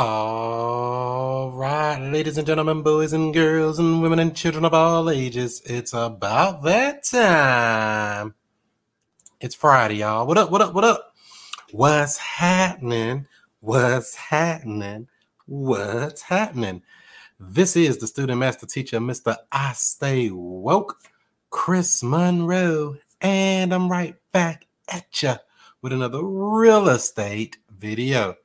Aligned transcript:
All 0.00 1.50
right, 1.50 1.98
ladies 1.98 2.38
and 2.38 2.46
gentlemen, 2.46 2.82
boys 2.82 3.12
and 3.12 3.34
girls, 3.34 3.80
and 3.80 4.00
women 4.00 4.20
and 4.20 4.32
children 4.32 4.64
of 4.64 4.72
all 4.72 5.10
ages, 5.10 5.60
it's 5.64 5.92
about 5.92 6.62
that 6.62 7.02
time. 7.02 8.36
It's 9.40 9.56
Friday, 9.56 9.96
y'all. 9.96 10.24
What 10.24 10.38
up, 10.38 10.52
what 10.52 10.62
up, 10.62 10.72
what 10.72 10.84
up? 10.84 11.16
What's 11.72 12.16
happening? 12.16 13.26
What's 13.58 14.14
happening? 14.14 15.08
What's 15.46 16.22
happening? 16.22 16.82
This 17.40 17.74
is 17.74 17.98
the 17.98 18.06
student 18.06 18.38
master 18.38 18.66
teacher, 18.66 19.00
Mr. 19.00 19.36
I 19.50 19.72
Stay 19.72 20.30
Woke, 20.30 20.96
Chris 21.50 22.04
Monroe, 22.04 22.98
and 23.20 23.74
I'm 23.74 23.90
right 23.90 24.14
back 24.30 24.68
at 24.88 25.24
you 25.24 25.34
with 25.82 25.92
another 25.92 26.22
real 26.22 26.88
estate 26.88 27.58
video. 27.76 28.36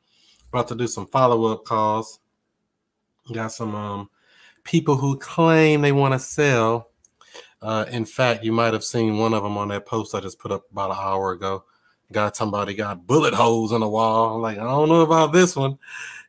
About 0.53 0.67
to 0.67 0.75
do 0.75 0.85
some 0.85 1.07
follow 1.07 1.45
up 1.45 1.65
calls. 1.65 2.19
Got 3.33 3.53
some 3.53 3.73
um, 3.73 4.09
people 4.63 4.95
who 4.95 5.17
claim 5.17 5.81
they 5.81 5.91
want 5.91 6.13
to 6.13 6.19
sell. 6.19 6.91
Uh, 7.59 7.85
in 7.89 8.05
fact, 8.05 8.43
you 8.43 8.51
might 8.51 8.71
have 8.73 8.83
seen 8.83 9.17
one 9.17 9.33
of 9.33 9.41
them 9.41 9.57
on 9.57 9.69
that 9.69 9.87
post 9.87 10.13
I 10.13 10.19
just 10.19 10.37
put 10.37 10.51
up 10.51 10.65
about 10.71 10.91
an 10.91 10.97
hour 10.99 11.31
ago. 11.31 11.63
Got 12.11 12.35
somebody 12.35 12.75
got 12.75 13.07
bullet 13.07 13.33
holes 13.33 13.71
in 13.71 13.81
the 13.81 13.89
wall. 13.89 14.35
I'm 14.35 14.43
like, 14.43 14.59
I 14.59 14.63
don't 14.63 14.89
know 14.89 15.01
about 15.01 15.33
this 15.33 15.55
one. 15.55 15.79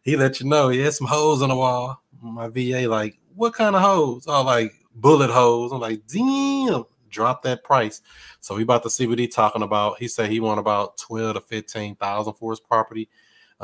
He 0.00 0.16
let 0.16 0.40
you 0.40 0.46
know 0.46 0.70
he 0.70 0.78
had 0.78 0.94
some 0.94 1.06
holes 1.06 1.42
in 1.42 1.50
the 1.50 1.56
wall. 1.56 2.02
My 2.22 2.48
VA, 2.48 2.88
like, 2.88 3.18
what 3.34 3.52
kind 3.52 3.76
of 3.76 3.82
holes? 3.82 4.24
Oh, 4.26 4.42
like 4.42 4.72
bullet 4.94 5.28
holes. 5.28 5.70
I'm 5.70 5.80
like, 5.80 6.00
damn, 6.06 6.84
drop 7.10 7.42
that 7.42 7.62
price. 7.62 8.00
So 8.40 8.56
we 8.56 8.62
about 8.62 8.84
to 8.84 8.90
see 8.90 9.06
what 9.06 9.18
he 9.18 9.28
talking 9.28 9.60
about. 9.60 9.98
He 9.98 10.08
said 10.08 10.30
he 10.30 10.40
want 10.40 10.60
about 10.60 10.96
12 10.96 11.34
to 11.34 11.40
15,000 11.42 12.32
for 12.32 12.52
his 12.52 12.60
property. 12.60 13.10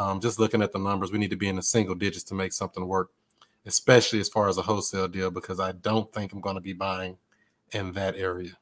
Um, 0.00 0.18
just 0.18 0.38
looking 0.38 0.62
at 0.62 0.72
the 0.72 0.78
numbers, 0.78 1.12
we 1.12 1.18
need 1.18 1.28
to 1.28 1.36
be 1.36 1.48
in 1.48 1.56
the 1.56 1.62
single 1.62 1.94
digits 1.94 2.24
to 2.24 2.34
make 2.34 2.54
something 2.54 2.86
work, 2.86 3.10
especially 3.66 4.18
as 4.18 4.30
far 4.30 4.48
as 4.48 4.56
a 4.56 4.62
wholesale 4.62 5.08
deal, 5.08 5.30
because 5.30 5.60
I 5.60 5.72
don't 5.72 6.10
think 6.10 6.32
I'm 6.32 6.40
going 6.40 6.54
to 6.54 6.62
be 6.62 6.72
buying 6.72 7.18
in 7.72 7.92
that 7.92 8.16
area. 8.16 8.52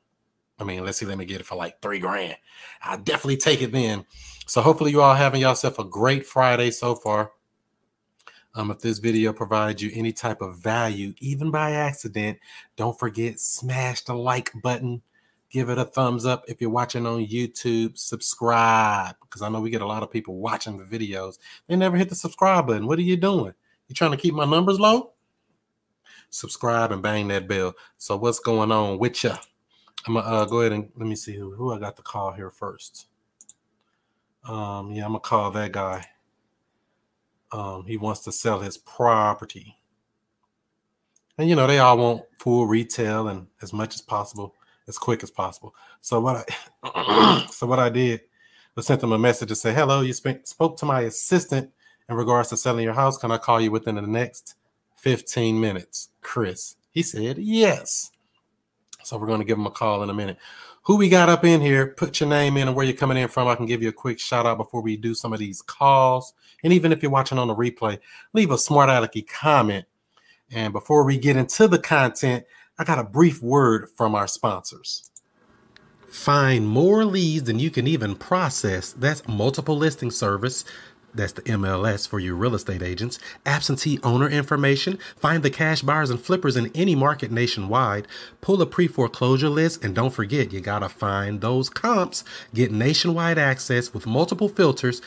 I 0.58 0.64
mean, 0.64 0.84
let's 0.84 0.98
see, 0.98 1.06
let 1.06 1.17
me 1.17 1.25
get 1.25 1.41
it 1.41 1.47
for 1.47 1.55
like 1.55 1.80
three 1.80 2.00
grand. 2.00 2.36
I'll 2.83 2.98
definitely 2.98 3.36
take 3.36 3.62
it 3.62 3.70
then. 3.70 4.05
So 4.48 4.61
hopefully 4.61 4.91
you 4.91 5.00
all 5.00 5.14
having 5.14 5.41
yourself 5.41 5.78
a 5.78 5.84
great 5.84 6.27
Friday 6.27 6.72
so 6.72 6.97
far. 6.97 7.30
Um, 8.56 8.73
if 8.73 8.80
this 8.80 8.98
video 8.98 9.33
provides 9.33 9.80
you 9.80 9.92
any 9.95 10.12
type 10.12 10.41
of 10.41 10.58
value, 10.58 11.14
even 11.20 11.52
by 11.52 11.70
accident, 11.70 12.39
don't 12.75 12.98
forget 12.98 13.39
smash 13.39 14.00
the 14.02 14.14
like 14.14 14.50
button 14.61 15.02
give 15.50 15.70
it 15.70 15.78
a 15.78 15.84
thumbs 15.84 16.27
up 16.27 16.44
if 16.48 16.60
you're 16.60 16.70
watching 16.70 17.06
on 17.06 17.27
YouTube. 17.27 17.96
Subscribe 17.96 19.16
because 19.22 19.42
I 19.42 19.48
know 19.48 19.60
we 19.60 19.70
get 19.70 19.82
a 19.82 19.86
lot 19.86 20.02
of 20.02 20.10
people 20.10 20.36
watching 20.36 20.77
the 20.77 20.84
videos. 20.84 21.38
They 21.66 21.77
never 21.77 21.96
hit 21.96 22.08
the 22.08 22.14
subscribe 22.14 22.66
button. 22.66 22.86
What 22.86 22.98
are 22.98 23.02
you 23.02 23.16
doing? 23.16 23.55
You 23.88 23.94
trying 23.94 24.10
to 24.10 24.16
keep 24.16 24.34
my 24.34 24.44
numbers 24.44 24.78
low? 24.78 25.12
Subscribe 26.30 26.92
and 26.92 27.02
bang 27.02 27.28
that 27.28 27.48
bell. 27.48 27.74
So 27.96 28.16
what's 28.16 28.38
going 28.38 28.70
on 28.70 28.98
with 28.98 29.24
you? 29.24 29.32
I'm 30.06 30.14
gonna 30.14 30.27
uh, 30.27 30.44
go 30.44 30.60
ahead 30.60 30.72
and 30.72 30.90
let 30.96 31.08
me 31.08 31.16
see 31.16 31.34
who 31.34 31.52
who 31.55 31.72
I 31.72 31.78
got 31.78 31.96
to 31.96 32.02
call 32.02 32.33
here 32.33 32.50
first. 32.50 33.06
Um, 34.44 34.90
yeah, 34.92 35.05
I'm 35.05 35.10
gonna 35.10 35.20
call 35.20 35.50
that 35.52 35.72
guy. 35.72 36.05
Um, 37.50 37.84
he 37.86 37.96
wants 37.96 38.20
to 38.24 38.33
sell 38.33 38.60
his 38.60 38.77
property. 38.77 39.78
And 41.38 41.48
you 41.48 41.56
know, 41.56 41.66
they 41.66 41.78
all 41.78 41.96
want 41.96 42.22
full 42.38 42.66
retail 42.66 43.28
and 43.28 43.46
as 43.62 43.72
much 43.72 43.94
as 43.94 44.02
possible 44.02 44.55
as 44.89 44.98
quick 44.98 45.22
as 45.22 45.31
possible. 45.31 45.75
So 46.00 46.20
what 46.20 46.47
I 46.83 47.47
so 47.50 47.67
what 47.67 47.78
I 47.78 47.91
did 47.91 48.22
was 48.75 48.86
sent 48.86 49.00
them 49.00 49.12
a 49.12 49.19
message 49.19 49.48
to 49.50 49.55
say, 49.56 49.72
"Hello, 49.72 50.00
you 50.00 50.12
sp- 50.17 50.42
spoke 50.45 50.77
to 50.78 50.86
my 50.86 51.03
assistant 51.03 51.70
in 52.08 52.17
regards 52.17 52.48
to 52.48 52.56
selling 52.56 52.84
your 52.84 52.95
house. 52.95 53.19
Can 53.19 53.30
I 53.30 53.39
call 53.39 53.61
you 53.61 53.70
within 53.70 53.97
the 53.97 54.03
next 54.03 54.55
15 54.97 55.61
minutes, 55.61 56.08
Chris?" 56.22 56.77
He 56.91 57.03
said, 57.03 57.39
"Yes." 57.39 58.11
So 59.05 59.17
we're 59.17 59.27
going 59.27 59.41
to 59.41 59.47
give 59.47 59.58
him 59.58 59.67
a 59.67 59.70
call 59.70 60.03
in 60.03 60.11
a 60.11 60.14
minute. 60.14 60.39
Who 60.83 60.96
we 60.96 61.08
got 61.08 61.29
up 61.29 61.45
in 61.45 61.61
here? 61.61 61.89
Put 61.89 62.18
your 62.18 62.29
name 62.29 62.57
in 62.57 62.67
and 62.67 62.77
where 62.77 62.85
you're 62.85 62.96
coming 62.96 63.18
in 63.18 63.29
from. 63.29 63.46
I 63.46 63.55
can 63.55 63.67
give 63.67 63.83
you 63.83 63.91
a 63.91 63.92
quick 63.92 64.18
shout 64.18 64.46
out 64.46 64.57
before 64.57 64.80
we 64.80 64.96
do 64.96 65.14
some 65.14 65.33
of 65.33 65.39
these 65.39 65.62
calls. 65.62 66.33
And 66.64 66.73
even 66.73 66.92
if 66.92 67.02
you're 67.02 67.12
watching 67.12 67.39
on 67.39 67.48
the 67.48 67.55
replay, 67.55 67.98
leave 68.33 68.51
a 68.51 68.58
smart 68.58 68.89
alecky 68.89 69.27
comment. 69.27 69.85
And 70.51 70.73
before 70.73 71.05
we 71.05 71.18
get 71.18 71.36
into 71.36 71.68
the 71.68 71.79
content, 71.79 72.45
I 72.78 72.84
got 72.84 72.98
a 72.98 73.05
brief 73.05 73.42
word 73.42 73.89
from 73.96 74.14
our 74.14 74.28
sponsors. 74.28 75.11
Find 76.08 76.66
more 76.66 77.05
leads 77.05 77.44
than 77.44 77.58
you 77.58 77.70
can 77.70 77.86
even 77.86 78.14
process. 78.14 78.92
That's 78.92 79.27
multiple 79.28 79.77
listing 79.77 80.11
service. 80.11 80.64
That's 81.14 81.33
the 81.33 81.42
MLS 81.42 82.06
for 82.06 82.20
your 82.20 82.34
real 82.34 82.55
estate 82.55 82.83
agents. 82.83 83.18
Absentee 83.44 83.98
owner 84.02 84.28
information. 84.28 84.98
Find 85.17 85.42
the 85.42 85.50
cash 85.50 85.83
buyers 85.83 86.11
and 86.11 86.20
flippers 86.20 86.56
in 86.56 86.70
any 86.74 86.94
market 86.94 87.30
nationwide. 87.30 88.06
Pull 88.40 88.62
a 88.62 88.67
pre 88.67 88.86
foreclosure 88.86 89.48
list. 89.48 89.84
And 89.84 89.94
don't 89.94 90.14
forget, 90.14 90.52
you 90.52 90.61
got 90.61 90.80
to 90.80 90.88
find 90.88 91.40
those 91.40 91.68
comps. 91.68 92.24
Get 92.55 92.70
nationwide 92.70 93.38
access 93.38 93.92
with 93.92 94.06
multiple 94.06 94.48
filters 94.48 95.02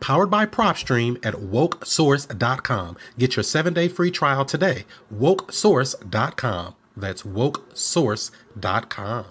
powered 0.00 0.30
by 0.30 0.44
PropStream 0.44 1.24
at 1.24 1.34
wokesource.com. 1.34 2.96
Get 3.18 3.36
your 3.36 3.42
seven 3.42 3.72
day 3.72 3.88
free 3.88 4.10
trial 4.10 4.44
today. 4.44 4.84
Wokesource.com. 5.12 6.74
That's 6.96 7.22
wokesource.com. 7.22 9.24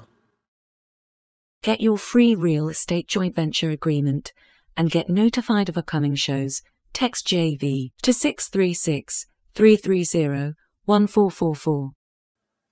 Get 1.62 1.80
your 1.80 1.98
free 1.98 2.36
real 2.36 2.68
estate 2.68 3.08
joint 3.08 3.36
venture 3.36 3.70
agreement 3.70 4.34
and 4.76 4.92
get 4.92 5.10
notified 5.10 5.70
of 5.70 5.78
upcoming 5.78 6.16
shows. 6.16 6.62
Text 6.92 7.28
JV 7.28 7.92
to 8.02 8.14
636 8.14 9.28
330 9.56 10.56
1444. 10.86 11.92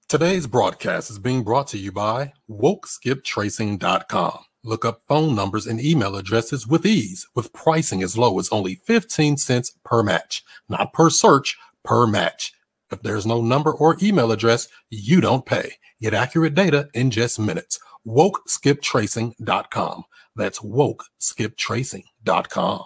Today's 0.10 0.46
broadcast 0.46 1.10
is 1.10 1.20
being 1.20 1.44
brought 1.44 1.68
to 1.68 1.78
you 1.78 1.94
by 1.94 2.34
WokeSkipTracing.com. 2.50 4.40
Look 4.64 4.84
up 4.84 5.02
phone 5.08 5.34
numbers 5.34 5.66
and 5.66 5.80
email 5.80 6.18
addresses 6.18 6.68
with 6.68 6.86
ease, 6.86 7.26
with 7.34 7.54
pricing 7.54 8.04
as 8.04 8.18
low 8.18 8.38
as 8.38 8.50
only 8.50 8.76
15 8.76 9.38
cents 9.38 9.72
per 9.86 10.04
match, 10.04 10.44
not 10.68 10.92
per 10.92 11.10
search, 11.10 11.58
per 11.86 12.06
match. 12.06 12.54
If 12.92 13.02
there's 13.02 13.26
no 13.26 13.42
number 13.42 13.72
or 13.72 13.98
email 14.02 14.32
address, 14.32 14.68
you 14.90 15.22
don't 15.22 15.46
pay. 15.46 15.76
Get 16.02 16.14
accurate 16.14 16.56
data 16.56 16.90
in 16.94 17.12
just 17.12 17.40
minutes. 17.40 17.80
WokeSkipTracing.com. 18.06 20.04
That's 20.36 20.60
WokeSkipTracing.com. 20.60 22.84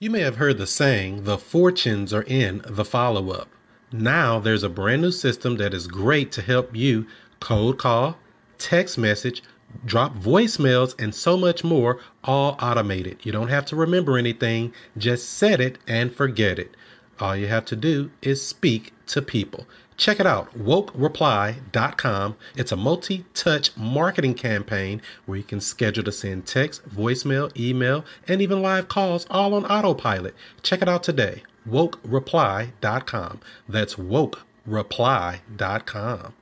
You 0.00 0.10
may 0.10 0.20
have 0.20 0.36
heard 0.36 0.58
the 0.58 0.66
saying, 0.68 1.24
the 1.24 1.38
fortunes 1.38 2.14
are 2.14 2.22
in 2.22 2.62
the 2.64 2.84
follow 2.84 3.30
up. 3.30 3.48
Now 3.90 4.38
there's 4.38 4.62
a 4.62 4.68
brand 4.68 5.02
new 5.02 5.10
system 5.10 5.56
that 5.56 5.74
is 5.74 5.88
great 5.88 6.30
to 6.32 6.42
help 6.42 6.76
you 6.76 7.06
cold 7.40 7.78
call, 7.78 8.16
text 8.58 8.98
message, 8.98 9.42
drop 9.84 10.14
voicemails, 10.14 10.94
and 11.00 11.14
so 11.14 11.36
much 11.36 11.64
more, 11.64 12.00
all 12.22 12.56
automated. 12.60 13.24
You 13.24 13.32
don't 13.32 13.48
have 13.48 13.64
to 13.66 13.76
remember 13.76 14.18
anything, 14.18 14.72
just 14.96 15.30
set 15.30 15.60
it 15.60 15.78
and 15.88 16.14
forget 16.14 16.58
it. 16.58 16.76
All 17.20 17.36
you 17.36 17.48
have 17.48 17.64
to 17.66 17.76
do 17.76 18.10
is 18.22 18.46
speak 18.46 18.94
to 19.08 19.20
people. 19.22 19.66
Check 19.96 20.20
it 20.20 20.26
out, 20.26 20.56
wokereply.com. 20.56 22.36
It's 22.56 22.70
a 22.70 22.76
multi 22.76 23.24
touch 23.34 23.76
marketing 23.76 24.34
campaign 24.34 25.02
where 25.26 25.38
you 25.38 25.42
can 25.42 25.60
schedule 25.60 26.04
to 26.04 26.12
send 26.12 26.46
text, 26.46 26.88
voicemail, 26.88 27.50
email, 27.58 28.04
and 28.28 28.40
even 28.40 28.62
live 28.62 28.86
calls 28.88 29.26
all 29.28 29.54
on 29.54 29.66
autopilot. 29.66 30.36
Check 30.62 30.82
it 30.82 30.88
out 30.88 31.02
today, 31.02 31.42
wokereply.com. 31.68 33.40
That's 33.68 33.96
wokereply.com. 33.96 36.34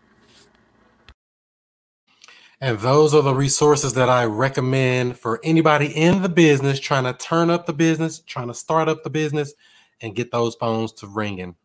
And 2.59 2.79
those 2.79 3.15
are 3.15 3.23
the 3.23 3.35
resources 3.35 3.95
that 3.95 4.09
I 4.09 4.25
recommend 4.25 5.19
for 5.19 5.41
anybody 5.45 5.87
in 5.87 6.23
the 6.23 6.29
business 6.29 6.81
trying 6.81 7.05
to 7.05 7.13
turn 7.13 7.51
up 7.51 7.67
the 7.67 7.75
business, 7.75 8.21
trying 8.21 8.49
to 8.49 8.55
start 8.55 8.89
up 8.89 9.03
the 9.03 9.11
business, 9.11 9.53
and 10.01 10.15
get 10.15 10.31
those 10.31 10.55
phones 10.55 10.93
to 10.95 11.07
ringing. 11.07 11.57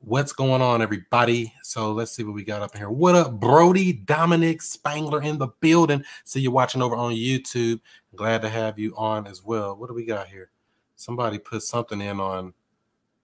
What's 0.00 0.32
going 0.32 0.62
on, 0.62 0.80
everybody? 0.80 1.52
So 1.62 1.92
let's 1.92 2.12
see 2.12 2.22
what 2.22 2.34
we 2.34 2.44
got 2.44 2.62
up 2.62 2.76
here. 2.76 2.88
What 2.88 3.16
up, 3.16 3.40
Brody 3.40 3.92
Dominic 3.92 4.62
Spangler 4.62 5.22
in 5.22 5.38
the 5.38 5.48
building? 5.60 6.04
See 6.24 6.40
you 6.40 6.52
watching 6.52 6.82
over 6.82 6.94
on 6.94 7.14
YouTube. 7.14 7.80
Glad 8.14 8.42
to 8.42 8.48
have 8.48 8.78
you 8.78 8.94
on 8.96 9.26
as 9.26 9.42
well. 9.42 9.76
What 9.76 9.88
do 9.88 9.94
we 9.94 10.04
got 10.04 10.28
here? 10.28 10.50
Somebody 10.94 11.38
put 11.38 11.62
something 11.64 12.00
in 12.00 12.20
on 12.20 12.54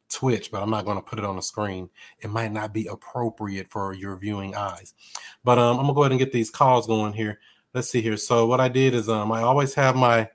Twitch, 0.09 0.51
but 0.51 0.63
I'm 0.63 0.71
not 0.71 0.85
going 0.85 0.97
to 0.97 1.03
put 1.03 1.19
it 1.19 1.25
on 1.25 1.37
the 1.37 1.43
screen. 1.43 1.91
It 2.21 2.31
might 2.31 2.53
not 2.53 2.73
be 2.73 2.87
appropriate 2.87 3.69
for 3.69 3.93
your 3.93 4.17
viewing 4.17 4.55
eyes. 4.55 4.95
But 5.43 5.59
um, 5.59 5.79
I'm 5.79 5.85
gonna 5.85 5.95
go 5.95 6.03
ahead 6.03 6.13
and 6.13 6.19
get 6.19 6.33
these 6.33 6.51
calls 6.51 6.87
going 6.87 7.13
here. 7.13 7.39
Let's 7.73 7.91
see 7.91 8.01
here. 8.01 8.17
So 8.17 8.47
what 8.47 8.61
I 8.61 8.69
did 8.69 8.95
is 8.95 9.09
um, 9.09 9.33
I 9.33 9.43
always 9.43 9.75
have 9.75 9.97
my 9.97 10.29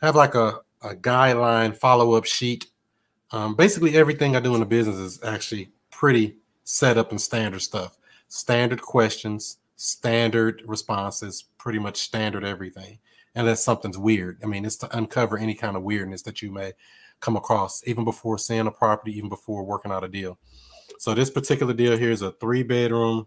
have 0.00 0.16
like 0.16 0.34
a, 0.34 0.60
a 0.82 0.94
guideline 0.94 1.76
follow-up 1.76 2.24
sheet 2.24 2.66
um, 3.32 3.54
basically, 3.54 3.96
everything 3.96 4.36
I 4.36 4.40
do 4.40 4.54
in 4.54 4.60
the 4.60 4.66
business 4.66 4.96
is 4.96 5.22
actually 5.24 5.70
pretty 5.90 6.36
set 6.64 6.98
up 6.98 7.10
and 7.10 7.20
standard 7.20 7.62
stuff. 7.62 7.96
Standard 8.28 8.80
questions, 8.82 9.58
standard 9.76 10.62
responses, 10.66 11.44
pretty 11.58 11.78
much 11.78 11.96
standard 11.96 12.44
everything. 12.44 12.98
Unless 13.34 13.64
something's 13.64 13.96
weird. 13.96 14.38
I 14.42 14.46
mean, 14.46 14.64
it's 14.64 14.76
to 14.76 14.96
uncover 14.96 15.38
any 15.38 15.54
kind 15.54 15.76
of 15.76 15.82
weirdness 15.82 16.22
that 16.22 16.42
you 16.42 16.50
may 16.50 16.72
come 17.20 17.36
across, 17.36 17.82
even 17.86 18.04
before 18.04 18.36
seeing 18.36 18.66
a 18.66 18.70
property, 18.70 19.16
even 19.16 19.30
before 19.30 19.64
working 19.64 19.90
out 19.90 20.04
a 20.04 20.08
deal. 20.08 20.38
So 20.98 21.14
this 21.14 21.30
particular 21.30 21.72
deal 21.72 21.96
here 21.96 22.10
is 22.10 22.20
a 22.20 22.32
three 22.32 22.62
bedroom. 22.62 23.26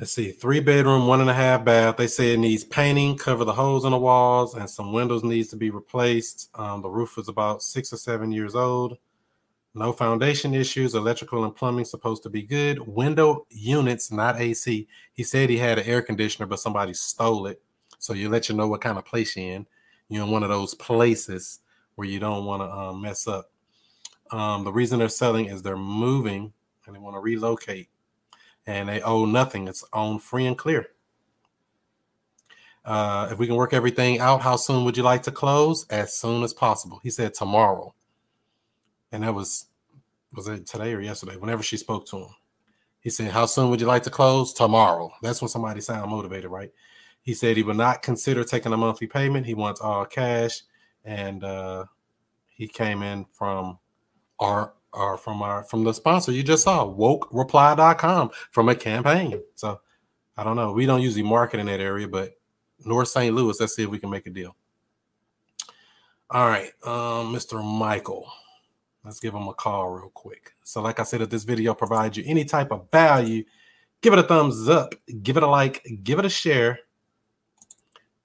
Let's 0.00 0.12
see, 0.12 0.30
three 0.32 0.60
bedroom, 0.60 1.06
one 1.06 1.20
and 1.20 1.28
a 1.28 1.34
half 1.34 1.62
bath. 1.62 1.98
They 1.98 2.06
say 2.06 2.32
it 2.32 2.38
needs 2.38 2.64
painting, 2.64 3.18
cover 3.18 3.44
the 3.44 3.52
holes 3.52 3.84
in 3.84 3.90
the 3.90 3.98
walls, 3.98 4.54
and 4.54 4.68
some 4.68 4.94
windows 4.94 5.22
needs 5.22 5.48
to 5.48 5.56
be 5.56 5.68
replaced. 5.68 6.48
Um, 6.54 6.80
the 6.80 6.88
roof 6.88 7.18
is 7.18 7.28
about 7.28 7.62
six 7.62 7.92
or 7.92 7.98
seven 7.98 8.32
years 8.32 8.54
old. 8.54 8.96
No 9.74 9.92
foundation 9.92 10.54
issues. 10.54 10.94
Electrical 10.94 11.44
and 11.44 11.54
plumbing 11.54 11.84
supposed 11.84 12.22
to 12.22 12.30
be 12.30 12.40
good. 12.40 12.78
Window 12.78 13.46
units, 13.50 14.10
not 14.10 14.40
AC. 14.40 14.88
He 15.12 15.22
said 15.22 15.50
he 15.50 15.58
had 15.58 15.78
an 15.78 15.84
air 15.84 16.00
conditioner, 16.00 16.46
but 16.46 16.60
somebody 16.60 16.94
stole 16.94 17.46
it. 17.46 17.60
So 17.98 18.14
you 18.14 18.30
let 18.30 18.48
you 18.48 18.54
know 18.54 18.68
what 18.68 18.80
kind 18.80 18.96
of 18.96 19.04
place 19.04 19.36
you're 19.36 19.52
in. 19.52 19.66
You're 20.08 20.24
in 20.24 20.30
one 20.30 20.42
of 20.42 20.48
those 20.48 20.72
places 20.72 21.60
where 21.96 22.08
you 22.08 22.18
don't 22.18 22.46
want 22.46 22.62
to 22.62 22.72
um, 22.72 23.02
mess 23.02 23.28
up. 23.28 23.50
Um, 24.30 24.64
the 24.64 24.72
reason 24.72 24.98
they're 24.98 25.10
selling 25.10 25.44
is 25.44 25.60
they're 25.60 25.76
moving 25.76 26.54
and 26.86 26.96
they 26.96 27.00
want 27.00 27.16
to 27.16 27.20
relocate, 27.20 27.90
and 28.66 28.88
they 28.88 29.00
owe 29.02 29.24
nothing. 29.24 29.68
It's 29.68 29.84
owned 29.92 30.22
free 30.22 30.46
and 30.46 30.56
clear. 30.56 30.88
Uh, 32.84 33.28
if 33.30 33.38
we 33.38 33.46
can 33.46 33.56
work 33.56 33.72
everything 33.72 34.18
out, 34.20 34.40
how 34.40 34.56
soon 34.56 34.84
would 34.84 34.96
you 34.96 35.02
like 35.02 35.22
to 35.24 35.30
close? 35.30 35.86
As 35.88 36.14
soon 36.14 36.42
as 36.42 36.54
possible. 36.54 37.00
He 37.02 37.10
said 37.10 37.34
tomorrow, 37.34 37.94
and 39.12 39.22
that 39.22 39.34
was 39.34 39.66
was 40.32 40.48
it 40.48 40.66
today 40.66 40.94
or 40.94 41.00
yesterday? 41.00 41.36
Whenever 41.36 41.62
she 41.62 41.76
spoke 41.76 42.06
to 42.06 42.18
him, 42.18 42.34
he 43.00 43.10
said, 43.10 43.32
"How 43.32 43.46
soon 43.46 43.70
would 43.70 43.80
you 43.80 43.86
like 43.86 44.04
to 44.04 44.10
close? 44.10 44.52
Tomorrow." 44.52 45.12
That's 45.22 45.42
when 45.42 45.48
somebody 45.48 45.80
sound 45.80 46.10
motivated, 46.10 46.50
right? 46.50 46.70
He 47.22 47.34
said 47.34 47.56
he 47.56 47.62
would 47.62 47.76
not 47.76 48.02
consider 48.02 48.44
taking 48.44 48.72
a 48.72 48.76
monthly 48.76 49.06
payment. 49.06 49.46
He 49.46 49.54
wants 49.54 49.80
all 49.80 50.06
cash, 50.06 50.62
and 51.04 51.44
uh, 51.44 51.84
he 52.48 52.66
came 52.66 53.02
in 53.02 53.26
from 53.32 53.78
our 54.38 54.72
or 54.92 55.16
from 55.16 55.42
our 55.42 55.62
from 55.64 55.84
the 55.84 55.92
sponsor 55.92 56.32
you 56.32 56.42
just 56.42 56.64
saw, 56.64 56.86
wokereply.com 56.86 58.30
from 58.50 58.68
a 58.68 58.74
campaign. 58.74 59.40
So 59.54 59.80
I 60.36 60.44
don't 60.44 60.56
know. 60.56 60.72
We 60.72 60.86
don't 60.86 61.02
usually 61.02 61.22
market 61.22 61.60
in 61.60 61.66
that 61.66 61.80
area, 61.80 62.08
but 62.08 62.32
North 62.84 63.08
St. 63.08 63.34
Louis, 63.34 63.58
let's 63.60 63.76
see 63.76 63.82
if 63.82 63.90
we 63.90 63.98
can 63.98 64.10
make 64.10 64.26
a 64.26 64.30
deal. 64.30 64.56
All 66.30 66.48
right, 66.48 66.70
um, 66.84 67.34
Mr. 67.34 67.62
Michael. 67.62 68.30
Let's 69.04 69.18
give 69.18 69.34
him 69.34 69.48
a 69.48 69.54
call 69.54 69.88
real 69.88 70.10
quick. 70.10 70.52
So, 70.62 70.82
like 70.82 71.00
I 71.00 71.04
said, 71.04 71.22
if 71.22 71.30
this 71.30 71.44
video 71.44 71.74
provides 71.74 72.16
you 72.16 72.24
any 72.26 72.44
type 72.44 72.70
of 72.70 72.90
value, 72.90 73.44
give 74.02 74.12
it 74.12 74.18
a 74.18 74.22
thumbs 74.22 74.68
up, 74.68 74.94
give 75.22 75.36
it 75.36 75.42
a 75.42 75.46
like, 75.46 75.84
give 76.02 76.18
it 76.18 76.26
a 76.26 76.30
share 76.30 76.80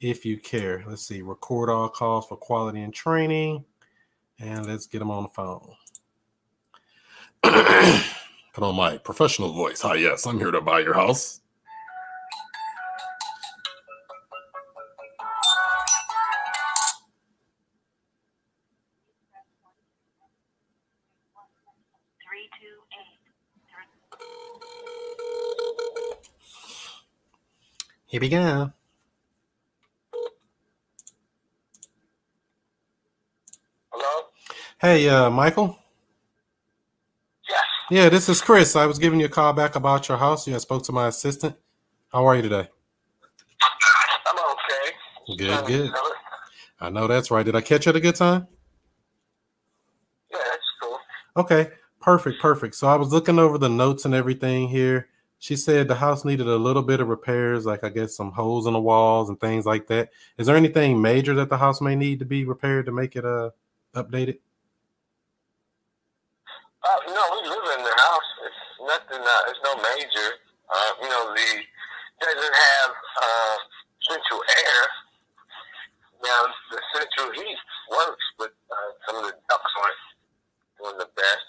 if 0.01 0.25
you 0.25 0.37
care. 0.37 0.83
Let's 0.87 1.07
see, 1.07 1.21
record 1.21 1.69
all 1.69 1.89
calls 1.89 2.27
for 2.27 2.35
quality 2.35 2.81
and 2.81 2.93
training, 2.93 3.63
and 4.39 4.65
let's 4.65 4.85
get 4.85 4.99
them 4.99 5.11
on 5.11 5.23
the 5.23 5.29
phone. 5.29 5.73
Put 7.45 8.63
on 8.63 8.75
my 8.75 8.97
professional 8.97 9.53
voice. 9.53 9.81
Hi, 9.81 9.95
yes, 9.95 10.25
I'm 10.25 10.39
here 10.39 10.51
to 10.51 10.61
buy 10.61 10.79
your 10.79 10.93
house. 10.95 11.41
Three 22.23 22.49
two 22.59 22.81
eight. 22.99 23.19
Here 28.07 28.21
we 28.21 28.29
go. 28.29 28.71
Hello? 33.91 34.27
Hey, 34.79 35.07
uh, 35.09 35.29
Michael. 35.29 35.77
Yeah, 37.91 38.09
this 38.09 38.29
is 38.29 38.41
Chris. 38.41 38.75
I 38.75 38.87
was 38.87 38.97
giving 38.97 39.19
you 39.19 39.27
a 39.27 39.29
call 39.29 39.53
back 39.53 39.75
about 39.75 40.09
your 40.09 40.17
house. 40.17 40.47
Yeah, 40.47 40.55
I 40.55 40.57
spoke 40.57 40.83
to 40.85 40.91
my 40.91 41.07
assistant. 41.07 41.55
How 42.11 42.25
are 42.25 42.35
you 42.35 42.41
today? 42.41 42.67
I'm 44.25 44.37
okay. 44.37 45.37
Good, 45.37 45.67
to 45.67 45.71
good. 45.71 45.91
I 46.79 46.89
know 46.89 47.05
that's 47.05 47.29
right. 47.29 47.45
Did 47.45 47.55
I 47.55 47.61
catch 47.61 47.85
you 47.85 47.91
at 47.91 47.95
a 47.95 47.99
good 47.99 48.15
time? 48.15 48.47
Yeah, 50.31 50.39
that's 50.49 50.63
cool. 50.81 50.99
Okay, 51.37 51.69
perfect, 52.01 52.41
perfect. 52.41 52.73
So 52.73 52.87
I 52.87 52.95
was 52.95 53.11
looking 53.11 53.37
over 53.37 53.59
the 53.59 53.69
notes 53.69 54.05
and 54.05 54.15
everything 54.15 54.67
here. 54.67 55.09
She 55.37 55.55
said 55.55 55.87
the 55.87 55.95
house 55.95 56.25
needed 56.25 56.47
a 56.47 56.55
little 56.55 56.81
bit 56.81 57.01
of 57.01 57.07
repairs, 57.07 57.67
like 57.67 57.83
I 57.83 57.89
guess 57.89 58.15
some 58.15 58.31
holes 58.31 58.65
in 58.65 58.73
the 58.73 58.81
walls 58.81 59.29
and 59.29 59.39
things 59.39 59.63
like 59.63 59.85
that. 59.87 60.09
Is 60.39 60.47
there 60.47 60.55
anything 60.55 60.99
major 60.99 61.35
that 61.35 61.49
the 61.49 61.57
house 61.57 61.81
may 61.81 61.95
need 61.95 62.17
to 62.17 62.25
be 62.25 62.45
repaired 62.45 62.87
to 62.87 62.91
make 62.91 63.15
it 63.15 63.25
uh 63.25 63.51
updated? 63.93 64.39
Uh, 66.85 66.99
no, 67.07 67.21
we 67.31 67.49
live 67.49 67.79
in 67.79 67.83
the 67.83 67.93
house. 67.97 68.21
It's 68.45 68.74
nothing, 68.85 69.21
uh, 69.21 69.49
it's 69.49 69.61
no 69.65 69.73
major. 69.81 70.29
Uh, 70.69 70.91
you 71.01 71.09
know, 71.09 71.33
the 71.33 71.49
doesn't 72.21 72.55
have 72.55 72.91
uh, 73.21 73.57
central 74.07 74.41
air. 74.47 74.81
Now, 76.23 76.41
the 76.71 76.79
central 76.95 77.29
heat 77.35 77.59
works, 77.91 78.25
but 78.39 78.51
uh, 78.71 78.89
some 79.05 79.15
of 79.19 79.23
the 79.29 79.35
ducks 79.45 79.73
aren't 79.77 80.03
doing 80.79 80.97
the 80.97 81.11
best. 81.13 81.47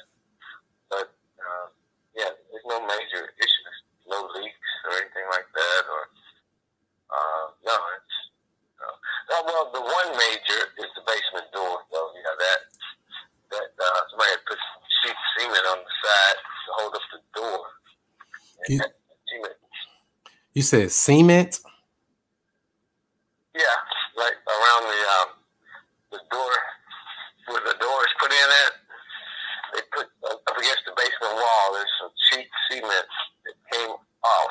But, 0.91 1.09
uh, 1.39 1.67
yeah, 2.13 2.33
there's 2.35 2.67
no 2.67 2.83
major 2.85 3.31
issues. 3.39 3.77
No 4.11 4.27
leaks 4.37 4.71
or 4.85 5.01
anything 5.01 5.27
like 5.33 5.49
that. 5.55 5.83
Or, 5.87 6.03
uh, 7.09 7.45
no, 7.65 7.77
it's, 7.97 8.17
no. 8.83 8.89
no. 9.33 9.37
Well, 9.49 9.65
the 9.73 9.81
one 9.81 10.11
major 10.19 10.61
is 10.77 10.91
the 10.93 11.03
basement 11.07 11.49
door, 11.55 11.81
though. 11.89 12.11
Yeah, 12.13 12.37
that, 12.37 12.61
that, 13.55 13.71
uh, 13.81 14.01
somebody 14.13 14.31
had 14.35 14.45
put 14.45 14.59
some 14.61 14.83
sheet 15.01 15.19
cement 15.39 15.67
on 15.73 15.79
the 15.81 15.95
hold 16.87 16.95
up 16.95 17.03
the 17.13 17.41
door. 17.41 17.61
You- 18.69 18.81
You 20.55 20.63
said 20.63 20.91
cement. 20.91 21.61
Yeah, 23.55 23.63
like 24.17 24.37
around 24.49 24.83
the 24.89 25.01
um, 25.21 25.29
the 26.13 26.21
door 26.31 26.53
where 27.49 27.61
the 27.61 27.77
door 27.79 27.99
is 28.07 28.15
put 28.19 28.33
in 28.33 28.49
at. 28.65 28.73
They 29.75 29.81
put 29.93 30.07
up 30.31 30.41
against 30.57 30.85
the 30.87 30.93
basement 30.97 31.35
wall. 31.35 31.73
There's 31.75 31.93
some 32.01 32.11
cheap 32.31 32.49
cement 32.71 33.07
that 33.45 33.55
came 33.73 33.91
off, 33.91 34.51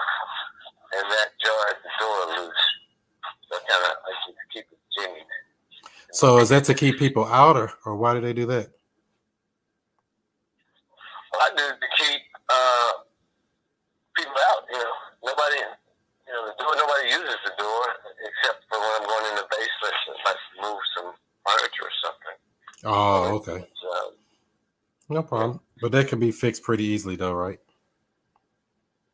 and 0.93 1.05
that 1.09 1.29
jarred 1.43 1.77
the 1.83 1.91
door 1.99 2.37
loose. 2.37 2.65
So 3.49 3.57
kind 3.67 3.83
of 3.85 3.97
like 4.05 4.37
keep 4.53 4.65
it 4.71 4.79
jimmied. 4.99 5.25
So 6.11 6.37
is 6.37 6.49
that 6.49 6.65
to 6.65 6.73
keep 6.75 6.99
people 6.99 7.25
out, 7.25 7.57
or, 7.57 7.71
or 7.83 7.95
why 7.95 8.13
do 8.13 8.21
they 8.21 8.33
do 8.33 8.45
that? 8.45 8.69
Well, 11.31 11.41
I 11.41 11.49
do 11.57 11.63
it 11.63 11.79
to 11.81 11.89
keep 12.03 12.21
uh, 12.49 12.91
people 14.15 14.37
out. 14.51 14.63
You 14.71 14.77
know, 14.77 14.93
nobody. 15.25 15.57
You 16.27 16.33
know, 16.33 16.47
the 16.49 16.55
door. 16.57 16.73
Nobody 16.75 17.09
uses 17.09 17.37
the 17.45 17.53
door 17.61 17.85
except 18.25 18.65
for 18.67 18.79
when 18.79 18.89
I'm 18.97 19.05
going 19.05 19.25
in 19.29 19.35
the 19.35 19.45
basement 19.45 19.93
and 20.09 20.17
like 20.25 20.41
move 20.59 20.79
some 20.97 21.13
furniture 21.45 21.85
or 21.85 21.95
something. 22.01 22.37
Oh, 22.83 23.35
okay, 23.37 23.61
It's, 23.61 23.83
uh, 23.85 25.04
no 25.15 25.23
problem. 25.23 25.59
But 25.81 25.91
that 25.93 26.07
can 26.07 26.19
be 26.19 26.31
fixed 26.31 26.63
pretty 26.63 26.83
easily, 26.83 27.15
though, 27.15 27.33
right? 27.33 27.59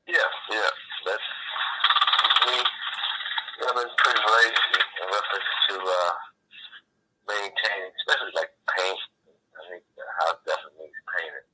Yeah, 0.08 0.16
yeah. 0.50 0.70
That's 1.06 1.28
we 2.48 2.54
have 3.68 3.76
been 3.76 3.94
pretty 3.98 4.20
lazy 4.20 4.82
in 5.02 5.08
reference 5.08 5.50
to 5.70 5.76
uh, 5.80 6.12
maintaining, 7.28 7.92
especially 8.02 8.34
like 8.36 8.50
paint. 8.76 9.00
I 9.56 9.62
think 9.70 9.84
the 9.96 10.04
house 10.20 10.38
definitely 10.46 10.86
needs 10.86 11.06
painted. 11.18 11.46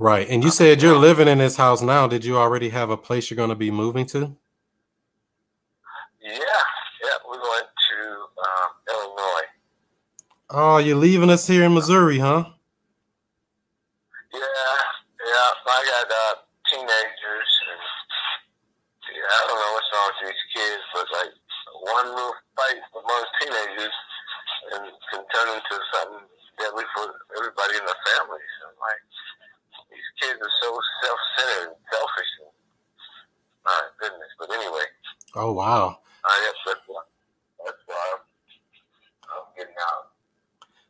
Right. 0.00 0.28
And 0.30 0.44
you 0.44 0.50
said 0.50 0.80
you're 0.80 0.96
living 0.96 1.26
in 1.26 1.38
this 1.38 1.56
house 1.56 1.82
now. 1.82 2.06
Did 2.06 2.24
you 2.24 2.38
already 2.38 2.68
have 2.68 2.88
a 2.88 2.96
place 2.96 3.30
you're 3.30 3.36
going 3.36 3.48
to 3.48 3.56
be 3.56 3.72
moving 3.72 4.06
to? 4.06 4.36
Yeah, 6.22 6.30
yeah. 6.30 7.18
We 7.28 7.36
went 7.36 7.66
to 7.66 7.98
um, 8.38 8.70
Illinois. 8.88 9.48
Oh, 10.50 10.78
you're 10.78 10.96
leaving 10.96 11.30
us 11.30 11.48
here 11.48 11.64
in 11.64 11.74
Missouri, 11.74 12.20
huh? 12.20 12.44
Yeah, 14.32 14.40
yeah. 15.18 15.50
I 15.66 15.80
got 15.88 16.06
uh, 16.06 16.34
teenagers, 16.70 17.52
and 17.74 17.82
yeah, 19.18 19.34
I 19.34 19.40
don't 19.48 19.58
know 19.58 19.72
what's 19.74 19.90
wrong 19.92 20.10
with 20.14 20.30
these 20.30 20.44
kids, 20.54 20.82
but 20.94 21.06
like 21.10 21.32
one 21.90 22.08
little 22.14 22.36
fight 22.54 22.80
amongst 22.94 23.32
teenagers 23.42 23.96
and 24.72 24.84
can 25.10 25.22
turn 25.38 25.54
into 25.54 25.74
something 25.94 26.26
deadly 26.58 26.82
for 26.98 27.06
everybody 27.38 27.78
in 27.78 27.86
the 27.86 27.94
family. 28.10 28.42
So 28.58 28.64
like 28.82 29.02
these 29.86 30.10
kids 30.18 30.38
are 30.42 30.54
so 30.62 30.70
self-centered 30.74 31.66
and 31.70 31.78
selfish. 31.86 32.32
And, 32.42 32.50
my 33.62 33.78
goodness. 34.02 34.32
But 34.38 34.50
anyway, 34.50 34.86
Oh, 35.36 35.52
wow. 35.52 36.00
I 36.24 36.34
guess 36.42 36.58
that's 36.66 36.86
why, 36.88 37.02
that's 37.64 37.82
why 37.86 38.02
I'm, 38.16 38.22
I'm 39.30 39.46
getting 39.54 39.76
out. 39.78 40.10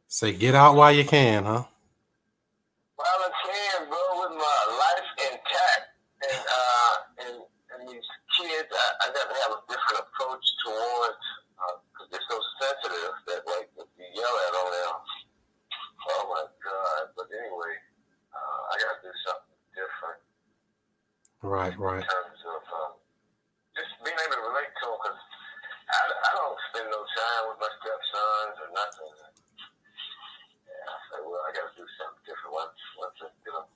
Say, 0.06 0.32
get 0.32 0.54
out 0.54 0.76
while 0.76 0.92
you 0.94 1.04
can, 1.04 1.44
huh? 1.44 1.64
Well, 2.96 3.18
I 3.20 3.30
can, 3.44 3.88
bro, 3.90 4.02
with 4.24 4.34
my 4.38 4.60
life 4.72 5.08
intact, 5.30 5.84
and 6.22 6.42
uh, 6.42 6.94
and 7.22 7.36
and 7.76 7.80
these 7.86 8.08
kids, 8.40 8.70
I, 8.72 8.86
I 9.04 9.06
got 9.12 9.26
to 9.28 9.36
have 9.42 9.52
a 9.58 9.60
different 9.68 10.06
approach 10.06 10.46
towards 10.64 11.22
because 11.92 12.08
they're 12.10 12.28
so 12.30 12.38
sensitive 12.58 13.14
that 13.28 13.42
like 13.46 13.68
if 13.76 13.86
you 13.98 14.06
yell 14.16 14.38
Right, 21.48 21.72
right. 21.80 22.02
in 22.02 22.04
terms 22.04 22.40
of 22.44 22.60
uh, 22.60 22.92
just 23.72 23.94
being 24.04 24.12
able 24.20 24.36
to 24.36 24.42
relate 24.52 24.68
to 24.68 24.86
them. 24.90 24.98
Because 25.00 25.20
I, 25.88 26.00
I 26.12 26.30
don't 26.36 26.58
spend 26.68 26.86
no 26.92 27.00
time 27.00 27.42
with 27.48 27.58
my 27.62 27.70
stepsons 27.78 28.56
or 28.58 28.68
nothing. 28.74 29.12
Yeah, 30.66 30.92
I 30.92 30.96
say, 31.08 31.18
well, 31.24 31.40
I 31.46 31.50
got 31.56 31.72
to 31.72 31.74
do 31.78 31.86
something 31.96 32.22
different 32.28 32.52
once, 32.52 32.78
once 33.00 33.16
I 33.24 33.32
get 33.46 33.54
them 33.54 33.68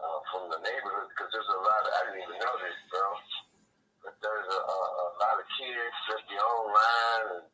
uh, 0.00 0.18
from 0.34 0.42
the 0.50 0.58
neighborhood. 0.64 1.06
Because 1.14 1.30
there's 1.30 1.52
a 1.54 1.60
lot 1.60 1.82
of, 1.86 1.90
I 1.92 2.00
didn't 2.10 2.24
even 2.26 2.38
know 2.40 2.56
this, 2.64 2.78
bro. 2.90 3.06
But 4.02 4.14
there's 4.18 4.48
a, 4.50 4.60
a, 4.64 4.78
a 4.82 5.06
lot 5.22 5.36
of 5.38 5.46
kids 5.60 5.96
that 6.10 6.20
be 6.26 6.34
online 6.34 7.24
and 7.36 7.46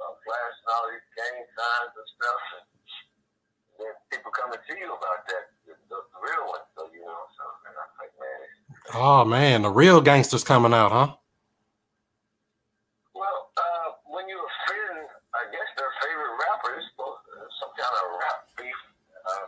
uh, 0.00 0.12
flashing 0.22 0.68
all 0.70 0.84
these 0.88 1.06
gang 1.12 1.38
signs 1.44 1.92
and 1.92 2.08
stuff. 2.14 2.42
And 2.56 2.64
then 3.84 3.92
people 4.08 4.32
coming 4.32 4.62
to 4.64 4.72
you 4.80 4.88
about 4.96 5.28
that, 5.28 5.44
the, 5.68 5.76
the, 5.92 5.98
the 5.98 6.18
real 6.24 6.46
ones. 6.48 6.68
So, 6.78 6.88
you 6.94 7.04
know, 7.04 7.22
so 7.36 7.44
and 7.68 7.76
I'm 7.76 7.92
like, 8.00 8.14
man, 8.16 8.38
it's 8.48 8.56
Oh 8.94 9.24
man, 9.24 9.62
the 9.62 9.70
real 9.90 10.00
gangsters 10.00 10.44
coming 10.44 10.72
out, 10.72 10.92
huh? 10.92 11.10
Well, 13.14 13.50
uh, 13.58 13.88
when 14.06 14.30
you 14.30 14.38
offend, 14.38 15.10
I 15.34 15.50
guess 15.50 15.68
their 15.74 15.90
favorite 15.98 16.36
rapper 16.38 16.78
is 16.78 16.86
supposed 16.94 17.26
uh, 17.34 17.42
some 17.58 17.74
kind 17.74 17.90
of 17.98 18.06
rap 18.22 18.38
beef. 18.54 18.80
Uh, 19.26 19.46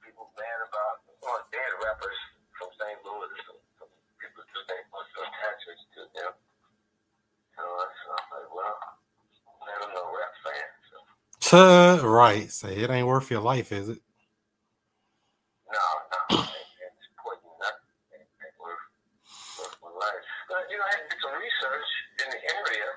people 0.00 0.32
mad 0.40 0.60
about 0.64 1.04
dead 1.52 1.72
rappers 1.84 2.20
from 2.56 2.72
St. 2.80 2.96
Louis. 3.04 3.32
Some, 3.44 3.60
some 3.84 3.92
people 4.16 4.40
just 4.48 4.68
ain't 4.72 4.88
much 4.96 5.08
attachments 5.20 5.84
to 6.00 6.02
them. 6.16 6.32
So 7.60 7.62
that's 7.68 8.00
I'm 8.16 8.26
like, 8.32 8.50
well, 8.56 8.76
let 9.68 9.76
them 9.84 9.92
know 9.92 10.08
rap 10.08 10.32
fans. 10.40 10.76
So, 10.88 10.96
Tuh, 11.44 12.08
right. 12.08 12.48
Say 12.48 12.80
it 12.80 12.90
ain't 12.90 13.06
worth 13.08 13.30
your 13.30 13.44
life, 13.44 13.72
is 13.72 13.88
it? 13.92 14.00
no, 15.68 15.84
no, 16.12 16.20
ain't, 16.40 16.48
ain't 16.80 16.98
supporting 17.12 17.52
nothing. 17.60 17.92
Ain't, 18.16 18.28
ain't 18.44 18.58
worth, 18.60 18.86
worth 19.60 19.76
my 19.84 19.92
life. 19.92 20.24
But 20.48 20.68
you 20.72 20.78
know, 20.80 20.86
I 20.88 20.92
had 20.96 21.04
to 21.06 21.10
do 21.12 21.18
some 21.22 21.36
research 21.36 21.90
in 22.24 22.28
the 22.32 22.40
area. 22.56 22.90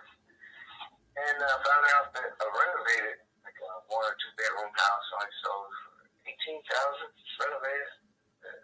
and 1.17 1.37
uh, 1.43 1.57
found 1.67 1.85
out 1.97 2.07
that 2.15 2.29
a 2.39 2.47
renovated, 2.47 3.17
like 3.43 3.57
a 3.59 3.69
one 3.91 4.05
or 4.07 4.15
two 4.17 4.31
bedroom 4.39 4.71
house, 4.73 5.07
only 5.19 5.33
sold 5.43 5.69
for 5.83 5.93
eighteen 6.29 6.59
thousand 6.71 7.11
renovated. 7.43 7.91
Uh, 8.45 8.63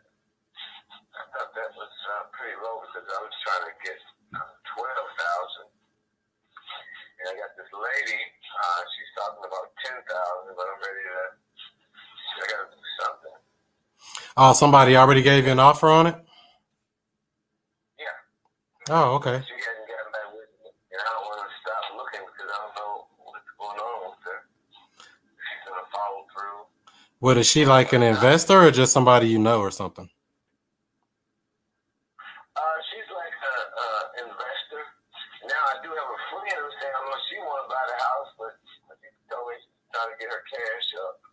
I 1.18 1.24
thought 1.36 1.52
that 1.56 1.72
was 1.76 1.94
uh, 2.16 2.24
pretty 2.36 2.58
low 2.62 2.84
because 2.88 3.08
I 3.08 3.20
was 3.24 3.36
trying 3.46 3.66
to 3.70 3.76
get 3.84 4.00
uh, 4.38 4.52
twelve 4.76 5.10
thousand. 5.20 5.70
And 7.22 7.26
I 7.32 7.34
got 7.38 7.54
this 7.56 7.70
lady, 7.74 8.22
uh, 8.22 8.82
she's 8.98 9.12
talking 9.18 9.44
about 9.46 9.68
ten 9.84 9.98
thousand, 10.08 10.52
but 10.58 10.68
I'm 10.68 10.82
ready 10.82 11.04
to. 11.06 11.22
I 12.32 12.46
got 12.52 12.62
to 12.66 12.70
do 12.74 12.82
something. 13.04 13.38
Oh, 14.52 14.54
somebody 14.54 14.98
already 14.98 15.22
gave 15.24 15.46
you 15.46 15.52
an 15.56 15.64
offer 15.64 15.88
on 15.88 16.08
it? 16.12 16.16
Yeah. 17.96 18.92
Oh, 18.92 19.16
okay. 19.16 19.40
She 19.48 19.56
hadn't 19.64 19.88
gotten 19.88 20.12
back 20.12 20.28
with 20.36 20.52
me, 20.60 20.68
and 20.92 21.00
I 21.00 21.08
don't 21.08 21.24
want 21.24 21.40
to 21.40 21.52
stop 21.64 21.84
looking 21.96 22.20
because 22.28 22.52
I 22.52 22.60
don't 22.60 22.76
know 22.76 22.94
what's 23.32 23.48
going 23.56 23.80
on 23.80 24.12
with 24.12 24.20
her. 24.28 24.44
If 24.44 25.40
She's 25.40 25.64
gonna 25.72 25.88
follow 25.88 26.28
through. 26.36 26.68
What 27.24 27.40
is 27.40 27.48
she 27.48 27.64
like 27.64 27.96
an 27.96 28.04
investor 28.04 28.60
or 28.60 28.76
just 28.76 28.92
somebody 28.92 29.32
you 29.32 29.40
know 29.40 29.64
or 29.64 29.72
something? 29.72 30.12
Uh, 32.52 32.78
she's 32.92 33.08
like 33.08 33.32
a, 33.32 33.56
a 33.72 33.88
investor. 34.28 34.84
Now 35.48 35.64
I 35.64 35.80
do 35.80 35.96
have 35.96 36.10
a 36.12 36.20
friend 36.28 36.60
who's 36.60 36.76
saying 36.84 36.92
how 36.92 37.08
much 37.08 37.24
she 37.32 37.40
want 37.40 37.64
to 37.64 37.68
buy 37.72 37.86
the 37.88 38.00
house, 38.04 38.32
but 38.36 38.52
I 38.92 39.00
think 39.00 39.16
she's 39.16 39.32
always 39.32 39.64
trying 39.96 40.12
to 40.12 40.18
get 40.20 40.28
her 40.28 40.44
cash 40.44 40.88
up. 41.08 41.24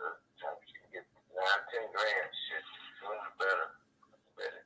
So, 0.00 0.04
so 0.40 0.46
she 0.64 0.72
can 0.80 0.88
get 0.88 1.04
nine, 1.36 1.62
ten 1.70 1.84
grand. 1.92 2.30
Shit, 2.48 2.64
sooner 3.00 3.18
the 3.22 3.32
better. 3.38 3.68
better. 4.36 4.62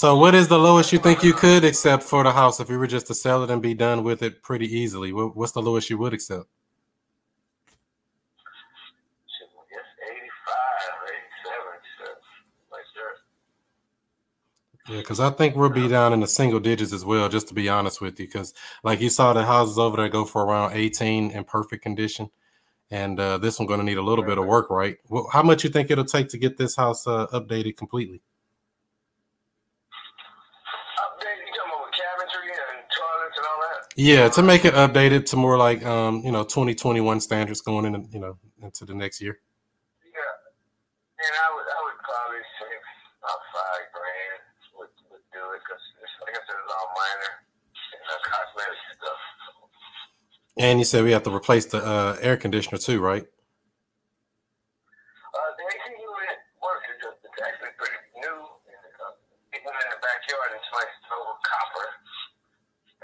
So, 0.00 0.14
what 0.14 0.32
is 0.36 0.46
the 0.46 0.60
lowest 0.60 0.92
you 0.92 1.00
think 1.00 1.24
you 1.24 1.32
could 1.32 1.64
accept 1.64 2.04
for 2.04 2.22
the 2.22 2.30
house 2.30 2.60
if 2.60 2.70
you 2.70 2.78
were 2.78 2.86
just 2.86 3.08
to 3.08 3.14
sell 3.14 3.42
it 3.42 3.50
and 3.50 3.60
be 3.60 3.74
done 3.74 4.04
with 4.04 4.22
it 4.22 4.44
pretty 4.44 4.72
easily? 4.72 5.12
What's 5.12 5.50
the 5.50 5.60
lowest 5.60 5.90
you 5.90 5.98
would 5.98 6.14
accept? 6.14 6.44
Shit, 9.26 9.48
I 9.58 9.64
guess 9.68 9.88
85, 10.08 10.22
87, 11.50 11.64
so, 11.98 12.04
like 12.70 12.86
that. 14.86 14.92
Yeah, 14.92 15.00
because 15.00 15.18
I 15.18 15.30
think 15.30 15.56
we'll 15.56 15.68
be 15.68 15.88
down 15.88 16.12
in 16.12 16.20
the 16.20 16.28
single 16.28 16.60
digits 16.60 16.92
as 16.92 17.04
well, 17.04 17.28
just 17.28 17.48
to 17.48 17.54
be 17.54 17.68
honest 17.68 18.00
with 18.00 18.20
you. 18.20 18.26
Because, 18.26 18.54
like 18.84 19.00
you 19.00 19.10
saw, 19.10 19.32
the 19.32 19.44
houses 19.44 19.80
over 19.80 19.96
there 19.96 20.08
go 20.08 20.24
for 20.24 20.44
around 20.44 20.74
18 20.74 21.32
in 21.32 21.42
perfect 21.42 21.82
condition. 21.82 22.30
And 22.92 23.18
uh, 23.18 23.38
this 23.38 23.58
one's 23.58 23.66
going 23.66 23.80
to 23.80 23.84
need 23.84 23.98
a 23.98 24.02
little 24.02 24.24
bit 24.24 24.38
of 24.38 24.46
work, 24.46 24.70
right? 24.70 24.98
Well, 25.08 25.28
how 25.32 25.42
much 25.42 25.64
you 25.64 25.70
think 25.70 25.90
it'll 25.90 26.04
take 26.04 26.28
to 26.28 26.38
get 26.38 26.56
this 26.56 26.76
house 26.76 27.04
uh, 27.04 27.26
updated 27.32 27.76
completely? 27.76 28.22
Update, 30.98 31.46
you 31.46 31.52
talking 32.26 32.50
about 32.50 32.50
with 32.50 32.50
cabinetry 32.50 32.50
and 32.50 32.82
toilets 32.90 33.38
and 33.38 33.46
all 33.46 33.60
that? 33.62 33.94
Yeah, 33.96 34.28
to 34.28 34.42
make 34.42 34.64
it 34.64 34.74
updated 34.74 35.26
to 35.30 35.36
more 35.36 35.56
like 35.56 35.84
um, 35.84 36.22
you 36.24 36.32
know 36.32 36.42
2021 36.42 37.20
standards 37.20 37.60
going 37.60 37.84
in, 37.86 38.08
you 38.12 38.18
know, 38.20 38.38
into 38.62 38.84
the 38.84 38.94
next 38.94 39.20
year. 39.20 39.38
Yeah. 40.04 40.10
And 40.10 41.34
I 41.34 41.54
would, 41.54 41.66
I 41.66 41.82
would 41.86 41.98
probably 42.02 42.42
say 42.58 42.72
about 43.22 43.40
five 43.54 43.86
grand 43.94 44.42
would, 44.78 44.90
would 45.10 45.22
do 45.32 45.52
it 45.54 45.60
because, 45.62 45.82
like 46.26 46.34
I 46.34 46.40
said, 46.46 46.56
it's 46.58 46.72
all 46.72 46.90
minor 46.94 47.32
and 47.94 48.02
uh, 48.08 48.18
cosmetic 48.26 48.78
stuff. 48.98 49.20
And 50.58 50.78
you 50.78 50.84
said 50.84 51.04
we 51.04 51.12
have 51.12 51.22
to 51.22 51.34
replace 51.34 51.66
the 51.66 51.78
uh, 51.78 52.16
air 52.18 52.36
conditioner 52.36 52.78
too, 52.78 52.98
right? 52.98 53.22
Uh, 53.22 53.28
the 55.54 55.64
AC 55.70 55.86
unit 55.94 56.38
works. 56.58 56.82
It's, 56.90 56.98
just, 56.98 57.22
it's 57.22 57.38
actually 57.38 57.70
pretty 57.78 57.94
new. 58.18 58.42
And, 58.42 58.94
uh, 58.98 59.14
even 59.54 59.70
in 59.70 59.88
the 59.94 60.02
backyard, 60.02 60.58
it's 60.58 60.66
nice 60.74 60.90
total 61.06 61.38
copper. 61.46 61.86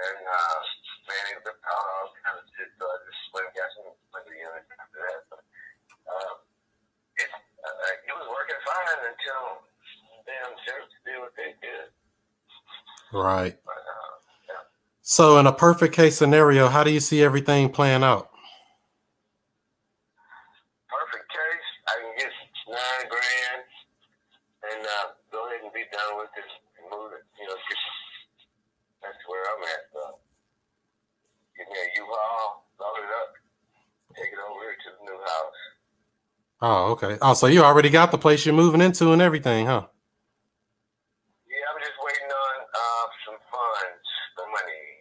And, 0.02 0.26
uh, 0.26 0.58
man, 1.06 1.30
it 1.30 1.46
ripped 1.46 1.62
out 1.62 1.86
all 1.94 2.10
kinds 2.26 2.42
of 2.42 2.50
shit, 2.58 2.74
so 2.74 2.90
I 2.90 2.98
just 3.06 3.22
went 3.30 3.46
and 3.46 3.54
got 3.54 3.70
some 3.78 3.94
window 3.94 4.34
units 4.34 4.66
after 4.74 4.98
that. 4.98 5.22
But, 5.30 5.46
uh, 6.10 6.34
it, 7.22 7.30
uh, 7.30 8.02
it 8.02 8.18
was 8.18 8.26
working 8.34 8.58
fine 8.66 9.14
until 9.14 9.62
damn 10.26 10.58
church 10.66 10.90
did 11.06 11.22
what 11.22 11.38
they 11.38 11.54
did. 11.62 11.94
Right. 13.14 13.54
But, 13.62 13.78
uh, 13.78 14.18
yeah. 14.50 14.66
So, 15.14 15.38
in 15.38 15.46
a 15.46 15.52
perfect 15.52 15.94
case 15.94 16.18
scenario, 16.18 16.66
how 16.66 16.82
do 16.82 16.90
you 16.90 16.98
see 16.98 17.22
everything 17.22 17.70
playing 17.70 18.02
out? 18.02 18.34
perfect 20.90 21.30
case, 21.30 21.68
I 21.86 21.94
can 22.02 22.12
get 22.18 22.32
nine 22.66 23.06
grand 23.06 23.62
and 24.74 24.82
uh, 24.82 25.14
go 25.30 25.46
ahead 25.46 25.62
and 25.62 25.70
be 25.70 25.86
done 25.94 26.18
with 26.18 26.34
it 26.34 26.50
and 26.50 26.90
move 26.90 27.14
it. 27.14 27.22
You 27.38 27.46
know, 27.46 27.54
that's 29.06 29.22
where 29.30 29.46
I'm 29.54 29.62
at. 29.62 29.86
Uh, 29.94 30.18
get 31.62 31.70
me 31.70 31.78
a 31.78 31.86
U-Haul, 31.94 32.66
load 32.82 32.98
it 32.98 33.14
up, 33.14 33.30
take 34.18 34.34
it 34.34 34.38
over 34.50 34.66
here 34.66 34.74
to 34.74 34.90
the 34.98 35.02
new 35.06 35.18
house. 35.22 35.60
Oh, 36.60 36.90
okay. 36.98 37.18
Oh, 37.22 37.34
so 37.34 37.46
you 37.46 37.62
already 37.62 37.90
got 37.90 38.10
the 38.10 38.18
place 38.18 38.44
you're 38.44 38.52
moving 38.52 38.80
into 38.80 39.12
and 39.12 39.22
everything, 39.22 39.66
huh? 39.66 39.86
Yeah, 41.46 41.70
I'm 41.70 41.78
just 41.78 42.02
waiting 42.02 42.34
on 42.34 42.56
uh, 42.66 43.06
some 43.30 43.38
funds, 43.46 44.06
the 44.34 44.42
money. 44.50 44.94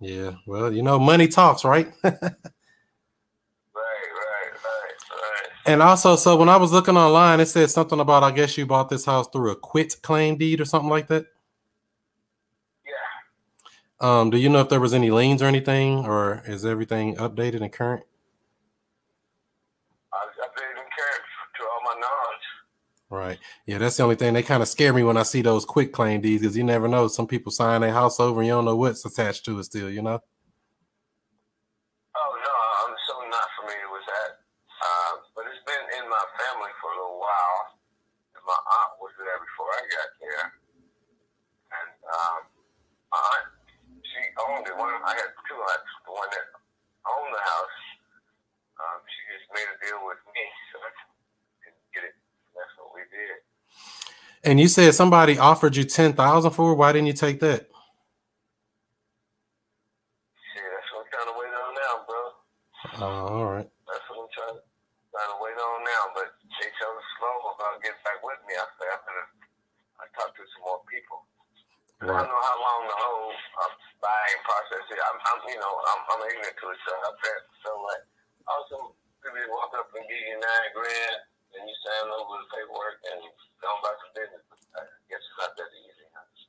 Yeah. 0.00 0.33
Well, 0.46 0.72
you 0.72 0.82
know, 0.82 0.98
money 0.98 1.28
talks, 1.28 1.64
right? 1.64 1.92
Right, 2.02 2.12
right, 3.82 4.52
right, 4.52 4.94
right. 5.10 5.50
and 5.66 5.82
also, 5.82 6.16
so 6.16 6.36
when 6.36 6.48
I 6.48 6.56
was 6.56 6.72
looking 6.72 6.96
online, 6.96 7.40
it 7.40 7.46
said 7.46 7.70
something 7.70 7.98
about 8.00 8.22
I 8.22 8.30
guess 8.30 8.56
you 8.56 8.66
bought 8.66 8.88
this 8.88 9.04
house 9.04 9.26
through 9.32 9.50
a 9.50 9.56
quit 9.56 9.96
claim 10.02 10.36
deed 10.36 10.60
or 10.60 10.64
something 10.64 10.90
like 10.90 11.08
that. 11.08 11.26
Yeah. 12.86 14.20
Um, 14.20 14.30
do 14.30 14.38
you 14.38 14.48
know 14.48 14.60
if 14.60 14.68
there 14.68 14.80
was 14.80 14.94
any 14.94 15.10
liens 15.10 15.42
or 15.42 15.46
anything, 15.46 16.06
or 16.06 16.42
is 16.46 16.64
everything 16.64 17.16
updated 17.16 17.62
and 17.62 17.72
current? 17.72 18.04
I 20.12 20.26
was 20.26 20.34
updated 20.38 20.78
and 20.80 20.90
current 20.94 21.24
to 21.58 21.62
all 21.64 21.80
my 21.84 22.00
knowledge. 22.00 22.44
Right. 23.10 23.38
Yeah, 23.66 23.78
that's 23.78 23.96
the 23.96 24.02
only 24.04 24.16
thing. 24.16 24.34
They 24.34 24.42
kind 24.42 24.62
of 24.62 24.68
scare 24.68 24.92
me 24.92 25.02
when 25.02 25.16
I 25.16 25.22
see 25.22 25.42
those 25.42 25.64
quick 25.64 25.92
claim 25.92 26.20
deeds 26.20 26.42
because 26.42 26.56
you 26.56 26.64
never 26.64 26.88
know. 26.88 27.08
Some 27.08 27.26
people 27.26 27.52
sign 27.52 27.80
their 27.80 27.92
house 27.92 28.20
over 28.20 28.40
and 28.40 28.46
you 28.46 28.52
don't 28.52 28.64
know 28.64 28.76
what's 28.76 29.04
attached 29.04 29.44
to 29.46 29.58
it 29.58 29.64
still, 29.64 29.90
you 29.90 30.02
know? 30.02 30.20
Oh 32.16 32.32
no, 32.42 32.54
I'm 32.82 32.94
so 33.06 33.14
not 33.30 33.46
familiar 33.60 33.86
with 33.90 34.06
that. 34.06 34.30
Um, 34.82 35.14
but 35.36 35.44
it's 35.46 35.62
been 35.62 35.84
in 35.98 36.10
my 36.10 36.24
family 36.42 36.72
for 36.82 36.90
a 36.90 36.96
little 36.98 37.20
while. 37.22 37.60
And 38.34 38.42
my 38.46 38.58
aunt 38.58 38.92
was 38.98 39.14
there 39.18 39.38
before 39.38 39.70
I 39.70 39.82
got 39.94 40.10
there, 40.18 40.44
and 41.70 41.90
um, 42.10 42.38
my 43.14 43.20
aunt 43.22 43.46
she 44.02 44.22
owned. 44.74 44.82
One 44.82 45.02
I 45.06 45.14
had 45.14 45.30
two 45.46 45.54
aunts. 45.54 45.92
The 46.06 46.12
one 46.12 46.30
that 46.30 46.46
owned 47.06 47.32
the 47.34 47.44
house, 47.44 47.78
um, 48.82 48.98
she 49.06 49.20
just 49.30 49.46
made 49.54 49.68
a 49.70 49.76
deal 49.78 50.02
with 50.02 50.18
me, 50.34 50.44
so 50.72 50.82
I 50.82 50.90
could 51.62 51.78
get 51.94 52.04
it. 52.10 52.16
That's 52.54 52.74
what 52.78 52.90
we 52.94 53.06
did. 53.10 53.38
And 54.44 54.60
you 54.60 54.68
said 54.68 54.94
somebody 54.94 55.38
offered 55.38 55.76
you 55.76 55.84
10000 55.84 56.18
for 56.50 56.72
it. 56.72 56.76
Why 56.76 56.92
didn't 56.92 57.08
you 57.08 57.16
take 57.16 57.40
that? 57.40 57.64
Shit, 60.36 60.66
that's 60.68 60.88
what 60.92 61.06
I'm 61.06 61.08
trying 61.08 61.30
to 61.32 61.36
wait 61.40 61.54
on 61.54 61.70
now, 61.74 61.94
bro. 62.04 62.22
Oh, 63.00 63.40
all 63.40 63.48
right. 63.48 63.68
That's 63.88 64.04
what 64.12 64.20
I'm 64.20 64.30
trying, 64.36 64.60
trying 64.60 65.32
to 65.32 65.38
wait 65.40 65.56
on 65.56 65.78
now. 65.86 66.02
But 66.12 66.28
they 66.60 66.68
so 66.76 66.88
slow 67.16 67.56
about 67.56 67.80
getting 67.80 68.02
back 68.04 68.20
with 68.20 68.36
me. 68.44 68.52
I 68.52 68.68
say 68.76 68.84
I'm 68.84 69.00
gonna, 69.06 69.26
I 70.02 70.04
talk 70.12 70.36
to 70.36 70.44
some 70.44 70.64
more 70.68 70.84
people. 70.92 71.24
I 72.04 72.12
don't 72.12 72.28
know 72.28 72.42
how 72.44 72.56
long 72.60 72.80
the 72.84 72.96
whole 73.00 73.23
uh, 74.04 74.12
buying 74.12 74.40
process 74.44 74.84
is. 74.92 75.00
I'm, 75.00 75.16
I'm, 75.16 75.40
you 75.48 75.56
know, 75.56 75.72
I'm, 75.72 76.00
I'm 76.12 76.22
ignorant 76.28 76.56
to 76.60 76.66
it, 76.68 76.80
so 76.84 76.92
I 76.92 77.10
bet 77.24 77.40
so 77.64 77.70
like, 77.88 78.04
also 78.44 78.76
people 79.24 79.56
walk 79.56 79.72
up 79.80 79.88
and 79.96 80.04
give 80.04 80.20
you 80.28 80.36
nine 80.36 80.70
grand, 80.76 81.18
and 81.56 81.64
you 81.64 81.76
sign 81.88 82.12
over 82.12 82.36
the 82.36 82.48
paperwork 82.52 83.00
and 83.08 83.24
go 83.64 83.72
about 83.80 83.96
your 84.04 84.12
business. 84.12 84.44
I 84.76 84.84
guess 85.08 85.24
it's 85.24 85.38
not 85.40 85.56
that 85.56 85.72
easy. 85.72 86.04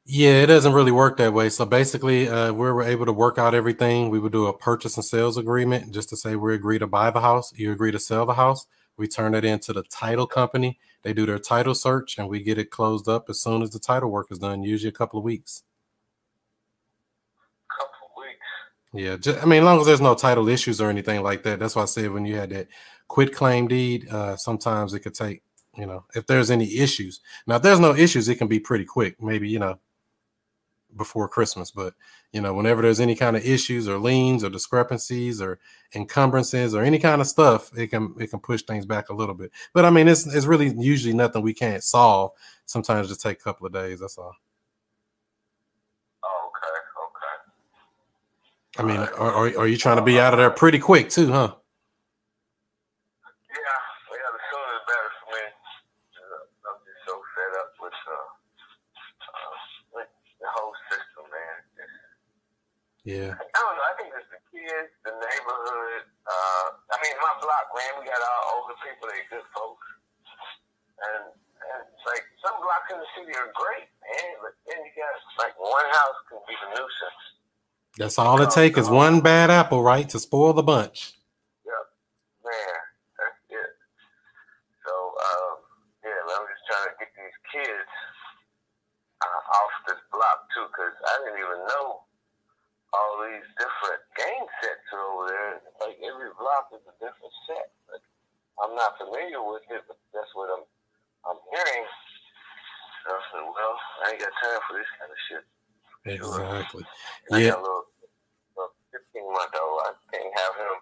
Yeah, 0.07 0.43
it 0.43 0.47
doesn't 0.47 0.73
really 0.73 0.91
work 0.91 1.17
that 1.17 1.33
way. 1.33 1.49
So 1.49 1.65
basically, 1.65 2.29
uh, 2.29 2.53
we 2.53 2.69
were 2.69 2.83
able 2.83 3.07
to 3.07 3.13
work 3.13 3.39
out 3.39 3.55
everything. 3.55 4.11
We 4.11 4.19
would 4.19 4.31
do 4.31 4.45
a 4.45 4.53
purchase 4.55 4.97
and 4.97 5.05
sales 5.05 5.35
agreement 5.35 5.91
just 5.91 6.09
to 6.09 6.17
say 6.17 6.35
we 6.35 6.53
agree 6.53 6.77
to 6.77 6.85
buy 6.85 7.09
the 7.09 7.21
house, 7.21 7.51
you 7.55 7.71
agree 7.71 7.91
to 7.91 7.97
sell 7.97 8.25
the 8.25 8.35
house. 8.35 8.67
We 8.97 9.07
turn 9.07 9.33
it 9.33 9.43
into 9.43 9.73
the 9.73 9.81
title 9.81 10.27
company. 10.27 10.77
They 11.01 11.13
do 11.13 11.25
their 11.25 11.39
title 11.39 11.73
search, 11.73 12.19
and 12.19 12.29
we 12.29 12.43
get 12.43 12.57
it 12.59 12.69
closed 12.69 13.09
up 13.09 13.29
as 13.29 13.41
soon 13.41 13.63
as 13.63 13.71
the 13.71 13.79
title 13.79 14.11
work 14.11 14.27
is 14.31 14.39
done. 14.39 14.63
Usually 14.63 14.89
a 14.89 14.91
couple 14.91 15.17
of 15.19 15.25
weeks. 15.25 15.63
Couple 17.69 18.07
of 18.15 18.21
weeks. 18.21 18.45
Yeah, 18.95 19.17
just, 19.17 19.41
I 19.43 19.45
mean, 19.45 19.59
as 19.59 19.65
long 19.65 19.79
as 19.81 19.87
there's 19.87 20.01
no 20.01 20.15
title 20.15 20.47
issues 20.49 20.79
or 20.81 20.89
anything 20.89 21.21
like 21.21 21.43
that. 21.43 21.59
That's 21.59 21.75
why 21.75 21.83
I 21.83 21.85
said 21.85 22.11
when 22.11 22.25
you 22.25 22.37
had 22.37 22.51
that 22.51 22.67
quit 23.07 23.33
claim 23.35 23.67
deed, 23.67 24.07
uh, 24.09 24.37
sometimes 24.37 24.93
it 24.93 25.01
could 25.01 25.15
take, 25.15 25.43
you 25.77 25.85
know, 25.85 26.05
if 26.15 26.27
there's 26.27 26.51
any 26.51 26.77
issues. 26.77 27.19
Now, 27.47 27.57
if 27.57 27.61
there's 27.63 27.79
no 27.79 27.95
issues, 27.95 28.29
it 28.29 28.37
can 28.37 28.47
be 28.47 28.59
pretty 28.59 28.85
quick. 28.85 29.21
Maybe 29.21 29.49
you 29.49 29.59
know, 29.59 29.79
before 30.95 31.27
Christmas. 31.27 31.71
But 31.71 31.93
you 32.31 32.41
know, 32.41 32.53
whenever 32.53 32.81
there's 32.81 32.99
any 33.01 33.15
kind 33.15 33.35
of 33.35 33.45
issues 33.45 33.87
or 33.89 33.97
liens 33.99 34.43
or 34.43 34.49
discrepancies 34.49 35.41
or 35.41 35.59
encumbrances 35.93 36.73
or 36.75 36.83
any 36.83 36.99
kind 36.99 37.21
of 37.21 37.27
stuff, 37.27 37.71
it 37.77 37.87
can 37.87 38.15
it 38.19 38.27
can 38.29 38.39
push 38.39 38.61
things 38.63 38.85
back 38.85 39.09
a 39.09 39.13
little 39.15 39.35
bit. 39.35 39.51
But 39.73 39.85
I 39.85 39.89
mean, 39.89 40.07
it's 40.07 40.25
it's 40.33 40.45
really 40.45 40.73
usually 40.77 41.13
nothing 41.13 41.41
we 41.41 41.53
can't 41.53 41.83
solve. 41.83 42.31
Sometimes 42.65 43.09
just 43.09 43.21
take 43.21 43.39
a 43.39 43.43
couple 43.43 43.67
of 43.67 43.73
days. 43.73 43.99
That's 43.99 44.17
all. 44.17 44.35
Oh, 46.23 46.49
okay, 46.49 46.67
okay. 47.05 47.51
I 48.77 48.83
mean, 48.83 48.99
are, 48.99 49.31
are, 49.31 49.47
are 49.63 49.67
you 49.67 49.77
trying 49.77 49.97
to 49.97 50.03
be 50.03 50.19
out 50.19 50.33
of 50.33 50.39
there 50.39 50.51
pretty 50.51 50.79
quick 50.79 51.07
too, 51.09 51.31
huh? 51.31 51.55
Yeah, 53.47 53.55
yeah, 54.11 54.29
the 54.35 54.41
sooner 54.51 54.71
the 54.75 54.83
better 54.83 55.11
for 55.15 55.27
me. 55.31 55.43
Uh, 55.47 56.67
I'm 56.67 56.79
just 56.83 57.01
so 57.07 57.15
fed 57.15 57.53
up 57.55 57.71
with, 57.79 57.99
uh, 58.03 58.29
uh, 59.31 59.55
with 59.95 60.11
the 60.43 60.49
whole 60.59 60.75
system, 60.91 61.23
man. 61.31 61.57
Yeah. 63.07 63.31
I 63.37 63.59
don't 63.63 63.75
know. 63.79 63.85
I 63.85 63.93
think 63.95 64.11
it's 64.11 64.27
the 64.33 64.41
kids, 64.51 64.91
the 65.07 65.13
neighborhood. 65.13 66.03
Uh, 66.27 66.67
I 66.91 66.97
mean, 66.99 67.15
my 67.21 67.33
block, 67.39 67.71
man, 67.79 68.01
we 68.01 68.09
got 68.11 68.19
all 68.19 68.59
older 68.59 68.75
people. 68.83 69.07
They 69.07 69.23
good 69.29 69.45
folks, 69.55 69.87
and 70.99 71.31
and 71.31 71.79
it's 71.95 72.05
like 72.09 72.25
some 72.43 72.59
blocks 72.59 72.91
in 72.91 72.97
the 72.99 73.09
city 73.15 73.31
are 73.39 73.53
great, 73.55 73.87
man, 74.03 74.31
but 74.43 74.57
then 74.67 74.83
you 74.83 74.91
got 74.99 75.15
like 75.39 75.55
one 75.61 75.85
house 75.95 76.19
can 76.27 76.41
be 76.49 76.57
the 76.59 76.69
nuisance. 76.75 77.23
That's 77.97 78.19
all 78.19 78.41
it 78.41 78.51
takes 78.51 78.77
is 78.77 78.89
one 78.89 79.21
bad 79.21 79.49
apple, 79.49 79.81
right, 79.81 80.07
to 80.09 80.19
spoil 80.19 80.53
the 80.53 80.63
bunch. 80.63 81.13
Um, 85.15 85.55
yeah, 86.03 86.19
I'm 86.35 86.45
just 86.45 86.63
trying 86.67 86.91
to 86.91 86.95
get 86.99 87.11
these 87.15 87.39
kids 87.55 87.91
off 89.23 89.73
this 89.87 90.01
block 90.11 90.39
too, 90.51 90.67
because 90.67 90.91
I 90.91 91.13
didn't 91.23 91.39
even 91.39 91.61
know 91.71 92.03
all 92.95 93.13
these 93.27 93.47
different 93.59 94.01
game 94.15 94.47
sets 94.63 94.87
are 94.91 95.03
over 95.03 95.25
there. 95.31 95.53
Like 95.83 95.97
every 96.03 96.31
block 96.35 96.71
is 96.75 96.83
a 96.83 96.95
different 96.99 97.35
set. 97.47 97.71
But 97.87 98.03
I'm 98.63 98.75
not 98.75 98.99
familiar 98.99 99.43
with 99.43 99.63
it, 99.71 99.83
but 99.87 99.99
that's 100.11 100.31
what 100.35 100.51
I'm 100.51 100.63
I'm 101.25 101.39
hearing. 101.51 101.85
So 103.03 103.07
I 103.13 103.21
said, 103.33 103.45
well, 103.45 103.75
I 103.75 104.05
ain't 104.13 104.21
got 104.21 104.33
time 104.43 104.61
for 104.67 104.73
this 104.77 104.91
kind 104.99 105.11
of 105.11 105.19
shit. 105.29 105.45
Exactly. 106.05 106.83
Yeah. 107.31 107.57
little, 107.57 107.89
little 108.55 108.73
15 108.93 109.33
month 109.33 109.53
old. 109.57 109.81
I 109.81 109.91
can't 110.13 110.33
have 110.37 110.55
him, 110.61 110.75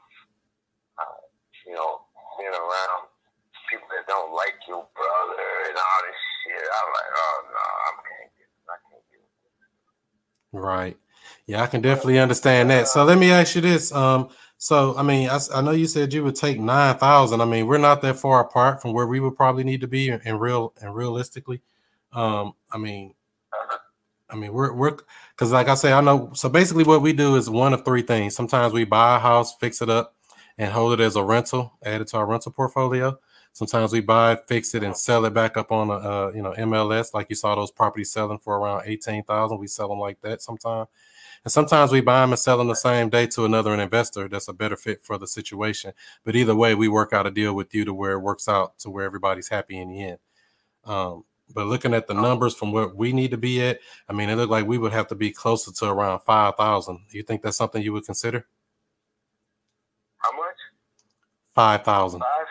uh, 0.99 1.23
you 1.65 1.73
know, 1.73 2.01
being 2.37 2.51
around 2.51 3.07
people 3.69 3.87
that 3.95 4.05
don't 4.07 4.35
like 4.35 4.55
your 4.67 4.85
brother 4.93 5.47
and 5.69 5.77
all 5.77 6.01
this 6.03 6.19
shit. 6.43 6.67
I'm 6.67 6.89
like, 6.91 7.11
oh 7.15 7.37
no, 7.47 7.63
I 7.63 7.91
can't 8.03 8.31
get, 8.35 8.49
I 8.67 8.77
can't 8.91 9.05
get. 9.09 10.59
Right. 10.59 10.97
Yeah, 11.47 11.63
I 11.63 11.67
can 11.67 11.81
definitely 11.81 12.19
understand 12.19 12.69
that. 12.69 12.87
So 12.89 13.03
let 13.05 13.17
me 13.17 13.31
ask 13.31 13.55
you 13.55 13.61
this. 13.61 13.91
Um, 13.93 14.29
so 14.57 14.95
I 14.97 15.03
mean, 15.03 15.29
I, 15.29 15.39
I 15.55 15.61
know 15.61 15.71
you 15.71 15.87
said 15.87 16.13
you 16.13 16.23
would 16.23 16.35
take 16.35 16.59
nine 16.59 16.97
thousand. 16.97 17.41
I 17.41 17.45
mean, 17.45 17.67
we're 17.67 17.77
not 17.77 18.01
that 18.01 18.17
far 18.17 18.41
apart 18.41 18.81
from 18.81 18.93
where 18.93 19.07
we 19.07 19.19
would 19.19 19.35
probably 19.35 19.63
need 19.63 19.81
to 19.81 19.87
be, 19.87 20.09
and 20.09 20.39
real 20.39 20.73
and 20.81 20.93
realistically, 20.93 21.61
um, 22.11 22.53
I 22.71 22.77
mean, 22.77 23.13
I 24.33 24.35
mean, 24.35 24.51
we're 24.51 24.73
we're 24.73 24.97
because 25.31 25.51
like 25.51 25.67
I 25.67 25.75
say, 25.75 25.93
I 25.93 26.01
know. 26.01 26.31
So 26.33 26.49
basically, 26.49 26.83
what 26.83 27.03
we 27.03 27.13
do 27.13 27.35
is 27.35 27.49
one 27.49 27.73
of 27.73 27.85
three 27.85 28.01
things. 28.01 28.35
Sometimes 28.35 28.73
we 28.73 28.83
buy 28.83 29.17
a 29.17 29.19
house, 29.19 29.55
fix 29.55 29.81
it 29.81 29.89
up, 29.89 30.15
and 30.57 30.71
hold 30.71 30.99
it 30.99 31.03
as 31.03 31.15
a 31.15 31.23
rental, 31.23 31.71
add 31.83 32.01
it 32.01 32.07
to 32.09 32.17
our 32.17 32.25
rental 32.25 32.51
portfolio. 32.51 33.17
Sometimes 33.53 33.93
we 33.93 34.01
buy, 34.01 34.35
fix 34.47 34.73
it, 34.73 34.83
and 34.83 34.97
sell 34.97 35.25
it 35.25 35.33
back 35.35 35.55
up 35.55 35.71
on 35.71 35.91
a 35.91 35.93
uh, 35.93 36.31
you 36.33 36.41
know 36.41 36.53
MLS, 36.53 37.13
like 37.13 37.27
you 37.29 37.35
saw 37.35 37.53
those 37.53 37.69
properties 37.69 38.11
selling 38.11 38.39
for 38.39 38.57
around 38.57 38.83
eighteen 38.85 39.23
thousand. 39.23 39.59
We 39.59 39.67
sell 39.67 39.87
them 39.87 39.99
like 39.99 40.19
that 40.21 40.41
sometimes, 40.41 40.87
and 41.43 41.51
sometimes 41.51 41.91
we 41.91 42.01
buy 42.01 42.21
them 42.21 42.31
and 42.31 42.39
sell 42.39 42.57
them 42.57 42.67
the 42.67 42.73
same 42.73 43.09
day 43.09 43.27
to 43.27 43.45
another 43.45 43.75
investor 43.75 44.27
that's 44.27 44.47
a 44.47 44.53
better 44.53 44.75
fit 44.75 45.03
for 45.03 45.19
the 45.19 45.27
situation. 45.27 45.93
But 46.23 46.35
either 46.35 46.55
way, 46.55 46.73
we 46.73 46.87
work 46.87 47.13
out 47.13 47.27
a 47.27 47.31
deal 47.31 47.53
with 47.53 47.75
you 47.75 47.85
to 47.85 47.93
where 47.93 48.13
it 48.13 48.19
works 48.19 48.47
out 48.47 48.79
to 48.79 48.89
where 48.89 49.05
everybody's 49.05 49.49
happy 49.49 49.77
in 49.77 49.89
the 49.89 50.03
end. 50.03 50.17
Um, 50.85 51.23
but 51.53 51.67
looking 51.67 51.93
at 51.93 52.07
the 52.07 52.15
oh. 52.15 52.21
numbers 52.21 52.55
from 52.55 52.71
where 52.71 52.87
we 52.87 53.13
need 53.13 53.31
to 53.31 53.37
be 53.37 53.61
at, 53.63 53.79
I 54.07 54.13
mean, 54.13 54.29
it 54.29 54.35
looked 54.35 54.51
like 54.51 54.65
we 54.65 54.77
would 54.77 54.93
have 54.93 55.07
to 55.07 55.15
be 55.15 55.31
closer 55.31 55.71
to 55.71 55.85
around 55.85 56.19
five 56.21 56.55
thousand. 56.55 56.99
Do 57.09 57.17
you 57.17 57.23
think 57.23 57.41
that's 57.41 57.57
something 57.57 57.81
you 57.81 57.93
would 57.93 58.05
consider? 58.05 58.45
how 60.23 60.31
much? 60.37 60.55
Five 61.53 61.83
thousand. 61.83 62.21
Five? 62.21 62.47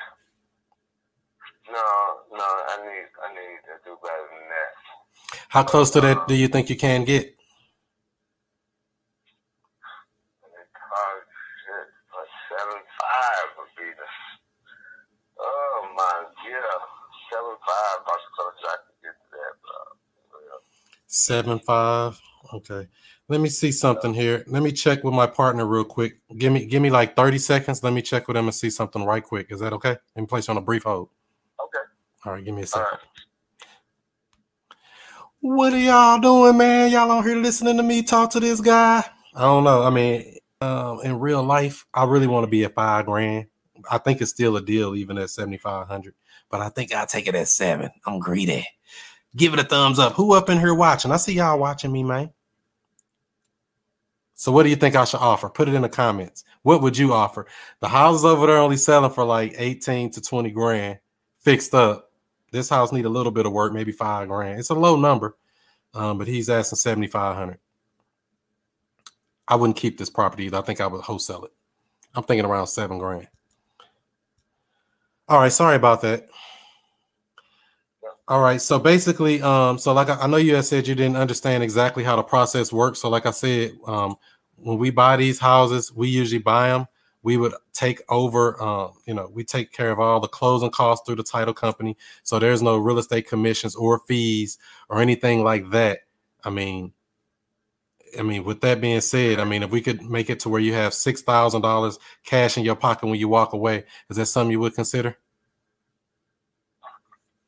No, 1.72 2.36
no, 2.36 2.44
I 2.44 2.76
need, 2.84 3.08
I 3.16 3.28
need 3.32 3.60
to 3.64 3.74
do 3.84 3.96
better 4.02 4.26
than 4.28 4.44
that. 4.52 4.72
How 5.48 5.62
close 5.62 5.90
to 5.92 6.00
that 6.02 6.18
um, 6.18 6.24
do 6.28 6.34
you 6.34 6.48
think 6.48 6.68
you 6.68 6.76
can 6.76 7.04
get? 7.04 7.34
Oh 10.94 11.20
shit, 11.64 11.88
but 12.12 12.28
seven 12.52 12.80
five 13.00 13.46
would 13.56 13.72
be 13.76 13.88
the. 13.88 14.08
Oh 15.40 15.88
my, 15.96 16.24
yeah, 16.46 16.78
seven 17.32 17.56
five. 17.66 17.72
About 17.72 17.72
as 17.72 17.80
close 17.80 17.80
as 17.80 17.80
I 17.80 17.80
could 17.80 17.80
get 17.80 17.80
to 17.80 17.80
that, 17.80 17.80
bro. 17.80 17.80
Yeah. 17.80 17.81
Seven 21.06 21.58
five. 21.60 22.20
Okay. 22.54 22.88
Let 23.28 23.40
me 23.40 23.48
see 23.48 23.72
something 23.72 24.12
here. 24.12 24.44
Let 24.46 24.62
me 24.62 24.72
check 24.72 25.04
with 25.04 25.14
my 25.14 25.26
partner 25.26 25.64
real 25.64 25.84
quick. 25.84 26.20
Give 26.36 26.52
me 26.52 26.66
give 26.66 26.82
me 26.82 26.90
like 26.90 27.16
30 27.16 27.38
seconds. 27.38 27.82
Let 27.82 27.92
me 27.92 28.02
check 28.02 28.28
with 28.28 28.36
him 28.36 28.46
and 28.46 28.54
see 28.54 28.70
something 28.70 29.04
right 29.04 29.22
quick. 29.22 29.46
Is 29.50 29.60
that 29.60 29.72
okay? 29.72 29.96
Let 30.14 30.20
me 30.22 30.26
place 30.26 30.48
you 30.48 30.52
on 30.52 30.58
a 30.58 30.62
brief 30.62 30.82
hold. 30.82 31.08
Okay. 31.62 31.84
All 32.24 32.32
right, 32.32 32.44
give 32.44 32.54
me 32.54 32.62
a 32.62 32.66
second. 32.66 32.86
right. 32.90 33.00
What 35.40 35.72
are 35.72 35.78
y'all 35.78 36.20
doing, 36.20 36.56
man? 36.56 36.90
Y'all 36.90 37.10
on 37.10 37.24
here 37.24 37.36
listening 37.36 37.76
to 37.76 37.82
me 37.82 38.02
talk 38.02 38.30
to 38.30 38.40
this 38.40 38.60
guy? 38.60 39.04
I 39.34 39.40
don't 39.40 39.64
know. 39.64 39.82
I 39.82 39.90
mean, 39.90 40.36
um, 40.60 41.00
in 41.02 41.18
real 41.18 41.42
life, 41.42 41.84
I 41.92 42.04
really 42.04 42.28
want 42.28 42.44
to 42.44 42.50
be 42.50 42.64
at 42.64 42.74
five 42.74 43.06
grand. 43.06 43.46
I 43.90 43.98
think 43.98 44.20
it's 44.20 44.30
still 44.30 44.56
a 44.56 44.62
deal, 44.62 44.94
even 44.94 45.18
at 45.18 45.30
seventy 45.30 45.58
five 45.58 45.86
hundred. 45.88 46.14
But 46.50 46.60
I 46.60 46.68
think 46.68 46.92
I'll 46.92 47.06
take 47.06 47.26
it 47.26 47.34
at 47.34 47.48
seven. 47.48 47.90
I'm 48.06 48.18
greedy. 48.18 48.66
Give 49.34 49.54
it 49.54 49.60
a 49.60 49.64
thumbs 49.64 49.98
up. 49.98 50.12
Who 50.14 50.34
up 50.34 50.50
in 50.50 50.58
here 50.58 50.74
watching? 50.74 51.10
I 51.10 51.16
see 51.16 51.34
y'all 51.34 51.58
watching 51.58 51.90
me, 51.92 52.02
man. 52.02 52.30
So 54.34 54.50
what 54.52 54.64
do 54.64 54.70
you 54.70 54.76
think 54.76 54.96
I 54.96 55.04
should 55.04 55.20
offer? 55.20 55.48
Put 55.48 55.68
it 55.68 55.74
in 55.74 55.82
the 55.82 55.88
comments. 55.88 56.44
What 56.62 56.82
would 56.82 56.98
you 56.98 57.12
offer? 57.12 57.46
The 57.80 57.88
houses 57.88 58.24
over 58.24 58.46
there 58.46 58.58
only 58.58 58.76
selling 58.76 59.12
for 59.12 59.24
like 59.24 59.54
18 59.56 60.10
to 60.10 60.20
20 60.20 60.50
grand 60.50 60.98
fixed 61.38 61.74
up. 61.74 62.10
This 62.50 62.68
house 62.68 62.92
need 62.92 63.04
a 63.04 63.08
little 63.08 63.32
bit 63.32 63.46
of 63.46 63.52
work, 63.52 63.72
maybe 63.72 63.92
five 63.92 64.28
grand. 64.28 64.58
It's 64.58 64.70
a 64.70 64.74
low 64.74 64.96
number, 64.96 65.36
um, 65.94 66.18
but 66.18 66.26
he's 66.26 66.50
asking 66.50 66.76
7,500. 66.76 67.58
I 69.48 69.54
wouldn't 69.54 69.76
keep 69.76 69.96
this 69.96 70.10
property. 70.10 70.50
I 70.52 70.60
think 70.60 70.80
I 70.80 70.86
would 70.86 71.02
wholesale 71.02 71.44
it. 71.44 71.52
I'm 72.14 72.22
thinking 72.24 72.44
around 72.44 72.66
seven 72.66 72.98
grand. 72.98 73.28
All 75.28 75.38
right, 75.40 75.52
sorry 75.52 75.76
about 75.76 76.02
that. 76.02 76.28
All 78.28 78.40
right, 78.40 78.60
so 78.60 78.78
basically, 78.78 79.42
um, 79.42 79.78
so 79.78 79.92
like 79.92 80.08
I, 80.08 80.14
I 80.22 80.26
know 80.26 80.36
you 80.36 80.54
had 80.54 80.64
said 80.64 80.86
you 80.86 80.94
didn't 80.94 81.16
understand 81.16 81.62
exactly 81.62 82.04
how 82.04 82.16
the 82.16 82.22
process 82.22 82.72
works. 82.72 83.00
So, 83.00 83.08
like 83.08 83.26
I 83.26 83.30
said, 83.30 83.72
um, 83.86 84.16
when 84.56 84.78
we 84.78 84.90
buy 84.90 85.16
these 85.16 85.38
houses, 85.38 85.92
we 85.92 86.08
usually 86.08 86.40
buy 86.40 86.68
them. 86.68 86.86
We 87.22 87.36
would 87.36 87.52
take 87.72 88.00
over, 88.08 88.60
um, 88.62 88.92
you 89.06 89.14
know, 89.14 89.30
we 89.32 89.44
take 89.44 89.72
care 89.72 89.90
of 89.90 90.00
all 90.00 90.20
the 90.20 90.28
closing 90.28 90.70
costs 90.70 91.04
through 91.06 91.16
the 91.16 91.22
title 91.22 91.54
company. 91.54 91.96
So 92.22 92.38
there's 92.38 92.62
no 92.62 92.78
real 92.78 92.98
estate 92.98 93.28
commissions 93.28 93.74
or 93.76 94.00
fees 94.08 94.58
or 94.88 95.00
anything 95.00 95.44
like 95.44 95.70
that. 95.70 96.00
I 96.44 96.50
mean, 96.50 96.92
I 98.18 98.22
mean, 98.22 98.44
with 98.44 98.60
that 98.62 98.80
being 98.80 99.00
said, 99.00 99.40
I 99.40 99.44
mean, 99.44 99.62
if 99.62 99.70
we 99.70 99.80
could 99.80 100.02
make 100.02 100.30
it 100.30 100.40
to 100.40 100.48
where 100.48 100.60
you 100.60 100.74
have 100.74 100.94
six 100.94 101.22
thousand 101.22 101.62
dollars 101.62 101.98
cash 102.24 102.58
in 102.58 102.64
your 102.64 102.76
pocket 102.76 103.06
when 103.06 103.18
you 103.18 103.28
walk 103.28 103.52
away, 103.52 103.84
is 104.10 104.16
that 104.16 104.26
something 104.26 104.52
you 104.52 104.60
would 104.60 104.74
consider? 104.74 105.16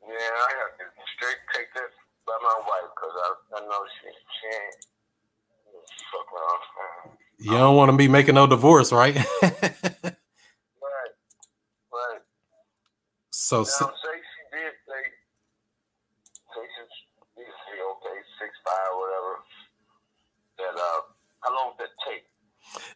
Yeah, 0.01 0.09
I 0.09 0.51
have 0.59 0.77
to 0.79 0.85
straight 1.17 1.37
take 1.55 1.73
that 1.75 1.89
by 2.25 2.33
my 2.41 2.57
wife. 2.67 2.91
Because 2.95 3.15
I, 3.15 3.57
I 3.57 3.59
know 3.67 3.81
she 4.01 4.07
ain't. 4.07 4.75
Fuck. 6.11 6.29
You 7.39 7.51
don't 7.51 7.75
want 7.75 7.91
to 7.91 7.97
be 7.97 8.07
making 8.07 8.35
no 8.35 8.47
divorce, 8.47 8.91
right? 8.91 9.15
Right, 10.81 11.13
right. 11.93 12.21
so, 13.31 13.59
Now, 13.59 13.65
say 13.65 14.17
she 14.17 14.43
did 14.53 14.73
say, 14.87 15.03
say 16.55 16.65
she 17.43 17.75
okay, 17.81 18.17
six 18.39 18.51
five, 18.65 18.91
uh, 20.75 21.01
how 21.41 21.53
long 21.55 21.73
did 21.77 21.87
that 21.87 22.11
take? 22.11 22.25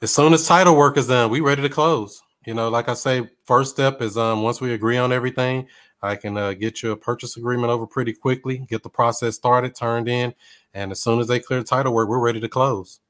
as 0.01 0.13
soon 0.13 0.33
as 0.33 0.47
title 0.47 0.75
work 0.75 0.97
is 0.97 1.07
done, 1.07 1.29
we 1.29 1.39
ready 1.39 1.61
to 1.61 1.69
close. 1.69 2.21
You 2.45 2.53
know, 2.53 2.69
like 2.69 2.89
I 2.89 2.93
say, 2.93 3.29
first 3.45 3.71
step 3.71 4.01
is 4.01 4.17
um 4.17 4.43
once 4.43 4.61
we 4.61 4.73
agree 4.73 4.97
on 4.97 5.11
everything, 5.11 5.67
I 6.01 6.15
can 6.15 6.37
uh, 6.37 6.53
get 6.53 6.81
you 6.81 6.91
a 6.91 6.97
purchase 6.97 7.37
agreement 7.37 7.69
over 7.71 7.85
pretty 7.85 8.13
quickly, 8.13 8.65
get 8.69 8.83
the 8.83 8.89
process 8.89 9.35
started, 9.35 9.75
turned 9.75 10.07
in, 10.07 10.33
and 10.73 10.91
as 10.91 11.01
soon 11.01 11.19
as 11.19 11.27
they 11.27 11.39
clear 11.39 11.61
title 11.63 11.93
work, 11.93 12.07
we're 12.07 12.19
ready 12.19 12.39
to 12.39 12.49
close. 12.49 13.01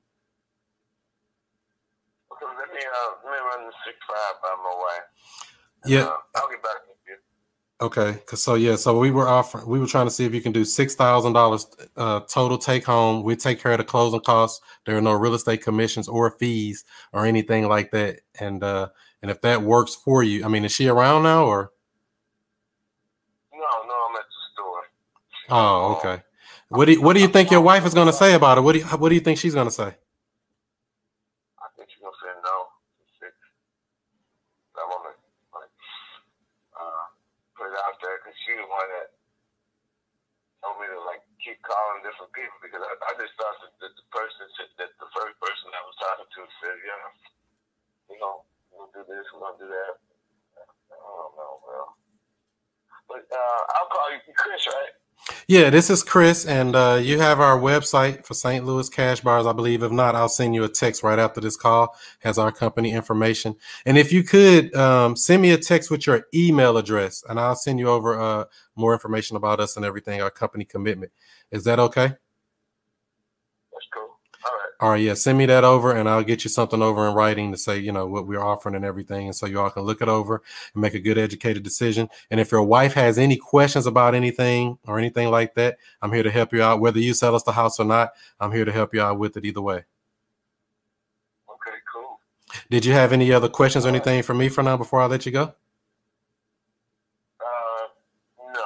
Okay, 2.32 2.46
let 2.46 2.74
me 2.74 2.82
uh, 2.82 3.12
let 3.24 3.32
me 3.32 3.38
run 3.38 3.68
the 3.68 3.74
six 3.86 3.98
five 4.08 4.42
by 4.42 4.56
my 4.64 4.76
way. 4.76 5.96
Yeah. 5.96 6.06
Uh, 6.06 6.18
I'll 6.36 6.50
get 6.50 6.62
back. 6.64 6.79
Okay, 7.82 8.20
so 8.34 8.56
yeah, 8.56 8.76
so 8.76 9.00
we 9.00 9.10
were 9.10 9.30
offering, 9.30 9.66
we 9.66 9.80
were 9.80 9.88
trying 9.88 10.06
to 10.06 10.12
see 10.12 10.26
if 10.26 10.34
you 10.34 10.42
can 10.42 10.52
do 10.52 10.66
six 10.66 10.96
thousand 10.96 11.32
dollars 11.32 11.66
uh, 11.96 12.20
total 12.22 12.58
take 12.58 12.84
home. 12.84 13.24
We 13.24 13.38
take 13.38 13.62
care 13.62 13.72
of 13.72 13.78
the 13.78 13.86
closing 13.86 14.20
costs. 14.20 14.60
There 14.86 14.98
are 14.98 15.02
no 15.02 15.14
real 15.14 15.34
estate 15.34 15.64
commissions 15.64 16.10
or 16.10 16.30
fees 16.32 16.84
or 17.14 17.26
anything 17.26 17.70
like 17.70 17.92
that. 17.92 18.20
And 18.38 18.62
uh, 18.66 18.90
and 19.22 19.32
if 19.32 19.40
that 19.42 19.62
works 19.62 19.96
for 19.96 20.24
you, 20.24 20.44
I 20.44 20.50
mean, 20.50 20.66
is 20.66 20.74
she 20.74 20.90
around 20.90 21.24
now 21.24 21.46
or? 21.46 21.72
No, 23.54 23.60
no, 23.60 23.94
I'm 24.10 24.16
at 24.16 24.26
the 24.28 24.40
store. 24.54 24.82
Oh, 25.50 25.96
okay. 25.98 26.24
What 26.68 26.86
do 26.86 26.92
you, 26.94 27.02
what 27.02 27.14
do 27.14 27.22
you 27.22 27.28
think 27.28 27.50
your 27.50 27.62
wife 27.62 27.86
is 27.86 27.94
gonna 27.94 28.14
say 28.14 28.34
about 28.34 28.58
it? 28.58 28.62
What 28.62 28.74
do 28.74 28.80
you, 28.80 28.86
what 28.86 29.10
do 29.10 29.16
you 29.16 29.22
think 29.22 29.40
she's 29.40 29.56
gonna 29.56 29.72
say? 29.72 29.88
I 29.88 31.68
think 31.78 31.90
she's 31.90 32.02
gonna 32.04 32.16
say 32.22 32.32
no. 32.44 32.56
Six. 33.20 33.34
I 34.76 34.84
wanna 34.88 35.16
like 35.56 35.74
uh, 36.80 37.06
put 37.58 37.68
it 37.68 37.80
out 37.84 37.98
there 38.00 38.22
because 38.24 38.38
she 38.46 38.54
the 38.56 38.64
one 38.64 38.88
that 38.96 39.12
told 40.64 40.80
me 40.80 40.88
to 40.88 41.00
like 41.04 41.20
keep 41.44 41.59
calling 41.70 42.02
different 42.02 42.34
people 42.34 42.58
because 42.66 42.82
I, 42.82 42.94
I 42.98 43.12
just 43.22 43.38
thought 43.38 43.58
that, 43.62 43.74
that 43.78 43.94
the 43.94 44.06
person 44.10 44.46
that 44.82 44.92
the 44.98 45.10
first 45.14 45.38
person 45.38 45.70
I 45.70 45.84
was 45.86 45.98
talking 46.02 46.26
to 46.26 46.42
said, 46.66 46.78
yeah, 46.82 47.06
we 48.10 48.18
gonna 48.18 48.42
we'll 48.74 48.90
do 48.90 49.06
this, 49.06 49.26
we're 49.30 49.46
gonna 49.46 49.62
do 49.62 49.70
that. 49.70 49.94
I 50.90 50.98
don't 50.98 51.34
know, 51.38 51.54
well. 51.62 51.94
But 53.06 53.26
uh, 53.30 53.62
I'll 53.78 53.90
call 53.94 54.10
you 54.10 54.34
Chris, 54.34 54.66
right? 54.66 54.94
Yeah, 55.48 55.70
this 55.70 55.90
is 55.90 56.04
Chris, 56.04 56.46
and 56.46 56.76
uh, 56.76 57.00
you 57.02 57.20
have 57.20 57.40
our 57.40 57.58
website 57.58 58.26
for 58.26 58.34
St. 58.34 58.66
Louis 58.66 58.88
Cash 58.88 59.22
Bars, 59.22 59.46
I 59.46 59.54
believe. 59.54 59.84
If 59.84 59.92
not, 59.92 60.16
I'll 60.16 60.30
send 60.30 60.56
you 60.56 60.64
a 60.64 60.70
text 60.70 61.04
right 61.04 61.20
after 61.20 61.42
this 61.42 61.56
call. 61.56 61.96
Has 62.20 62.38
our 62.38 62.52
company 62.52 62.92
information, 62.92 63.56
and 63.86 63.98
if 63.98 64.12
you 64.12 64.24
could 64.24 64.74
um, 64.76 65.16
send 65.16 65.42
me 65.42 65.52
a 65.52 65.58
text 65.58 65.92
with 65.92 66.08
your 66.08 66.28
email 66.34 66.78
address, 66.78 67.24
and 67.28 67.40
I'll 67.40 67.56
send 67.56 67.80
you 67.80 67.90
over 67.90 68.20
uh, 68.20 68.46
more 68.76 68.94
information 68.94 69.38
about 69.38 69.60
us 69.60 69.76
and 69.76 69.86
everything, 69.86 70.22
our 70.22 70.32
company 70.32 70.66
commitment. 70.66 71.12
Is 71.52 71.64
that 71.64 71.80
okay? 71.80 72.08
That's 73.72 73.88
cool. 73.94 74.04
All 74.04 74.10
right. 74.54 74.72
All 74.82 74.90
right, 74.92 75.02
yeah, 75.02 75.14
send 75.14 75.38
me 75.38 75.46
that 75.48 75.64
over, 75.64 75.96
and 75.96 76.08
I'll 76.08 76.24
get 76.24 76.44
you 76.44 76.50
something 76.50 76.82
over 76.82 77.08
in 77.08 77.14
writing 77.14 77.52
to 77.52 77.58
say, 77.58 77.78
you 77.80 77.92
know, 77.92 78.08
what 78.08 78.28
we're 78.28 78.42
offering 78.42 78.76
and 78.76 78.86
everything, 78.86 79.26
and 79.26 79.36
so 79.36 79.46
you 79.46 79.60
all 79.60 79.70
can 79.70 79.84
look 79.84 80.02
it 80.02 80.08
over 80.08 80.42
and 80.74 80.82
make 80.82 80.94
a 80.94 81.00
good, 81.00 81.18
educated 81.18 81.64
decision. 81.64 82.08
And 82.32 82.40
if 82.40 82.52
your 82.52 82.64
wife 82.64 82.94
has 82.94 83.18
any 83.18 83.36
questions 83.36 83.86
about 83.86 84.16
anything 84.16 84.78
or 84.88 84.98
anything 84.98 85.30
like 85.30 85.56
that, 85.56 85.78
I'm 86.02 86.14
here 86.14 86.24
to 86.24 86.32
help 86.32 86.54
you 86.54 86.62
out. 86.62 86.80
Whether 86.80 87.00
you 87.00 87.14
sell 87.14 87.36
us 87.36 87.44
the 87.44 87.52
house 87.52 87.80
or 87.80 87.86
not, 87.86 88.12
I'm 88.40 88.52
here 88.52 88.66
to 88.66 88.72
help 88.72 88.94
you 88.94 89.02
out 89.02 89.20
with 89.20 89.36
it 89.36 89.46
either 89.46 89.62
way. 89.62 89.84
Okay, 91.50 91.78
cool. 91.94 92.20
Did 92.70 92.86
you 92.86 92.94
have 92.94 93.12
any 93.12 93.34
other 93.34 93.50
questions 93.50 93.86
or 93.86 93.90
anything 93.90 94.24
for 94.24 94.34
me 94.34 94.48
for 94.50 94.64
now 94.64 94.78
before 94.78 95.02
I 95.02 95.08
let 95.08 95.26
you 95.26 95.32
go? 95.32 95.54
Uh, 97.42 97.88
no, 98.54 98.66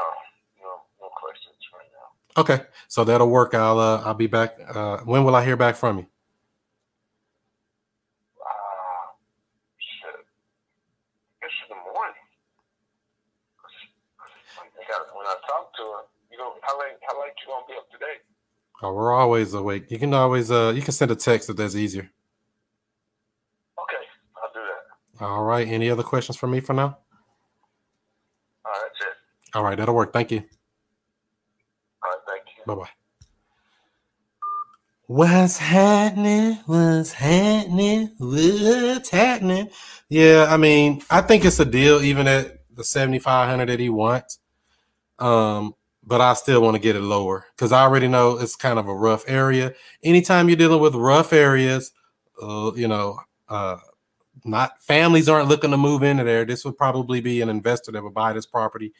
no, 0.61 0.81
no 1.01 1.09
questions 1.15 1.55
right 1.73 1.89
now. 1.91 2.11
Okay, 2.35 2.61
so 2.87 3.03
that'll 3.03 3.29
work. 3.29 3.53
I'll 3.53 3.79
uh, 3.79 4.01
I'll 4.03 4.15
be 4.15 4.27
back. 4.27 4.55
Uh, 4.73 4.97
when 5.05 5.23
will 5.23 5.35
I 5.35 5.45
hear 5.45 5.55
back 5.55 5.75
from 5.75 5.99
you? 5.99 6.07
Uh, 8.41 9.07
shit. 9.77 10.15
I 10.15 11.45
guess 11.45 11.51
in 11.69 11.77
the 11.77 11.83
morning. 11.93 12.15
When 15.15 15.25
I 15.27 15.35
talk 15.47 15.73
to 15.77 15.81
her, 15.83 16.01
you 16.31 16.37
know, 16.37 16.53
how 16.61 16.79
late, 16.79 16.97
how 17.07 17.21
late 17.21 17.33
you 17.45 17.53
gonna 17.53 17.65
be 17.67 17.73
up 17.77 17.89
today? 17.91 18.17
Oh, 18.81 18.93
we're 18.93 19.13
always 19.13 19.53
awake. 19.53 19.89
You 19.91 19.99
can 19.99 20.13
always 20.13 20.49
uh, 20.51 20.73
you 20.75 20.81
can 20.81 20.91
send 20.91 21.11
a 21.11 21.15
text 21.15 21.49
if 21.49 21.55
that's 21.55 21.75
easier. 21.75 22.09
Okay, 23.79 24.03
I'll 24.37 24.51
do 24.53 24.59
that. 25.19 25.25
All 25.25 25.43
right. 25.43 25.67
Any 25.67 25.89
other 25.89 26.03
questions 26.03 26.35
for 26.35 26.47
me 26.47 26.59
for 26.59 26.73
now? 26.73 26.97
All 28.65 28.71
right, 28.71 28.81
that's 28.81 29.01
it. 29.01 29.55
All 29.57 29.63
right, 29.63 29.77
that'll 29.77 29.95
work. 29.95 30.11
Thank 30.13 30.31
you. 30.31 30.39
All 32.03 32.09
right, 32.11 32.19
thank 32.27 32.43
you. 32.47 32.52
Bye 32.65 32.75
bye. 32.75 32.89
What's 35.07 35.57
happening? 35.57 36.53
What's 36.65 37.13
happening? 37.13 38.11
What's 38.17 39.09
happening? 39.09 39.69
Yeah, 40.09 40.47
I 40.49 40.57
mean, 40.57 41.01
I 41.09 41.21
think 41.21 41.45
it's 41.45 41.59
a 41.59 41.65
deal, 41.65 42.01
even 42.01 42.27
at 42.27 42.59
the 42.73 42.83
seventy 42.83 43.19
five 43.19 43.49
hundred 43.49 43.69
that 43.69 43.79
he 43.79 43.89
wants. 43.89 44.39
Um, 45.19 45.75
but 46.05 46.21
I 46.21 46.33
still 46.33 46.61
want 46.61 46.75
to 46.75 46.81
get 46.81 46.95
it 46.95 47.01
lower 47.01 47.45
because 47.55 47.71
I 47.71 47.83
already 47.83 48.07
know 48.07 48.37
it's 48.37 48.55
kind 48.55 48.79
of 48.79 48.87
a 48.87 48.95
rough 48.95 49.23
area. 49.27 49.73
Anytime 50.03 50.49
you're 50.49 50.57
dealing 50.57 50.81
with 50.81 50.95
rough 50.95 51.31
areas, 51.33 51.91
uh, 52.41 52.71
you 52.75 52.87
know, 52.87 53.19
uh, 53.47 53.77
not 54.43 54.81
families 54.81 55.29
aren't 55.29 55.47
looking 55.47 55.71
to 55.71 55.77
move 55.77 56.03
into 56.03 56.23
there. 56.23 56.45
This 56.45 56.65
would 56.65 56.77
probably 56.77 57.21
be 57.21 57.41
an 57.41 57.49
investor 57.49 57.91
that 57.91 58.03
would 58.03 58.13
buy 58.13 58.33
this 58.33 58.45
property. 58.45 58.93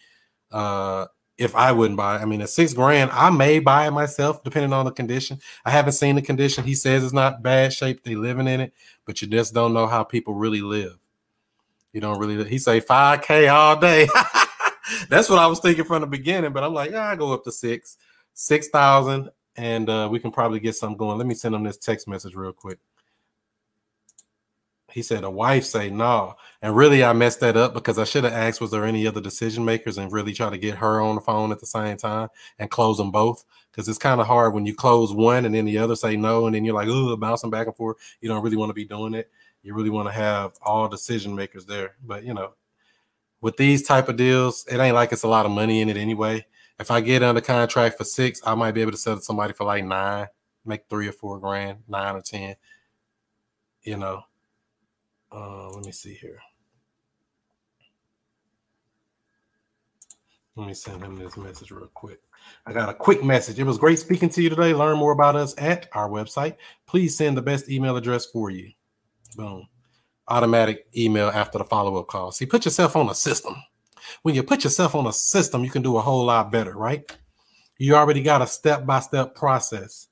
Uh, 0.51 1.07
if 1.37 1.55
I 1.55 1.71
wouldn't 1.71 1.97
buy 1.97 2.17
it. 2.17 2.21
I 2.21 2.25
mean, 2.25 2.41
at 2.41 2.49
six 2.49 2.73
grand, 2.73 3.11
I 3.11 3.29
may 3.29 3.59
buy 3.59 3.87
it 3.87 3.91
myself, 3.91 4.43
depending 4.43 4.73
on 4.73 4.85
the 4.85 4.91
condition. 4.91 5.39
I 5.65 5.71
haven't 5.71 5.93
seen 5.93 6.15
the 6.15 6.21
condition. 6.21 6.63
He 6.63 6.75
says 6.75 7.03
it's 7.03 7.13
not 7.13 7.41
bad 7.41 7.73
shape. 7.73 8.03
They 8.03 8.15
living 8.15 8.47
in 8.47 8.61
it, 8.61 8.73
but 9.05 9.21
you 9.21 9.27
just 9.27 9.53
don't 9.53 9.73
know 9.73 9.87
how 9.87 10.03
people 10.03 10.33
really 10.33 10.61
live. 10.61 10.97
You 11.91 12.01
don't 12.01 12.19
really. 12.19 12.43
He 12.47 12.57
say 12.57 12.79
five 12.79 13.21
k 13.21 13.47
all 13.47 13.79
day. 13.79 14.07
That's 15.09 15.29
what 15.29 15.39
I 15.39 15.47
was 15.47 15.59
thinking 15.59 15.85
from 15.85 16.01
the 16.01 16.07
beginning, 16.07 16.53
but 16.53 16.63
I'm 16.63 16.73
like, 16.73 16.91
yeah, 16.91 17.07
I 17.07 17.15
go 17.15 17.33
up 17.33 17.43
to 17.45 17.51
six, 17.51 17.97
six 18.33 18.67
thousand, 18.69 19.29
and 19.55 19.89
uh, 19.89 20.07
we 20.11 20.19
can 20.19 20.31
probably 20.31 20.59
get 20.59 20.75
something 20.75 20.97
going. 20.97 21.17
Let 21.17 21.27
me 21.27 21.35
send 21.35 21.55
him 21.55 21.63
this 21.63 21.77
text 21.77 22.07
message 22.07 22.35
real 22.35 22.53
quick. 22.53 22.79
He 24.93 25.01
said 25.01 25.23
a 25.23 25.29
wife 25.29 25.65
say 25.65 25.89
no, 25.89 26.35
and 26.61 26.75
really 26.75 27.03
I 27.03 27.13
messed 27.13 27.39
that 27.39 27.57
up 27.57 27.73
because 27.73 27.97
I 27.97 28.03
should 28.03 28.23
have 28.25 28.33
asked 28.33 28.61
was 28.61 28.69
there 28.69 28.85
any 28.85 29.07
other 29.07 29.21
decision 29.21 29.65
makers 29.65 29.97
and 29.97 30.11
really 30.11 30.33
try 30.33 30.51
to 30.51 30.57
get 30.57 30.75
her 30.75 31.01
on 31.01 31.15
the 31.15 31.21
phone 31.21 31.51
at 31.51 31.59
the 31.59 31.65
same 31.65 31.97
time 31.97 32.29
and 32.59 32.69
close 32.69 32.97
them 32.97 33.09
both 33.09 33.43
because 33.71 33.89
it's 33.89 33.97
kind 33.97 34.21
of 34.21 34.27
hard 34.27 34.53
when 34.53 34.67
you 34.67 34.75
close 34.75 35.11
one 35.11 35.45
and 35.45 35.55
then 35.55 35.65
the 35.65 35.79
other 35.79 35.95
say 35.95 36.15
no 36.15 36.45
and 36.45 36.53
then 36.53 36.63
you're 36.63 36.75
like 36.75 36.87
oh 36.89 37.17
bouncing 37.17 37.49
back 37.49 37.65
and 37.65 37.75
forth. 37.75 37.97
You 38.21 38.29
don't 38.29 38.43
really 38.43 38.55
want 38.55 38.69
to 38.69 38.75
be 38.75 38.85
doing 38.85 39.15
it. 39.15 39.31
You 39.63 39.73
really 39.73 39.89
want 39.89 40.07
to 40.09 40.13
have 40.13 40.53
all 40.61 40.87
decision 40.87 41.35
makers 41.35 41.65
there, 41.65 41.95
but 42.05 42.23
you 42.23 42.35
know 42.35 42.53
with 43.43 43.57
these 43.57 43.83
type 43.83 44.07
of 44.07 44.15
deals, 44.15 44.65
it 44.71 44.77
ain't 44.77 44.95
like 44.95 45.11
it's 45.11 45.23
a 45.23 45.27
lot 45.27 45.45
of 45.45 45.51
money 45.51 45.81
in 45.81 45.89
it 45.89 45.97
anyway. 45.97 46.45
If 46.79 46.89
I 46.91 47.01
get 47.01 47.21
under 47.21 47.41
contract 47.41 47.97
for 47.97 48.05
six, 48.05 48.39
I 48.45 48.55
might 48.55 48.71
be 48.71 48.81
able 48.81 48.93
to 48.93 48.97
sell 48.97 49.17
to 49.17 49.21
somebody 49.21 49.51
for 49.51 49.65
like 49.65 49.83
nine, 49.83 50.27
make 50.65 50.83
three 50.89 51.09
or 51.09 51.11
four 51.11 51.39
grand, 51.39 51.79
nine 51.87 52.15
or 52.15 52.21
ten. 52.21 52.55
You 53.81 53.97
know. 53.97 54.23
Uh, 55.33 55.69
let 55.71 55.85
me 55.85 55.91
see 55.91 56.13
here. 56.13 56.39
Let 60.55 60.67
me 60.67 60.73
send 60.75 61.01
him 61.01 61.15
this 61.17 61.35
message 61.35 61.71
real 61.71 61.89
quick. 61.95 62.19
I 62.67 62.73
got 62.73 62.89
a 62.89 62.93
quick 62.93 63.23
message. 63.23 63.57
It 63.57 63.63
was 63.63 63.79
great 63.79 63.97
speaking 63.97 64.29
to 64.29 64.43
you 64.43 64.49
today. 64.49 64.73
Learn 64.73 64.97
more 64.97 65.11
about 65.11 65.35
us 65.35 65.55
at 65.57 65.89
our 65.93 66.09
website. 66.09 66.57
Please 66.85 67.17
send 67.17 67.35
the 67.35 67.41
best 67.41 67.69
email 67.69 67.97
address 67.97 68.27
for 68.27 68.51
you. 68.51 68.71
Boom 69.35 69.67
automatic 70.27 70.87
email 70.95 71.27
after 71.29 71.57
the 71.57 71.63
follow-up 71.63 72.07
call. 72.07 72.31
See, 72.31 72.45
put 72.45 72.65
yourself 72.65 72.95
on 72.95 73.09
a 73.09 73.15
system. 73.15 73.55
When 74.21 74.35
you 74.35 74.43
put 74.43 74.63
yourself 74.63 74.95
on 74.95 75.07
a 75.07 75.13
system, 75.13 75.63
you 75.63 75.69
can 75.69 75.81
do 75.81 75.97
a 75.97 76.01
whole 76.01 76.25
lot 76.25 76.51
better, 76.51 76.73
right? 76.73 77.03
You 77.77 77.95
already 77.95 78.21
got 78.21 78.41
a 78.41 78.47
step-by-step 78.47 79.35
process. 79.35 80.07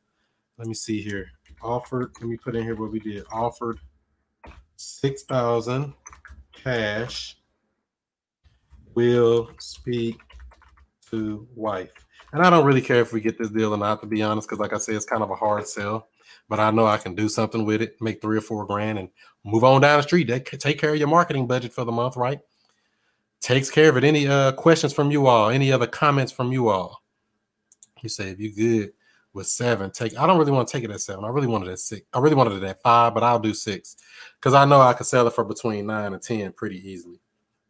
Let 0.57 0.67
me 0.67 0.73
see 0.73 1.01
here. 1.01 1.27
Offered, 1.61 2.11
let 2.19 2.29
me 2.29 2.37
put 2.37 2.55
in 2.55 2.63
here 2.63 2.75
what 2.75 2.91
we 2.91 2.99
did. 2.99 3.23
Offered 3.31 3.79
6,000 4.81 5.93
cash 6.53 7.37
will 8.95 9.49
speak 9.59 10.19
to 11.09 11.47
wife. 11.55 11.91
And 12.33 12.41
I 12.41 12.49
don't 12.49 12.65
really 12.65 12.81
care 12.81 13.01
if 13.01 13.13
we 13.13 13.21
get 13.21 13.37
this 13.37 13.49
deal 13.49 13.73
or 13.73 13.77
not, 13.77 14.01
to 14.01 14.07
be 14.07 14.21
honest, 14.23 14.47
because 14.47 14.59
like 14.59 14.73
I 14.73 14.77
said, 14.77 14.95
it's 14.95 15.05
kind 15.05 15.21
of 15.21 15.29
a 15.29 15.35
hard 15.35 15.67
sell. 15.67 16.07
But 16.49 16.59
I 16.59 16.71
know 16.71 16.85
I 16.85 16.97
can 16.97 17.15
do 17.15 17.29
something 17.29 17.65
with 17.65 17.81
it, 17.81 18.01
make 18.01 18.21
three 18.21 18.37
or 18.37 18.41
four 18.41 18.65
grand, 18.65 18.99
and 18.99 19.09
move 19.45 19.63
on 19.63 19.81
down 19.81 19.97
the 19.97 20.03
street. 20.03 20.27
Take 20.27 20.79
care 20.79 20.93
of 20.93 20.97
your 20.97 21.07
marketing 21.07 21.47
budget 21.47 21.73
for 21.73 21.83
the 21.85 21.91
month, 21.91 22.15
right? 22.15 22.39
Takes 23.39 23.69
care 23.69 23.89
of 23.89 23.97
it. 23.97 24.03
Any 24.03 24.27
uh 24.27 24.51
questions 24.53 24.93
from 24.93 25.11
you 25.11 25.27
all? 25.27 25.49
Any 25.49 25.71
other 25.71 25.87
comments 25.87 26.31
from 26.31 26.51
you 26.51 26.69
all? 26.69 27.01
You 28.01 28.09
say 28.09 28.29
if 28.29 28.39
you 28.39 28.53
good, 28.53 28.93
with 29.33 29.47
seven. 29.47 29.91
Take 29.91 30.17
I 30.17 30.27
don't 30.27 30.37
really 30.37 30.51
want 30.51 30.67
to 30.67 30.71
take 30.71 30.83
it 30.83 30.91
at 30.91 31.01
seven. 31.01 31.23
I 31.23 31.29
really 31.29 31.47
wanted 31.47 31.69
it 31.69 31.73
at 31.73 31.79
six. 31.79 32.05
I 32.13 32.19
really 32.19 32.35
wanted 32.35 32.61
it 32.61 32.67
at 32.67 32.81
five, 32.81 33.13
but 33.13 33.23
I'll 33.23 33.39
do 33.39 33.53
six 33.53 33.95
because 34.39 34.53
I 34.53 34.65
know 34.65 34.81
I 34.81 34.93
could 34.93 35.07
sell 35.07 35.27
it 35.27 35.33
for 35.33 35.43
between 35.43 35.87
nine 35.87 36.13
and 36.13 36.21
ten 36.21 36.51
pretty 36.53 36.77
easily, 36.89 37.19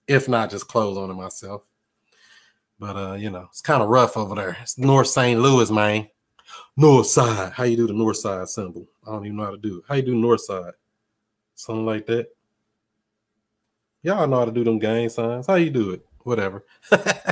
if 0.08 0.28
not 0.28 0.50
just 0.50 0.67
close 0.67 0.97
on 0.97 1.10
it 1.10 1.15
myself. 1.15 1.67
But 2.80 2.97
uh, 2.97 3.13
you 3.13 3.30
know, 3.30 3.47
it's 3.50 3.62
kind 3.62 3.84
of 3.84 3.89
rough 3.89 4.17
over 4.17 4.36
there. 4.36 4.58
It's 4.62 4.78
North 4.78 5.08
St. 5.08 5.39
Louis, 5.39 5.69
man. 5.69 6.08
North 6.76 7.08
side. 7.08 7.54
How 7.54 7.63
you 7.63 7.78
do 7.78 7.88
the 7.88 7.93
north 7.93 8.17
side 8.17 8.47
symbol? 8.50 8.88
I 9.06 9.12
don't 9.12 9.26
even 9.26 9.38
know 9.38 9.45
how 9.45 9.52
to 9.52 9.58
do 9.58 9.78
it. 9.78 9.84
How 9.88 9.95
you 9.95 10.02
do 10.02 10.15
north 10.15 10.41
side? 10.41 10.74
Something 11.56 11.86
like 11.86 12.06
that. 12.08 12.28
Y'all 14.04 14.28
know 14.28 14.39
how 14.39 14.45
to 14.45 14.52
do 14.52 14.63
them 14.63 14.80
gang 14.80 15.10
signs. 15.10 15.45
How 15.45 15.56
you 15.56 15.69
do 15.69 15.91
it? 15.91 16.06
Whatever. 16.24 16.65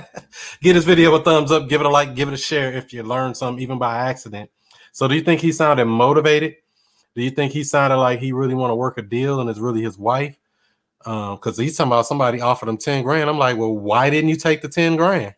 Give 0.61 0.75
this 0.75 0.83
video 0.83 1.15
a 1.15 1.23
thumbs 1.23 1.51
up, 1.51 1.69
give 1.69 1.79
it 1.79 1.87
a 1.87 1.89
like, 1.89 2.15
give 2.15 2.27
it 2.27 2.33
a 2.33 2.37
share 2.37 2.73
if 2.73 2.91
you 2.91 3.01
learned 3.01 3.37
something 3.37 3.63
even 3.63 3.77
by 3.77 4.09
accident. 4.09 4.49
So 4.91 5.07
do 5.07 5.15
you 5.15 5.21
think 5.21 5.39
he 5.39 5.53
sounded 5.53 5.85
motivated? 5.85 6.55
Do 7.15 7.21
you 7.21 7.29
think 7.29 7.53
he 7.53 7.63
sounded 7.63 7.97
like 7.97 8.19
he 8.19 8.33
really 8.33 8.55
want 8.55 8.71
to 8.71 8.75
work 8.75 8.97
a 8.97 9.01
deal 9.01 9.39
and 9.39 9.49
it's 9.49 9.59
really 9.59 9.81
his 9.81 9.97
wife? 9.97 10.37
Um, 11.05 11.35
because 11.35 11.57
he's 11.57 11.77
talking 11.77 11.93
about 11.93 12.07
somebody 12.07 12.41
offered 12.41 12.67
him 12.67 12.77
10 12.77 13.03
grand. 13.03 13.29
I'm 13.29 13.37
like, 13.37 13.57
well, 13.57 13.73
why 13.73 14.09
didn't 14.09 14.29
you 14.29 14.35
take 14.35 14.61
the 14.61 14.67
10 14.67 14.97
grand? 14.97 15.33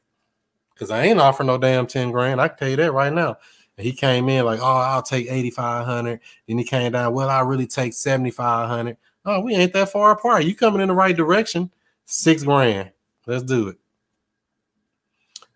Because 0.73 0.89
I 0.89 1.03
ain't 1.03 1.19
offering 1.19 1.47
no 1.47 1.59
damn 1.59 1.85
10 1.85 2.11
grand. 2.11 2.41
I 2.41 2.47
can 2.47 2.57
tell 2.57 2.69
you 2.69 2.75
that 2.77 2.91
right 2.91 3.13
now. 3.13 3.37
And 3.77 3.85
he 3.85 3.93
came 3.93 4.27
in 4.27 4.43
like, 4.43 4.59
oh, 4.59 4.65
I'll 4.65 5.03
take 5.03 5.27
8,500. 5.29 6.19
Then 6.47 6.57
he 6.57 6.63
came 6.63 6.93
down, 6.93 7.13
well, 7.13 7.29
I 7.29 7.41
really 7.41 7.67
take 7.67 7.93
7,500. 7.93 8.97
Oh, 9.25 9.41
we 9.41 9.53
ain't 9.53 9.73
that 9.73 9.91
far 9.91 10.11
apart. 10.11 10.45
You 10.45 10.55
coming 10.55 10.81
in 10.81 10.87
the 10.87 10.95
right 10.95 11.15
direction. 11.15 11.71
Six 12.05 12.43
grand. 12.43 12.91
Let's 13.27 13.43
do 13.43 13.67
it. 13.67 13.77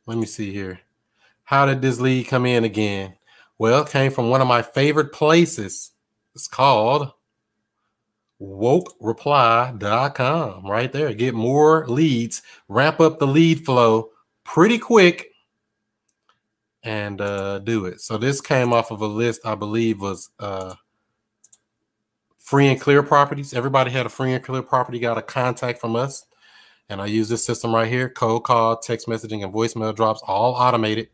Let 0.05 0.17
me 0.17 0.25
see 0.25 0.51
here. 0.51 0.81
How 1.43 1.65
did 1.65 1.81
this 1.81 1.99
lead 1.99 2.27
come 2.27 2.45
in 2.45 2.63
again? 2.63 3.15
Well, 3.57 3.83
it 3.83 3.89
came 3.89 4.11
from 4.11 4.29
one 4.29 4.41
of 4.41 4.47
my 4.47 4.61
favorite 4.61 5.13
places. 5.13 5.91
It's 6.33 6.47
called 6.47 7.11
wokereply.com 8.41 10.67
right 10.67 10.91
there. 10.91 11.13
Get 11.13 11.33
more 11.33 11.87
leads, 11.87 12.41
ramp 12.67 12.99
up 12.99 13.19
the 13.19 13.27
lead 13.27 13.63
flow 13.65 14.09
pretty 14.43 14.77
quick, 14.77 15.31
and 16.83 17.21
uh, 17.21 17.59
do 17.59 17.85
it. 17.85 18.01
So 18.01 18.17
this 18.17 18.41
came 18.41 18.73
off 18.73 18.91
of 18.91 18.99
a 19.01 19.07
list, 19.07 19.39
I 19.45 19.55
believe, 19.55 20.01
was 20.01 20.29
uh, 20.39 20.75
free 22.37 22.67
and 22.67 22.79
clear 22.79 23.01
properties. 23.01 23.53
Everybody 23.53 23.91
had 23.91 24.05
a 24.05 24.09
free 24.09 24.33
and 24.33 24.43
clear 24.43 24.61
property, 24.61 24.99
got 24.99 25.17
a 25.17 25.23
contact 25.23 25.79
from 25.79 25.95
us. 25.95 26.25
And 26.89 27.01
I 27.01 27.07
use 27.07 27.29
this 27.29 27.45
system 27.45 27.73
right 27.73 27.87
here 27.87 28.09
cold 28.09 28.43
call, 28.43 28.77
text 28.77 29.07
messaging, 29.07 29.43
and 29.43 29.53
voicemail 29.53 29.95
drops, 29.95 30.21
all 30.25 30.53
automated. 30.53 31.09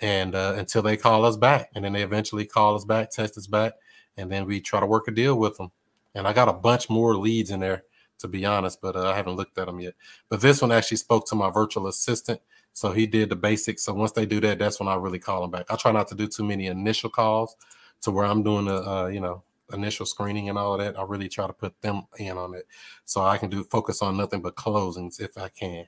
And 0.00 0.34
uh, 0.34 0.54
until 0.56 0.82
they 0.82 0.96
call 0.96 1.24
us 1.24 1.36
back. 1.36 1.70
And 1.74 1.84
then 1.84 1.92
they 1.92 2.02
eventually 2.02 2.44
call 2.44 2.74
us 2.74 2.84
back, 2.84 3.10
test 3.10 3.38
us 3.38 3.46
back. 3.46 3.74
And 4.16 4.30
then 4.30 4.44
we 4.44 4.60
try 4.60 4.80
to 4.80 4.86
work 4.86 5.06
a 5.08 5.12
deal 5.12 5.38
with 5.38 5.56
them. 5.56 5.70
And 6.14 6.26
I 6.26 6.32
got 6.32 6.48
a 6.48 6.52
bunch 6.52 6.90
more 6.90 7.16
leads 7.16 7.50
in 7.50 7.60
there, 7.60 7.84
to 8.18 8.28
be 8.28 8.44
honest, 8.44 8.80
but 8.80 8.96
uh, 8.96 9.10
I 9.10 9.16
haven't 9.16 9.36
looked 9.36 9.58
at 9.58 9.66
them 9.66 9.80
yet. 9.80 9.94
But 10.28 10.40
this 10.40 10.62
one 10.62 10.72
actually 10.72 10.98
spoke 10.98 11.26
to 11.28 11.34
my 11.34 11.50
virtual 11.50 11.86
assistant. 11.86 12.40
So 12.72 12.92
he 12.92 13.06
did 13.06 13.28
the 13.28 13.36
basics. 13.36 13.84
So 13.84 13.94
once 13.94 14.12
they 14.12 14.26
do 14.26 14.40
that, 14.40 14.58
that's 14.58 14.80
when 14.80 14.88
I 14.88 14.96
really 14.96 15.20
call 15.20 15.42
them 15.42 15.50
back. 15.50 15.66
I 15.70 15.76
try 15.76 15.92
not 15.92 16.08
to 16.08 16.14
do 16.14 16.26
too 16.26 16.44
many 16.44 16.66
initial 16.66 17.10
calls 17.10 17.56
to 18.02 18.10
where 18.10 18.24
I'm 18.24 18.42
doing 18.42 18.66
the, 18.66 18.82
uh, 18.82 19.06
you 19.06 19.20
know, 19.20 19.44
initial 19.72 20.06
screening 20.06 20.48
and 20.48 20.58
all 20.58 20.74
of 20.74 20.80
that, 20.80 20.98
I 20.98 21.04
really 21.04 21.28
try 21.28 21.46
to 21.46 21.52
put 21.52 21.80
them 21.80 22.02
in 22.18 22.36
on 22.36 22.54
it 22.54 22.66
so 23.04 23.24
I 23.24 23.38
can 23.38 23.50
do 23.50 23.62
focus 23.64 24.02
on 24.02 24.16
nothing 24.16 24.42
but 24.42 24.56
closings 24.56 25.20
if 25.20 25.38
I 25.38 25.48
can. 25.48 25.86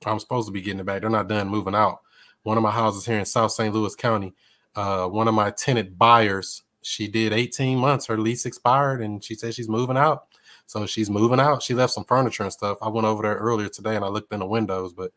I'm 0.05 0.19
supposed 0.19 0.49
to 0.49 0.53
be 0.53 0.61
getting 0.61 0.81
it 0.81 0.87
back. 0.87 1.01
They're 1.01 1.11
not 1.11 1.29
done 1.29 1.49
moving 1.49 1.75
out. 1.75 2.01
One 2.43 2.57
of 2.57 2.63
my 2.63 2.73
houses 2.73 3.07
here 3.07 3.19
in 3.19 3.25
South 3.25 3.53
St. 3.53 3.73
Louis 3.73 3.95
County. 3.95 4.35
Uh, 4.75 5.07
one 5.07 5.29
of 5.29 5.35
my 5.35 5.51
tenant 5.51 5.97
buyers, 5.97 6.63
she 6.83 7.07
did 7.07 7.33
18 7.33 7.79
months. 7.79 8.07
Her 8.07 8.19
lease 8.19 8.45
expired, 8.45 9.01
and 9.01 9.23
she 9.23 9.35
said 9.35 9.55
she's 9.55 9.69
moving 9.69 9.97
out. 9.97 10.25
So 10.67 10.87
she's 10.87 11.11
moving 11.11 11.39
out. 11.39 11.63
She 11.63 11.75
left 11.75 11.93
some 11.93 12.05
furniture 12.05 12.43
and 12.43 12.53
stuff. 12.53 12.79
I 12.83 12.89
went 12.89 13.07
over 13.07 13.23
there 13.23 13.35
earlier 13.35 13.69
today 13.69 13.95
and 13.95 14.05
I 14.05 14.09
looked 14.09 14.33
in 14.33 14.41
the 14.41 14.47
windows, 14.47 14.93
but 14.93 15.13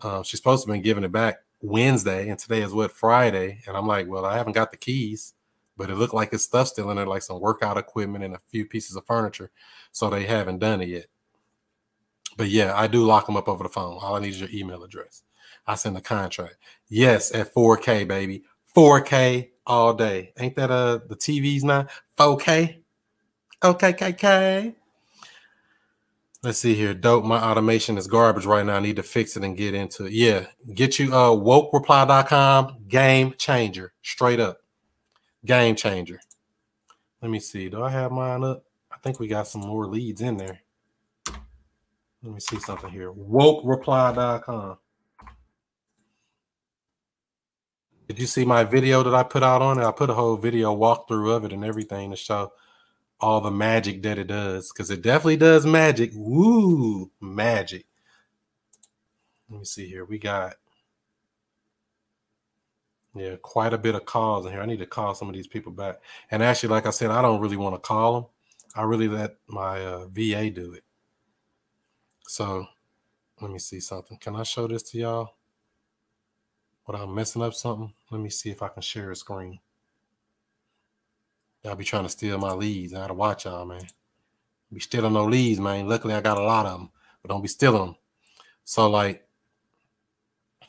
um, 0.00 0.22
she's 0.22 0.38
supposed 0.38 0.66
to 0.66 0.72
be 0.72 0.78
giving 0.80 1.04
it 1.04 1.12
back 1.12 1.38
Wednesday, 1.60 2.28
and 2.28 2.38
today 2.38 2.62
is 2.62 2.72
what 2.72 2.92
Friday. 2.92 3.60
And 3.66 3.76
I'm 3.76 3.86
like, 3.86 4.08
well, 4.08 4.24
I 4.24 4.36
haven't 4.36 4.52
got 4.52 4.70
the 4.70 4.76
keys, 4.76 5.34
but 5.76 5.90
it 5.90 5.96
looked 5.96 6.14
like 6.14 6.32
it's 6.32 6.44
stuff 6.44 6.68
still 6.68 6.90
in 6.90 6.96
there, 6.96 7.06
like 7.06 7.22
some 7.22 7.40
workout 7.40 7.78
equipment 7.78 8.24
and 8.24 8.34
a 8.34 8.40
few 8.50 8.66
pieces 8.66 8.96
of 8.96 9.06
furniture. 9.06 9.50
So 9.92 10.10
they 10.10 10.24
haven't 10.24 10.58
done 10.58 10.82
it 10.82 10.88
yet. 10.88 11.06
But 12.36 12.48
yeah, 12.48 12.72
I 12.76 12.86
do 12.86 13.04
lock 13.04 13.26
them 13.26 13.36
up 13.36 13.48
over 13.48 13.62
the 13.62 13.70
phone. 13.70 13.98
All 14.00 14.16
I 14.16 14.20
need 14.20 14.30
is 14.30 14.40
your 14.40 14.50
email 14.52 14.84
address. 14.84 15.22
I 15.66 15.74
send 15.74 15.96
the 15.96 16.00
contract. 16.00 16.56
Yes, 16.88 17.34
at 17.34 17.54
4K, 17.54 18.06
baby. 18.06 18.44
4K 18.76 19.50
all 19.66 19.94
day. 19.94 20.32
Ain't 20.38 20.54
that 20.56 20.70
uh 20.70 21.00
the 21.08 21.16
TVs 21.16 21.62
now? 21.62 21.86
4K? 22.18 22.82
Okay, 23.64 23.92
KK. 23.94 24.74
Let's 26.42 26.58
see 26.58 26.74
here. 26.74 26.94
Dope. 26.94 27.24
My 27.24 27.42
automation 27.42 27.98
is 27.98 28.06
garbage 28.06 28.46
right 28.46 28.64
now. 28.64 28.76
I 28.76 28.80
need 28.80 28.96
to 28.96 29.02
fix 29.02 29.36
it 29.36 29.44
and 29.44 29.56
get 29.56 29.74
into 29.74 30.04
it. 30.06 30.12
Yeah. 30.12 30.46
Get 30.74 30.98
you 30.98 31.12
uh 31.14 31.30
wokereply.com. 31.30 32.84
Game 32.88 33.34
changer. 33.38 33.92
Straight 34.02 34.40
up. 34.40 34.58
Game 35.44 35.74
changer. 35.74 36.20
Let 37.22 37.30
me 37.30 37.40
see. 37.40 37.68
Do 37.68 37.82
I 37.82 37.90
have 37.90 38.12
mine 38.12 38.44
up? 38.44 38.64
I 38.92 38.98
think 38.98 39.18
we 39.18 39.26
got 39.28 39.48
some 39.48 39.62
more 39.62 39.86
leads 39.86 40.20
in 40.20 40.36
there. 40.36 40.60
Let 42.22 42.34
me 42.34 42.40
see 42.40 42.58
something 42.58 42.90
here. 42.90 43.12
Wokereply.com. 43.12 44.78
Did 48.08 48.20
you 48.20 48.26
see 48.26 48.44
my 48.44 48.62
video 48.62 49.02
that 49.02 49.14
I 49.14 49.22
put 49.24 49.42
out 49.42 49.62
on 49.62 49.80
it? 49.80 49.84
I 49.84 49.90
put 49.90 50.10
a 50.10 50.14
whole 50.14 50.36
video 50.36 50.74
walkthrough 50.76 51.36
of 51.36 51.44
it 51.44 51.52
and 51.52 51.64
everything 51.64 52.10
to 52.10 52.16
show 52.16 52.52
all 53.20 53.40
the 53.40 53.50
magic 53.50 54.02
that 54.02 54.18
it 54.18 54.26
does 54.26 54.70
because 54.72 54.90
it 54.90 55.02
definitely 55.02 55.38
does 55.38 55.66
magic. 55.66 56.10
Woo, 56.14 57.10
magic. 57.20 57.86
Let 59.48 59.60
me 59.60 59.64
see 59.64 59.88
here. 59.88 60.04
We 60.04 60.18
got 60.18 60.54
yeah, 63.14 63.36
quite 63.40 63.72
a 63.72 63.78
bit 63.78 63.94
of 63.94 64.04
calls 64.04 64.44
in 64.44 64.52
here. 64.52 64.60
I 64.60 64.66
need 64.66 64.78
to 64.80 64.86
call 64.86 65.14
some 65.14 65.28
of 65.28 65.34
these 65.34 65.46
people 65.46 65.72
back. 65.72 66.00
And 66.30 66.42
actually, 66.42 66.68
like 66.68 66.86
I 66.86 66.90
said, 66.90 67.10
I 67.10 67.22
don't 67.22 67.40
really 67.40 67.56
want 67.56 67.74
to 67.74 67.80
call 67.80 68.14
them. 68.14 68.26
I 68.74 68.82
really 68.82 69.08
let 69.08 69.36
my 69.46 69.82
uh, 69.84 70.06
VA 70.08 70.50
do 70.50 70.74
it. 70.74 70.84
So 72.28 72.66
let 73.40 73.50
me 73.50 73.58
see 73.58 73.80
something. 73.80 74.18
Can 74.18 74.36
I 74.36 74.42
show 74.42 74.66
this 74.66 74.82
to 74.90 74.98
y'all? 74.98 75.34
Without 76.86 77.08
messing 77.08 77.42
up 77.42 77.54
something? 77.54 77.92
Let 78.10 78.20
me 78.20 78.28
see 78.28 78.50
if 78.50 78.62
I 78.62 78.68
can 78.68 78.82
share 78.82 79.10
a 79.10 79.16
screen. 79.16 79.60
Y'all 81.66 81.74
be 81.74 81.82
trying 81.82 82.04
to 82.04 82.08
steal 82.08 82.38
my 82.38 82.52
leads. 82.52 82.94
I 82.94 82.98
gotta 82.98 83.14
watch 83.14 83.44
y'all, 83.44 83.64
man. 83.64 83.82
Be 84.72 84.78
stealing 84.78 85.14
no 85.14 85.24
leads, 85.24 85.58
man. 85.58 85.88
Luckily, 85.88 86.14
I 86.14 86.20
got 86.20 86.38
a 86.38 86.42
lot 86.42 86.64
of 86.64 86.78
them, 86.78 86.90
but 87.20 87.28
don't 87.28 87.42
be 87.42 87.48
stealing 87.48 87.86
them. 87.86 87.96
So, 88.62 88.88
like, 88.88 89.26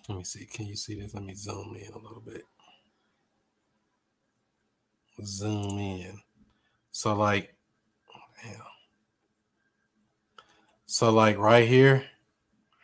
let 0.10 0.18
me 0.18 0.24
see. 0.24 0.46
Can 0.46 0.66
you 0.66 0.76
see 0.76 1.00
this? 1.00 1.14
Let 1.14 1.24
me 1.24 1.36
zoom 1.36 1.78
in 1.80 1.94
a 1.94 2.00
little 2.00 2.24
bit. 2.26 2.42
Zoom 5.24 5.78
in. 5.78 6.20
So, 6.90 7.14
like, 7.14 7.56
damn. 8.44 8.56
So, 10.88 11.12
like, 11.12 11.38
right 11.38 11.68
here, 11.68 12.06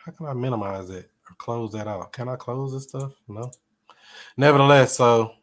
how 0.06 0.12
can 0.12 0.28
I 0.28 0.34
minimize 0.34 0.92
it 0.92 1.10
or 1.28 1.36
close 1.40 1.72
that 1.72 1.88
out? 1.88 2.14
Can 2.14 2.30
I 2.30 2.36
close 2.36 2.74
this 2.74 2.84
stuff? 2.84 3.14
No. 3.28 3.50
Nevertheless, 4.38 4.96
so 4.96 5.34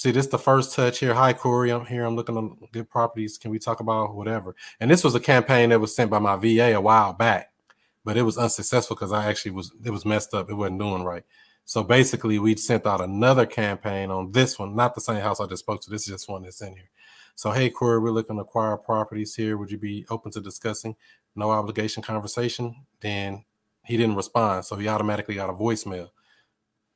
See, 0.00 0.12
this 0.12 0.24
is 0.24 0.30
the 0.30 0.38
first 0.38 0.74
touch 0.74 1.00
here. 1.00 1.12
Hi, 1.12 1.34
Corey. 1.34 1.68
I'm 1.68 1.84
here. 1.84 2.06
I'm 2.06 2.16
looking 2.16 2.38
on 2.38 2.56
good 2.72 2.88
properties. 2.88 3.36
Can 3.36 3.50
we 3.50 3.58
talk 3.58 3.80
about 3.80 4.14
whatever? 4.14 4.56
And 4.80 4.90
this 4.90 5.04
was 5.04 5.14
a 5.14 5.20
campaign 5.20 5.68
that 5.68 5.78
was 5.78 5.94
sent 5.94 6.10
by 6.10 6.18
my 6.18 6.36
VA 6.36 6.74
a 6.74 6.80
while 6.80 7.12
back, 7.12 7.52
but 8.02 8.16
it 8.16 8.22
was 8.22 8.38
unsuccessful 8.38 8.96
because 8.96 9.12
I 9.12 9.28
actually 9.28 9.50
was 9.50 9.72
it 9.84 9.90
was 9.90 10.06
messed 10.06 10.32
up. 10.32 10.48
It 10.48 10.54
wasn't 10.54 10.80
doing 10.80 11.04
right. 11.04 11.22
So 11.66 11.82
basically, 11.82 12.38
we 12.38 12.56
sent 12.56 12.86
out 12.86 13.02
another 13.02 13.44
campaign 13.44 14.10
on 14.10 14.32
this 14.32 14.58
one, 14.58 14.74
not 14.74 14.94
the 14.94 15.02
same 15.02 15.20
house 15.20 15.38
I 15.38 15.44
just 15.44 15.64
spoke 15.64 15.82
to. 15.82 15.90
This 15.90 16.04
is 16.04 16.14
just 16.14 16.30
one 16.30 16.44
that's 16.44 16.62
in 16.62 16.72
here. 16.72 16.88
So, 17.34 17.50
hey, 17.50 17.68
Corey, 17.68 17.98
we're 17.98 18.10
looking 18.10 18.36
to 18.36 18.42
acquire 18.42 18.78
properties 18.78 19.34
here. 19.34 19.58
Would 19.58 19.70
you 19.70 19.76
be 19.76 20.06
open 20.08 20.32
to 20.32 20.40
discussing? 20.40 20.96
No 21.36 21.50
obligation 21.50 22.02
conversation. 22.02 22.86
Then 23.00 23.44
he 23.84 23.98
didn't 23.98 24.16
respond, 24.16 24.64
so 24.64 24.76
he 24.76 24.88
automatically 24.88 25.34
got 25.34 25.50
a 25.50 25.52
voicemail. 25.52 26.08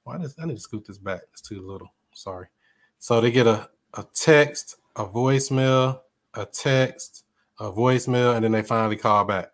Why 0.05 0.17
does 0.17 0.35
I 0.39 0.47
need 0.47 0.55
to 0.55 0.61
scoot 0.61 0.87
this 0.87 0.97
back? 0.97 1.21
It's 1.33 1.43
too 1.43 1.61
little. 1.61 1.89
Sorry. 2.15 2.47
So 3.05 3.21
they 3.21 3.31
get 3.31 3.47
a, 3.47 3.69
a 3.93 4.07
text, 4.15 4.77
a 4.97 5.05
voicemail, 5.05 6.01
a 6.33 6.47
text, 6.47 7.27
a 7.61 7.71
voicemail, 7.71 8.35
and 8.35 8.43
then 8.43 8.53
they 8.53 8.63
finally 8.63 8.97
call 8.97 9.27
back. 9.27 9.51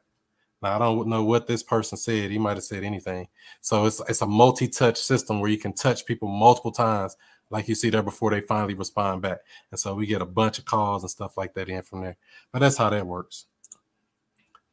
Now 0.63 0.77
I 0.77 0.79
don't 0.79 1.09
know 1.09 1.25
what 1.25 1.49
this 1.49 1.61
person 1.61 1.99
said. 1.99 2.31
He 2.31 2.39
might 2.39 2.59
have 2.59 2.63
said 2.63 2.85
anything. 2.85 3.27
So 3.61 3.87
it's 3.87 4.01
it's 4.09 4.23
a 4.23 4.27
multi-touch 4.27 4.99
system 4.99 5.41
where 5.41 5.51
you 5.51 5.59
can 5.59 5.73
touch 5.73 6.07
people 6.07 6.29
multiple 6.29 6.71
times, 6.71 7.17
like 7.51 7.67
you 7.67 7.75
see 7.75 7.91
there 7.91 8.05
before 8.05 8.31
they 8.31 8.41
finally 8.41 8.75
respond 8.75 9.23
back. 9.23 9.41
And 9.73 9.81
so 9.81 9.97
we 9.97 10.07
get 10.07 10.23
a 10.23 10.27
bunch 10.27 10.61
of 10.61 10.65
calls 10.65 11.03
and 11.03 11.11
stuff 11.11 11.37
like 11.37 11.53
that 11.55 11.69
in 11.69 11.83
from 11.83 12.03
there. 12.03 12.17
But 12.53 12.61
that's 12.61 12.77
how 12.77 12.89
that 12.91 13.05
works. 13.05 13.47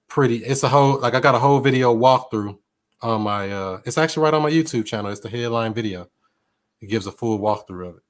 Pretty. 0.07 0.45
It's 0.45 0.61
a 0.61 0.69
whole 0.69 0.99
like 0.99 1.15
I 1.15 1.19
got 1.19 1.33
a 1.33 1.39
whole 1.39 1.61
video 1.61 1.95
walkthrough 1.95 2.55
on 3.01 3.23
my 3.23 3.49
uh 3.49 3.81
it's 3.85 3.97
actually 3.97 4.25
right 4.25 4.35
on 4.35 4.43
my 4.43 4.51
YouTube 4.51 4.85
channel. 4.85 5.09
It's 5.09 5.21
the 5.21 5.29
headline 5.29 5.73
video. 5.73 6.11
It 6.79 6.91
gives 6.91 7.07
a 7.07 7.11
full 7.11 7.39
walkthrough 7.39 7.89
of 7.89 7.95
it. 7.95 8.03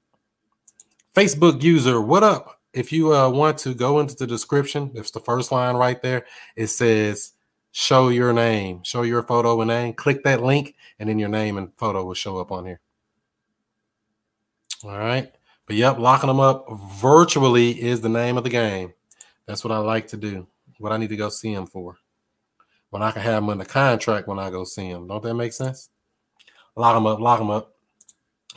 Facebook 1.18 1.64
user, 1.64 2.00
what 2.00 2.22
up? 2.22 2.62
If 2.74 2.92
you 2.92 3.12
uh, 3.12 3.28
want 3.28 3.58
to 3.60 3.74
go 3.74 4.02
into 4.02 4.16
the 4.16 4.28
description, 4.28 4.92
it's 4.94 5.10
the 5.10 5.20
first 5.20 5.52
line 5.52 5.76
right 5.76 6.00
there. 6.00 6.28
It 6.56 6.68
says 6.68 7.34
show 7.72 8.10
your 8.10 8.34
name, 8.34 8.84
show 8.84 9.02
your 9.02 9.24
photo 9.24 9.60
and 9.60 9.70
name. 9.70 9.96
Click 9.96 10.24
that 10.26 10.44
link, 10.44 10.76
and 11.00 11.10
then 11.10 11.18
your 11.18 11.30
name 11.30 11.58
and 11.58 11.76
photo 11.76 12.04
will 12.06 12.14
show 12.14 12.38
up 12.38 12.52
on 12.52 12.68
here. 12.68 12.80
All 14.84 14.92
right. 14.92 15.34
But 15.66 15.78
yep, 15.78 15.98
locking 15.98 16.28
them 16.28 16.40
up 16.40 16.68
virtually 17.02 17.72
is 17.72 18.00
the 18.02 18.10
name 18.10 18.38
of 18.38 18.44
the 18.44 18.52
game. 18.52 18.94
That's 19.48 19.64
what 19.64 19.74
I 19.74 19.80
like 19.80 20.10
to 20.10 20.18
do. 20.18 20.46
What 20.78 20.92
I 20.92 20.98
need 20.98 21.10
to 21.10 21.18
go 21.18 21.30
see 21.30 21.52
them 21.52 21.66
for. 21.66 21.98
When 22.92 23.02
I 23.02 23.10
can 23.10 23.24
have 23.24 23.42
them 23.42 23.50
in 23.50 23.58
the 23.58 23.66
contract 23.66 24.28
when 24.28 24.38
I 24.38 24.52
go 24.52 24.66
see 24.66 24.94
them. 24.94 25.08
Don't 25.08 25.24
that 25.24 25.34
make 25.34 25.54
sense? 25.54 25.90
Lock 26.76 26.96
them 26.96 27.08
up, 27.08 27.20
lock 27.20 27.40
them 27.40 27.50
up. 27.50 27.74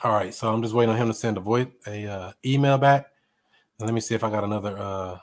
All 0.03 0.13
right, 0.13 0.33
so 0.33 0.51
I'm 0.51 0.63
just 0.63 0.73
waiting 0.73 0.95
on 0.95 0.97
him 0.99 1.09
to 1.09 1.15
send 1.15 1.37
a 1.37 1.41
voice 1.41 1.67
a 1.87 2.07
uh, 2.07 2.33
email 2.43 2.79
back. 2.79 3.09
And 3.79 3.87
let 3.87 3.93
me 3.93 4.01
see 4.01 4.15
if 4.15 4.25
I 4.25 4.31
got 4.31 4.45
another 4.45 4.79
uh, 4.79 5.19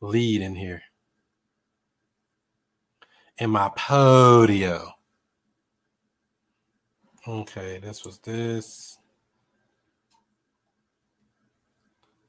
lead 0.00 0.40
in 0.40 0.54
here. 0.54 0.82
In 3.38 3.50
my 3.50 3.68
podio. 3.70 4.92
Okay, 7.26 7.78
this 7.78 8.04
was 8.04 8.18
this. 8.18 8.98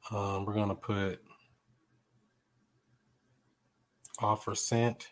Um, 0.09 0.45
we're 0.45 0.55
gonna 0.55 0.73
put 0.73 1.21
offer 4.19 4.55
sent. 4.55 5.09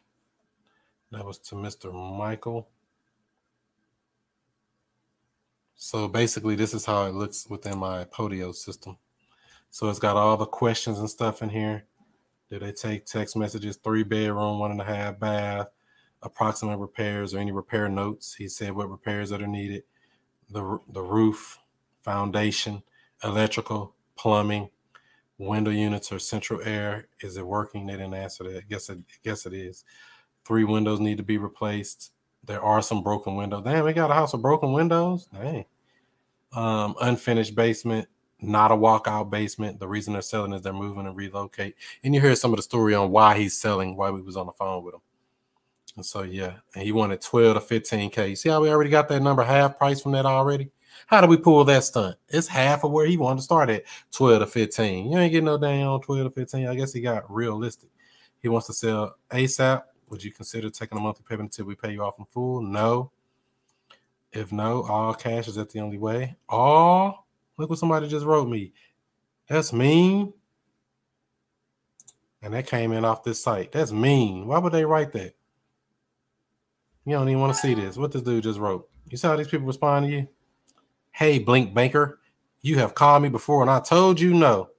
That 1.11 1.23
was 1.23 1.37
to 1.37 1.55
Mr. 1.55 1.93
Michael. 1.93 2.67
So 5.81 6.09
basically, 6.09 6.55
this 6.55 6.73
is 6.73 6.85
how 6.85 7.05
it 7.05 7.13
looks 7.13 7.47
within 7.49 7.77
my 7.77 8.03
Podio 8.03 8.53
system. 8.53 8.97
So 9.71 9.87
it's 9.87 9.97
got 9.97 10.17
all 10.17 10.35
the 10.35 10.45
questions 10.45 10.99
and 10.99 11.09
stuff 11.09 11.41
in 11.41 11.47
here. 11.47 11.85
Do 12.51 12.59
they 12.59 12.73
take 12.73 13.05
text 13.05 13.37
messages? 13.37 13.77
Three 13.77 14.03
bedroom, 14.03 14.59
one 14.59 14.71
and 14.71 14.81
a 14.81 14.83
half 14.83 15.17
bath, 15.19 15.67
approximate 16.21 16.79
repairs 16.79 17.33
or 17.33 17.39
any 17.39 17.53
repair 17.53 17.87
notes. 17.87 18.35
He 18.35 18.49
said 18.49 18.73
what 18.73 18.91
repairs 18.91 19.29
that 19.29 19.41
are 19.41 19.47
needed. 19.47 19.83
The 20.49 20.79
the 20.91 21.01
roof, 21.01 21.59
foundation, 22.01 22.83
electrical, 23.23 23.95
plumbing, 24.17 24.71
window 25.37 25.71
units 25.71 26.11
or 26.11 26.19
central 26.19 26.61
air. 26.61 27.07
Is 27.21 27.37
it 27.37 27.47
working? 27.47 27.87
They 27.87 27.93
didn't 27.93 28.15
answer 28.15 28.43
that. 28.51 28.67
Guess 28.67 28.89
it, 28.89 28.99
guess 29.23 29.45
it 29.45 29.53
is. 29.53 29.85
Three 30.43 30.65
windows 30.65 30.99
need 30.99 31.17
to 31.17 31.23
be 31.23 31.37
replaced. 31.37 32.11
There 32.45 32.61
are 32.61 32.81
some 32.81 33.03
broken 33.03 33.35
windows. 33.35 33.63
Damn, 33.63 33.85
we 33.85 33.93
got 33.93 34.11
a 34.11 34.15
house 34.15 34.33
of 34.33 34.41
broken 34.41 34.73
windows. 34.73 35.27
Dang. 35.33 35.65
Um, 36.53 36.95
unfinished 37.01 37.53
basement, 37.53 38.07
not 38.41 38.71
a 38.71 38.75
walkout 38.75 39.29
basement. 39.29 39.79
The 39.79 39.87
reason 39.87 40.13
they're 40.13 40.21
selling 40.21 40.53
is 40.53 40.61
they're 40.61 40.73
moving 40.73 41.05
and 41.05 41.15
relocate. 41.15 41.75
And 42.03 42.15
you 42.15 42.21
hear 42.21 42.35
some 42.35 42.51
of 42.51 42.57
the 42.57 42.63
story 42.63 42.95
on 42.95 43.11
why 43.11 43.37
he's 43.37 43.55
selling, 43.55 43.95
why 43.95 44.09
we 44.09 44.21
was 44.21 44.35
on 44.35 44.47
the 44.47 44.53
phone 44.53 44.83
with 44.83 44.95
him. 44.95 45.01
And 45.95 46.05
so 46.05 46.23
yeah, 46.23 46.53
and 46.73 46.83
he 46.83 46.91
wanted 46.91 47.21
12 47.21 47.67
to 47.67 47.79
15k. 47.79 48.29
You 48.29 48.35
see 48.35 48.49
how 48.49 48.61
we 48.61 48.69
already 48.69 48.89
got 48.89 49.09
that 49.09 49.21
number 49.21 49.43
half 49.43 49.77
price 49.77 50.01
from 50.01 50.13
that 50.13 50.25
already? 50.25 50.71
How 51.07 51.21
do 51.21 51.27
we 51.27 51.37
pull 51.37 51.63
that 51.65 51.83
stunt? 51.83 52.15
It's 52.29 52.47
half 52.47 52.83
of 52.83 52.91
where 52.91 53.05
he 53.05 53.17
wanted 53.17 53.37
to 53.37 53.43
start 53.43 53.69
at 53.69 53.83
12 54.11 54.41
to 54.41 54.47
15. 54.47 55.11
You 55.11 55.17
ain't 55.17 55.31
getting 55.31 55.45
no 55.45 55.57
damn 55.57 55.99
12 55.99 56.25
to 56.25 56.29
15. 56.29 56.67
I 56.67 56.75
guess 56.75 56.93
he 56.93 57.01
got 57.01 57.31
realistic. 57.31 57.89
He 58.41 58.47
wants 58.47 58.67
to 58.67 58.73
sell 58.73 59.15
ASAP 59.31 59.83
would 60.09 60.23
you 60.23 60.31
consider 60.31 60.69
taking 60.69 60.97
a 60.97 61.01
monthly 61.01 61.25
payment 61.27 61.51
until 61.51 61.65
we 61.65 61.75
pay 61.75 61.91
you 61.91 62.03
off 62.03 62.19
in 62.19 62.25
full? 62.25 62.61
No. 62.61 63.11
If 64.31 64.51
no, 64.51 64.83
all 64.83 65.13
cash 65.13 65.47
is 65.47 65.55
that 65.55 65.71
the 65.71 65.79
only 65.79 65.97
way? 65.97 66.35
All 66.47 67.27
look 67.57 67.69
what 67.69 67.79
somebody 67.79 68.07
just 68.07 68.25
wrote 68.25 68.47
me. 68.47 68.73
That's 69.47 69.73
mean. 69.73 70.33
And 72.41 72.53
that 72.53 72.67
came 72.67 72.93
in 72.93 73.03
off 73.03 73.23
this 73.23 73.41
site. 73.43 73.71
That's 73.71 73.91
mean. 73.91 74.47
Why 74.47 74.59
would 74.59 74.71
they 74.71 74.85
write 74.85 75.11
that? 75.13 75.35
You 77.05 77.13
don't 77.13 77.27
even 77.27 77.41
want 77.41 77.53
to 77.53 77.59
see 77.59 77.73
this. 77.73 77.97
What 77.97 78.11
this 78.11 78.21
dude 78.21 78.43
just 78.43 78.59
wrote. 78.59 78.87
You 79.09 79.17
saw 79.17 79.35
these 79.35 79.47
people 79.47 79.65
respond 79.65 80.05
to 80.05 80.11
you? 80.11 80.27
Hey, 81.11 81.39
Blink 81.39 81.73
Banker, 81.73 82.19
you 82.61 82.77
have 82.77 82.93
called 82.93 83.23
me 83.23 83.29
before 83.29 83.61
and 83.61 83.71
I 83.71 83.79
told 83.79 84.19
you 84.19 84.33
no. 84.33 84.69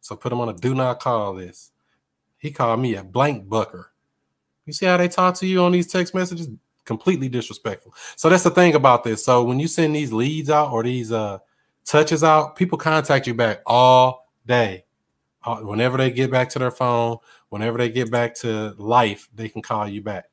So 0.00 0.14
put 0.16 0.32
him 0.32 0.40
on 0.40 0.48
a 0.48 0.54
do 0.54 0.74
not 0.74 1.00
call 1.00 1.34
list. 1.34 1.72
He 2.38 2.52
called 2.52 2.80
me 2.80 2.94
a 2.94 3.02
blank 3.02 3.48
bucker. 3.48 3.92
You 4.68 4.74
see 4.74 4.84
how 4.84 4.98
they 4.98 5.08
talk 5.08 5.34
to 5.36 5.46
you 5.46 5.62
on 5.62 5.72
these 5.72 5.86
text 5.86 6.14
messages? 6.14 6.46
Completely 6.84 7.30
disrespectful. 7.30 7.94
So 8.16 8.28
that's 8.28 8.42
the 8.42 8.50
thing 8.50 8.74
about 8.74 9.02
this. 9.02 9.24
So 9.24 9.42
when 9.42 9.58
you 9.58 9.66
send 9.66 9.96
these 9.96 10.12
leads 10.12 10.50
out 10.50 10.72
or 10.72 10.82
these 10.82 11.10
uh 11.10 11.38
touches 11.86 12.22
out, 12.22 12.54
people 12.54 12.76
contact 12.76 13.26
you 13.26 13.32
back 13.32 13.62
all 13.64 14.28
day. 14.46 14.84
Uh, 15.42 15.56
whenever 15.60 15.96
they 15.96 16.10
get 16.10 16.30
back 16.30 16.50
to 16.50 16.58
their 16.58 16.70
phone, 16.70 17.16
whenever 17.48 17.78
they 17.78 17.88
get 17.88 18.10
back 18.10 18.34
to 18.34 18.74
life, 18.76 19.30
they 19.34 19.48
can 19.48 19.62
call 19.62 19.88
you 19.88 20.02
back. 20.02 20.26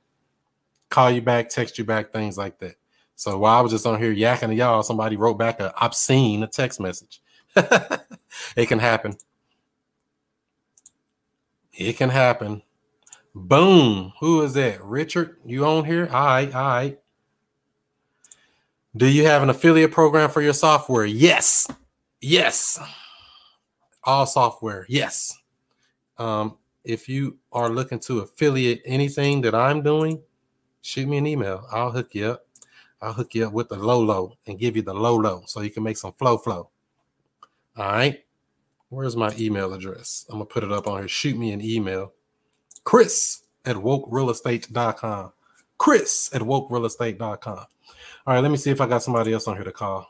Call 0.90 1.10
you 1.12 1.22
back, 1.22 1.48
text 1.48 1.78
you 1.78 1.86
back, 1.86 2.12
things 2.12 2.38
like 2.38 2.60
that. 2.60 2.76
So 3.16 3.38
while 3.38 3.58
I 3.58 3.62
was 3.62 3.72
just 3.72 3.88
on 3.88 4.02
here 4.02 4.14
yakking 4.14 4.48
to 4.48 4.54
y'all, 4.54 4.84
somebody 4.84 5.16
wrote 5.16 5.36
back 5.36 5.62
a 5.62 5.74
obscene 5.82 6.44
a 6.44 6.48
text 6.48 6.82
message. 6.82 7.22
it 7.56 8.68
can 8.68 8.80
happen. 8.80 9.16
It 11.72 11.96
can 11.96 12.10
happen. 12.10 12.64
Boom. 13.36 14.14
Who 14.22 14.42
is 14.44 14.54
that? 14.54 14.82
Richard, 14.82 15.38
you 15.46 15.66
on 15.66 15.84
here? 15.84 16.08
All 16.12 16.26
right, 16.26 16.56
all 16.56 16.68
right. 16.68 17.00
Do 18.96 19.08
you 19.08 19.26
have 19.26 19.44
an 19.44 19.50
affiliate 19.50 19.92
program 19.92 20.30
for 20.30 20.42
your 20.42 20.54
software? 20.54 21.06
Yes. 21.06 21.68
Yes. 22.22 22.80
All 24.06 24.26
software. 24.26 24.86
Yes. 24.88 25.38
Um, 26.18 26.58
if 26.86 27.10
you 27.10 27.38
are 27.52 27.70
looking 27.70 28.00
to 28.02 28.20
affiliate 28.20 28.82
anything 28.86 29.42
that 29.42 29.54
I'm 29.54 29.82
doing, 29.82 30.22
shoot 30.82 31.10
me 31.10 31.18
an 31.18 31.28
email. 31.28 31.68
I'll 31.74 31.92
hook 31.92 32.16
you 32.16 32.28
up. 32.28 32.48
I'll 33.02 33.12
hook 33.12 33.36
you 33.36 33.46
up 33.48 33.52
with 33.52 33.68
the 33.68 33.76
low 33.76 34.00
low 34.00 34.38
and 34.48 34.58
give 34.58 34.78
you 34.78 34.82
the 34.82 34.94
low 34.94 35.18
low 35.18 35.44
so 35.46 35.60
you 35.60 35.72
can 35.72 35.84
make 35.84 35.98
some 35.98 36.14
flow 36.14 36.38
flow. 36.38 36.70
All 37.76 37.92
right. 37.92 38.24
Where's 38.88 39.18
my 39.18 39.36
email 39.38 39.74
address? 39.74 40.26
I'm 40.30 40.36
gonna 40.36 40.46
put 40.46 40.64
it 40.64 40.72
up 40.72 40.88
on 40.88 41.00
here. 41.00 41.08
Shoot 41.10 41.38
me 41.38 41.52
an 41.52 41.60
email. 41.60 42.14
Chris 42.86 43.42
at 43.66 43.76
wokerealestate.com. 43.76 45.34
Chris 45.78 46.30
at 46.34 46.42
wokerealestate.com. 46.42 47.66
All 48.28 48.34
right, 48.34 48.40
let 48.40 48.50
me 48.50 48.58
see 48.58 48.72
if 48.72 48.80
I 48.80 48.88
got 48.88 49.04
somebody 49.04 49.34
else 49.34 49.48
on 49.48 49.56
here 49.56 49.66
to 49.66 49.72
call. 49.72 50.10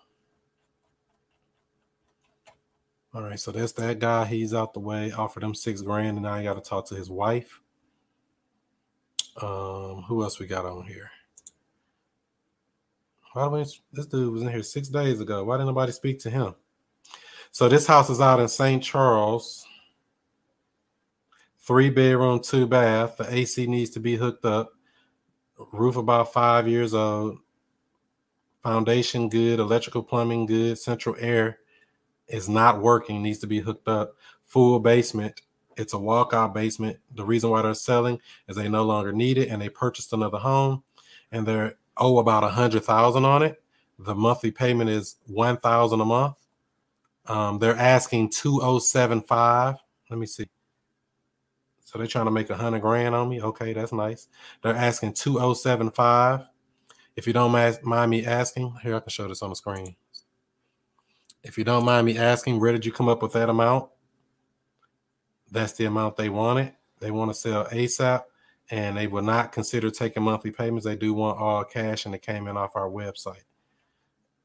All 3.13 3.23
right, 3.23 3.39
so 3.39 3.51
that's 3.51 3.71
that 3.73 3.99
guy. 3.99 4.25
He's 4.25 4.53
out 4.53 4.73
the 4.73 4.81
way. 4.81 5.11
Offered 5.11 5.43
him 5.43 5.55
six 5.55 5.81
grand, 5.81 6.17
and 6.17 6.23
now 6.23 6.33
I 6.33 6.43
got 6.43 6.55
to 6.55 6.61
talk 6.61 6.85
to 6.89 6.95
his 6.95 7.09
wife. 7.09 7.61
Um, 9.41 10.03
who 10.07 10.21
else 10.21 10.39
we 10.39 10.47
got 10.47 10.65
on 10.65 10.85
here? 10.85 11.09
Why 13.33 13.47
we, 13.47 13.65
this 13.91 14.05
dude 14.05 14.31
was 14.31 14.41
in 14.41 14.49
here 14.49 14.63
six 14.63 14.87
days 14.87 15.19
ago. 15.19 15.43
Why 15.43 15.55
didn't 15.55 15.67
nobody 15.67 15.91
speak 15.91 16.19
to 16.19 16.29
him? 16.29 16.55
So 17.51 17.67
this 17.67 17.87
house 17.87 18.09
is 18.09 18.21
out 18.21 18.39
in 18.39 18.47
St. 18.47 18.81
Charles 18.83 19.65
three 21.65 21.89
bedroom, 21.89 22.39
two 22.39 22.67
bath. 22.67 23.17
The 23.17 23.33
AC 23.33 23.65
needs 23.67 23.89
to 23.91 23.99
be 23.99 24.15
hooked 24.15 24.45
up. 24.45 24.73
Roof 25.71 25.97
about 25.97 26.33
five 26.33 26.67
years 26.67 26.93
old. 26.93 27.39
Foundation 28.61 29.29
good. 29.29 29.59
Electrical 29.59 30.03
plumbing 30.03 30.45
good. 30.45 30.77
Central 30.77 31.15
air 31.19 31.59
is 32.27 32.49
not 32.49 32.81
working, 32.81 33.21
needs 33.21 33.39
to 33.39 33.47
be 33.47 33.59
hooked 33.59 33.87
up. 33.87 34.15
Full 34.43 34.79
basement. 34.79 35.41
It's 35.77 35.93
a 35.93 35.97
walkout 35.97 36.53
basement. 36.53 36.97
The 37.13 37.25
reason 37.25 37.49
why 37.49 37.61
they're 37.61 37.73
selling 37.73 38.19
is 38.47 38.55
they 38.55 38.69
no 38.69 38.83
longer 38.83 39.11
need 39.11 39.37
it 39.37 39.49
and 39.49 39.61
they 39.61 39.69
purchased 39.69 40.13
another 40.13 40.37
home 40.37 40.83
and 41.31 41.45
they're 41.45 41.75
owe 41.97 42.17
about 42.17 42.43
a 42.43 42.49
hundred 42.49 42.83
thousand 42.83 43.25
on 43.25 43.43
it. 43.43 43.61
The 43.99 44.15
monthly 44.15 44.51
payment 44.51 44.89
is 44.89 45.17
one 45.27 45.57
thousand 45.57 46.01
a 46.01 46.05
month. 46.05 46.35
Um, 47.27 47.59
they're 47.59 47.75
asking 47.75 48.29
two 48.29 48.59
oh 48.61 48.79
seven 48.79 49.21
five. 49.21 49.75
Let 50.09 50.19
me 50.19 50.27
see. 50.27 50.47
So 51.95 51.99
they're 51.99 52.07
trying 52.07 52.25
to 52.25 52.31
make 52.31 52.49
a 52.49 52.57
hundred 52.57 52.81
grand 52.81 53.15
on 53.15 53.29
me. 53.29 53.41
Okay, 53.41 53.71
that's 53.71 53.93
nice. 53.93 54.27
They're 54.61 54.75
asking 54.75 55.13
two 55.13 55.39
oh 55.39 55.53
seven 55.53 55.89
five. 55.91 56.41
If 57.15 57.25
you 57.25 57.31
don't 57.31 57.53
mind 57.53 58.11
me 58.11 58.25
asking, 58.25 58.75
here 58.83 58.97
I 58.97 58.99
can 58.99 59.07
show 59.07 59.29
this 59.29 59.41
on 59.41 59.49
the 59.49 59.55
screen. 59.55 59.95
If 61.41 61.57
you 61.57 61.63
don't 61.63 61.85
mind 61.85 62.05
me 62.05 62.17
asking, 62.17 62.59
where 62.59 62.73
did 62.73 62.85
you 62.85 62.91
come 62.91 63.07
up 63.07 63.21
with 63.21 63.31
that 63.31 63.47
amount? 63.47 63.91
That's 65.49 65.71
the 65.71 65.85
amount 65.85 66.17
they 66.17 66.27
wanted. 66.27 66.73
They 66.99 67.11
want 67.11 67.31
to 67.31 67.33
sell 67.33 67.63
ASAP 67.67 68.23
and 68.69 68.97
they 68.97 69.07
will 69.07 69.23
not 69.23 69.53
consider 69.53 69.89
taking 69.89 70.23
monthly 70.23 70.51
payments. 70.51 70.85
They 70.85 70.97
do 70.97 71.13
want 71.13 71.39
all 71.39 71.63
cash, 71.63 72.05
and 72.05 72.13
it 72.13 72.21
came 72.21 72.49
in 72.49 72.57
off 72.57 72.75
our 72.75 72.89
website 72.89 73.45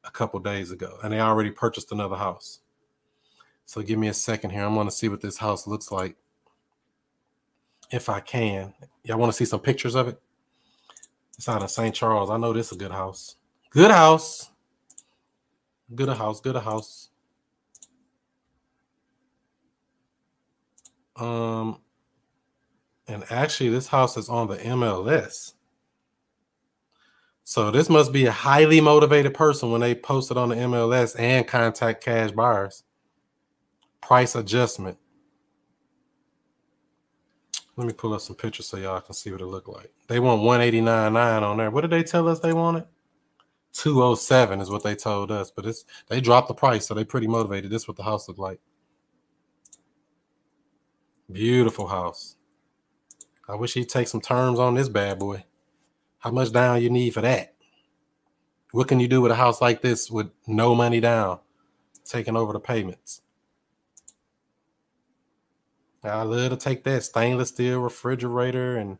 a 0.05 0.11
couple 0.11 0.39
days 0.39 0.71
ago, 0.71 0.99
and 1.03 1.11
they 1.11 1.19
already 1.19 1.51
purchased 1.51 1.91
another 1.91 2.15
house. 2.15 2.61
So 3.65 3.81
give 3.81 3.99
me 3.99 4.07
a 4.07 4.13
second 4.13 4.51
here. 4.51 4.63
I'm 4.63 4.73
going 4.73 4.87
to 4.87 4.91
see 4.91 5.09
what 5.09 5.19
this 5.19 5.39
house 5.39 5.67
looks 5.67 5.91
like, 5.91 6.15
if 7.91 8.09
I 8.09 8.19
can. 8.21 8.73
Y'all 9.03 9.17
want 9.17 9.31
to 9.31 9.37
see 9.37 9.45
some 9.45 9.59
pictures 9.59 9.95
of 9.95 10.07
it? 10.07 10.19
It's 11.37 11.49
out 11.49 11.63
of 11.63 11.71
St. 11.71 11.93
Charles. 11.93 12.29
I 12.29 12.37
know 12.37 12.53
this 12.53 12.67
is 12.67 12.73
a 12.73 12.79
good 12.79 12.91
house. 12.91 13.35
Good 13.71 13.91
house. 13.91 14.51
Good 15.93 16.09
a 16.09 16.15
house. 16.15 16.39
Good 16.39 16.55
a 16.55 16.61
house. 16.61 17.09
Um, 21.17 21.79
and 23.07 23.23
actually, 23.29 23.69
this 23.69 23.87
house 23.87 24.17
is 24.17 24.29
on 24.29 24.47
the 24.47 24.57
MLS. 24.57 25.53
So 27.43 27.71
this 27.71 27.89
must 27.89 28.13
be 28.13 28.25
a 28.27 28.31
highly 28.31 28.79
motivated 28.79 29.33
person 29.33 29.71
when 29.71 29.81
they 29.81 29.93
post 29.93 30.31
it 30.31 30.37
on 30.37 30.49
the 30.49 30.55
MLS 30.55 31.19
and 31.19 31.45
contact 31.47 32.03
cash 32.03 32.31
buyers. 32.31 32.83
Price 34.01 34.35
adjustment. 34.35 34.97
Let 37.81 37.87
me 37.87 37.93
pull 37.93 38.13
up 38.13 38.21
some 38.21 38.35
pictures 38.35 38.67
so 38.67 38.77
y'all 38.77 39.01
can 39.01 39.15
see 39.15 39.31
what 39.31 39.41
it 39.41 39.47
looked 39.47 39.67
like. 39.67 39.91
They 40.07 40.19
want 40.19 40.43
189.9 40.43 41.41
on 41.41 41.57
there. 41.57 41.71
What 41.71 41.81
did 41.81 41.89
they 41.89 42.03
tell 42.03 42.27
us 42.27 42.39
they 42.39 42.53
wanted? 42.53 42.85
207 43.73 44.61
is 44.61 44.69
what 44.69 44.83
they 44.83 44.93
told 44.93 45.31
us, 45.31 45.49
but 45.49 45.65
it's 45.65 45.83
they 46.07 46.21
dropped 46.21 46.47
the 46.47 46.53
price, 46.53 46.85
so 46.85 46.93
they 46.93 47.03
pretty 47.03 47.25
motivated. 47.25 47.71
This 47.71 47.81
is 47.81 47.87
what 47.87 47.97
the 47.97 48.03
house 48.03 48.27
looked 48.27 48.39
like. 48.39 48.59
Beautiful 51.31 51.87
house. 51.87 52.35
I 53.49 53.55
wish 53.55 53.73
he'd 53.73 53.89
take 53.89 54.07
some 54.07 54.21
terms 54.21 54.59
on 54.59 54.75
this 54.75 54.87
bad 54.87 55.17
boy. 55.17 55.45
How 56.19 56.29
much 56.29 56.51
down 56.51 56.83
you 56.83 56.91
need 56.91 57.15
for 57.15 57.21
that? 57.21 57.55
What 58.73 58.89
can 58.89 58.99
you 58.99 59.07
do 59.07 59.21
with 59.21 59.31
a 59.31 59.35
house 59.35 59.59
like 59.59 59.81
this 59.81 60.11
with 60.11 60.29
no 60.45 60.75
money 60.75 60.99
down, 60.99 61.39
taking 62.05 62.37
over 62.37 62.53
the 62.53 62.59
payments? 62.59 63.23
I 66.03 66.23
love 66.23 66.49
to 66.51 66.57
take 66.57 66.83
that 66.83 67.03
stainless 67.03 67.49
steel 67.49 67.79
refrigerator 67.79 68.77
and 68.77 68.97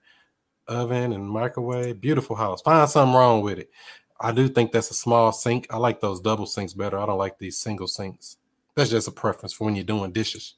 oven 0.68 1.14
and 1.14 1.30
microwave. 1.30 2.00
Beautiful 2.00 2.36
house. 2.36 2.62
Find 2.62 2.88
something 2.90 3.16
wrong 3.16 3.42
with 3.42 3.60
it. 3.60 3.72
I 4.20 4.32
do 4.32 4.48
think 4.48 4.72
that's 4.72 4.92
a 4.92 4.96
small 4.96 5.32
sink. 5.32 5.68
I 5.72 5.78
like 5.78 6.00
those 6.00 6.22
double 6.22 6.46
sinks 6.46 6.74
better. 6.74 7.00
I 7.00 7.08
don't 7.08 7.18
like 7.18 7.40
these 7.40 7.58
single 7.58 7.88
sinks. 7.88 8.38
That's 8.76 8.92
just 8.92 9.08
a 9.08 9.12
preference 9.12 9.54
for 9.54 9.66
when 9.66 9.76
you're 9.76 9.84
doing 9.84 10.12
dishes. 10.12 10.56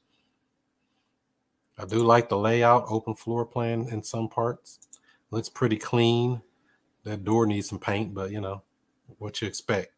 I 1.78 1.86
do 1.86 1.98
like 1.98 2.28
the 2.28 2.38
layout, 2.38 2.84
open 2.88 3.14
floor 3.14 3.44
plan 3.44 3.88
in 3.90 4.02
some 4.02 4.28
parts. 4.28 4.80
Looks 5.30 5.48
pretty 5.48 5.76
clean. 5.76 6.42
That 7.04 7.24
door 7.24 7.46
needs 7.46 7.68
some 7.68 7.78
paint, 7.78 8.14
but 8.14 8.30
you 8.30 8.40
know 8.40 8.62
what 9.18 9.40
you 9.40 9.48
expect. 9.48 9.92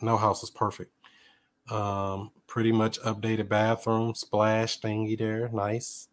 No 0.00 0.16
house 0.16 0.42
is 0.42 0.50
perfect. 0.50 0.92
Um, 1.70 2.30
pretty 2.48 2.72
much 2.72 2.98
updated 3.02 3.48
bathroom, 3.48 4.14
splash 4.14 4.80
thingy 4.80 5.16
there, 5.16 5.48
nice. 5.50 6.08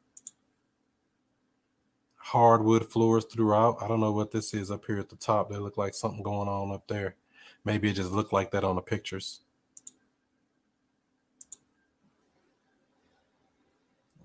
Hardwood 2.17 2.91
floors 2.91 3.25
throughout. 3.25 3.81
I 3.81 3.87
don't 3.87 4.01
know 4.01 4.11
what 4.11 4.31
this 4.31 4.53
is 4.53 4.69
up 4.69 4.85
here 4.85 4.99
at 4.99 5.09
the 5.09 5.15
top. 5.15 5.49
They 5.49 5.57
look 5.57 5.77
like 5.77 5.95
something 5.95 6.21
going 6.21 6.49
on 6.49 6.71
up 6.71 6.87
there. 6.87 7.15
Maybe 7.63 7.89
it 7.89 7.93
just 7.93 8.11
looked 8.11 8.33
like 8.33 8.51
that 8.51 8.63
on 8.63 8.75
the 8.75 8.81
pictures. 8.81 9.41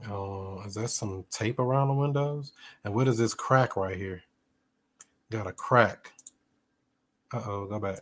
Oh, 0.09 0.63
is 0.67 0.75
that 0.75 0.89
some 0.89 1.27
tape 1.31 1.59
around 1.59 1.89
the 1.89 1.95
windows? 1.95 2.53
And 2.85 2.95
what 2.95 3.07
is 3.07 3.19
this 3.19 3.35
crack 3.35 3.77
right 3.77 3.97
here? 3.97 4.23
Got 5.31 5.47
a 5.47 5.53
crack. 5.53 6.13
Uh 7.33 7.43
oh, 7.47 7.67
go 7.67 7.79
back. 7.79 8.01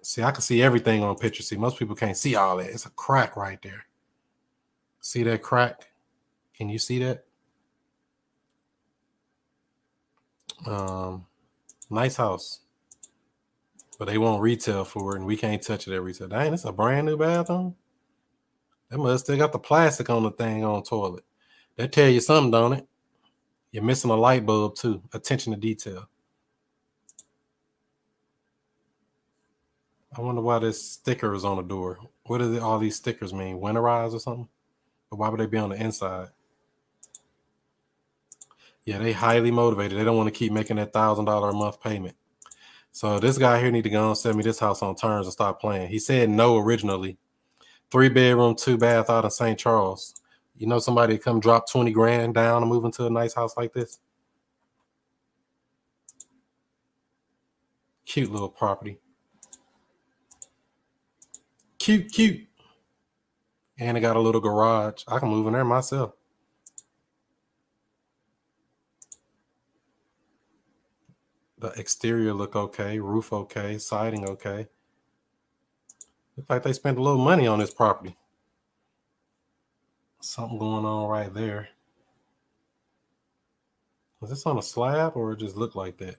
See, 0.00 0.22
I 0.22 0.30
can 0.30 0.42
see 0.42 0.62
everything 0.62 1.02
on 1.02 1.16
picture. 1.16 1.42
See, 1.42 1.56
most 1.56 1.78
people 1.78 1.96
can't 1.96 2.16
see 2.16 2.36
all 2.36 2.56
that. 2.58 2.70
It's 2.70 2.86
a 2.86 2.90
crack 2.90 3.36
right 3.36 3.60
there. 3.62 3.86
See 5.00 5.24
that 5.24 5.42
crack? 5.42 5.88
Can 6.54 6.68
you 6.68 6.78
see 6.78 7.00
that? 7.00 7.24
Um, 10.66 11.26
nice 11.90 12.16
house. 12.16 12.60
But 13.98 14.06
they 14.06 14.18
won't 14.18 14.42
retail 14.42 14.84
for 14.84 15.14
it, 15.14 15.18
and 15.18 15.26
we 15.26 15.36
can't 15.36 15.62
touch 15.62 15.88
it 15.88 15.94
at 15.94 16.02
retail. 16.02 16.28
Dang, 16.28 16.54
it's 16.54 16.64
a 16.64 16.72
brand 16.72 17.06
new 17.06 17.16
bathroom. 17.16 17.74
That 18.90 18.98
must 18.98 19.24
still 19.24 19.36
got 19.36 19.52
the 19.52 19.58
plastic 19.58 20.10
on 20.10 20.22
the 20.22 20.30
thing 20.30 20.64
on 20.64 20.80
the 20.80 20.88
toilet. 20.88 21.24
That 21.76 21.92
tell 21.92 22.08
you 22.08 22.20
something, 22.20 22.50
don't 22.50 22.74
it? 22.74 22.86
You're 23.72 23.82
missing 23.82 24.10
a 24.10 24.16
light 24.16 24.44
bulb 24.44 24.76
too. 24.76 25.02
Attention 25.12 25.52
to 25.52 25.58
detail. 25.58 26.08
I 30.16 30.20
wonder 30.20 30.42
why 30.42 30.58
this 30.58 30.82
sticker 30.82 31.34
is 31.34 31.44
on 31.44 31.56
the 31.56 31.62
door. 31.62 31.98
What 32.24 32.38
do 32.38 32.60
all 32.60 32.78
these 32.78 32.96
stickers 32.96 33.32
mean? 33.32 33.58
Winterize 33.58 34.12
or 34.12 34.20
something? 34.20 34.48
But 35.08 35.18
why 35.18 35.28
would 35.28 35.40
they 35.40 35.46
be 35.46 35.58
on 35.58 35.70
the 35.70 35.76
inside? 35.76 36.28
Yeah, 38.84 38.98
they 38.98 39.12
highly 39.12 39.50
motivated. 39.50 39.98
They 39.98 40.04
don't 40.04 40.16
want 40.16 40.26
to 40.26 40.38
keep 40.38 40.52
making 40.52 40.76
that 40.76 40.92
thousand 40.92 41.24
dollar 41.24 41.50
a 41.50 41.54
month 41.54 41.80
payment. 41.80 42.16
So 42.90 43.18
this 43.18 43.38
guy 43.38 43.58
here 43.60 43.70
need 43.70 43.84
to 43.84 43.90
go 43.90 44.08
and 44.08 44.18
send 44.18 44.36
me 44.36 44.42
this 44.42 44.58
house 44.58 44.82
on 44.82 44.96
terms 44.96 45.26
and 45.26 45.32
stop 45.32 45.60
playing. 45.60 45.88
He 45.88 45.98
said 45.98 46.28
no 46.28 46.58
originally. 46.58 47.16
Three 47.90 48.10
bedroom, 48.10 48.54
two 48.54 48.76
bath 48.76 49.08
out 49.08 49.24
of 49.24 49.32
St. 49.32 49.58
Charles. 49.58 50.20
You 50.56 50.66
know 50.66 50.78
somebody 50.78 51.16
come 51.16 51.40
drop 51.40 51.70
20 51.70 51.90
grand 51.92 52.34
down 52.34 52.62
and 52.62 52.70
move 52.70 52.84
into 52.84 53.06
a 53.06 53.10
nice 53.10 53.34
house 53.34 53.56
like 53.56 53.72
this? 53.72 53.98
Cute 58.04 58.30
little 58.30 58.50
property. 58.50 58.98
Cute, 61.82 62.12
cute. 62.12 62.46
And 63.76 63.96
it 63.96 64.02
got 64.02 64.14
a 64.14 64.20
little 64.20 64.40
garage. 64.40 65.02
I 65.08 65.18
can 65.18 65.30
move 65.30 65.48
in 65.48 65.54
there 65.54 65.64
myself. 65.64 66.12
The 71.58 71.70
exterior 71.70 72.34
look 72.34 72.54
okay, 72.54 73.00
roof 73.00 73.32
okay, 73.32 73.78
siding 73.78 74.24
okay. 74.28 74.68
Looks 76.36 76.48
like 76.48 76.62
they 76.62 76.72
spent 76.72 76.98
a 76.98 77.02
little 77.02 77.18
money 77.18 77.48
on 77.48 77.58
this 77.58 77.74
property. 77.74 78.16
Something 80.20 80.60
going 80.60 80.84
on 80.84 81.08
right 81.08 81.34
there. 81.34 81.70
Was 84.20 84.30
this 84.30 84.46
on 84.46 84.56
a 84.56 84.62
slab 84.62 85.16
or 85.16 85.32
it 85.32 85.40
just 85.40 85.56
looked 85.56 85.74
like 85.74 85.98
that? 85.98 86.18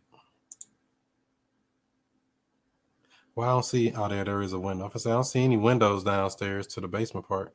Well, 3.36 3.50
I 3.50 3.52
don't 3.54 3.66
see. 3.66 3.92
Oh, 3.96 4.08
there, 4.08 4.24
there 4.24 4.42
is 4.42 4.54
a 4.54 4.60
window. 4.60 4.92
I 4.94 4.98
say 4.98 5.10
I 5.10 5.14
don't 5.14 5.24
see 5.24 5.44
any 5.44 5.58
windows 5.58 6.04
downstairs 6.04 6.68
to 6.68 6.82
the 6.82 6.88
basement 6.88 7.28
part. 7.28 7.54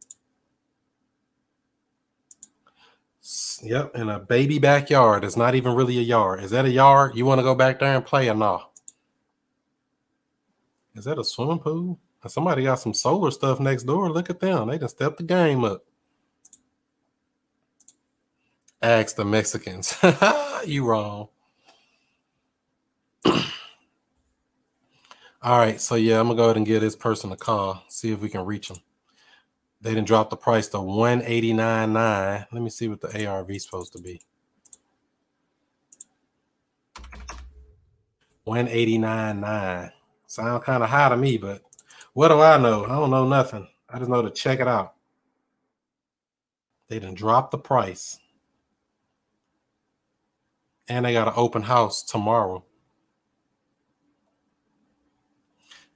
Yep, 3.63 3.97
in 3.97 4.09
a 4.09 4.19
baby 4.19 4.59
backyard. 4.59 5.25
It's 5.25 5.37
not 5.37 5.55
even 5.55 5.75
really 5.75 5.99
a 5.99 6.03
yard. 6.03 6.43
Is 6.43 6.51
that 6.51 6.65
a 6.65 6.71
yard? 6.71 7.17
You 7.17 7.27
want 7.27 7.41
to 7.41 7.43
go 7.43 7.55
back 7.55 7.79
there 7.79 7.95
and 7.95 8.05
play 8.05 8.29
or 8.29 8.35
not? 8.35 8.71
Is 10.95 11.05
that 11.05 11.19
a 11.19 11.25
swimming 11.25 11.59
pool? 11.59 11.99
Somebody 12.27 12.65
got 12.65 12.81
some 12.81 12.95
solar 12.95 13.31
stuff 13.31 13.61
next 13.61 13.85
door. 13.85 14.11
Look 14.11 14.31
at 14.31 14.41
them. 14.41 14.69
They 14.69 14.79
just 14.79 14.97
stepped 14.97 15.19
the 15.19 15.23
game 15.23 15.65
up. 15.65 15.85
Ask 18.83 19.17
the 19.17 19.25
Mexicans. 19.25 19.97
you 20.67 20.85
wrong. 20.85 21.29
All 25.41 25.59
right, 25.59 25.81
so 25.81 25.95
yeah, 25.95 26.19
I'm 26.19 26.27
gonna 26.27 26.37
go 26.37 26.45
ahead 26.45 26.57
and 26.57 26.67
give 26.67 26.81
this 26.81 26.97
person 26.97 27.31
a 27.31 27.37
call, 27.37 27.85
see 27.89 28.11
if 28.11 28.21
we 28.21 28.29
can 28.29 28.45
reach 28.45 28.69
them. 28.69 28.79
They 29.81 29.95
didn't 29.95 30.09
drop 30.09 30.31
the 30.31 30.37
price 30.37 30.67
to 30.69 30.79
189.9. 30.79 32.47
Let 32.51 32.63
me 32.63 32.71
see 32.71 32.89
what 32.89 33.01
the 33.01 33.27
ARV 33.27 33.51
is 33.53 33.63
supposed 33.63 33.93
to 33.93 34.01
be. 34.01 34.21
189.9. 38.49 39.93
Sound 40.27 40.65
kind 40.65 40.83
of 40.83 40.91
high 40.91 41.09
to 41.09 41.17
me, 41.17 41.37
but 41.39 41.63
what 42.15 42.29
do 42.29 42.41
I 42.41 42.59
know? 42.59 42.85
I 42.85 42.89
don't 42.89 43.11
know 43.11 43.29
nothing. 43.29 43.69
I 43.89 43.99
just 43.99 44.11
know 44.11 44.23
to 44.23 44.31
check 44.31 44.59
it 44.59 44.67
out. 44.67 44.95
They 46.89 46.99
didn't 46.99 47.17
drop 47.17 47.53
the 47.53 47.59
price. 47.59 48.19
And 50.89 51.05
they 51.05 51.13
got 51.13 51.29
an 51.29 51.35
open 51.37 51.63
house 51.63 52.03
tomorrow. 52.03 52.65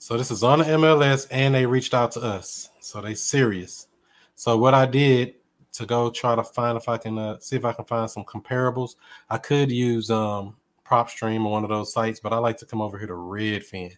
So 0.02 0.16
this 0.16 0.32
is 0.32 0.42
on 0.42 0.58
the 0.58 0.64
MLS 0.64 1.28
and 1.30 1.54
they 1.54 1.64
reached 1.64 1.94
out 1.94 2.10
to 2.12 2.20
us. 2.22 2.70
So 2.80 3.00
they 3.00 3.14
serious. 3.14 3.86
So 4.34 4.58
what 4.58 4.74
I 4.74 4.84
did 4.84 5.36
to 5.74 5.86
go 5.86 6.10
try 6.10 6.34
to 6.34 6.42
find 6.42 6.76
if 6.76 6.88
I 6.88 6.98
can 6.98 7.16
uh, 7.16 7.38
see 7.38 7.54
if 7.54 7.64
I 7.64 7.72
can 7.72 7.84
find 7.84 8.10
some 8.10 8.24
comparables. 8.24 8.96
I 9.30 9.38
could 9.38 9.70
use 9.70 10.10
um 10.10 10.56
PropStream 10.84 11.44
or 11.44 11.52
one 11.52 11.62
of 11.62 11.70
those 11.70 11.92
sites, 11.92 12.18
but 12.18 12.32
I 12.32 12.38
like 12.38 12.56
to 12.56 12.66
come 12.66 12.80
over 12.80 12.98
here 12.98 13.06
to 13.06 13.12
Redfin. 13.12 13.92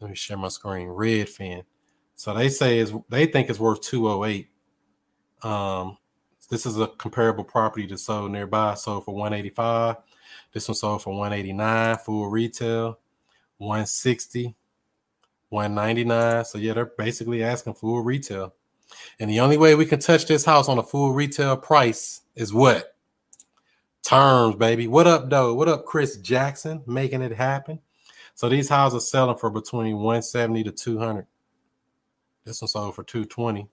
Let 0.00 0.08
me 0.08 0.16
share 0.16 0.38
my 0.38 0.48
screen. 0.48 0.88
Redfin. 0.88 1.64
So 2.14 2.32
they 2.32 2.48
say 2.48 2.78
is 2.78 2.94
they 3.10 3.26
think 3.26 3.50
it's 3.50 3.60
worth 3.60 3.82
208. 3.82 4.48
Um, 5.42 5.98
this 6.48 6.64
is 6.64 6.80
a 6.80 6.86
comparable 6.86 7.44
property 7.44 7.86
that 7.88 7.98
sold 7.98 8.32
nearby, 8.32 8.72
sold 8.76 9.04
for 9.04 9.14
185. 9.14 9.96
This 10.54 10.68
one 10.68 10.74
sold 10.74 11.02
for 11.02 11.10
189, 11.10 11.98
full 11.98 12.30
retail, 12.30 12.98
160, 13.58 14.56
199. 15.50 16.44
So 16.44 16.58
yeah, 16.58 16.74
they're 16.74 16.86
basically 16.86 17.42
asking 17.42 17.74
full 17.74 18.02
retail. 18.02 18.54
And 19.20 19.30
the 19.30 19.40
only 19.40 19.56
way 19.56 19.74
we 19.74 19.86
can 19.86 20.00
touch 20.00 20.26
this 20.26 20.44
house 20.44 20.68
on 20.68 20.78
a 20.78 20.82
full 20.82 21.12
retail 21.12 21.56
price 21.56 22.22
is 22.34 22.52
what? 22.52 22.96
Terms, 24.02 24.56
baby. 24.56 24.86
What 24.86 25.06
up, 25.06 25.28
though? 25.28 25.52
What 25.54 25.68
up, 25.68 25.84
Chris 25.84 26.16
Jackson? 26.16 26.82
Making 26.86 27.22
it 27.22 27.32
happen. 27.32 27.80
So 28.34 28.48
these 28.48 28.68
houses 28.68 29.02
are 29.02 29.06
selling 29.06 29.36
for 29.36 29.50
between 29.50 29.96
170 29.96 30.64
to 30.64 30.72
200. 30.72 31.26
This 32.44 32.62
one 32.62 32.68
sold 32.68 32.94
for 32.94 33.02
220. 33.02 33.68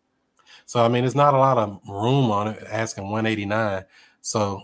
So 0.66 0.84
I 0.84 0.88
mean, 0.88 1.06
it's 1.06 1.16
not 1.16 1.34
a 1.34 1.38
lot 1.38 1.58
of 1.58 1.80
room 1.88 2.32
on 2.32 2.48
it 2.48 2.64
asking 2.70 3.06
189. 3.06 3.86
So 4.22 4.64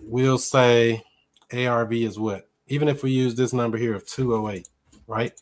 we'll 0.00 0.38
say 0.38 1.04
ARV 1.52 1.92
is 1.92 2.18
what? 2.18 2.48
Even 2.66 2.88
if 2.88 3.02
we 3.02 3.12
use 3.12 3.34
this 3.34 3.52
number 3.52 3.78
here 3.78 3.94
of 3.94 4.06
208, 4.06 4.68
right? 5.06 5.32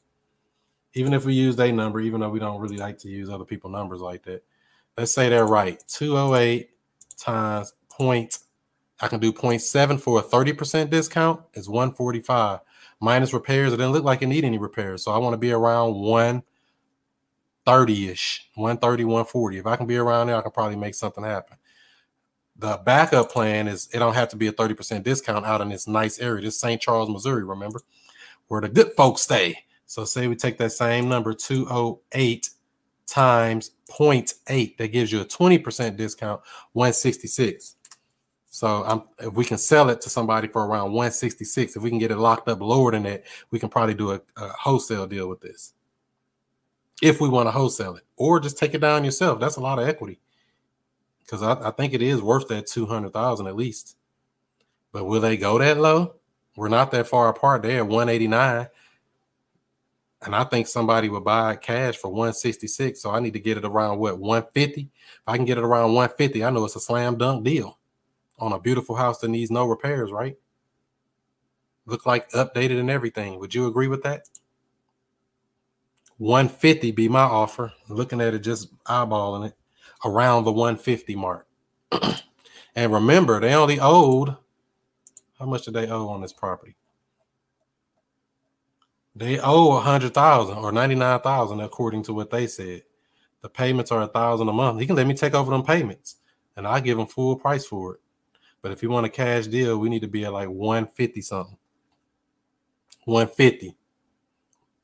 Even 0.94 1.14
if 1.14 1.24
we 1.24 1.34
use 1.34 1.58
a 1.58 1.72
number, 1.72 2.00
even 2.00 2.20
though 2.20 2.28
we 2.28 2.38
don't 2.38 2.60
really 2.60 2.76
like 2.76 2.98
to 2.98 3.08
use 3.08 3.30
other 3.30 3.44
people's 3.44 3.72
numbers 3.72 4.00
like 4.00 4.22
that. 4.24 4.44
Let's 4.96 5.12
say 5.12 5.28
they're 5.28 5.46
right. 5.46 5.82
208 5.88 6.70
times 7.16 7.74
point. 7.90 8.38
I 9.00 9.08
can 9.08 9.20
do 9.20 9.32
0.7 9.32 10.00
for 10.00 10.18
a 10.18 10.22
30% 10.22 10.90
discount 10.90 11.40
is 11.54 11.68
145 11.68 12.60
minus 13.00 13.32
repairs. 13.32 13.72
It 13.72 13.78
didn't 13.78 13.92
look 13.92 14.04
like 14.04 14.22
it 14.22 14.28
need 14.28 14.44
any 14.44 14.58
repairs. 14.58 15.02
So 15.02 15.10
I 15.12 15.18
want 15.18 15.34
to 15.34 15.38
be 15.38 15.50
around 15.50 15.94
130-ish, 15.94 18.50
130, 18.54 19.04
140. 19.04 19.58
If 19.58 19.66
I 19.66 19.76
can 19.76 19.86
be 19.86 19.96
around 19.96 20.28
there, 20.28 20.36
I 20.36 20.42
can 20.42 20.52
probably 20.52 20.76
make 20.76 20.94
something 20.94 21.24
happen. 21.24 21.56
The 22.54 22.80
backup 22.84 23.32
plan 23.32 23.66
is 23.66 23.88
it 23.92 23.98
don't 23.98 24.14
have 24.14 24.28
to 24.28 24.36
be 24.36 24.46
a 24.46 24.52
30% 24.52 25.02
discount 25.02 25.46
out 25.46 25.60
in 25.60 25.70
this 25.70 25.88
nice 25.88 26.20
area. 26.20 26.44
This 26.44 26.60
St. 26.60 26.80
Charles, 26.80 27.08
Missouri, 27.08 27.42
remember? 27.42 27.80
Where 28.46 28.60
the 28.60 28.68
good 28.68 28.92
folks 28.92 29.22
stay. 29.22 29.64
So 29.92 30.06
say 30.06 30.26
we 30.26 30.36
take 30.36 30.56
that 30.56 30.72
same 30.72 31.06
number, 31.06 31.34
208 31.34 32.48
times 33.06 33.72
0.8, 33.90 34.78
that 34.78 34.88
gives 34.88 35.12
you 35.12 35.20
a 35.20 35.24
20% 35.26 35.98
discount, 35.98 36.40
166. 36.72 37.76
So 38.48 38.84
um, 38.86 39.02
if 39.18 39.34
we 39.34 39.44
can 39.44 39.58
sell 39.58 39.90
it 39.90 40.00
to 40.00 40.08
somebody 40.08 40.48
for 40.48 40.64
around 40.64 40.92
166, 40.92 41.76
if 41.76 41.82
we 41.82 41.90
can 41.90 41.98
get 41.98 42.10
it 42.10 42.16
locked 42.16 42.48
up 42.48 42.62
lower 42.62 42.90
than 42.92 43.02
that, 43.02 43.24
we 43.50 43.58
can 43.58 43.68
probably 43.68 43.92
do 43.92 44.12
a, 44.12 44.20
a 44.38 44.48
wholesale 44.54 45.06
deal 45.06 45.28
with 45.28 45.42
this. 45.42 45.74
If 47.02 47.20
we 47.20 47.28
want 47.28 47.48
to 47.48 47.50
wholesale 47.50 47.96
it, 47.96 48.04
or 48.16 48.40
just 48.40 48.56
take 48.56 48.72
it 48.72 48.80
down 48.80 49.04
yourself. 49.04 49.40
That's 49.40 49.56
a 49.56 49.60
lot 49.60 49.78
of 49.78 49.86
equity. 49.86 50.20
Because 51.20 51.42
I, 51.42 51.68
I 51.68 51.70
think 51.70 51.92
it 51.92 52.00
is 52.00 52.22
worth 52.22 52.48
that 52.48 52.66
200,000 52.66 53.46
at 53.46 53.56
least. 53.56 53.98
But 54.90 55.04
will 55.04 55.20
they 55.20 55.36
go 55.36 55.58
that 55.58 55.76
low? 55.76 56.14
We're 56.56 56.68
not 56.68 56.92
that 56.92 57.08
far 57.08 57.28
apart 57.28 57.62
there, 57.62 57.84
189 57.84 58.68
and 60.24 60.34
I 60.34 60.44
think 60.44 60.66
somebody 60.66 61.08
would 61.08 61.24
buy 61.24 61.56
cash 61.56 61.96
for 61.96 62.08
166. 62.08 63.00
So 63.00 63.10
I 63.10 63.20
need 63.20 63.32
to 63.32 63.40
get 63.40 63.56
it 63.56 63.64
around 63.64 63.98
what 63.98 64.18
150. 64.18 64.80
If 64.82 64.88
I 65.26 65.36
can 65.36 65.44
get 65.44 65.58
it 65.58 65.64
around 65.64 65.94
150, 65.94 66.44
I 66.44 66.50
know 66.50 66.64
it's 66.64 66.76
a 66.76 66.80
slam 66.80 67.18
dunk 67.18 67.44
deal 67.44 67.78
on 68.38 68.52
a 68.52 68.60
beautiful 68.60 68.96
house 68.96 69.18
that 69.18 69.28
needs 69.28 69.50
no 69.50 69.66
repairs, 69.66 70.10
right? 70.10 70.36
Look 71.86 72.06
like 72.06 72.30
updated 72.30 72.78
and 72.78 72.90
everything. 72.90 73.38
Would 73.38 73.54
you 73.54 73.66
agree 73.66 73.88
with 73.88 74.02
that? 74.04 74.28
150 76.18 76.92
be 76.92 77.08
my 77.08 77.22
offer. 77.22 77.72
Looking 77.88 78.20
at 78.20 78.34
it, 78.34 78.40
just 78.40 78.72
eyeballing 78.84 79.48
it 79.48 79.54
around 80.04 80.44
the 80.44 80.52
150 80.52 81.16
mark. 81.16 81.46
and 82.76 82.92
remember, 82.92 83.40
they 83.40 83.54
only 83.54 83.80
owed 83.80 84.36
how 85.42 85.46
much 85.46 85.64
did 85.64 85.74
they 85.74 85.88
owe 85.88 86.08
on 86.08 86.20
this 86.20 86.32
property? 86.32 86.76
They 89.14 89.38
owe 89.40 89.76
a 89.76 89.80
hundred 89.80 90.14
thousand 90.14 90.56
or 90.56 90.72
ninety 90.72 90.94
nine 90.94 91.20
thousand 91.20 91.60
according 91.60 92.02
to 92.04 92.14
what 92.14 92.30
they 92.30 92.46
said. 92.46 92.82
The 93.42 93.48
payments 93.48 93.90
are 93.90 94.02
a 94.02 94.06
thousand 94.06 94.48
a 94.48 94.52
month. 94.52 94.80
He 94.80 94.86
can 94.86 94.96
let 94.96 95.06
me 95.06 95.14
take 95.14 95.34
over 95.34 95.50
them 95.50 95.64
payments, 95.64 96.16
and 96.56 96.66
I 96.66 96.80
give 96.80 96.98
him 96.98 97.06
full 97.06 97.36
price 97.36 97.66
for 97.66 97.94
it. 97.94 98.00
But 98.62 98.72
if 98.72 98.82
you 98.82 98.88
want 98.88 99.06
a 99.06 99.10
cash 99.10 99.48
deal, 99.48 99.78
we 99.78 99.88
need 99.88 100.02
to 100.02 100.08
be 100.08 100.24
at 100.24 100.32
like 100.32 100.48
one 100.48 100.86
fifty 100.86 101.20
something. 101.20 101.58
One 103.04 103.26
fifty, 103.26 103.76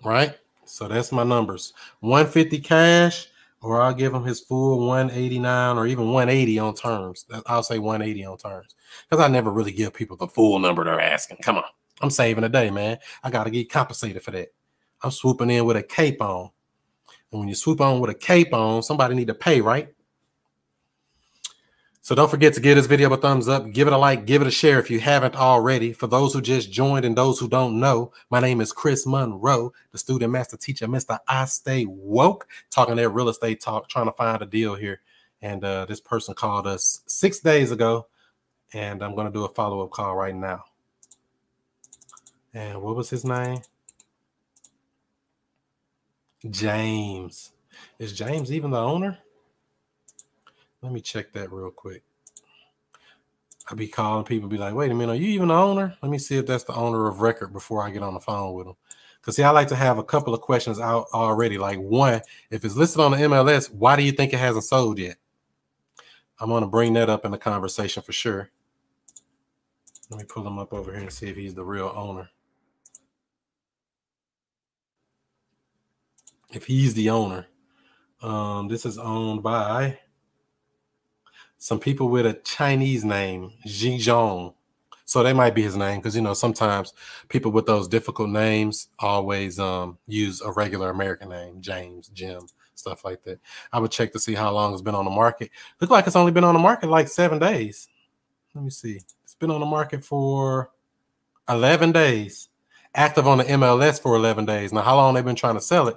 right? 0.05 0.37
So 0.65 0.89
that's 0.89 1.13
my 1.13 1.25
numbers. 1.25 1.73
One 2.01 2.27
fifty 2.27 2.59
cash, 2.59 3.29
or 3.63 3.81
I'll 3.81 3.95
give 3.95 4.13
him 4.13 4.25
his 4.25 4.41
full 4.41 4.87
one 4.87 5.11
eighty 5.11 5.39
nine 5.39 5.79
or 5.79 5.87
even 5.87 6.11
one 6.11 6.29
eighty 6.29 6.59
on 6.59 6.75
terms. 6.75 7.25
I'll 7.47 7.63
say 7.63 7.79
one 7.79 8.03
eighty 8.03 8.25
on 8.25 8.37
terms 8.37 8.75
because 9.09 9.25
I 9.25 9.29
never 9.29 9.51
really 9.51 9.73
give 9.73 9.95
people 9.95 10.17
the 10.17 10.27
full 10.27 10.59
number 10.59 10.85
they're 10.85 11.01
asking. 11.01 11.39
Come 11.39 11.59
on. 11.59 11.65
I'm 12.01 12.11
saving 12.11 12.45
a 12.45 12.49
day, 12.49 12.71
man. 12.71 12.99
I 13.23 13.31
got 13.31 13.45
to 13.45 13.51
get 13.51 13.71
compensated 13.71 14.23
for 14.23 14.31
that. 14.33 14.49
I'm 15.03 15.11
swooping 15.11 15.51
in 15.51 15.65
with 15.65 15.77
a 15.77 15.83
cape 15.83 16.21
on. 16.21 16.51
And 17.31 17.41
when 17.41 17.49
you 17.49 17.55
swoop 17.55 17.81
on 17.81 18.01
with 18.01 18.11
a 18.11 18.15
cape 18.15 18.53
on, 18.53 18.83
somebody 18.83 19.15
need 19.15 19.29
to 19.29 19.35
pay, 19.35 19.61
right? 19.61 19.89
So 22.09 22.15
don't 22.15 22.31
forget 22.31 22.55
to 22.55 22.61
give 22.61 22.77
this 22.77 22.87
video 22.87 23.13
a 23.13 23.19
thumbs 23.19 23.49
up, 23.49 23.71
give 23.71 23.87
it 23.87 23.93
a 23.93 23.99
like, 23.99 24.25
give 24.25 24.41
it 24.41 24.49
a 24.49 24.51
share 24.51 24.79
if 24.79 24.91
you 24.91 24.99
haven't 24.99 25.37
already. 25.37 25.93
For 25.93 26.07
those 26.07 26.33
who 26.33 26.41
just 26.41 26.73
joined 26.73 27.05
and 27.05 27.15
those 27.15 27.39
who 27.39 27.51
don't 27.51 27.79
know, 27.79 28.13
my 28.31 28.41
name 28.41 28.63
is 28.63 28.73
Chris 28.73 29.07
Monroe, 29.07 29.75
the 29.93 29.99
student 29.99 30.33
master 30.33 30.57
teacher, 30.57 30.87
Mr. 30.87 31.19
I 31.29 31.45
Stay 31.45 31.85
Woke, 31.87 32.49
talking 32.71 32.97
that 32.97 33.11
real 33.11 33.29
estate 33.29 33.61
talk, 33.61 33.91
trying 33.91 34.07
to 34.07 34.13
find 34.13 34.41
a 34.41 34.47
deal 34.47 34.75
here. 34.75 35.03
And 35.43 35.63
uh, 35.63 35.85
this 35.85 36.01
person 36.01 36.35
called 36.35 36.67
us 36.67 37.03
six 37.07 37.41
days 37.41 37.73
ago, 37.73 38.07
and 38.73 39.03
I'm 39.03 39.15
going 39.15 39.27
to 39.27 39.33
do 39.33 39.45
a 39.45 39.49
follow 39.49 39.85
up 39.85 39.91
call 39.91 40.17
right 40.17 40.35
now. 40.35 40.65
And 42.55 42.81
what 42.83 42.97
was 42.97 43.11
his 43.11 43.25
name? 43.25 43.61
James. 46.49 47.53
Is 47.99 48.13
James 48.13 48.53
even 48.53 48.71
the 48.71 48.81
owner? 48.81 49.19
Let 50.83 50.93
me 50.93 51.01
check 51.01 51.33
that 51.33 51.53
real 51.53 51.71
quick. 51.71 52.03
I'll 53.69 53.77
be 53.77 53.89
calling 53.89 54.25
people, 54.25 54.49
be 54.49 54.57
like, 54.57 54.75
wait 54.75 54.91
a 54.91 54.95
minute, 54.95 55.13
are 55.13 55.17
you 55.17 55.29
even 55.29 55.49
the 55.49 55.55
owner? 55.55 55.97
Let 56.01 56.11
me 56.11 56.19
see 56.19 56.39
if 56.39 56.47
that's 56.47 56.65
the 56.65 56.75
owner 56.75 57.07
of 57.07 57.21
record 57.21 57.53
before 57.53 57.83
I 57.83 57.91
get 57.91 58.03
on 58.03 58.15
the 58.15 58.21
phone 58.21 58.55
with 58.55 58.67
them. 58.67 58.77
Because 59.21 59.37
see, 59.37 59.43
I 59.43 59.51
like 59.51 59.69
to 59.69 59.77
have 59.77 59.99
a 59.99 60.05
couple 60.05 60.33
of 60.33 60.41
questions 60.41 60.81
out 60.81 61.07
already. 61.13 61.59
Like 61.59 61.79
one, 61.79 62.23
if 62.51 62.65
it's 62.65 62.77
listed 62.77 63.01
on 63.01 63.11
the 63.11 63.19
MLS, 63.19 63.71
why 63.71 63.97
do 63.97 64.03
you 64.03 64.13
think 64.13 64.33
it 64.33 64.39
hasn't 64.39 64.65
sold 64.65 64.99
yet? 64.99 65.17
I'm 66.41 66.49
going 66.49 66.63
to 66.63 66.69
bring 66.69 66.95
that 66.95 67.11
up 67.11 67.25
in 67.25 67.33
the 67.33 67.39
conversation 67.39 68.03
for 68.03 68.13
sure. 68.13 68.51
Let 70.09 70.21
me 70.21 70.25
pull 70.27 70.47
him 70.47 70.59
up 70.59 70.73
over 70.73 70.93
here 70.93 71.03
and 71.03 71.13
see 71.13 71.29
if 71.29 71.37
he's 71.37 71.55
the 71.55 71.65
real 71.65 71.93
owner. 71.95 72.31
If 76.59 76.67
he's 76.67 76.95
the 76.95 77.09
owner. 77.09 77.47
Um, 78.21 78.67
this 78.67 78.85
is 78.85 78.99
owned 78.99 79.45
by 79.45 80.01
some 81.57 81.79
people 81.79 82.09
with 82.09 82.27
a 82.27 82.35
Chinese 82.35 83.05
name, 83.05 83.53
Zhizhong. 83.65 84.55
So 85.05 85.23
they 85.23 85.33
might 85.33 85.55
be 85.55 85.63
his 85.63 85.77
name 85.77 86.01
because 86.01 86.17
you 86.17 86.21
know 86.21 86.35
sometimes 86.35 86.93
people 87.29 87.53
with 87.53 87.65
those 87.65 87.87
difficult 87.87 88.29
names 88.29 88.89
always 88.99 89.61
um, 89.61 89.99
use 90.09 90.41
a 90.43 90.51
regular 90.51 90.91
American 90.91 91.29
name, 91.29 91.61
James, 91.61 92.09
Jim, 92.09 92.41
stuff 92.75 93.05
like 93.05 93.23
that. 93.23 93.39
I 93.73 93.79
would 93.79 93.93
check 93.93 94.13
to 94.13 94.19
see 94.19 94.35
how 94.35 94.53
long 94.53 94.73
it's 94.73 94.83
been 94.83 94.97
on 94.97 95.05
the 95.05 95.13
market. 95.13 95.51
Look 95.81 95.91
like 95.91 96.09
it's 96.09 96.17
only 96.17 96.33
been 96.33 96.45
on 96.45 96.55
the 96.55 96.61
market 96.61 96.91
like 96.91 97.07
seven 97.07 97.39
days. 97.39 97.89
Let 98.55 98.65
me 98.65 98.71
see. 98.71 99.01
It's 99.23 99.37
been 99.37 99.53
on 99.53 99.61
the 99.61 99.67
market 99.67 100.05
for 100.05 100.73
11 101.49 101.93
days. 101.93 102.49
Active 102.95 103.29
on 103.29 103.39
the 103.39 103.45
MLS 103.45 104.03
for 104.03 104.17
11 104.17 104.45
days. 104.45 104.73
Now, 104.73 104.83
how 104.83 104.97
long 104.97 105.15
they've 105.15 105.25
been 105.25 105.37
trying 105.37 105.55
to 105.55 105.61
sell 105.61 105.87
it? 105.87 105.97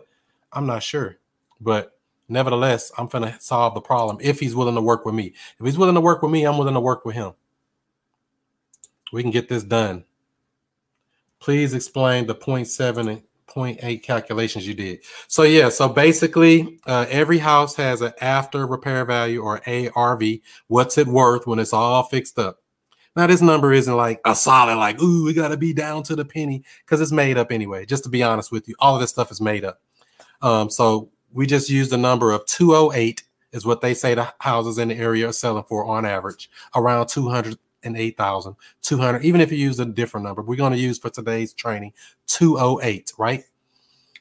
I'm 0.54 0.66
not 0.66 0.84
sure, 0.84 1.18
but 1.60 1.97
nevertheless, 2.28 2.91
I'm 2.97 3.08
gonna 3.08 3.38
solve 3.39 3.74
the 3.74 3.82
problem 3.82 4.18
if 4.22 4.39
he's 4.39 4.56
willing 4.56 4.76
to 4.76 4.82
work 4.82 5.06
with 5.06 5.16
me. 5.16 5.34
If 5.60 5.66
he's 5.66 5.78
willing 5.78 5.95
to 5.95 6.02
work 6.02 6.22
with 6.22 6.32
me, 6.32 6.45
I'm 6.45 6.58
willing 6.58 6.74
to 6.74 6.80
work 6.80 7.06
with 7.06 7.16
him. 7.16 7.34
We 9.12 9.22
can 9.22 9.32
get 9.32 9.49
this 9.49 9.64
done. 9.64 10.06
Please 11.39 11.74
explain 11.74 12.28
the 12.28 12.36
0.7 12.36 13.10
and 13.10 13.24
0.8 13.47 14.04
calculations 14.04 14.68
you 14.68 14.74
did. 14.74 14.99
So 15.28 15.43
yeah, 15.43 15.70
so 15.70 15.89
basically 15.89 16.80
uh, 16.86 17.06
every 17.10 17.39
house 17.39 17.76
has 17.76 18.02
an 18.02 18.14
after 18.22 18.66
repair 18.66 19.04
value 19.06 19.41
or 19.41 19.62
ARV. 19.68 20.24
What's 20.68 20.97
it 20.97 21.08
worth 21.08 21.47
when 21.47 21.60
it's 21.60 21.74
all 21.74 22.04
fixed 22.04 22.39
up? 22.39 22.60
Now 23.16 23.28
this 23.28 23.41
number 23.41 23.74
isn't 23.74 23.95
like 23.95 24.22
a 24.26 24.36
solid, 24.36 24.78
like 24.78 25.02
ooh, 25.02 25.26
we 25.26 25.34
gotta 25.34 25.58
be 25.58 25.74
down 25.74 26.04
to 26.04 26.16
the 26.16 26.24
penny 26.24 26.64
because 26.86 27.02
it's 27.02 27.12
made 27.12 27.38
up 27.38 27.52
anyway. 27.52 27.86
Just 27.86 28.06
to 28.06 28.10
be 28.10 28.24
honest 28.24 28.52
with 28.52 28.70
you, 28.70 28.76
all 28.80 28.95
of 28.95 29.02
this 29.02 29.10
stuff 29.10 29.32
is 29.32 29.41
made 29.41 29.66
up. 29.66 29.82
Um, 30.41 30.69
so 30.69 31.09
we 31.31 31.45
just 31.45 31.69
use 31.69 31.89
the 31.89 31.97
number 31.97 32.31
of 32.31 32.45
208 32.45 33.23
is 33.51 33.65
what 33.65 33.81
they 33.81 33.93
say 33.93 34.15
the 34.15 34.33
houses 34.39 34.77
in 34.77 34.87
the 34.87 34.95
area 34.95 35.27
are 35.27 35.33
selling 35.33 35.63
for 35.63 35.85
on 35.85 36.05
average, 36.05 36.49
around 36.75 37.07
208,000, 37.07 38.55
200. 38.81 39.23
Even 39.23 39.41
if 39.41 39.51
you 39.51 39.57
use 39.57 39.79
a 39.79 39.85
different 39.85 40.25
number, 40.25 40.41
we're 40.41 40.55
going 40.55 40.71
to 40.71 40.79
use 40.79 40.97
for 40.97 41.09
today's 41.09 41.53
training 41.53 41.93
208, 42.27 43.11
right? 43.17 43.43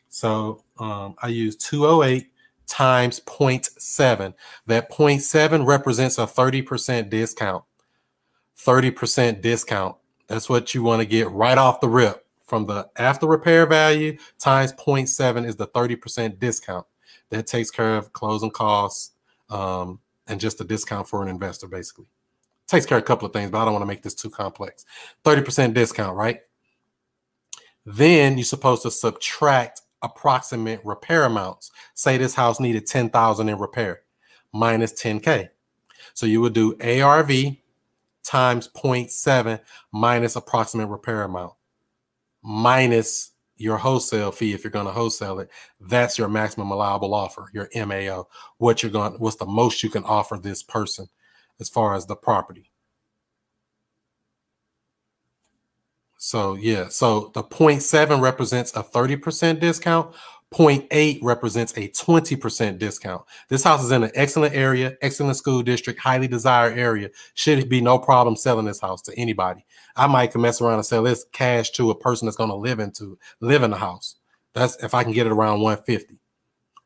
So 0.09 0.65
um, 0.79 1.15
I 1.23 1.29
use 1.29 1.57
208 1.57 2.31
times 2.67 3.21
0.7. 3.21 4.35
That 4.67 4.91
0.7 4.91 5.67
represents 5.67 6.19
a 6.19 6.23
30% 6.23 7.11
discount. 7.11 7.65
30% 8.59 9.41
discount. 9.41 9.97
That's 10.27 10.49
what 10.49 10.75
you 10.75 10.83
want 10.83 11.01
to 11.01 11.07
get 11.07 11.31
right 11.31 11.59
off 11.59 11.81
the 11.81 11.89
rip 11.89 12.27
from 12.51 12.67
the 12.67 12.91
after 12.97 13.27
repair 13.27 13.65
value 13.65 14.19
times 14.39 14.73
0.7 14.73 15.47
is 15.47 15.57
the 15.57 15.69
30% 15.69 16.41
discount. 16.41 16.85
That 17.31 17.47
takes 17.47 17.71
care 17.71 17.97
of 17.97 18.13
closing 18.13 18.51
costs 18.51 19.13
um, 19.49 20.01
and 20.27 20.41
just 20.41 20.61
a 20.61 20.65
discount 20.65 21.09
for 21.09 21.23
an 21.23 21.29
investor, 21.29 21.69
basically. 21.69 22.07
Takes 22.67 22.87
care 22.87 22.99
of 22.99 23.05
a 23.05 23.07
couple 23.07 23.27
of 23.27 23.33
things, 23.33 23.53
but 23.53 23.59
I 23.63 23.65
don't 23.65 23.73
want 23.73 23.83
to 23.83 23.87
make 23.87 24.03
this 24.03 24.15
too 24.15 24.31
complex. 24.31 24.85
30% 25.25 25.75
discount, 25.75 26.17
right? 26.17 26.41
Then 27.87 28.37
you're 28.37 28.45
supposed 28.45 28.83
to 28.83 28.91
subtract 28.91 29.83
approximate 30.03 30.85
repair 30.85 31.25
amounts. 31.25 31.71
Say 31.95 32.19
this 32.19 32.35
house 32.35 32.59
needed 32.59 32.87
10,000 32.87 33.49
in 33.49 33.59
repair 33.59 34.03
minus 34.53 34.93
10K. 35.01 35.51
So 36.15 36.27
you 36.27 36.41
would 36.41 36.53
do 36.53 36.77
ARV 36.81 37.31
times 38.25 38.69
0.7 38.69 39.61
minus 39.93 40.35
approximate 40.35 40.89
repair 40.89 41.23
amount 41.23 41.53
minus 42.43 43.33
your 43.57 43.77
wholesale 43.77 44.33
fee 44.33 44.55
if 44.55 44.65
you're 44.65 44.71
going 44.71 44.87
to 44.87 44.93
wholesale 44.93 45.39
it. 45.39 45.51
That's 45.81 46.19
your 46.19 46.29
maximum 46.29 46.71
allowable 46.71 47.15
offer 47.15 47.51
your 47.53 47.69
mao 47.87 48.27
what 48.59 48.83
you're 48.83 48.93
going 48.93 49.13
what's 49.15 49.37
the 49.37 49.47
most 49.47 49.83
you 49.83 49.91
can 49.91 50.05
offer 50.05 50.39
this 50.39 50.63
person 50.63 51.09
as 51.61 51.69
far 51.69 51.95
as 51.95 52.07
the 52.07 52.17
property? 52.17 52.71
So 56.17 56.55
yeah 56.55 56.89
so 56.89 57.31
the 57.35 57.43
0.7 57.43 58.21
represents 58.21 58.75
a 58.75 58.83
30% 58.83 59.61
discount 59.61 60.15
0.8 60.53 61.21
represents 61.23 61.73
a 61.77 61.89
20% 61.89 62.79
discount. 62.79 63.23
This 63.49 63.63
house 63.63 63.85
is 63.85 63.93
in 63.93 64.03
an 64.03 64.11
excellent 64.15 64.55
area, 64.55 64.97
excellent 65.01 65.37
school 65.37 65.63
district, 65.63 66.01
highly 66.01 66.27
desired 66.27 66.77
area. 66.77 67.11
Should 67.35 67.69
be 67.69 67.81
no 67.81 68.01
problem 68.01 68.35
selling 68.35 68.67
this 68.67 68.81
house 68.81 69.01
to 69.03 69.15
anybody. 69.17 69.65
I 69.95 70.09
might 70.09 70.35
mess 70.35 70.61
around 70.61 70.75
and 70.75 70.87
sell 70.87 71.05
this 71.05 71.25
cash 71.33 71.71
to 71.73 71.91
a 71.91 71.95
person 71.95 72.27
that's 72.27 72.37
going 72.37 72.51
to 72.51 72.57
live 72.57 72.81
into 72.81 73.17
live 73.39 73.63
in 73.63 73.71
the 73.71 73.77
house. 73.77 74.17
That's 74.53 74.83
if 74.83 74.93
I 74.93 75.05
can 75.05 75.13
get 75.13 75.27
it 75.27 75.33
around 75.33 75.61
150. 75.61 76.19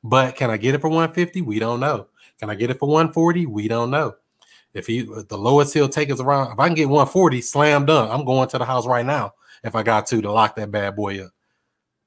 But 0.03 0.37
can 0.37 0.51
I 0.51 0.59
get 0.59 0.75
it 0.75 0.83
for 0.83 0.91
150? 0.91 1.41
We 1.41 1.59
don't 1.59 1.81
know. 1.81 2.09
Can 2.39 2.51
I 2.51 2.57
get 2.57 2.69
it 2.69 2.79
for 2.79 2.89
140? 2.89 3.47
We 3.47 3.67
don't 3.67 3.91
know. 3.91 4.15
If 4.75 4.87
he 4.89 5.03
the 5.03 5.39
lowest 5.39 5.73
he'll 5.73 5.89
take 5.89 6.11
is 6.11 6.21
around, 6.21 6.53
if 6.53 6.59
I 6.59 6.67
can 6.67 6.75
get 6.75 6.91
140, 6.91 7.41
slam 7.41 7.87
dunk. 7.87 8.11
I'm 8.11 8.27
going 8.27 8.47
to 8.49 8.59
the 8.59 8.67
house 8.67 8.87
right 8.87 9.07
now 9.07 9.33
if 9.63 9.75
I 9.75 9.83
got 9.83 10.07
to 10.09 10.21
to 10.21 10.31
lock 10.31 10.57
that 10.57 10.71
bad 10.71 10.97
boy 10.97 11.25
up. 11.25 11.31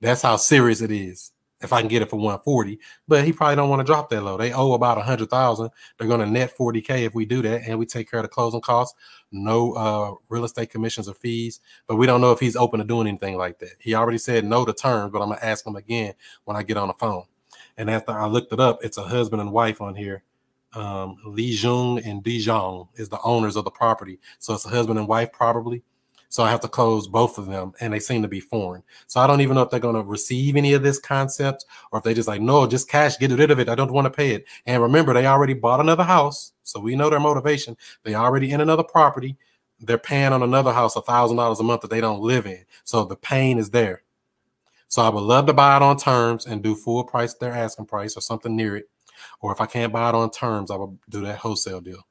That's 0.02 0.22
how 0.22 0.36
serious 0.36 0.82
it 0.82 0.92
is 0.92 1.32
if 1.62 1.74
I 1.74 1.82
can 1.82 1.88
get 1.88 2.02
it 2.02 2.10
for 2.10 2.18
140. 2.18 2.80
But 3.08 3.26
he 3.26 3.34
probably 3.34 3.56
don't 3.56 3.70
want 3.70 3.80
to 3.80 3.86
drop 3.86 4.10
that 4.10 4.22
low. 4.22 4.38
They 4.38 4.54
owe 4.54 4.74
about 4.74 4.98
a 4.98 5.02
hundred 5.02 5.30
thousand. 5.30 5.72
They're 5.98 6.08
going 6.08 6.20
to 6.20 6.26
net 6.26 6.56
40k 6.58 7.06
if 7.06 7.16
we 7.16 7.26
do 7.26 7.42
that, 7.42 7.64
and 7.68 7.80
we 7.80 7.86
take 7.86 8.10
care 8.10 8.20
of 8.20 8.24
the 8.24 8.30
closing 8.30 8.62
costs. 8.62 8.98
No 9.32 9.74
uh, 9.74 10.16
real 10.30 10.46
estate 10.46 10.70
commissions 10.70 11.08
or 11.08 11.14
fees. 11.14 11.60
But 11.88 11.96
we 11.96 12.06
don't 12.06 12.22
know 12.22 12.32
if 12.32 12.40
he's 12.40 12.56
open 12.56 12.80
to 12.80 12.86
doing 12.86 13.08
anything 13.08 13.38
like 13.38 13.60
that. 13.60 13.74
He 13.80 13.96
already 13.96 14.18
said 14.18 14.46
no 14.46 14.66
to 14.66 14.74
terms, 14.74 15.12
but 15.12 15.22
I'm 15.22 15.30
gonna 15.30 15.42
ask 15.42 15.66
him 15.66 15.76
again 15.76 16.14
when 16.46 16.58
I 16.58 16.64
get 16.64 16.78
on 16.78 16.88
the 16.88 16.94
phone. 16.94 17.24
And 17.78 17.90
after 17.90 18.12
I 18.12 18.26
looked 18.26 18.54
it 18.54 18.60
up, 18.60 18.84
it's 18.84 18.98
a 18.98 19.04
husband 19.04 19.42
and 19.42 19.52
wife 19.52 19.82
on 19.82 19.96
here. 19.96 20.24
Um, 20.74 21.18
Li 21.26 21.46
Jung 21.46 22.00
and 22.00 22.24
Dijon 22.24 22.88
is 22.96 23.10
the 23.10 23.22
owners 23.22 23.56
of 23.56 23.64
the 23.64 23.72
property, 23.72 24.20
so 24.38 24.54
it's 24.54 24.66
a 24.66 24.70
husband 24.70 25.00
and 25.00 25.08
wife 25.08 25.32
probably. 25.32 25.84
So 26.30 26.44
I 26.44 26.50
have 26.50 26.60
to 26.62 26.68
close 26.68 27.08
both 27.08 27.38
of 27.38 27.46
them, 27.46 27.74
and 27.80 27.94
they 27.94 28.00
seem 28.00 28.22
to 28.22 28.28
be 28.28 28.40
foreign. 28.40 28.84
So 29.08 29.22
I 29.22 29.28
don't 29.28 29.42
even 29.42 29.56
know 29.56 29.62
if 29.62 29.70
they're 29.70 29.80
going 29.80 29.96
to 29.96 30.02
receive 30.02 30.56
any 30.56 30.74
of 30.74 30.84
this 30.84 31.00
concept 31.00 31.66
or 31.92 32.00
if 32.00 32.04
they 32.04 32.14
just 32.14 32.28
like, 32.28 32.42
no, 32.42 32.68
just 32.68 32.90
cash, 32.90 33.18
get 33.18 33.32
rid 33.32 33.52
of 33.52 33.60
it. 33.60 33.70
I 33.70 33.76
don't 33.76 33.94
want 33.94 34.06
to 34.06 34.12
pay 34.12 34.32
it. 34.32 34.46
And 34.66 34.82
remember, 34.82 35.14
they 35.14 35.26
already 35.26 35.54
bought 35.54 35.80
another 35.80 36.04
house, 36.04 36.54
so 36.64 36.80
we 36.80 36.96
know 36.96 37.10
their 37.10 37.20
motivation. 37.20 37.78
They 38.04 38.16
already 38.16 38.52
in 38.52 38.62
another 38.62 38.84
property. 38.84 39.38
They're 39.80 39.98
paying 39.98 40.34
on 40.34 40.44
another 40.44 40.74
house 40.74 40.96
a 40.96 41.02
thousand 41.02 41.38
dollars 41.38 41.60
a 41.60 41.64
month 41.64 41.82
that 41.82 41.92
they 41.92 42.02
don't 42.02 42.22
live 42.22 42.46
in. 42.46 42.66
So 42.84 43.06
the 43.06 43.16
pain 43.16 43.58
is 43.58 43.70
there. 43.70 44.04
So 44.90 45.02
I 45.02 45.10
would 45.10 45.22
love 45.22 45.46
to 45.48 45.54
buy 45.54 45.76
it 45.76 45.84
on 45.84 45.98
terms 45.98 46.46
and 46.46 46.64
do 46.64 46.74
full 46.74 47.04
price 47.04 47.34
their 47.34 47.54
asking 47.54 47.86
price 47.86 48.18
or 48.18 48.22
something 48.22 48.56
near 48.56 48.76
it. 48.76 48.90
Or 49.42 49.52
if 49.52 49.62
I 49.62 49.66
can't 49.66 49.94
buy 49.94 50.10
it 50.10 50.16
on 50.16 50.32
terms, 50.32 50.72
I 50.72 50.76
will 50.76 50.98
do 51.10 51.22
that 51.22 51.40
wholesale 51.40 51.82
deal 51.82 52.08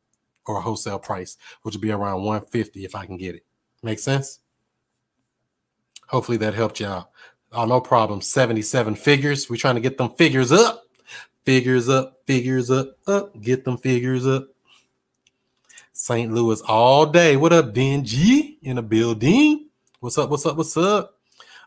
or 0.46 0.58
a 0.58 0.60
wholesale 0.60 0.98
price, 0.98 1.36
which 1.62 1.74
would 1.74 1.82
be 1.82 1.90
around 1.90 2.22
150 2.22 2.84
if 2.84 2.94
I 2.94 3.06
can 3.06 3.16
get 3.16 3.34
it. 3.34 3.44
Make 3.82 3.98
sense? 3.98 4.40
Hopefully 6.08 6.38
that 6.38 6.54
helped 6.54 6.80
out. 6.80 7.10
Oh, 7.52 7.64
no 7.64 7.80
problem. 7.80 8.20
77 8.20 8.94
figures. 8.96 9.48
We're 9.48 9.56
trying 9.56 9.74
to 9.76 9.80
get 9.80 9.98
them 9.98 10.10
figures 10.10 10.52
up. 10.52 10.84
Figures 11.44 11.88
up, 11.88 12.16
figures 12.26 12.70
up, 12.72 12.96
up. 13.06 13.40
Get 13.40 13.64
them 13.64 13.78
figures 13.78 14.26
up. 14.26 14.48
St. 15.92 16.32
Louis 16.32 16.60
all 16.62 17.06
day. 17.06 17.36
What 17.36 17.52
up, 17.52 17.72
Dingy? 17.72 18.58
In 18.62 18.76
the 18.76 18.82
building. 18.82 19.68
What's 20.00 20.18
up? 20.18 20.28
What's 20.28 20.44
up? 20.44 20.56
What's 20.56 20.76
up? 20.76 21.18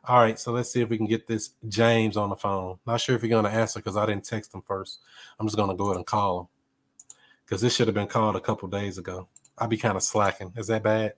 All 0.04 0.20
right, 0.20 0.40
so 0.40 0.52
let's 0.52 0.72
see 0.72 0.82
if 0.82 0.90
we 0.90 0.98
can 0.98 1.08
get 1.08 1.28
this 1.28 1.52
James 1.68 2.18
on 2.18 2.30
the 2.30 2.36
phone. 2.36 2.78
Not 2.86 3.02
sure 3.02 3.16
if 3.16 3.22
you're 3.22 3.30
going 3.30 3.46
to 3.46 3.52
answer 3.52 3.80
because 3.80 3.98
I 3.98 4.06
didn't 4.06 4.26
text 4.26 4.54
him 4.54 4.62
first. 4.62 5.00
I'm 5.40 5.48
just 5.48 5.58
going 5.58 5.70
to 5.70 5.76
go 5.76 5.86
ahead 5.86 5.98
and 5.98 6.06
call 6.06 6.42
him 6.42 6.48
because 7.46 7.62
this 7.62 7.76
should 7.76 7.88
have 7.88 7.96
been 7.96 8.08
called 8.08 8.36
a 8.36 8.42
couple 8.42 8.68
days 8.68 8.98
ago. 8.98 9.28
I'd 9.58 9.70
be 9.70 9.78
kind 9.78 9.98
of 9.98 10.04
slacking. 10.04 10.54
Is 10.56 10.68
that 10.68 10.84
bad? 10.84 11.14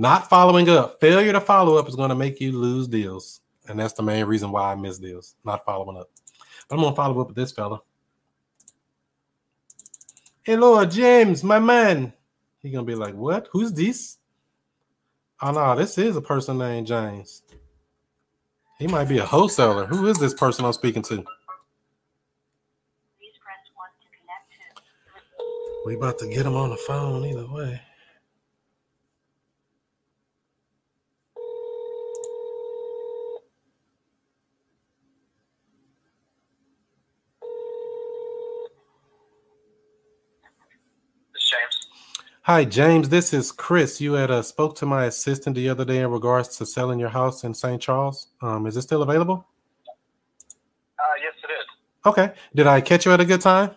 Not 0.00 0.28
following 0.30 0.70
up, 0.70 0.98
failure 0.98 1.30
to 1.30 1.42
follow 1.42 1.76
up 1.76 1.86
is 1.86 1.94
going 1.94 2.08
to 2.08 2.14
make 2.14 2.40
you 2.40 2.52
lose 2.52 2.88
deals. 2.88 3.42
And 3.68 3.78
that's 3.78 3.92
the 3.92 4.02
main 4.02 4.24
reason 4.24 4.50
why 4.50 4.72
I 4.72 4.74
miss 4.74 4.96
deals, 4.96 5.36
not 5.44 5.62
following 5.66 5.98
up. 5.98 6.08
But 6.66 6.76
I'm 6.76 6.80
going 6.80 6.94
to 6.94 6.96
follow 6.96 7.20
up 7.20 7.26
with 7.26 7.36
this 7.36 7.52
fella. 7.52 7.82
Hello, 10.40 10.82
James, 10.86 11.44
my 11.44 11.58
man. 11.58 12.14
He 12.60 12.70
going 12.70 12.86
to 12.86 12.90
be 12.90 12.96
like, 12.96 13.14
what? 13.14 13.50
Who's 13.52 13.74
this? 13.74 14.16
Ah, 15.38 15.50
oh, 15.50 15.52
no, 15.52 15.76
this 15.78 15.98
is 15.98 16.16
a 16.16 16.22
person 16.22 16.56
named 16.56 16.86
James. 16.86 17.42
He 18.78 18.86
might 18.86 19.06
be 19.06 19.18
a 19.18 19.26
wholesaler. 19.26 19.84
Who 19.84 20.06
is 20.06 20.16
this 20.16 20.32
person 20.32 20.64
I'm 20.64 20.72
speaking 20.72 21.02
to? 21.02 21.16
Please 21.16 21.26
press 23.44 23.58
1 23.74 23.86
to 24.00 24.06
connect 24.18 24.50
to. 24.50 24.56
We 25.84 25.96
about 25.96 26.18
to 26.20 26.26
get 26.26 26.46
him 26.46 26.56
on 26.56 26.70
the 26.70 26.78
phone 26.78 27.26
either 27.26 27.46
way. 27.52 27.82
This 41.32 41.44
is 41.44 41.50
James. 41.50 41.76
Hi, 42.52 42.64
James. 42.64 43.10
This 43.10 43.32
is 43.32 43.52
Chris. 43.52 44.00
You 44.00 44.14
had 44.14 44.28
uh, 44.28 44.42
spoke 44.42 44.74
to 44.78 44.84
my 44.84 45.04
assistant 45.04 45.54
the 45.54 45.68
other 45.68 45.84
day 45.84 46.00
in 46.00 46.10
regards 46.10 46.56
to 46.56 46.66
selling 46.66 46.98
your 46.98 47.10
house 47.10 47.44
in 47.44 47.54
St. 47.54 47.80
Charles. 47.80 48.26
Um, 48.42 48.66
is 48.66 48.76
it 48.76 48.82
still 48.82 49.02
available? 49.02 49.46
Uh, 50.98 51.02
yes, 51.22 51.32
it 51.44 51.52
is. 51.52 51.66
Okay. 52.04 52.32
Did 52.52 52.66
I 52.66 52.80
catch 52.80 53.06
you 53.06 53.12
at 53.12 53.20
a 53.20 53.24
good 53.24 53.40
time? 53.40 53.70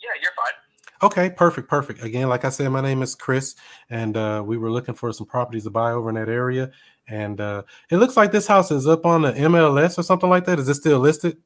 Yeah, 0.00 0.10
you're 0.22 0.30
fine. 0.36 1.08
Okay, 1.10 1.34
perfect, 1.34 1.68
perfect. 1.68 2.04
Again, 2.04 2.28
like 2.28 2.44
I 2.44 2.50
said, 2.50 2.68
my 2.68 2.82
name 2.82 3.02
is 3.02 3.16
Chris, 3.16 3.56
and 3.90 4.16
uh, 4.16 4.44
we 4.46 4.56
were 4.56 4.70
looking 4.70 4.94
for 4.94 5.12
some 5.12 5.26
properties 5.26 5.64
to 5.64 5.70
buy 5.70 5.90
over 5.90 6.10
in 6.10 6.14
that 6.14 6.28
area. 6.28 6.70
And 7.08 7.40
uh, 7.40 7.64
it 7.90 7.96
looks 7.96 8.16
like 8.16 8.30
this 8.30 8.46
house 8.46 8.70
is 8.70 8.86
up 8.86 9.04
on 9.04 9.22
the 9.22 9.32
MLS 9.32 9.98
or 9.98 10.04
something 10.04 10.30
like 10.30 10.44
that. 10.44 10.60
Is 10.60 10.68
it 10.68 10.74
still 10.74 11.00
listed? 11.00 11.36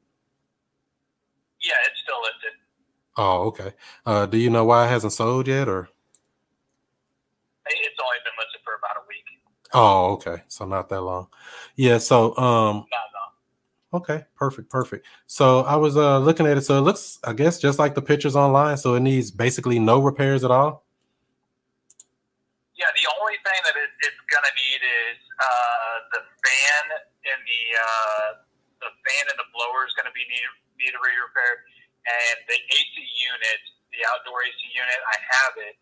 Yeah, 1.63 1.73
it's 1.89 1.99
still 1.99 2.21
listed. 2.21 2.59
Oh, 3.15 3.47
okay. 3.47 3.73
Uh, 4.05 4.25
do 4.25 4.37
you 4.37 4.49
know 4.49 4.65
why 4.65 4.85
it 4.85 4.89
hasn't 4.89 5.13
sold 5.13 5.47
yet, 5.47 5.67
or? 5.67 5.89
It's 7.65 7.99
only 8.01 8.17
been 8.23 8.33
listed 8.37 8.61
for 8.63 8.73
about 8.75 8.97
a 8.97 9.07
week. 9.07 9.23
Oh, 9.73 10.13
okay. 10.13 10.43
So 10.47 10.65
not 10.65 10.89
that 10.89 11.01
long. 11.01 11.27
Yeah. 11.75 11.97
So, 11.99 12.35
um, 12.37 12.85
okay, 13.93 14.25
perfect, 14.35 14.69
perfect. 14.69 15.05
So 15.27 15.61
I 15.61 15.75
was 15.75 15.95
uh 15.95 16.19
looking 16.19 16.45
at 16.45 16.57
it. 16.57 16.61
So 16.61 16.77
it 16.77 16.81
looks, 16.81 17.19
I 17.23 17.33
guess, 17.33 17.59
just 17.59 17.79
like 17.79 17.95
the 17.95 18.01
pictures 18.01 18.35
online. 18.35 18.77
So 18.77 18.95
it 18.95 19.01
needs 19.01 19.31
basically 19.31 19.79
no 19.79 19.99
repairs 19.99 20.43
at 20.43 20.51
all. 20.51 20.83
Yeah, 22.75 22.89
the 22.99 23.07
only 23.21 23.37
thing 23.45 23.59
that 23.63 23.77
it, 23.79 23.91
it's 24.01 24.21
going 24.27 24.43
to 24.43 24.53
need 24.59 24.81
is 24.83 25.19
uh, 25.39 25.95
the 26.11 26.21
fan 26.43 26.83
and 26.99 27.39
the 27.47 27.61
uh, 27.79 28.27
the 28.81 28.91
fan 29.07 29.23
and 29.29 29.37
the 29.39 29.47
blower 29.55 29.87
is 29.87 29.93
going 29.95 30.09
to 30.09 30.15
be 30.17 30.25
need 30.27 30.49
need 30.81 30.91
to 30.91 30.99
be 30.99 31.13
repaired, 31.15 31.63
and 32.07 32.37
the 32.49 32.59
AC 32.59 32.95
unit, 32.99 33.61
the 33.95 34.01
outdoor 34.11 34.43
AC 34.43 34.59
unit, 34.73 34.99
I 35.07 35.17
have 35.39 35.53
it, 35.59 35.75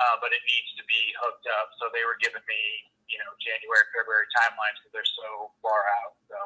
uh, 0.00 0.16
but 0.22 0.32
it 0.32 0.42
needs 0.46 0.70
to 0.80 0.84
be 0.88 1.12
hooked 1.20 1.46
up. 1.58 1.74
So 1.76 1.90
they 1.92 2.04
were 2.08 2.16
giving 2.22 2.44
me, 2.46 2.62
you 3.10 3.18
know, 3.20 3.30
January, 3.42 3.84
February 3.92 4.28
timelines 4.32 4.78
because 4.80 4.92
they're 4.94 5.14
so 5.18 5.52
far 5.60 5.80
out. 6.04 6.14
So 6.30 6.38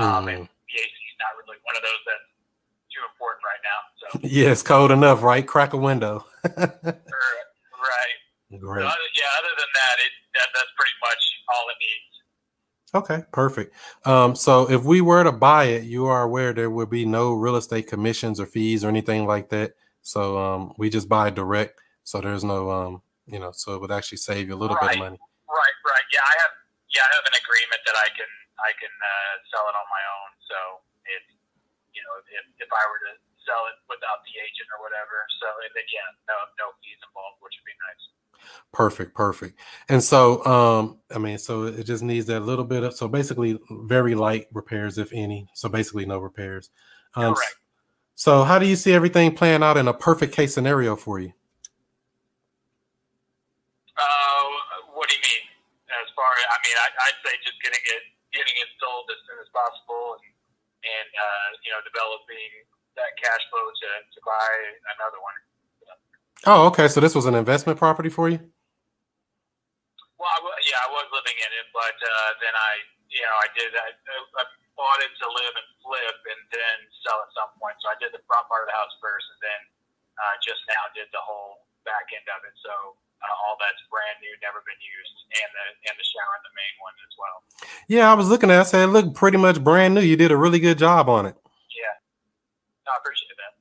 um, 0.00 0.26
and 0.28 0.48
the 0.48 0.74
AC 0.74 0.88
is 0.88 1.18
not 1.20 1.36
really 1.36 1.60
one 1.62 1.76
of 1.76 1.84
those 1.84 2.02
that's 2.08 2.30
too 2.90 3.04
important 3.08 3.42
right 3.44 3.62
now. 3.62 3.80
So 4.00 4.06
Yeah, 4.24 4.52
it's 4.52 4.64
cold 4.64 4.90
enough, 4.90 5.22
right? 5.22 5.44
Crack 5.44 5.72
a 5.72 5.80
window. 5.80 6.24
right. 6.44 8.16
Great. 8.52 8.84
So, 8.84 8.94
yeah. 9.16 9.30
Other 9.40 9.54
than 9.56 9.70
that, 9.72 9.96
it 10.04 10.12
that, 10.36 10.48
that's 10.52 10.72
pretty 10.76 10.96
much 11.00 11.22
all 11.52 11.64
it 11.72 11.78
needs. 11.80 12.11
Okay, 12.94 13.24
perfect. 13.32 13.72
Um, 14.04 14.36
so 14.36 14.68
if 14.68 14.84
we 14.84 15.00
were 15.00 15.24
to 15.24 15.32
buy 15.32 15.64
it, 15.64 15.84
you 15.84 16.06
are 16.06 16.22
aware 16.22 16.52
there 16.52 16.68
would 16.68 16.90
be 16.90 17.06
no 17.06 17.32
real 17.32 17.56
estate 17.56 17.88
commissions 17.88 18.38
or 18.38 18.44
fees 18.44 18.84
or 18.84 18.88
anything 18.88 19.24
like 19.26 19.48
that. 19.48 19.72
So 20.02 20.36
um, 20.36 20.74
we 20.76 20.90
just 20.90 21.08
buy 21.08 21.30
direct. 21.30 21.80
So 22.04 22.20
there's 22.20 22.44
no, 22.44 22.70
um, 22.70 23.02
you 23.24 23.38
know, 23.38 23.48
so 23.54 23.74
it 23.74 23.80
would 23.80 23.90
actually 23.92 24.18
save 24.18 24.48
you 24.48 24.54
a 24.54 24.60
little 24.60 24.76
bit 24.76 24.92
of 24.92 24.98
money. 24.98 25.16
Right. 25.48 25.76
Right. 25.88 26.06
Yeah. 26.12 26.20
I 26.20 26.34
have. 26.44 26.52
Yeah. 26.92 27.08
I 27.08 27.10
have 27.16 27.24
an 27.24 27.36
agreement 27.40 27.80
that 27.88 27.96
I 27.96 28.08
can 28.12 28.28
I 28.60 28.70
can 28.76 28.92
uh, 28.92 29.34
sell 29.48 29.64
it 29.66 29.74
on 29.74 29.86
my 29.88 30.04
own. 30.20 30.30
So 30.46 30.58
it's 31.08 31.32
you 31.96 32.02
know 32.04 32.14
if 32.28 32.44
if 32.60 32.70
I 32.70 32.82
were 32.92 33.00
to 33.08 33.14
sell 33.48 33.66
it 33.72 33.78
without 33.88 34.20
the 34.22 34.34
agent 34.38 34.68
or 34.76 34.84
whatever, 34.84 35.26
so 35.40 35.48
then 35.74 35.86
yeah, 35.90 36.08
no 36.28 36.36
no 36.60 36.66
fees 36.84 37.00
involved, 37.02 37.40
which 37.40 37.56
would 37.56 37.68
be 37.68 37.78
nice. 37.88 38.04
Perfect, 38.72 39.14
perfect. 39.14 39.58
And 39.88 40.02
so, 40.02 40.44
um, 40.46 40.98
I 41.14 41.18
mean, 41.18 41.38
so 41.38 41.64
it 41.64 41.84
just 41.84 42.02
needs 42.02 42.26
that 42.26 42.40
little 42.40 42.64
bit 42.64 42.82
of, 42.82 42.94
so 42.94 43.06
basically 43.08 43.58
very 43.70 44.14
light 44.14 44.46
repairs, 44.52 44.98
if 44.98 45.12
any. 45.12 45.48
So 45.54 45.68
basically 45.68 46.06
no 46.06 46.18
repairs. 46.18 46.70
Um, 47.14 47.34
Correct. 47.34 47.56
So 48.14 48.44
how 48.44 48.58
do 48.58 48.66
you 48.66 48.76
see 48.76 48.92
everything 48.92 49.34
playing 49.34 49.62
out 49.62 49.76
in 49.76 49.88
a 49.88 49.94
perfect 49.94 50.34
case 50.34 50.54
scenario 50.54 50.96
for 50.96 51.18
you? 51.18 51.32
Uh, 53.96 54.44
what 54.94 55.08
do 55.08 55.14
you 55.16 55.22
mean? 55.26 55.44
As 55.90 56.08
far 56.16 56.30
as 56.32 56.46
I 56.48 56.56
mean, 56.64 56.76
I, 56.80 56.86
I'd 57.08 57.18
say 57.20 57.34
just 57.44 57.58
getting 57.60 57.82
it 57.82 58.02
getting 58.32 58.56
it 58.56 58.70
sold 58.80 59.04
as 59.12 59.20
soon 59.28 59.38
as 59.42 59.48
possible, 59.52 60.16
and 60.16 60.32
and 60.82 61.08
uh, 61.12 61.48
you 61.60 61.70
know 61.72 61.80
developing 61.84 62.50
that 62.96 63.12
cash 63.20 63.42
flow 63.48 63.66
to, 63.68 63.90
to 64.12 64.18
buy 64.24 64.50
another 64.96 65.20
one. 65.20 65.38
Oh, 66.46 66.66
okay. 66.74 66.88
So 66.88 66.98
this 67.00 67.14
was 67.14 67.26
an 67.26 67.34
investment 67.34 67.78
property 67.78 68.10
for 68.10 68.28
you? 68.28 68.38
Well, 70.18 70.30
I, 70.30 70.38
wa- 70.42 70.62
yeah, 70.66 70.78
I 70.86 70.90
was 70.90 71.06
living 71.14 71.38
in 71.38 71.50
it, 71.50 71.66
but 71.74 71.94
uh, 71.98 72.30
then 72.42 72.54
I, 72.54 72.72
you 73.10 73.22
know, 73.22 73.36
I 73.42 73.48
did. 73.54 73.70
I, 73.74 73.90
I 74.38 74.44
bought 74.74 75.00
it 75.02 75.10
to 75.22 75.26
live 75.26 75.54
and 75.54 75.68
flip, 75.82 76.18
and 76.30 76.40
then 76.50 76.76
sell 77.06 77.18
at 77.22 77.30
some 77.34 77.50
point. 77.58 77.78
So 77.82 77.90
I 77.90 77.96
did 77.98 78.10
the 78.14 78.22
front 78.26 78.46
part 78.50 78.66
of 78.66 78.68
the 78.70 78.76
house 78.78 78.94
first, 79.02 79.26
and 79.34 79.40
then 79.42 79.60
uh, 80.18 80.34
just 80.42 80.62
now 80.70 80.82
did 80.94 81.10
the 81.14 81.22
whole 81.22 81.66
back 81.86 82.10
end 82.14 82.26
of 82.30 82.42
it. 82.46 82.54
So 82.62 82.70
uh, 83.22 83.34
all 83.46 83.58
that's 83.58 83.82
brand 83.90 84.18
new, 84.22 84.30
never 84.42 84.62
been 84.66 84.78
used, 84.82 85.16
and 85.42 85.50
the 85.54 85.64
and 85.90 85.94
the 85.98 86.06
shower 86.06 86.34
and 86.38 86.44
the 86.46 86.54
main 86.58 86.74
one 86.82 86.96
as 87.02 87.14
well. 87.18 87.38
Yeah, 87.86 88.06
I 88.10 88.14
was 88.18 88.26
looking 88.30 88.50
at 88.50 88.58
it. 88.58 88.66
I 88.66 88.66
said, 88.66 88.82
it 88.86 88.94
looked 88.94 89.14
pretty 89.14 89.38
much 89.38 89.62
brand 89.62 89.94
new. 89.94 90.02
You 90.02 90.18
did 90.18 90.30
a 90.34 90.38
really 90.38 90.58
good 90.62 90.78
job 90.78 91.06
on 91.10 91.26
it. 91.26 91.34
Yeah, 91.70 91.94
no, 92.86 92.94
I 92.94 92.98
appreciate 92.98 93.34
that. 93.38 93.58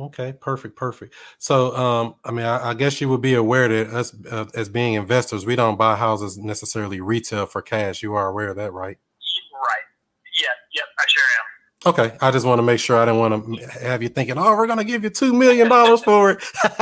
Okay, 0.00 0.32
perfect, 0.32 0.74
perfect. 0.74 1.14
So, 1.38 1.76
um, 1.76 2.16
I 2.24 2.32
mean, 2.32 2.44
I, 2.44 2.70
I 2.70 2.74
guess 2.74 3.00
you 3.00 3.08
would 3.10 3.20
be 3.20 3.34
aware 3.34 3.68
that 3.68 3.94
us 3.94 4.12
uh, 4.28 4.46
as 4.54 4.68
being 4.68 4.94
investors, 4.94 5.46
we 5.46 5.54
don't 5.54 5.78
buy 5.78 5.94
houses 5.94 6.36
necessarily 6.36 7.00
retail 7.00 7.46
for 7.46 7.62
cash. 7.62 8.02
You 8.02 8.14
are 8.14 8.26
aware 8.28 8.48
of 8.48 8.56
that, 8.56 8.72
right? 8.72 8.98
Right. 9.52 9.84
Yeah. 10.42 10.48
Yep. 10.74 10.84
I 10.98 11.04
sure 11.06 11.22
am. 11.38 11.44
Okay, 11.86 12.16
I 12.20 12.30
just 12.32 12.44
want 12.44 12.58
to 12.58 12.64
make 12.64 12.80
sure 12.80 12.96
I 12.96 13.04
didn't 13.04 13.20
want 13.20 13.60
to 13.60 13.66
have 13.86 14.02
you 14.02 14.08
thinking, 14.08 14.36
oh, 14.36 14.56
we're 14.56 14.66
gonna 14.66 14.84
give 14.84 15.04
you 15.04 15.10
two 15.10 15.32
million 15.32 15.68
dollars 15.68 16.02
for 16.04 16.30
it. 16.30 16.42
right. 16.64 16.78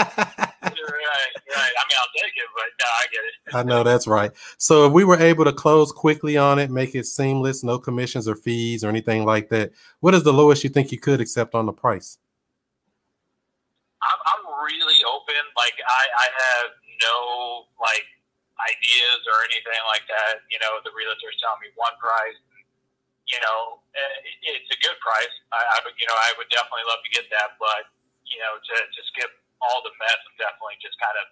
Right. 0.63 1.75
I 1.77 1.85
mean, 1.89 1.99
I'll 1.99 2.13
take 2.17 2.33
it, 2.35 2.49
but 2.55 2.65
no, 2.81 2.87
I 2.87 3.07
get 3.13 3.21
it. 3.25 3.55
I 3.55 3.63
know 3.63 3.83
that's 3.83 4.07
right. 4.07 4.31
So 4.57 4.87
if 4.87 4.93
we 4.93 5.05
were 5.05 5.21
able 5.21 5.45
to 5.45 5.53
close 5.53 5.93
quickly 5.93 6.39
on 6.39 6.59
it, 6.59 6.71
make 6.71 6.95
it 6.95 7.05
seamless, 7.05 7.63
no 7.63 7.79
commissions 7.79 8.27
or 8.27 8.37
fees 8.37 8.85
or 8.85 8.89
anything 8.89 9.27
like 9.27 9.51
that, 9.51 9.73
what 10.01 10.15
is 10.15 10.23
the 10.23 10.33
lowest 10.33 10.65
you 10.65 10.71
think 10.71 10.91
you 10.93 10.99
could 10.99 11.21
accept 11.21 11.55
on 11.55 11.67
the 11.67 11.73
price? 11.73 12.17
I'm, 14.03 14.21
I'm 14.35 14.43
really 14.67 15.01
open. 15.07 15.39
Like 15.55 15.79
I, 15.79 16.03
I 16.11 16.27
have 16.27 16.69
no 16.99 17.19
like 17.79 18.07
ideas 18.59 19.21
or 19.27 19.37
anything 19.47 19.83
like 19.87 20.07
that. 20.11 20.43
You 20.51 20.59
know, 20.59 20.83
the 20.83 20.93
realtors 20.95 21.39
tell 21.39 21.57
me 21.63 21.71
one 21.79 21.95
price. 22.03 22.39
You 23.31 23.39
know, 23.39 23.81
eh, 23.95 24.59
it's 24.59 24.71
a 24.75 24.81
good 24.83 24.99
price. 24.99 25.35
I, 25.55 25.63
I 25.63 25.77
would, 25.87 25.95
you 25.97 26.05
know, 26.11 26.19
I 26.19 26.35
would 26.37 26.51
definitely 26.51 26.85
love 26.91 27.01
to 27.07 27.11
get 27.15 27.31
that, 27.31 27.55
but 27.63 27.89
you 28.27 28.43
know, 28.43 28.59
to 28.59 28.77
to 28.83 29.01
skip 29.15 29.31
all 29.63 29.79
the 29.87 29.95
mess 30.03 30.19
and 30.27 30.35
definitely 30.43 30.77
just 30.83 30.99
kind 30.99 31.15
of 31.23 31.31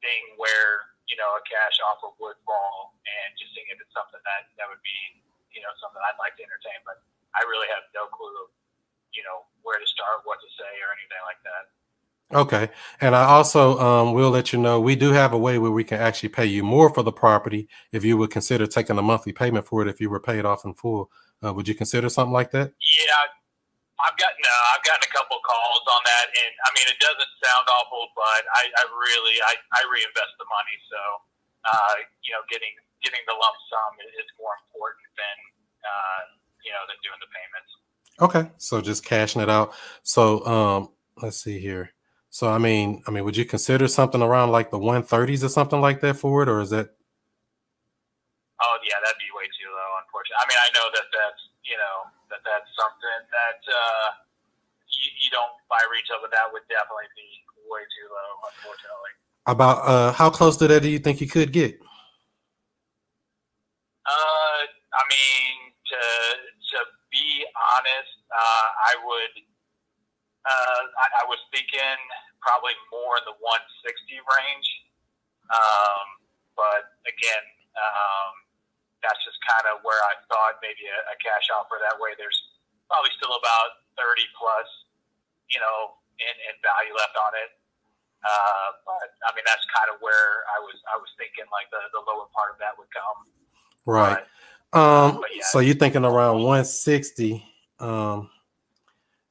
seeing 0.00 0.40
where 0.40 0.96
you 1.04 1.20
know 1.20 1.36
a 1.36 1.42
cash 1.44 1.76
offer 1.84 2.08
would 2.16 2.40
fall 2.48 2.96
and 3.04 3.28
just 3.36 3.52
seeing 3.52 3.68
if 3.68 3.76
it's 3.76 3.92
something 3.92 4.20
that 4.24 4.48
that 4.56 4.66
would 4.72 4.80
be 4.80 5.20
you 5.52 5.60
know 5.60 5.72
something 5.78 6.00
I'd 6.00 6.16
like 6.16 6.34
to 6.40 6.44
entertain. 6.44 6.80
But 6.88 7.04
I 7.36 7.44
really 7.44 7.68
have 7.70 7.84
no 7.92 8.08
clue, 8.08 8.48
you 9.12 9.20
know, 9.22 9.44
where 9.60 9.76
to 9.76 9.88
start, 9.88 10.24
what 10.24 10.40
to 10.40 10.50
say, 10.56 10.72
or 10.80 10.90
anything 10.96 11.22
like 11.28 11.40
that. 11.44 11.68
Okay. 12.32 12.68
And 13.00 13.16
I 13.16 13.24
also 13.24 13.78
um, 13.78 14.12
will 14.12 14.30
let 14.30 14.52
you 14.52 14.58
know 14.58 14.80
we 14.80 14.96
do 14.96 15.12
have 15.12 15.32
a 15.32 15.38
way 15.38 15.58
where 15.58 15.70
we 15.70 15.84
can 15.84 15.98
actually 15.98 16.28
pay 16.28 16.44
you 16.44 16.62
more 16.62 16.92
for 16.92 17.02
the 17.02 17.12
property 17.12 17.68
if 17.92 18.04
you 18.04 18.18
would 18.18 18.30
consider 18.30 18.66
taking 18.66 18.98
a 18.98 19.02
monthly 19.02 19.32
payment 19.32 19.66
for 19.66 19.80
it 19.80 19.88
if 19.88 20.00
you 20.00 20.10
were 20.10 20.20
paid 20.20 20.44
off 20.44 20.64
in 20.64 20.74
full. 20.74 21.10
Uh, 21.42 21.54
would 21.54 21.66
you 21.66 21.74
consider 21.74 22.08
something 22.08 22.32
like 22.32 22.50
that? 22.50 22.68
Yeah, 22.84 23.24
I've 24.04 24.18
gotten 24.20 24.42
uh, 24.44 24.64
I've 24.74 24.84
gotten 24.84 25.08
a 25.08 25.12
couple 25.14 25.38
calls 25.40 25.84
on 25.88 26.02
that, 26.04 26.26
and 26.28 26.52
I 26.66 26.68
mean 26.76 26.86
it 26.90 27.00
doesn't 27.00 27.32
sound 27.40 27.64
awful, 27.70 28.10
but 28.12 28.42
I, 28.58 28.66
I 28.76 28.84
really 28.90 29.36
I, 29.42 29.54
I 29.74 29.80
reinvest 29.88 30.34
the 30.36 30.46
money, 30.50 30.76
so 30.90 31.00
uh, 31.64 31.94
you 32.26 32.34
know 32.34 32.42
getting 32.50 32.74
getting 33.00 33.22
the 33.24 33.38
lump 33.38 33.56
sum 33.70 33.90
is, 34.04 34.10
is 34.20 34.28
more 34.36 34.52
important 34.68 35.08
than 35.16 35.36
uh, 35.80 36.22
you 36.60 36.72
know 36.74 36.82
than 36.90 36.98
doing 37.00 37.20
the 37.22 37.30
payments. 37.32 37.70
Okay. 38.20 38.44
So 38.58 38.82
just 38.82 39.04
cashing 39.04 39.40
it 39.40 39.48
out. 39.48 39.72
So 40.02 40.44
um, 40.44 40.90
let's 41.22 41.40
see 41.40 41.58
here. 41.58 41.94
So 42.38 42.46
I 42.46 42.62
mean, 42.62 43.02
I 43.02 43.10
mean, 43.10 43.26
would 43.26 43.34
you 43.34 43.42
consider 43.42 43.90
something 43.90 44.22
around 44.22 44.54
like 44.54 44.70
the 44.70 44.78
130s 44.78 45.42
or 45.42 45.50
something 45.50 45.82
like 45.82 45.98
that 46.06 46.14
for 46.14 46.38
it, 46.38 46.48
or 46.48 46.62
is 46.62 46.70
that 46.70 46.94
Oh 48.62 48.76
yeah, 48.86 48.94
that'd 49.02 49.18
be 49.18 49.26
way 49.34 49.50
too 49.58 49.66
low, 49.66 49.90
unfortunately. 49.98 50.38
I 50.38 50.46
mean 50.46 50.60
I 50.62 50.70
know 50.70 50.86
that 50.94 51.06
that's 51.10 51.42
you 51.66 51.74
know 51.74 51.96
that 52.30 52.38
that's 52.46 52.70
something 52.78 53.20
that 53.34 53.58
uh, 53.66 54.06
you, 54.86 55.10
you 55.18 55.28
don't 55.34 55.50
buy 55.66 55.82
retail, 55.90 56.22
but 56.22 56.30
that 56.30 56.46
would 56.54 56.62
definitely 56.70 57.10
be 57.18 57.26
way 57.66 57.82
too 57.98 58.06
low, 58.06 58.30
unfortunately. 58.54 59.12
about 59.50 59.82
uh 59.82 60.14
how 60.14 60.30
close 60.30 60.54
to 60.62 60.70
that 60.70 60.86
do 60.86 60.94
you 60.94 61.02
think 61.02 61.18
you 61.18 61.26
could 61.26 61.50
get? 61.50 61.74
Uh, 64.06 64.62
I 64.62 65.02
mean, 65.10 65.74
to 65.74 66.02
to 66.54 66.78
be 67.10 67.42
honest, 67.50 68.14
uh, 68.30 68.66
I 68.78 68.94
would. 69.02 69.34
Uh, 70.46 70.82
I, 71.02 71.06
I 71.20 71.24
was 71.28 71.42
thinking 71.52 71.98
probably 72.40 72.74
more 72.90 73.18
in 73.18 73.24
the 73.26 73.36
160 73.38 74.18
range, 74.22 74.68
um, 75.50 76.06
but 76.58 76.96
again, 77.08 77.44
um, 77.78 78.32
that's 79.02 79.18
just 79.22 79.38
kind 79.46 79.64
of 79.70 79.80
where 79.86 79.98
I 80.10 80.18
thought 80.26 80.58
maybe 80.60 80.86
a, 80.90 80.98
a 81.14 81.16
cash 81.22 81.46
offer. 81.54 81.78
That 81.78 81.96
way, 82.02 82.18
there's 82.18 82.36
probably 82.90 83.14
still 83.14 83.32
about 83.38 83.86
30 83.94 84.26
plus, 84.34 84.66
you 85.50 85.62
know, 85.62 85.98
in, 86.18 86.34
in 86.50 86.54
value 86.60 86.94
left 86.98 87.14
on 87.14 87.32
it. 87.38 87.50
Uh, 88.26 88.74
but 88.82 89.14
I 89.22 89.30
mean, 89.38 89.46
that's 89.46 89.62
kind 89.70 89.94
of 89.94 90.02
where 90.02 90.42
I 90.50 90.58
was. 90.58 90.74
I 90.90 90.98
was 90.98 91.06
thinking 91.14 91.46
like 91.54 91.70
the, 91.70 91.78
the 91.94 92.02
lower 92.02 92.26
part 92.34 92.50
of 92.50 92.58
that 92.58 92.74
would 92.74 92.90
come. 92.90 93.18
Right. 93.86 94.18
But, 94.18 94.78
Um, 94.78 95.22
But 95.22 95.30
yeah. 95.30 95.46
so 95.46 95.60
you're 95.62 95.78
thinking 95.78 96.02
around 96.04 96.42
160. 96.42 97.46
Um, 97.78 98.28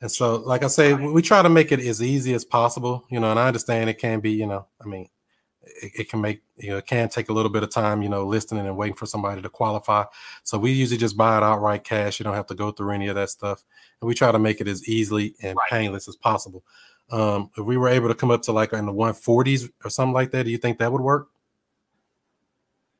and 0.02 0.12
so, 0.12 0.36
like 0.36 0.64
I 0.64 0.68
say, 0.68 0.94
we 0.94 1.22
try 1.22 1.42
to 1.42 1.50
make 1.50 1.72
it 1.72 1.80
as 1.80 2.02
easy 2.02 2.34
as 2.34 2.46
possible, 2.46 3.06
you 3.10 3.20
know, 3.20 3.32
and 3.32 3.40
I 3.40 3.48
understand 3.48 3.90
it 3.90 3.98
can 3.98 4.20
be, 4.20 4.32
you 4.32 4.46
know, 4.46 4.68
I 4.82 4.86
mean, 4.86 5.10
it, 5.64 5.92
it 6.02 6.10
can 6.10 6.22
make, 6.22 6.44
you 6.58 6.70
know, 6.70 6.78
it 6.78 6.86
can 6.86 7.10
take 7.10 7.30
a 7.30 7.34
little 7.34 7.52
bit 7.52 7.64
of 7.64 7.72
time, 7.72 8.02
you 8.04 8.10
know, 8.10 8.26
listening 8.26 8.68
and 8.68 8.78
waiting 8.78 8.96
for 8.96 9.06
somebody 9.08 9.42
to 9.42 9.50
qualify. 9.50 10.04
So 10.44 10.58
we 10.58 10.72
usually 10.72 10.98
just 11.00 11.18
buy 11.18 11.38
it 11.38 11.44
outright 11.44 11.84
cash. 11.84 12.20
You 12.20 12.24
don't 12.26 12.36
have 12.36 12.48
to 12.48 12.56
go 12.56 12.72
through 12.72 12.92
any 12.92 13.08
of 13.08 13.16
that 13.16 13.30
stuff. 13.30 13.64
And 14.02 14.08
we 14.08 14.14
try 14.14 14.32
to 14.32 14.40
make 14.40 14.62
it 14.62 14.68
as 14.68 14.88
easily 14.88 15.36
and 15.42 15.58
Right. 15.58 15.70
painless 15.72 16.08
as 16.08 16.16
possible. 16.16 16.64
Um, 17.10 17.50
if 17.58 17.66
we 17.66 17.78
were 17.78 17.88
able 17.90 18.10
to 18.10 18.16
come 18.16 18.32
up 18.32 18.42
to 18.44 18.52
like 18.52 18.74
in 18.74 18.86
the 18.86 18.94
140s 18.94 19.70
or 19.84 19.90
something 19.90 20.14
like 20.14 20.32
that, 20.32 20.44
do 20.44 20.52
you 20.52 20.58
think 20.58 20.78
that 20.80 20.92
would 20.92 21.02
work? 21.02 21.30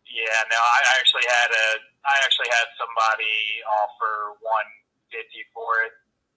Yeah, 0.08 0.40
no, 0.50 0.58
I 0.58 0.80
actually 1.00 1.28
had 1.30 1.52
a, 1.52 1.68
I 2.08 2.16
actually 2.26 2.50
had 2.50 2.66
somebody 2.80 3.62
offer 3.86 4.34
one 4.42 4.70
fifty 5.12 5.44
for 5.54 5.84
it, 5.86 5.94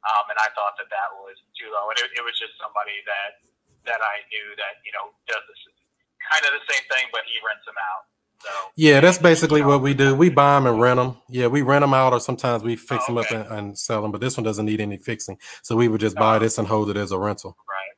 um, 0.09 0.25
and 0.33 0.39
I 0.41 0.49
thought 0.57 0.75
that 0.81 0.89
that 0.89 1.09
was 1.21 1.37
too 1.59 1.69
low, 1.73 1.89
and 1.93 1.99
it, 2.01 2.09
it 2.17 2.25
was 2.25 2.37
just 2.39 2.57
somebody 2.57 2.97
that 3.05 3.41
that 3.89 4.01
I 4.01 4.25
knew 4.33 4.47
that 4.61 4.81
you 4.85 4.93
know 4.97 5.13
does 5.29 5.45
this 5.49 5.61
kind 6.21 6.45
of 6.49 6.53
the 6.57 6.65
same 6.73 6.85
thing, 6.93 7.09
but 7.13 7.25
he 7.29 7.37
rents 7.45 7.65
them 7.65 7.77
out. 7.81 8.05
So 8.41 8.53
Yeah, 8.77 9.01
that's 9.01 9.19
basically 9.21 9.61
what 9.61 9.81
we 9.85 9.93
do. 9.93 10.15
We 10.17 10.29
buy 10.33 10.57
them 10.57 10.65
and 10.67 10.81
rent 10.81 10.97
them. 10.97 11.17
Yeah, 11.29 11.49
we 11.49 11.61
rent 11.61 11.83
them 11.85 11.93
out, 11.93 12.13
or 12.13 12.21
sometimes 12.21 12.63
we 12.65 12.77
fix 12.77 13.05
Oh, 13.09 13.13
them 13.13 13.19
up 13.21 13.31
and, 13.33 13.45
and 13.53 13.67
sell 13.77 14.01
them. 14.01 14.13
But 14.13 14.21
this 14.25 14.37
one 14.37 14.45
doesn't 14.45 14.65
need 14.65 14.81
any 14.81 14.97
fixing, 14.97 15.37
so 15.61 15.77
we 15.77 15.89
would 15.89 16.01
just 16.01 16.17
buy 16.17 16.37
Oh. 16.37 16.39
this 16.41 16.57
and 16.57 16.69
hold 16.69 16.89
it 16.89 16.97
as 16.97 17.13
a 17.13 17.19
rental. 17.19 17.57
right. 17.69 17.95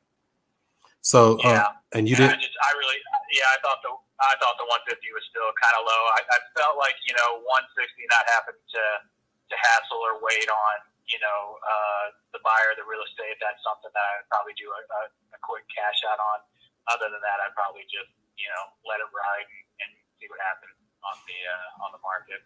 So, 1.03 1.39
uh, 1.43 1.47
Yeah. 1.47 1.67
and 1.95 2.07
you 2.07 2.15
did 2.15 2.27
I 2.31 2.35
just, 2.35 2.55
I 2.59 2.71
really, 2.79 2.99
yeah, 3.35 3.47
I 3.55 3.57
thought 3.63 3.79
the, 3.83 3.91
I 4.23 4.35
thought 4.39 4.55
the 4.59 4.67
150 4.67 5.03
was 5.15 5.23
still 5.31 5.47
kind 5.59 5.75
of 5.79 5.83
low. 5.87 6.01
I, 6.15 6.19
I 6.31 6.39
felt 6.59 6.75
like 6.79 6.95
you 7.07 7.15
know 7.15 7.43
160 7.43 8.07
not 8.11 8.23
having 8.31 8.55
to 8.55 8.83
to 9.51 9.55
hassle 9.59 9.99
or 9.99 10.19
wait 10.23 10.47
on 10.47 10.75
you 11.11 11.19
know 11.19 11.59
uh, 11.59 12.05
the 12.31 12.41
buyer 12.43 12.71
of 12.71 12.77
the 12.79 12.87
real 12.87 13.03
estate. 13.03 13.35
That's 13.43 13.59
something 13.63 13.91
that 13.91 14.07
I'd 14.19 14.27
probably 14.31 14.55
do 14.55 14.71
a, 14.71 14.79
a, 14.79 15.01
a 15.35 15.39
quick 15.43 15.67
cash 15.71 15.99
out 16.07 16.19
on. 16.19 16.39
Other 16.91 17.07
than 17.11 17.19
that, 17.23 17.39
I'd 17.43 17.55
probably 17.55 17.83
just 17.91 18.11
you 18.39 18.47
know 18.47 18.63
let 18.87 19.03
it 19.03 19.09
ride 19.11 19.47
and, 19.83 19.91
see 20.21 20.29
what 20.31 20.39
happens 20.39 20.77
on 21.03 21.17
the 21.27 21.39
uh, 21.43 21.83
on 21.83 21.89
the 21.91 21.99
market. 21.99 22.39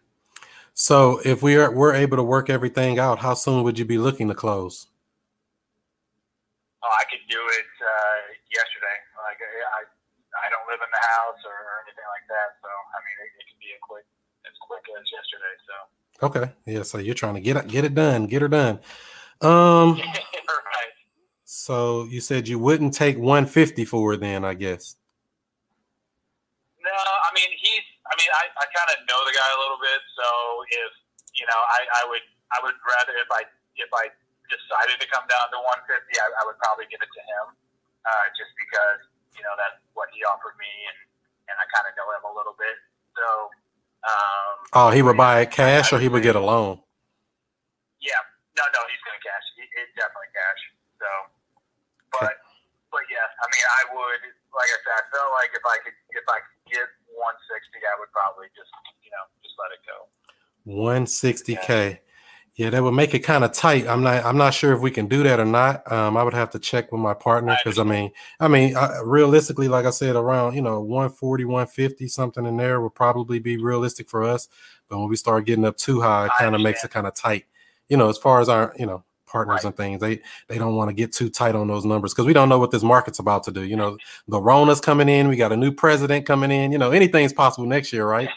So 0.74 1.22
if 1.22 1.42
we 1.42 1.54
are 1.54 1.70
we're 1.70 1.94
able 1.94 2.18
to 2.18 2.26
work 2.26 2.50
everything 2.50 2.98
out, 2.98 3.22
how 3.22 3.38
soon 3.38 3.62
would 3.62 3.78
you 3.78 3.86
be 3.86 3.98
looking 3.98 4.26
to 4.32 4.36
close? 4.36 4.90
Oh, 6.82 6.94
I 6.94 7.06
could 7.06 7.22
do 7.30 7.38
it 7.38 7.70
uh, 7.78 8.18
yesterday. 8.50 8.98
Like 9.22 9.38
I, 9.38 9.52
I 9.78 9.80
I 10.42 10.46
don't 10.50 10.66
live 10.66 10.82
in 10.82 10.90
the 10.90 11.04
house 11.06 11.40
or, 11.46 11.54
or 11.54 11.74
anything 11.86 12.08
like 12.10 12.26
that, 12.30 12.58
so 12.58 12.70
I 12.70 12.98
mean 13.06 13.16
it, 13.22 13.30
it 13.38 13.44
could 13.46 13.62
be 13.62 13.70
a 13.74 13.80
quick 13.82 14.06
as 14.42 14.54
quick 14.58 14.82
as 14.98 15.06
yesterday. 15.06 15.54
So. 15.70 15.97
Okay. 16.22 16.50
Yeah. 16.66 16.82
So 16.82 16.98
you're 16.98 17.14
trying 17.14 17.34
to 17.34 17.40
get 17.40 17.56
it, 17.56 17.68
get 17.68 17.84
it 17.84 17.94
done, 17.94 18.26
get 18.26 18.42
her 18.42 18.48
done. 18.48 18.80
Um. 19.40 19.94
right. 20.02 20.94
So 21.44 22.04
you 22.10 22.20
said 22.20 22.48
you 22.48 22.58
wouldn't 22.58 22.94
take 22.94 23.16
150 23.18 23.84
for 23.84 24.14
it, 24.14 24.20
then 24.20 24.44
I 24.44 24.54
guess. 24.54 24.96
No, 26.82 26.90
I 26.90 27.30
mean 27.34 27.50
he's. 27.54 27.86
I 28.10 28.14
mean 28.18 28.32
I, 28.34 28.44
I 28.50 28.66
kind 28.66 28.90
of 28.90 28.98
know 29.06 29.20
the 29.22 29.34
guy 29.36 29.46
a 29.46 29.58
little 29.62 29.78
bit, 29.78 30.00
so 30.18 30.26
if 30.74 30.90
you 31.38 31.46
know, 31.46 31.60
I, 31.70 32.02
I 32.02 32.08
would 32.10 32.24
I 32.50 32.58
would 32.66 32.74
rather 32.82 33.14
if 33.14 33.30
I 33.30 33.46
if 33.78 33.90
I 33.94 34.10
decided 34.50 34.98
to 34.98 35.06
come 35.12 35.22
down 35.30 35.52
to 35.54 35.58
150, 35.60 35.86
I, 35.86 36.26
I 36.34 36.42
would 36.48 36.58
probably 36.58 36.88
give 36.90 36.98
it 36.98 37.12
to 37.12 37.22
him, 37.22 37.44
uh, 38.02 38.26
just 38.34 38.50
because 38.58 39.06
you 39.38 39.46
know 39.46 39.54
that's 39.54 39.78
what 39.94 40.10
he 40.10 40.26
offered 40.26 40.58
me, 40.58 40.72
and 40.90 40.98
and 41.46 41.56
I 41.62 41.64
kind 41.70 41.86
of 41.86 41.94
know 41.94 42.10
him 42.10 42.26
a 42.26 42.32
little 42.34 42.58
bit. 42.58 42.74
So. 43.14 43.54
Um, 44.04 44.54
Oh, 44.74 44.90
he 44.90 45.00
would 45.00 45.16
buy 45.16 45.40
it 45.40 45.50
cash, 45.50 45.92
or 45.92 45.98
he 45.98 46.08
would 46.08 46.22
get 46.22 46.36
a 46.36 46.40
loan. 46.44 46.78
Yeah, 48.00 48.20
no, 48.56 48.64
no, 48.68 48.80
he's 48.92 49.00
gonna 49.00 49.22
cash. 49.24 49.44
He, 49.56 49.64
it's 49.64 49.92
definitely 49.96 50.28
cash. 50.36 50.60
So, 51.00 51.08
but, 52.12 52.36
but 52.92 53.04
yeah, 53.08 53.24
I 53.24 53.46
mean, 53.48 53.64
I 53.64 53.82
would, 53.96 54.22
like 54.52 54.68
I 54.68 54.78
said, 54.84 54.94
I 54.98 55.04
felt 55.08 55.30
like 55.40 55.50
if 55.56 55.64
I 55.64 55.76
could, 55.82 55.96
if 56.14 56.26
I 56.28 56.38
could 56.44 56.60
get 56.68 56.88
160, 57.16 57.80
I 57.80 57.94
would 57.96 58.12
probably 58.12 58.52
just, 58.52 58.70
you 59.00 59.10
know, 59.10 59.24
just 59.40 59.56
let 59.56 59.72
it 59.72 59.82
go. 59.88 59.98
160k. 60.68 62.04
Yeah, 62.58 62.70
that 62.70 62.82
would 62.82 62.90
make 62.92 63.14
it 63.14 63.20
kind 63.20 63.44
of 63.44 63.52
tight. 63.52 63.86
I'm 63.86 64.02
not. 64.02 64.24
I'm 64.24 64.36
not 64.36 64.52
sure 64.52 64.72
if 64.72 64.80
we 64.80 64.90
can 64.90 65.06
do 65.06 65.22
that 65.22 65.38
or 65.38 65.44
not. 65.44 65.90
Um, 65.92 66.16
I 66.16 66.24
would 66.24 66.34
have 66.34 66.50
to 66.50 66.58
check 66.58 66.90
with 66.90 67.00
my 67.00 67.14
partner 67.14 67.56
because 67.62 67.78
I 67.78 67.84
mean, 67.84 68.10
I 68.40 68.48
mean, 68.48 68.76
uh, 68.76 68.98
realistically, 69.04 69.68
like 69.68 69.86
I 69.86 69.90
said, 69.90 70.16
around 70.16 70.56
you 70.56 70.62
know 70.62 70.80
140, 70.80 71.44
150, 71.44 72.08
something 72.08 72.44
in 72.44 72.56
there 72.56 72.80
would 72.80 72.96
probably 72.96 73.38
be 73.38 73.58
realistic 73.58 74.10
for 74.10 74.24
us. 74.24 74.48
But 74.88 74.98
when 74.98 75.08
we 75.08 75.14
start 75.14 75.46
getting 75.46 75.64
up 75.64 75.76
too 75.76 76.00
high, 76.00 76.26
it 76.26 76.32
kind 76.36 76.56
of 76.56 76.60
makes 76.60 76.82
it 76.82 76.90
kind 76.90 77.06
of 77.06 77.14
tight. 77.14 77.44
You 77.88 77.96
know, 77.96 78.08
as 78.08 78.18
far 78.18 78.40
as 78.40 78.48
our 78.48 78.74
you 78.76 78.86
know 78.86 79.04
partners 79.28 79.56
Right. 79.58 79.64
and 79.66 79.76
things, 79.76 80.00
they 80.00 80.20
they 80.48 80.58
don't 80.58 80.74
want 80.74 80.88
to 80.88 80.94
get 80.94 81.12
too 81.12 81.30
tight 81.30 81.54
on 81.54 81.68
those 81.68 81.84
numbers 81.84 82.12
because 82.12 82.26
we 82.26 82.32
don't 82.32 82.48
know 82.48 82.58
what 82.58 82.72
this 82.72 82.82
market's 82.82 83.20
about 83.20 83.44
to 83.44 83.52
do. 83.52 83.62
You 83.62 83.76
know, 83.76 83.98
the 84.26 84.40
Rona's 84.40 84.80
coming 84.80 85.08
in. 85.08 85.28
We 85.28 85.36
got 85.36 85.52
a 85.52 85.56
new 85.56 85.70
president 85.70 86.26
coming 86.26 86.50
in. 86.50 86.72
You 86.72 86.78
know, 86.78 86.90
anything's 86.90 87.32
possible 87.32 87.68
next 87.68 87.92
year, 87.92 88.04
right? 88.04 88.28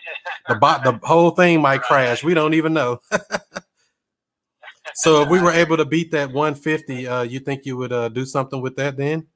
the 0.48 0.54
bot 0.56 0.84
the 0.84 1.00
whole 1.08 1.32
thing 1.32 1.60
might 1.62 1.82
crash 1.82 2.24
we 2.24 2.34
don't 2.34 2.54
even 2.56 2.74
know 2.74 3.00
so 4.96 5.22
if 5.24 5.30
we 5.30 5.40
were 5.40 5.52
able 5.52 5.78
to 5.78 5.86
beat 5.86 6.12
that 6.12 6.32
150 6.32 7.08
uh 7.08 7.22
you 7.24 7.40
think 7.40 7.66
you 7.66 7.78
would 7.78 7.92
uh 7.94 8.10
do 8.10 8.26
something 8.26 8.62
with 8.62 8.76
that 8.76 8.98
then 8.98 9.28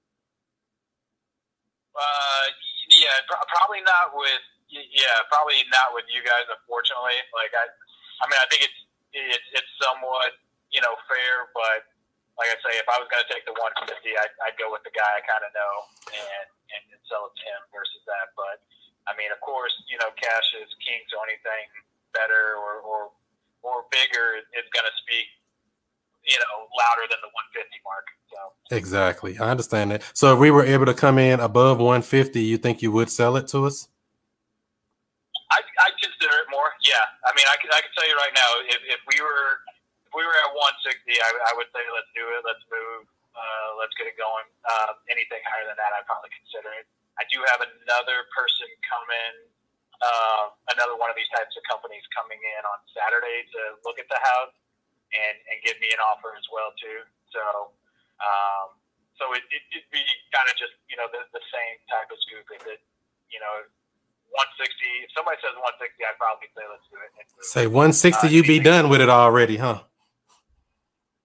Uh, 1.95 2.45
yeah, 2.91 3.23
pro- 3.27 3.47
probably 3.47 3.79
not 3.87 4.11
with. 4.15 4.43
Yeah, 4.67 5.15
probably 5.31 5.63
not 5.71 5.95
with 5.95 6.03
you 6.11 6.19
guys. 6.19 6.43
Unfortunately, 6.51 7.15
like 7.31 7.55
I, 7.55 7.63
I 8.19 8.23
mean, 8.27 8.35
I 8.35 8.47
think 8.51 8.67
it's 8.67 8.79
it's 9.15 9.47
it's 9.55 9.71
somewhat 9.79 10.35
you 10.75 10.83
know 10.83 10.91
fair, 11.07 11.47
but 11.55 11.87
like 12.35 12.51
I 12.51 12.57
say, 12.59 12.75
if 12.75 12.87
I 12.91 12.99
was 12.99 13.07
going 13.07 13.23
to 13.23 13.31
take 13.31 13.47
the 13.47 13.55
150, 13.55 13.87
I'd, 13.87 14.33
I'd 14.43 14.59
go 14.59 14.67
with 14.67 14.83
the 14.83 14.91
guy 14.91 15.07
I 15.07 15.23
kind 15.23 15.43
of 15.47 15.51
know 15.55 15.73
and 16.11 16.47
and 16.75 16.83
sell 17.07 17.31
it 17.31 17.33
to 17.39 17.43
him 17.47 17.61
versus 17.71 18.03
that. 18.11 18.35
But 18.35 18.59
I 19.07 19.15
mean, 19.15 19.31
of 19.31 19.39
course, 19.39 19.71
you 19.87 19.95
know, 20.03 20.11
cash 20.19 20.47
is 20.59 20.67
king, 20.83 20.99
so 21.07 21.23
anything 21.23 21.71
better 22.11 22.59
or 22.59 22.83
or 22.83 22.99
or 23.63 23.87
bigger 23.89 24.43
is 24.43 24.67
going 24.75 24.85
to 24.85 24.95
speak, 25.07 25.31
you 26.25 26.37
know, 26.41 26.55
louder 26.73 27.05
than 27.09 27.21
the 27.21 27.31
150 27.53 27.69
mark. 27.85 28.05
So. 28.35 28.75
exactly 28.75 29.37
i 29.39 29.47
understand 29.47 29.91
that 29.91 30.03
so 30.11 30.33
if 30.33 30.39
we 30.39 30.51
were 30.51 30.65
able 30.65 30.85
to 30.85 30.93
come 30.93 31.17
in 31.17 31.39
above 31.39 31.79
150 31.79 32.41
you 32.41 32.57
think 32.57 32.81
you 32.81 32.91
would 32.91 33.09
sell 33.09 33.37
it 33.37 33.47
to 33.49 33.63
us 33.63 33.87
I 35.51 35.61
I 35.61 35.89
consider 36.01 36.35
it 36.41 36.49
more. 36.49 36.73
Yeah, 36.81 36.99
I 37.25 37.31
mean, 37.37 37.45
I 37.47 37.55
can 37.61 37.69
I 37.71 37.79
can 37.81 37.91
tell 37.93 38.07
you 38.07 38.17
right 38.17 38.33
now, 38.33 38.49
if, 38.71 38.81
if 38.89 39.01
we 39.07 39.17
were 39.21 39.61
if 40.05 40.11
we 40.13 40.23
were 40.25 40.35
at 40.45 40.51
160, 40.51 41.15
I, 41.15 41.29
I 41.31 41.51
would 41.57 41.69
say 41.71 41.83
let's 41.93 42.11
do 42.15 42.25
it, 42.33 42.41
let's 42.45 42.63
move, 42.67 43.07
uh, 43.35 43.69
let's 43.79 43.93
get 43.97 44.09
it 44.09 44.17
going. 44.17 44.47
Uh, 44.65 44.97
anything 45.11 45.41
higher 45.45 45.65
than 45.67 45.77
that, 45.77 45.91
I'd 45.95 46.07
probably 46.09 46.31
consider 46.33 46.71
it. 46.81 46.85
I 47.15 47.23
do 47.31 47.39
have 47.47 47.63
another 47.63 48.27
person 48.35 48.67
coming, 48.83 49.33
uh, 50.03 50.51
another 50.75 50.99
one 50.99 51.07
of 51.07 51.15
these 51.15 51.29
types 51.31 51.55
of 51.55 51.63
companies 51.63 52.03
coming 52.11 52.39
in 52.39 52.61
on 52.67 52.79
Saturday 52.91 53.47
to 53.55 53.79
look 53.87 53.95
at 53.99 54.07
the 54.11 54.19
house 54.19 54.55
and 55.15 55.35
and 55.51 55.57
give 55.63 55.79
me 55.79 55.89
an 55.91 56.01
offer 56.03 56.35
as 56.35 56.45
well 56.51 56.71
too. 56.77 56.99
So. 57.31 57.43
Um, 58.15 58.79
so 59.15 59.31
it, 59.31 59.47
it, 59.47 59.63
it'd 59.71 59.91
be 59.95 60.03
kind 60.35 60.43
of 60.51 60.59
just, 60.59 60.75
you 60.91 60.99
know, 60.99 61.07
the, 61.07 61.23
the 61.31 61.39
same 61.47 61.75
type 61.87 62.11
of 62.11 62.19
scoop. 62.19 62.43
If 62.51 62.67
it, 62.67 62.83
you 63.31 63.39
know, 63.39 63.63
160. 64.35 65.07
If 65.07 65.11
somebody 65.15 65.39
says 65.39 65.55
160, 65.55 65.95
I'd 66.03 66.19
probably 66.19 66.51
say 66.51 66.63
let's 66.67 66.87
do 66.91 66.99
it. 66.99 67.11
say 67.39 67.65
160 67.67 67.95
Uh, 67.95 68.31
you'd 68.31 68.49
be 68.49 68.59
done 68.59 68.91
with 68.91 68.99
it 68.99 69.07
already 69.07 69.55
huh 69.55 69.79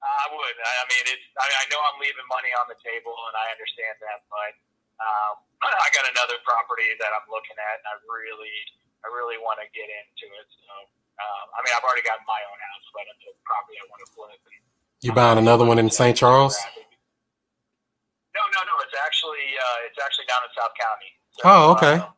I 0.00 0.26
would. 0.32 0.56
I 0.58 0.72
I 0.80 0.84
mean, 0.90 1.04
it's. 1.12 1.26
I, 1.36 1.44
I 1.44 1.64
know 1.68 1.80
I'm 1.80 1.98
leaving 2.00 2.24
money 2.28 2.52
on 2.56 2.66
the 2.68 2.76
table, 2.80 3.14
and 3.14 3.34
I 3.36 3.46
understand 3.52 3.96
that, 4.04 4.20
but 4.28 4.52
um, 5.00 5.34
I 5.84 5.88
got 5.92 6.08
another 6.08 6.40
property 6.44 6.92
that 6.98 7.10
I'm 7.14 7.28
looking 7.28 7.56
at, 7.56 7.76
and 7.80 7.88
I 7.88 7.96
really, 8.08 8.56
I 9.04 9.12
really 9.12 9.36
want 9.40 9.60
to 9.64 9.68
get 9.72 9.86
into 9.86 10.26
it. 10.28 10.48
So, 10.50 10.72
um, 11.20 11.46
I 11.54 11.58
mean, 11.62 11.72
I've 11.76 11.84
already 11.84 12.02
got 12.06 12.18
my 12.24 12.40
own 12.48 12.58
house, 12.58 12.86
but 12.96 13.04
it's 13.12 13.24
a 13.28 13.32
property 13.44 13.76
I 13.80 13.84
want 13.92 14.00
to 14.04 14.10
flip. 14.16 14.40
And, 14.48 14.56
you 15.04 15.12
buying 15.12 15.38
another 15.40 15.64
one 15.64 15.78
in 15.80 15.88
st 15.88 16.16
charles 16.16 16.56
No, 18.36 18.42
no, 18.52 18.60
no. 18.64 18.74
It's 18.84 18.96
actually, 19.04 19.44
uh, 19.56 19.86
it's 19.88 20.00
actually 20.00 20.28
down 20.30 20.42
in 20.44 20.52
South 20.56 20.74
County. 20.76 21.10
So, 21.36 21.40
Oh, 21.44 21.64
okay. 21.76 21.96
um, 22.00 22.12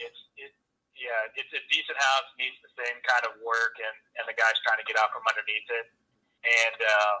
it's 0.00 0.20
it, 0.38 0.52
yeah, 0.96 1.28
it's 1.40 1.52
a 1.54 1.62
decent 1.72 1.98
house, 1.98 2.26
needs 2.38 2.56
the 2.64 2.72
same 2.78 2.98
kind 3.06 3.24
of 3.28 3.38
work, 3.44 3.74
and 3.80 3.96
and 4.20 4.24
the 4.28 4.36
guy's 4.36 4.58
trying 4.66 4.80
to 4.82 4.86
get 4.86 4.98
out 5.00 5.10
from 5.14 5.24
underneath 5.26 5.68
it, 5.70 5.86
and 6.44 6.78
um, 6.84 7.20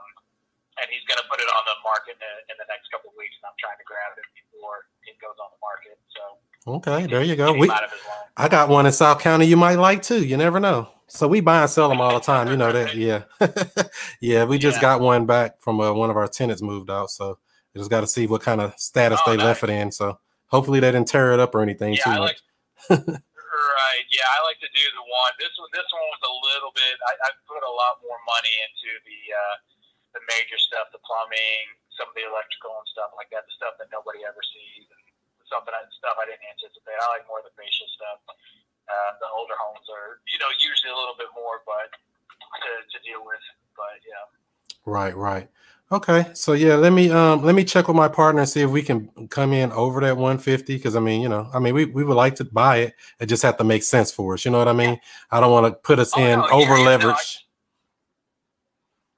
and 0.80 0.86
he's 0.92 1.04
going 1.10 1.18
to 1.20 1.26
put 1.30 1.38
it 1.42 1.48
on 1.50 1.62
the 1.68 1.76
market 1.84 2.14
in, 2.16 2.22
the- 2.22 2.44
in 2.52 2.56
the 2.58 2.68
next 2.70 2.88
couple 2.94 3.10
of 3.10 3.16
weeks, 3.18 3.34
and 3.42 3.46
I'm 3.50 3.58
trying 3.58 3.78
to 3.78 3.86
grab 3.86 4.14
it 4.18 4.26
before 4.34 4.86
it 5.06 5.16
goes 5.22 5.36
on 5.42 5.48
the 5.54 5.60
market. 5.62 5.96
So 6.14 6.22
okay 6.82 7.06
there 7.06 7.22
you 7.22 7.36
go 7.36 7.52
we 7.54 7.70
out 7.70 7.84
of 7.84 7.90
his 7.90 8.00
loan. 8.04 8.28
i 8.36 8.46
got 8.48 8.68
one 8.68 8.84
in 8.84 8.92
south 8.92 9.20
county 9.20 9.46
you 9.46 9.56
might 9.56 9.76
like 9.78 10.02
too 10.02 10.22
you 10.26 10.36
never 10.36 10.60
know 10.60 10.88
so 11.06 11.26
we 11.26 11.40
buy 11.40 11.62
and 11.62 11.70
sell 11.70 11.88
them 11.88 12.00
all 12.02 12.12
the 12.12 12.20
time 12.20 12.48
you 12.50 12.58
know 12.58 12.70
that 12.72 12.92
yeah 13.08 13.22
yeah 14.20 14.44
we 14.44 14.58
just 14.58 14.76
Yeah. 14.76 14.82
got 14.82 15.00
one 15.00 15.24
back 15.24 15.62
from 15.62 15.80
uh, 15.80 15.92
one 15.94 16.10
of 16.10 16.16
our 16.18 16.28
tenants 16.28 16.60
moved 16.60 16.90
out 16.90 17.08
so 17.10 17.38
we 17.72 17.78
just 17.78 17.88
got 17.88 18.02
to 18.02 18.06
see 18.10 18.26
what 18.26 18.42
kind 18.42 18.60
of 18.60 18.74
status 18.76 19.20
Oh, 19.24 19.30
they 19.30 19.38
left 19.38 19.62
it 19.64 19.70
in 19.70 19.92
so 19.92 20.18
hopefully 20.52 20.80
they 20.80 20.90
didn't 20.90 21.08
tear 21.08 21.32
it 21.32 21.40
up 21.40 21.54
or 21.54 21.62
anything 21.62 21.94
Yeah, 21.94 22.04
too 22.04 22.10
much 22.20 22.36
like. 22.90 22.98
right. 22.98 24.04
Yeah, 24.12 24.28
I 24.28 24.38
like 24.44 24.60
to 24.60 24.68
do 24.74 24.84
the 24.92 25.04
one. 25.04 25.32
This 25.40 25.54
one. 25.56 25.70
This 25.72 25.88
one 25.94 26.04
was 26.12 26.22
a 26.26 26.34
little 26.52 26.72
bit. 26.74 26.94
I, 27.06 27.12
I 27.16 27.28
put 27.48 27.62
a 27.64 27.72
lot 27.72 27.98
more 28.04 28.18
money 28.28 28.52
into 28.68 28.90
the 29.08 29.20
uh, 29.32 29.54
the 30.16 30.22
major 30.28 30.56
stuff, 30.60 30.88
the 30.94 31.00
plumbing, 31.04 31.64
some 31.96 32.08
of 32.08 32.16
the 32.16 32.24
electrical 32.24 32.72
and 32.78 32.88
stuff 32.92 33.12
like 33.18 33.28
that. 33.34 33.44
The 33.48 33.54
stuff 33.58 33.74
that 33.82 33.88
nobody 33.92 34.24
ever 34.24 34.40
sees, 34.40 34.86
and 34.88 35.02
something 35.48 35.72
I, 35.74 35.84
stuff 35.96 36.16
I 36.20 36.28
didn't 36.28 36.44
anticipate. 36.48 36.96
I 36.96 37.06
like 37.20 37.26
more 37.28 37.40
of 37.42 37.46
the 37.48 37.54
facial 37.58 37.88
stuff. 37.96 38.20
Uh, 38.88 39.12
the 39.20 39.28
older 39.36 39.52
homes 39.60 39.84
are, 39.92 40.24
you 40.32 40.40
know, 40.40 40.48
usually 40.56 40.88
a 40.92 40.96
little 40.96 41.16
bit 41.20 41.28
more, 41.36 41.60
but 41.68 41.92
to, 41.92 42.70
to 42.88 42.98
deal 43.04 43.20
with. 43.20 43.42
But 43.76 44.00
yeah. 44.06 44.24
Right, 44.88 45.12
right. 45.12 45.48
Okay. 45.92 46.28
So 46.34 46.52
yeah, 46.52 46.74
let 46.76 46.92
me 46.92 47.10
um 47.10 47.42
let 47.44 47.54
me 47.54 47.64
check 47.64 47.88
with 47.88 47.96
my 47.96 48.08
partner 48.08 48.42
and 48.42 48.48
see 48.48 48.60
if 48.60 48.70
we 48.70 48.82
can 48.82 49.08
come 49.28 49.52
in 49.54 49.72
over 49.72 50.00
that 50.02 50.16
150 50.16 50.76
because 50.76 50.96
I 50.96 51.00
mean, 51.00 51.20
you 51.22 51.28
know, 51.28 51.48
I 51.52 51.58
mean 51.60 51.74
we, 51.74 51.86
we 51.86 52.04
would 52.04 52.16
like 52.16 52.34
to 52.36 52.44
buy 52.44 52.78
it. 52.78 52.94
It 53.20 53.26
just 53.26 53.42
have 53.42 53.56
to 53.58 53.64
make 53.64 53.82
sense 53.82 54.12
for 54.12 54.34
us. 54.34 54.44
You 54.44 54.50
know 54.50 54.58
what 54.58 54.68
I 54.68 54.74
mean? 54.74 55.00
I 55.30 55.40
don't 55.40 55.52
want 55.52 55.66
to 55.66 55.72
put 55.72 55.98
us 55.98 56.12
Oh, 56.16 56.20
in 56.22 56.38
no, 56.40 56.48
over 56.48 56.76
yeah, 56.76 56.76
no, 56.76 56.82
I- 56.82 56.86
leverage. 56.86 57.46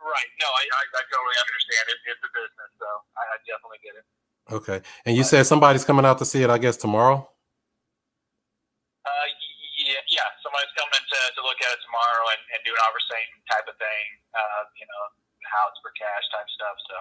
Right. 0.00 0.30
No, 0.40 0.46
I, 0.46 0.62
I, 0.74 0.79
I 0.94 1.02
totally 1.08 1.38
understand. 1.40 1.84
It, 1.92 1.98
it's 2.10 2.22
a 2.24 2.30
business, 2.34 2.70
so 2.78 2.88
I, 3.16 3.22
I 3.24 3.36
definitely 3.46 3.80
get 3.82 3.94
it. 4.00 4.06
Okay. 4.50 4.78
And 5.06 5.14
you 5.16 5.22
said 5.22 5.46
somebody's 5.46 5.84
coming 5.86 6.04
out 6.04 6.18
to 6.18 6.26
see 6.26 6.42
it, 6.42 6.50
I 6.50 6.58
guess, 6.58 6.76
tomorrow. 6.76 7.22
Uh, 9.06 9.26
yeah, 9.78 10.02
yeah. 10.10 10.28
Somebody's 10.42 10.74
coming 10.74 11.02
to, 11.02 11.20
to 11.38 11.40
look 11.46 11.60
at 11.62 11.70
it 11.72 11.80
tomorrow 11.86 12.24
and 12.34 12.42
and 12.56 12.60
do 12.66 12.72
an 12.74 12.80
offer 12.84 13.00
same 13.06 13.30
type 13.48 13.66
of 13.70 13.76
thing. 13.78 14.04
Uh, 14.34 14.62
you 14.76 14.86
know, 14.90 15.02
house 15.46 15.76
for 15.80 15.90
cash 15.96 16.24
type 16.34 16.48
stuff. 16.50 16.76
So 16.88 16.96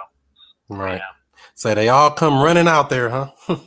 Right. 0.69 1.01
yeah. 1.01 1.13
So 1.55 1.73
they 1.73 1.89
all 1.89 2.11
come 2.11 2.41
running 2.43 2.67
out 2.67 2.89
there, 2.89 3.09
huh? 3.09 3.31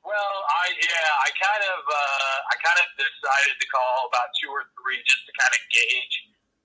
Well, 0.00 0.36
I 0.42 0.64
yeah, 0.74 1.10
I 1.22 1.28
kind 1.38 1.64
of 1.70 1.80
uh, 1.86 2.38
I 2.50 2.54
kind 2.58 2.78
of 2.82 2.86
decided 2.98 3.54
to 3.62 3.66
call 3.70 4.10
about 4.10 4.26
two 4.42 4.50
or 4.50 4.66
three 4.74 4.98
just 5.06 5.22
to 5.30 5.32
kind 5.38 5.54
of 5.54 5.60
gauge 5.70 6.14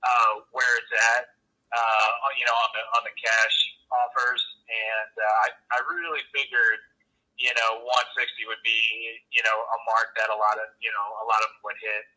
uh, 0.02 0.32
where 0.50 0.74
it's 0.82 0.90
at. 1.14 1.35
Uh, 1.76 2.32
you 2.40 2.48
know, 2.48 2.56
on 2.56 2.72
the 2.72 2.80
on 2.96 3.04
the 3.04 3.12
cash 3.20 3.76
offers, 3.92 4.40
and 4.72 5.12
uh, 5.20 5.44
I 5.44 5.52
I 5.76 5.84
really 5.92 6.24
figured 6.32 6.80
you 7.36 7.52
know 7.52 7.84
160 7.84 8.48
would 8.48 8.64
be 8.64 8.80
you 9.36 9.44
know 9.44 9.60
a 9.60 9.78
mark 9.84 10.16
that 10.16 10.32
a 10.32 10.40
lot 10.40 10.56
of 10.56 10.72
you 10.80 10.88
know 10.88 11.20
a 11.20 11.28
lot 11.28 11.44
of 11.44 11.52
them 11.52 11.68
would 11.68 11.76
hit. 11.84 12.08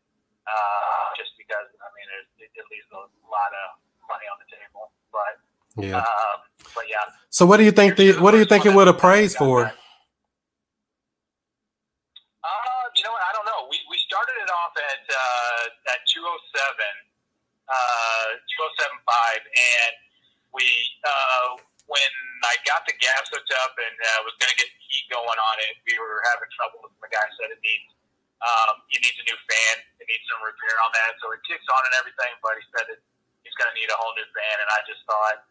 Uh, 0.48 1.12
just 1.12 1.36
because 1.36 1.68
I 1.76 1.92
mean 1.92 2.08
it, 2.40 2.48
it, 2.56 2.64
leaves 2.72 2.88
a 2.96 3.04
lot 3.28 3.52
of 3.52 3.76
money 4.08 4.24
on 4.32 4.40
the 4.40 4.48
table, 4.48 4.88
but 5.12 5.36
yeah. 5.76 6.00
um, 6.00 6.40
but 6.72 6.88
yeah, 6.88 7.04
So 7.28 7.44
what 7.44 7.60
do 7.60 7.68
you 7.68 7.74
think 7.74 8.00
the 8.00 8.16
what 8.16 8.32
do 8.32 8.40
you 8.40 8.48
think 8.48 8.64
it 8.64 8.72
would 8.72 8.88
have 8.88 8.96
praised 8.96 9.36
for? 9.36 9.68
Uh, 9.68 9.76
you 12.96 13.04
know 13.04 13.12
what? 13.12 13.20
I 13.28 13.32
don't 13.36 13.44
know. 13.44 13.68
We, 13.68 13.76
we 13.92 14.00
started 14.08 14.40
it 14.40 14.48
off 14.48 14.72
at 14.72 15.04
uh, 15.04 15.92
at 15.92 16.00
207, 16.08 16.24
uh, 17.68 18.28
2075, 18.80 19.44
and 19.44 19.94
we 20.52 20.64
uh, 21.04 21.60
when 21.88 22.12
I 22.44 22.56
got 22.68 22.84
the 22.84 22.96
gas 23.00 23.28
hooked 23.32 23.52
up 23.64 23.72
and 23.76 23.96
uh, 23.96 24.28
was 24.28 24.36
going 24.40 24.52
to 24.52 24.58
get 24.60 24.68
heat 24.76 25.08
going 25.08 25.40
on 25.40 25.56
it, 25.68 25.80
we 25.88 25.96
were 25.96 26.20
having 26.28 26.48
trouble. 26.56 26.88
The 27.00 27.08
guy 27.08 27.24
said 27.40 27.48
it 27.52 27.60
needs 27.64 27.88
um, 28.38 28.86
it 28.94 29.02
needs 29.02 29.18
a 29.18 29.26
new 29.26 29.38
fan. 29.50 29.76
It 29.98 30.06
needs 30.06 30.22
some 30.30 30.42
repair 30.44 30.76
on 30.86 30.90
that. 30.94 31.18
So 31.18 31.34
it 31.34 31.42
kicks 31.42 31.66
on 31.66 31.82
and 31.90 31.94
everything, 31.98 32.32
but 32.38 32.54
he 32.54 32.64
said 32.70 32.86
it, 32.86 33.00
he's 33.42 33.56
going 33.58 33.66
to 33.66 33.76
need 33.76 33.90
a 33.90 33.98
whole 33.98 34.14
new 34.14 34.28
fan. 34.30 34.56
And 34.62 34.68
I 34.70 34.80
just 34.86 35.02
thought, 35.10 35.42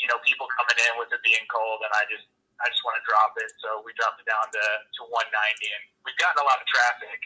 you 0.00 0.10
know, 0.10 0.18
people 0.26 0.50
coming 0.58 0.74
in 0.90 0.92
with 0.98 1.14
it 1.14 1.22
being 1.22 1.46
cold, 1.46 1.86
and 1.86 1.92
I 1.94 2.02
just 2.10 2.26
I 2.58 2.66
just 2.72 2.82
want 2.82 2.96
to 2.98 3.04
drop 3.04 3.36
it. 3.36 3.52
So 3.60 3.84
we 3.84 3.92
dropped 3.94 4.18
it 4.18 4.26
down 4.26 4.48
to, 4.48 4.64
to 4.64 5.00
190, 5.12 5.28
and 5.28 5.82
we've 6.08 6.16
gotten 6.16 6.40
a 6.40 6.46
lot 6.48 6.56
of 6.56 6.66
traffic 6.66 7.20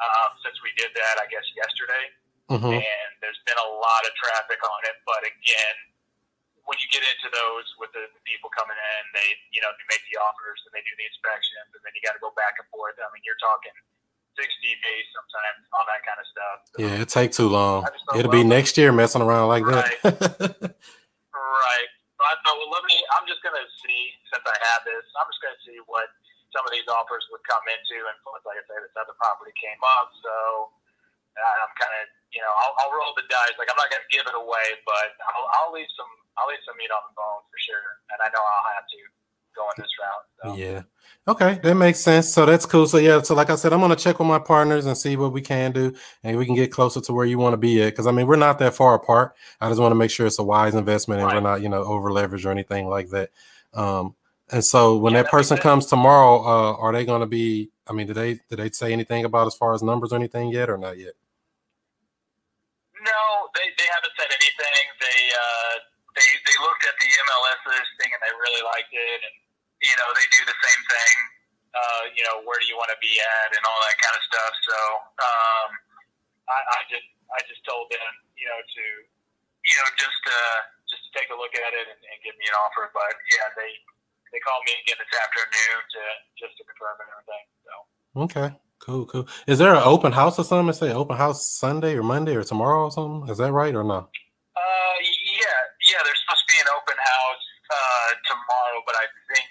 um, 0.00 0.34
since 0.40 0.56
we 0.64 0.72
did 0.80 0.90
that. 0.96 1.20
I 1.20 1.28
guess 1.28 1.44
yesterday, 1.52 2.10
hmm 2.50 2.66
and 2.82 3.10
there's 3.22 3.38
been 3.46 3.58
a 3.62 3.70
lot 3.78 4.02
of 4.02 4.12
traffic 4.18 4.58
on 4.66 4.80
it. 4.90 4.98
But 5.06 5.22
again, 5.22 5.76
when 6.66 6.74
you 6.82 6.88
get 6.90 7.06
into 7.06 7.30
those 7.30 7.66
with 7.78 7.94
the, 7.94 8.10
the 8.10 8.22
people 8.26 8.50
coming 8.50 8.74
in, 8.74 9.02
they 9.14 9.28
you 9.54 9.62
know 9.62 9.70
they 9.70 9.86
make 9.86 10.02
the 10.10 10.18
offers 10.18 10.58
and 10.66 10.74
they 10.74 10.82
do 10.82 10.94
the 10.98 11.06
inspections, 11.06 11.70
and 11.78 11.82
then 11.86 11.94
you 11.94 12.02
got 12.02 12.18
to 12.18 12.22
go 12.22 12.34
back 12.34 12.58
and 12.58 12.66
forth. 12.74 12.98
I 12.98 13.06
mean, 13.14 13.22
you're 13.22 13.38
talking 13.38 13.74
60 14.34 14.46
days 14.46 15.06
sometimes 15.14 15.62
on 15.74 15.84
that 15.90 16.00
kind 16.06 16.18
of 16.18 16.26
stuff. 16.30 16.56
So, 16.70 16.76
Yeah, 16.82 17.02
it 17.02 17.10
take 17.10 17.30
too 17.34 17.50
long. 17.50 17.86
I 17.86 17.90
just 17.90 18.06
thought, 18.06 18.18
It'll 18.18 18.30
be 18.34 18.46
next 18.46 18.78
year 18.78 18.90
messing 18.94 19.22
around 19.22 19.50
like 19.50 19.66
that. 19.66 19.90
Right. 21.30 21.88
So 22.20 22.22
I 22.28 22.36
thought, 22.44 22.56
well, 22.60 22.68
let 22.68 22.84
me. 22.84 23.00
I'm 23.16 23.24
just 23.24 23.40
going 23.40 23.56
to 23.56 23.66
see 23.80 24.12
since 24.28 24.44
I 24.44 24.56
have 24.72 24.84
this. 24.84 25.02
I'm 25.16 25.28
just 25.32 25.40
going 25.40 25.56
to 25.56 25.62
see 25.64 25.78
what 25.88 26.12
some 26.52 26.66
of 26.66 26.72
these 26.74 26.84
offers 26.90 27.24
would 27.32 27.40
come 27.48 27.62
into, 27.70 27.96
and 28.10 28.16
like 28.44 28.58
I 28.58 28.64
said, 28.66 28.82
this 28.84 28.92
other 28.98 29.14
property 29.16 29.54
came 29.56 29.78
up, 29.80 30.10
so 30.18 30.34
I'm 31.38 31.72
kind 31.78 31.94
of, 32.00 32.04
you 32.34 32.42
know, 32.42 32.52
I'll, 32.52 32.74
I'll 32.82 32.92
roll 32.94 33.12
the 33.14 33.26
dice. 33.30 33.54
Like 33.58 33.70
I'm 33.70 33.78
not 33.78 33.90
going 33.90 34.02
to 34.02 34.12
give 34.14 34.26
it 34.26 34.36
away, 34.36 34.66
but 34.86 35.14
I'll, 35.34 35.46
I'll 35.60 35.72
leave 35.72 35.88
some. 35.96 36.10
I'll 36.38 36.48
leave 36.48 36.62
some 36.64 36.76
meat 36.78 36.88
on 36.94 37.02
the 37.10 37.14
bone 37.18 37.42
for 37.50 37.58
sure, 37.58 37.86
and 38.14 38.18
I 38.22 38.28
know 38.32 38.40
I'll 38.40 38.70
have 38.74 38.86
to 38.86 39.00
go 39.56 39.66
in 39.66 39.76
this 39.82 39.92
route. 39.98 40.26
So. 40.40 40.46
Yeah. 40.56 40.82
Okay, 41.28 41.60
that 41.62 41.74
makes 41.74 41.98
sense. 41.98 42.32
So 42.32 42.46
that's 42.46 42.64
cool. 42.66 42.86
So 42.86 42.98
yeah, 42.98 43.20
so 43.22 43.34
like 43.34 43.50
I 43.50 43.56
said, 43.56 43.72
I'm 43.72 43.80
gonna 43.80 43.96
check 43.96 44.18
with 44.18 44.28
my 44.28 44.38
partners 44.38 44.86
and 44.86 44.96
see 44.96 45.16
what 45.16 45.32
we 45.32 45.42
can 45.42 45.72
do, 45.72 45.92
and 46.22 46.38
we 46.38 46.46
can 46.46 46.54
get 46.54 46.72
closer 46.72 47.00
to 47.00 47.12
where 47.12 47.26
you 47.26 47.38
want 47.38 47.52
to 47.52 47.58
be 47.58 47.82
at. 47.82 47.92
Because 47.92 48.06
I 48.06 48.12
mean, 48.12 48.26
we're 48.26 48.36
not 48.36 48.58
that 48.60 48.74
far 48.74 48.94
apart. 48.94 49.34
I 49.60 49.68
just 49.68 49.80
want 49.80 49.92
to 49.92 49.96
make 49.96 50.10
sure 50.10 50.26
it's 50.26 50.38
a 50.38 50.44
wise 50.44 50.74
investment 50.74 51.20
and 51.20 51.30
we're 51.30 51.40
not, 51.40 51.62
you 51.62 51.68
know, 51.68 51.82
over 51.82 52.10
leveraged 52.10 52.46
or 52.46 52.50
anything 52.50 52.88
like 52.88 53.10
that. 53.10 53.30
Um, 53.74 54.14
and 54.50 54.64
so 54.64 54.96
when 54.96 55.12
Yeah, 55.12 55.20
that 55.20 55.24
that 55.26 55.30
person 55.30 55.58
comes 55.58 55.86
tomorrow, 55.86 56.38
uh, 56.40 56.72
are 56.76 56.92
they 56.92 57.04
going 57.04 57.20
to 57.20 57.26
be? 57.26 57.70
I 57.90 57.92
mean, 57.92 58.06
did 58.06 58.14
they 58.14 58.38
did 58.46 58.62
they 58.62 58.70
say 58.70 58.94
anything 58.94 59.26
about 59.26 59.50
as 59.50 59.58
far 59.58 59.74
as 59.74 59.82
numbers 59.82 60.14
or 60.14 60.16
anything 60.22 60.54
yet, 60.54 60.70
or 60.70 60.78
not 60.78 60.94
yet? 60.94 61.18
No, 62.94 63.50
they, 63.58 63.66
they 63.74 63.88
haven't 63.90 64.14
said 64.14 64.30
anything. 64.30 64.84
They 65.02 65.20
uh, 65.34 65.74
they 66.14 66.28
they 66.46 66.56
looked 66.62 66.86
at 66.86 66.94
the 66.94 67.10
MLS 67.10 67.60
listing 67.66 68.14
and 68.14 68.20
they 68.22 68.30
really 68.38 68.62
liked 68.62 68.94
it, 68.94 69.20
and 69.26 69.36
you 69.82 69.90
know 69.98 70.06
they 70.14 70.22
do 70.30 70.46
the 70.46 70.54
same 70.54 70.82
thing. 70.86 71.16
Uh, 71.74 72.04
you 72.14 72.22
know, 72.30 72.46
where 72.46 72.62
do 72.62 72.70
you 72.70 72.78
want 72.78 72.94
to 72.94 73.00
be 73.02 73.10
at, 73.18 73.58
and 73.58 73.62
all 73.66 73.80
that 73.82 73.98
kind 73.98 74.14
of 74.14 74.22
stuff. 74.22 74.54
So 74.70 74.78
um, 75.26 75.68
I, 76.46 76.58
I 76.62 76.80
just 76.86 77.08
I 77.34 77.42
just 77.50 77.62
told 77.66 77.90
them, 77.90 78.12
you 78.38 78.46
know, 78.46 78.60
to 78.62 78.84
you 79.66 79.74
know 79.82 79.88
just 79.98 80.22
uh, 80.30 80.58
just 80.86 81.02
to 81.06 81.10
take 81.18 81.34
a 81.34 81.36
look 81.38 81.58
at 81.58 81.74
it 81.74 81.86
and, 81.90 81.98
and 82.06 82.16
give 82.22 82.38
me 82.38 82.46
an 82.46 82.54
offer. 82.54 82.86
But 82.94 83.18
yeah, 83.34 83.50
they 83.58 83.74
they 84.32 84.40
called 84.40 84.62
me 84.66 84.72
again 84.86 84.98
this 84.98 85.12
afternoon 85.14 85.78
to 85.94 86.02
just 86.38 86.54
to 86.58 86.62
confirm 86.64 86.96
and 87.02 87.10
everything. 87.14 87.44
So. 87.66 87.72
Okay, 88.26 88.48
cool, 88.78 89.04
cool. 89.06 89.26
Is 89.46 89.58
there 89.58 89.74
an 89.74 89.82
open 89.84 90.12
house 90.12 90.38
or 90.38 90.44
something? 90.44 90.72
Say 90.72 90.92
open 90.92 91.16
house 91.16 91.46
Sunday 91.46 91.94
or 91.98 92.02
Monday 92.02 92.34
or 92.34 92.44
tomorrow 92.44 92.84
or 92.88 92.92
something? 92.92 93.28
Is 93.30 93.38
that 93.38 93.52
right 93.52 93.74
or 93.74 93.82
no? 93.84 94.06
Uh, 94.56 94.96
yeah, 95.38 95.60
yeah. 95.90 96.00
There's 96.06 96.20
supposed 96.22 96.44
to 96.46 96.50
be 96.50 96.58
an 96.62 96.70
open 96.78 96.98
house 96.98 97.44
uh, 97.70 98.10
tomorrow, 98.26 98.78
but 98.86 98.94
I 98.98 99.06
think 99.34 99.46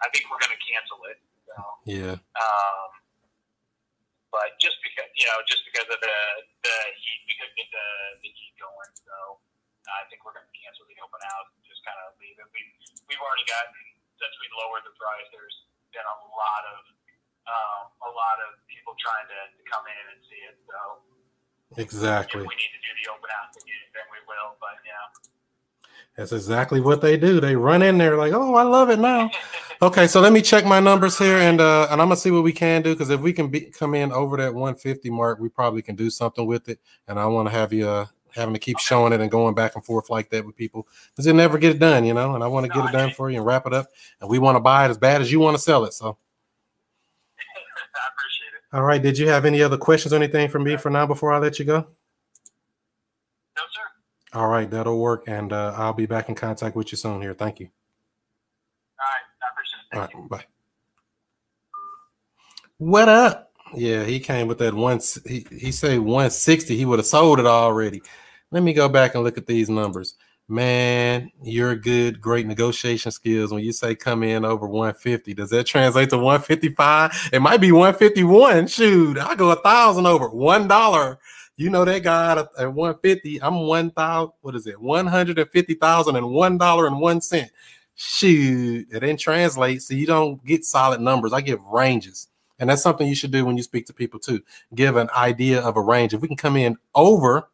I 0.00 0.06
think 0.12 0.28
we're 0.30 0.40
going 0.40 0.54
to 0.56 0.62
cancel 0.62 1.00
it. 1.10 1.18
So, 1.48 1.56
Yeah. 1.88 2.14
um, 2.38 2.88
but 4.30 4.54
just 4.60 4.76
because 4.84 5.08
you 5.16 5.24
know, 5.26 5.40
just 5.48 5.64
because 5.68 5.88
of 5.88 5.98
the 6.00 6.16
the 6.64 6.76
heat, 7.00 7.20
we 7.28 7.32
couldn't 7.40 7.56
get 7.56 7.68
the 7.72 7.88
the 8.24 8.30
heat 8.30 8.54
going. 8.60 8.92
So 8.94 9.40
I 9.88 10.04
think 10.12 10.20
we're 10.24 10.36
going 10.36 10.44
to 10.48 10.56
cancel 10.60 10.84
the 10.84 10.96
open 11.00 11.20
house 11.32 11.48
and 11.56 11.64
just 11.64 11.80
kind 11.84 11.96
of 12.04 12.12
leave 12.20 12.36
it. 12.36 12.48
We 12.52 12.60
we've 13.08 13.20
already 13.24 13.48
gotten 13.48 13.72
since 14.18 14.34
we 14.42 14.46
lowered 14.58 14.84
the 14.84 14.94
price. 14.98 15.26
There's 15.30 15.58
been 15.94 16.04
a 16.04 16.18
lot 16.34 16.62
of 16.74 16.78
um, 17.48 17.82
a 18.04 18.12
lot 18.12 18.36
of 18.44 18.60
people 18.68 18.92
trying 19.00 19.24
to, 19.24 19.40
to 19.56 19.62
come 19.64 19.84
in 19.88 20.04
and 20.12 20.20
see 20.28 20.42
it. 20.44 20.56
So 20.68 20.78
Exactly. 21.80 22.44
if 22.44 22.48
we 22.48 22.56
need 22.60 22.72
to 22.76 22.82
do 22.84 22.92
the 23.02 23.06
open 23.08 23.30
house 23.32 23.56
again, 23.56 23.86
then 23.96 24.06
we 24.12 24.20
will. 24.28 24.56
But 24.60 24.76
yeah. 24.84 25.06
That's 26.16 26.32
exactly 26.32 26.80
what 26.80 27.00
they 27.00 27.16
do. 27.16 27.40
They 27.40 27.56
run 27.56 27.82
in 27.82 27.96
there 27.96 28.16
like, 28.16 28.32
"Oh, 28.32 28.54
I 28.54 28.62
love 28.62 28.90
it 28.90 28.98
now." 28.98 29.30
Okay, 29.80 30.08
so 30.08 30.20
let 30.20 30.32
me 30.32 30.42
check 30.42 30.64
my 30.64 30.80
numbers 30.80 31.16
here, 31.16 31.36
and 31.36 31.60
uh, 31.60 31.86
and 31.88 32.02
I'm 32.02 32.08
gonna 32.08 32.16
see 32.16 32.32
what 32.32 32.42
we 32.42 32.52
can 32.52 32.82
do 32.82 32.94
because 32.94 33.10
if 33.10 33.20
we 33.20 33.32
can 33.32 33.46
be, 33.46 33.60
come 33.60 33.94
in 33.94 34.10
over 34.10 34.36
that 34.36 34.52
150 34.52 35.08
mark, 35.08 35.38
we 35.38 35.48
probably 35.48 35.82
can 35.82 35.94
do 35.94 36.10
something 36.10 36.44
with 36.46 36.68
it. 36.68 36.80
And 37.06 37.16
I 37.16 37.26
want 37.26 37.46
to 37.46 37.54
have 37.54 37.72
you 37.72 37.88
uh, 37.88 38.06
having 38.34 38.54
to 38.54 38.60
keep 38.60 38.78
showing 38.78 39.12
it 39.12 39.20
and 39.20 39.30
going 39.30 39.54
back 39.54 39.74
and 39.74 39.84
forth 39.84 40.10
like 40.10 40.30
that 40.30 40.44
with 40.44 40.56
people 40.56 40.86
because 41.10 41.24
they 41.24 41.32
never 41.32 41.58
get 41.58 41.74
it 41.74 41.78
done, 41.78 42.04
you 42.04 42.14
know. 42.14 42.34
And 42.34 42.44
I 42.44 42.46
want 42.46 42.64
to 42.64 42.68
No, 42.68 42.74
get 42.82 42.84
it 42.88 42.92
done 42.92 43.10
for 43.10 43.30
you 43.30 43.36
and 43.38 43.46
wrap 43.46 43.66
it 43.66 43.74
up. 43.74 43.88
And 44.20 44.28
we 44.30 44.38
want 44.38 44.56
to 44.56 44.60
buy 44.60 44.86
it 44.86 44.90
as 44.90 44.98
bad 44.98 45.20
as 45.20 45.30
you 45.32 45.40
want 45.40 45.56
to 45.56 45.62
sell 45.62 45.84
it. 45.84 45.92
So, 45.94 46.06
I 47.38 48.08
appreciate 48.12 48.54
it. 48.54 48.62
all 48.76 48.82
right. 48.82 49.02
Did 49.02 49.18
you 49.18 49.28
have 49.28 49.44
any 49.44 49.62
other 49.62 49.76
questions 49.78 50.12
or 50.12 50.16
anything 50.16 50.48
for 50.48 50.58
me 50.58 50.76
for 50.76 50.90
now 50.90 51.06
before 51.06 51.32
I 51.32 51.38
let 51.38 51.58
you 51.58 51.64
go? 51.64 51.78
No, 51.78 53.62
sir. 53.72 54.38
All 54.38 54.48
right, 54.48 54.70
that'll 54.70 54.98
work, 55.00 55.24
and 55.26 55.52
uh, 55.52 55.72
I'll 55.76 55.94
be 55.94 56.06
back 56.06 56.28
in 56.28 56.34
contact 56.34 56.76
with 56.76 56.92
you 56.92 56.98
soon. 56.98 57.20
Here, 57.22 57.34
thank 57.34 57.60
you. 57.60 57.68
All 59.00 59.06
right. 59.06 59.24
I 59.42 59.46
appreciate 59.52 59.80
it. 59.80 59.96
All 59.96 60.00
Thank 60.08 60.12
you. 60.24 60.28
bye. 60.28 60.44
What 62.78 63.08
up? 63.08 63.47
Yeah, 63.74 64.04
he 64.04 64.20
came 64.20 64.48
with 64.48 64.58
that 64.58 64.74
one. 64.74 65.00
He 65.26 65.46
he 65.50 65.72
said 65.72 65.98
160. 65.98 66.76
He 66.76 66.84
would 66.84 66.98
have 66.98 67.06
sold 67.06 67.40
it 67.40 67.46
already. 67.46 68.02
Let 68.50 68.62
me 68.62 68.72
go 68.72 68.88
back 68.88 69.14
and 69.14 69.24
look 69.24 69.38
at 69.38 69.46
these 69.46 69.68
numbers. 69.68 70.14
Man, 70.50 71.30
you're 71.42 71.76
good, 71.76 72.22
great 72.22 72.46
negotiation 72.46 73.12
skills. 73.12 73.52
When 73.52 73.62
you 73.62 73.72
say 73.72 73.94
come 73.94 74.22
in 74.22 74.46
over 74.46 74.66
150, 74.66 75.34
does 75.34 75.50
that 75.50 75.64
translate 75.64 76.08
to 76.10 76.16
155? 76.16 77.30
It 77.34 77.42
might 77.42 77.60
be 77.60 77.70
151. 77.70 78.68
Shoot, 78.68 79.18
I 79.18 79.34
go 79.34 79.50
a 79.50 79.56
thousand 79.56 80.06
over 80.06 80.30
one 80.30 80.66
dollar. 80.66 81.18
You 81.56 81.68
know 81.68 81.84
that 81.84 82.02
guy 82.02 82.32
at, 82.32 82.38
at 82.58 82.72
150. 82.72 83.42
I'm 83.42 83.66
one 83.66 83.90
thousand. 83.90 84.32
What 84.40 84.54
is 84.54 84.66
it? 84.66 84.80
One 84.80 85.06
hundred 85.06 85.38
and 85.38 85.50
fifty 85.50 85.74
thousand 85.74 86.16
and 86.16 86.30
one 86.30 86.56
dollar 86.56 86.86
and 86.86 86.98
one 86.98 87.20
cent. 87.20 87.50
Shoot, 87.96 88.86
it 88.90 89.00
didn't 89.00 89.18
translate, 89.18 89.82
so 89.82 89.92
you 89.92 90.06
don't 90.06 90.42
get 90.46 90.64
solid 90.64 91.00
numbers. 91.00 91.32
I 91.32 91.40
give 91.40 91.60
ranges, 91.64 92.28
and 92.58 92.68
that's 92.68 92.82
something 92.82 93.06
you 93.06 93.14
should 93.14 93.30
do 93.30 93.44
when 93.44 93.56
you 93.56 93.62
speak 93.62 93.86
to 93.86 93.92
people 93.92 94.20
too. 94.20 94.42
Give 94.74 94.96
an 94.96 95.08
idea 95.16 95.60
of 95.60 95.76
a 95.76 95.80
range. 95.80 96.14
If 96.14 96.20
we 96.20 96.28
can 96.28 96.36
come 96.36 96.56
in 96.56 96.76
over 96.94 97.48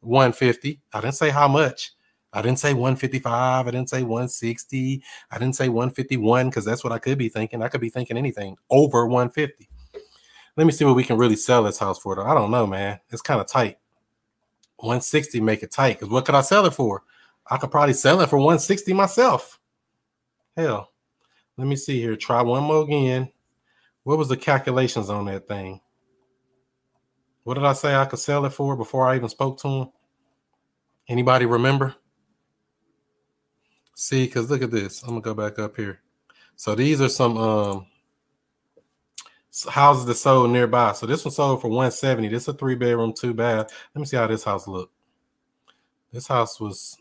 150, 0.00 0.80
I 0.92 1.00
didn't 1.00 1.14
say 1.14 1.30
how 1.30 1.48
much. 1.48 1.92
I 2.32 2.42
didn't 2.42 2.58
say 2.58 2.74
155. 2.74 3.66
I 3.66 3.70
didn't 3.70 3.88
say 3.88 4.02
160. 4.02 5.02
I 5.30 5.38
didn't 5.38 5.56
say 5.56 5.68
151 5.68 6.50
because 6.50 6.64
that's 6.64 6.84
what 6.84 6.92
I 6.92 6.98
could 6.98 7.18
be 7.18 7.28
thinking. 7.28 7.62
I 7.62 7.68
could 7.68 7.80
be 7.80 7.88
thinking 7.88 8.18
anything 8.18 8.56
over 8.70 9.06
150. 9.06 9.68
Let 10.56 10.66
me 10.66 10.72
see 10.72 10.84
what 10.84 10.96
we 10.96 11.04
can 11.04 11.16
really 11.16 11.36
sell 11.36 11.62
this 11.62 11.78
house 11.78 11.98
for. 11.98 12.16
Though. 12.16 12.26
I 12.26 12.34
don't 12.34 12.50
know, 12.50 12.66
man. 12.66 13.00
It's 13.10 13.22
kind 13.22 13.40
of 13.40 13.46
tight. 13.46 13.78
160 14.76 15.40
make 15.40 15.62
it 15.62 15.72
tight 15.72 15.98
because 15.98 16.08
what 16.08 16.24
could 16.24 16.34
I 16.34 16.40
sell 16.40 16.66
it 16.66 16.74
for? 16.74 17.02
I 17.50 17.56
could 17.56 17.70
probably 17.70 17.94
sell 17.94 18.20
it 18.20 18.28
for 18.28 18.36
160 18.36 18.92
myself. 18.92 19.58
Hell, 20.56 20.92
let 21.56 21.66
me 21.66 21.76
see 21.76 22.00
here. 22.00 22.16
Try 22.16 22.42
one 22.42 22.64
more 22.64 22.82
again. 22.82 23.30
What 24.08 24.16
was 24.16 24.28
the 24.28 24.38
calculations 24.38 25.10
on 25.10 25.26
that 25.26 25.46
thing? 25.46 25.82
What 27.44 27.56
did 27.56 27.64
I 27.64 27.74
say 27.74 27.94
I 27.94 28.06
could 28.06 28.18
sell 28.18 28.46
it 28.46 28.54
for 28.54 28.74
before 28.74 29.06
I 29.06 29.16
even 29.16 29.28
spoke 29.28 29.58
to 29.60 29.68
him? 29.68 29.88
Anybody 31.08 31.44
remember? 31.44 31.94
See, 33.94 34.24
because 34.24 34.48
look 34.48 34.62
at 34.62 34.70
this. 34.70 35.02
I'm 35.02 35.10
gonna 35.10 35.20
go 35.20 35.34
back 35.34 35.58
up 35.58 35.76
here. 35.76 36.00
So 36.56 36.74
these 36.74 37.02
are 37.02 37.10
some 37.10 37.36
um 37.36 37.86
houses 39.68 40.06
that 40.06 40.14
sold 40.14 40.52
nearby. 40.52 40.92
So 40.92 41.04
this 41.04 41.26
one 41.26 41.32
sold 41.32 41.60
for 41.60 41.68
170. 41.68 42.28
This 42.28 42.44
is 42.44 42.48
a 42.48 42.54
three 42.54 42.76
bedroom, 42.76 43.12
two 43.12 43.34
bath. 43.34 43.70
Let 43.94 44.00
me 44.00 44.06
see 44.06 44.16
how 44.16 44.26
this 44.26 44.42
house 44.42 44.66
looked. 44.66 44.94
This 46.14 46.28
house 46.28 46.58
was 46.58 46.96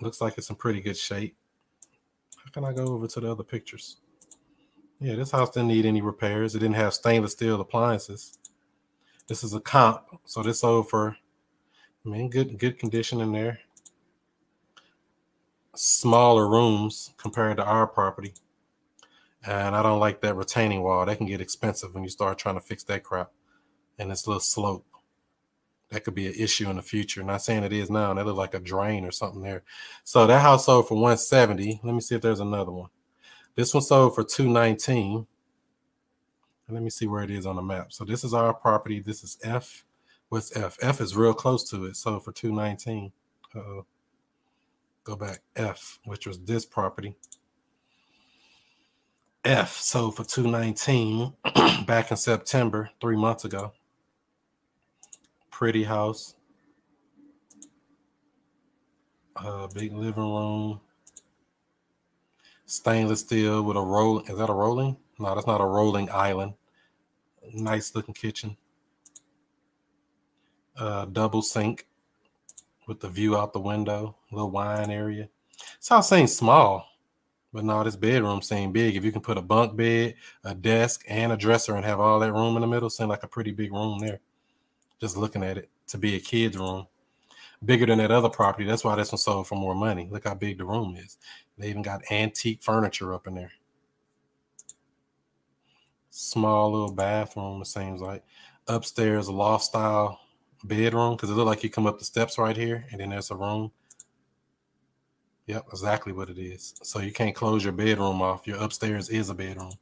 looks 0.00 0.22
like 0.22 0.38
it's 0.38 0.48
in 0.48 0.56
pretty 0.56 0.80
good 0.80 0.96
shape. 0.96 1.36
How 2.42 2.50
can 2.52 2.64
I 2.64 2.72
go 2.72 2.86
over 2.86 3.06
to 3.06 3.20
the 3.20 3.30
other 3.30 3.44
pictures? 3.44 3.98
Yeah, 4.98 5.14
this 5.14 5.30
house 5.30 5.50
didn't 5.50 5.68
need 5.68 5.84
any 5.84 6.00
repairs. 6.00 6.54
It 6.54 6.60
didn't 6.60 6.76
have 6.76 6.94
stainless 6.94 7.32
steel 7.32 7.60
appliances. 7.60 8.38
This 9.28 9.44
is 9.44 9.52
a 9.52 9.60
comp, 9.60 10.02
so 10.24 10.42
this 10.42 10.60
sold 10.60 10.88
for 10.88 11.16
I 12.04 12.08
mean 12.08 12.30
good 12.30 12.58
good 12.58 12.78
condition 12.78 13.20
in 13.20 13.32
there. 13.32 13.60
Smaller 15.74 16.48
rooms 16.48 17.12
compared 17.18 17.58
to 17.58 17.64
our 17.64 17.86
property. 17.86 18.32
And 19.46 19.76
I 19.76 19.82
don't 19.82 20.00
like 20.00 20.22
that 20.22 20.34
retaining 20.34 20.82
wall. 20.82 21.04
That 21.04 21.18
can 21.18 21.26
get 21.26 21.40
expensive 21.40 21.94
when 21.94 22.02
you 22.02 22.08
start 22.08 22.38
trying 22.38 22.54
to 22.54 22.60
fix 22.60 22.82
that 22.84 23.04
crap. 23.04 23.30
And 23.98 24.10
this 24.10 24.26
little 24.26 24.40
slope. 24.40 24.86
That 25.90 26.02
could 26.02 26.14
be 26.14 26.26
an 26.26 26.34
issue 26.36 26.68
in 26.68 26.76
the 26.76 26.82
future. 26.82 27.22
Not 27.22 27.42
saying 27.42 27.62
it 27.62 27.72
is 27.72 27.90
now. 27.90 28.12
That 28.14 28.26
look 28.26 28.36
like 28.36 28.54
a 28.54 28.58
drain 28.58 29.04
or 29.04 29.12
something 29.12 29.42
there. 29.42 29.62
So 30.02 30.26
that 30.26 30.40
house 30.40 30.66
sold 30.66 30.88
for 30.88 30.94
170. 30.94 31.80
Let 31.84 31.94
me 31.94 32.00
see 32.00 32.16
if 32.16 32.22
there's 32.22 32.40
another 32.40 32.72
one. 32.72 32.90
This 33.56 33.72
one 33.72 33.82
sold 33.82 34.14
for 34.14 34.22
219. 34.22 35.26
And 36.68 36.74
let 36.74 36.82
me 36.82 36.90
see 36.90 37.06
where 37.06 37.22
it 37.22 37.30
is 37.30 37.46
on 37.46 37.56
the 37.56 37.62
map. 37.62 37.92
So 37.92 38.04
this 38.04 38.22
is 38.22 38.34
our 38.34 38.52
property. 38.52 39.00
This 39.00 39.24
is 39.24 39.38
F. 39.42 39.84
What's 40.28 40.54
F? 40.54 40.76
F 40.82 41.00
is 41.00 41.16
real 41.16 41.32
close 41.32 41.68
to 41.70 41.86
it. 41.86 41.96
So 41.96 42.20
for 42.20 42.32
219. 42.32 43.12
Uh-oh. 43.54 43.86
Go 45.04 45.16
back. 45.16 45.40
F, 45.56 45.98
which 46.04 46.26
was 46.26 46.38
this 46.40 46.66
property. 46.66 47.16
F 49.44 49.76
sold 49.76 50.16
for 50.16 50.24
219 50.24 51.32
back 51.86 52.10
in 52.10 52.16
September, 52.16 52.90
three 53.00 53.16
months 53.16 53.44
ago. 53.44 53.72
Pretty 55.50 55.84
house. 55.84 56.34
Uh, 59.36 59.68
big 59.68 59.92
living 59.92 60.22
room. 60.22 60.80
Stainless 62.66 63.20
steel 63.20 63.62
with 63.62 63.76
a 63.76 63.80
roll. 63.80 64.20
Is 64.20 64.36
that 64.36 64.50
a 64.50 64.52
rolling? 64.52 64.96
No, 65.18 65.34
that's 65.34 65.46
not 65.46 65.60
a 65.60 65.64
rolling 65.64 66.10
island. 66.10 66.54
Nice 67.54 67.94
looking 67.94 68.14
kitchen. 68.14 68.56
Uh, 70.76 71.06
double 71.06 71.42
sink 71.42 71.86
with 72.88 73.00
the 73.00 73.08
view 73.08 73.36
out 73.36 73.52
the 73.52 73.60
window. 73.60 74.16
Little 74.32 74.50
wine 74.50 74.90
area. 74.90 75.28
This 75.78 75.88
house 75.88 76.10
ain't 76.12 76.28
small. 76.28 76.86
But 77.52 77.64
no, 77.64 77.82
this 77.84 77.96
bedroom 77.96 78.42
seemed 78.42 78.74
big. 78.74 78.96
If 78.96 79.04
you 79.04 79.12
can 79.12 79.22
put 79.22 79.38
a 79.38 79.42
bunk 79.42 79.76
bed, 79.76 80.16
a 80.44 80.54
desk, 80.54 81.04
and 81.08 81.32
a 81.32 81.36
dresser 81.36 81.76
and 81.76 81.84
have 81.84 82.00
all 82.00 82.18
that 82.18 82.32
room 82.32 82.56
in 82.56 82.60
the 82.60 82.66
middle, 82.66 82.90
seemed 82.90 83.08
like 83.08 83.22
a 83.22 83.28
pretty 83.28 83.52
big 83.52 83.72
room 83.72 83.98
there. 84.00 84.20
Just 85.00 85.16
looking 85.16 85.44
at 85.44 85.56
it 85.56 85.70
to 85.86 85.98
be 85.98 86.16
a 86.16 86.20
kid's 86.20 86.58
room. 86.58 86.86
Bigger 87.64 87.86
than 87.86 87.98
that 87.98 88.10
other 88.10 88.28
property. 88.28 88.66
That's 88.66 88.84
why 88.84 88.96
this 88.96 89.12
one 89.12 89.18
sold 89.18 89.46
for 89.46 89.54
more 89.54 89.74
money. 89.74 90.08
Look 90.10 90.24
how 90.24 90.34
big 90.34 90.58
the 90.58 90.66
room 90.66 90.96
is. 90.96 91.16
They 91.58 91.68
even 91.68 91.82
got 91.82 92.10
antique 92.10 92.62
furniture 92.62 93.14
up 93.14 93.26
in 93.26 93.34
there. 93.34 93.52
Small 96.10 96.72
little 96.72 96.92
bathroom, 96.92 97.62
it 97.62 97.66
seems 97.66 98.00
like. 98.00 98.22
Upstairs, 98.68 99.28
a 99.28 99.32
loft 99.32 99.64
style 99.64 100.20
bedroom, 100.64 101.14
because 101.14 101.30
it 101.30 101.34
looked 101.34 101.46
like 101.46 101.62
you 101.62 101.70
come 101.70 101.86
up 101.86 101.98
the 101.98 102.04
steps 102.04 102.38
right 102.38 102.56
here, 102.56 102.86
and 102.90 103.00
then 103.00 103.10
there's 103.10 103.30
a 103.30 103.36
room. 103.36 103.70
Yep, 105.46 105.66
exactly 105.70 106.12
what 106.12 106.28
it 106.28 106.38
is. 106.38 106.74
So 106.82 106.98
you 106.98 107.12
can't 107.12 107.34
close 107.34 107.62
your 107.62 107.72
bedroom 107.72 108.20
off. 108.20 108.46
Your 108.46 108.58
upstairs 108.58 109.08
is 109.08 109.30
a 109.30 109.34
bedroom. 109.34 109.72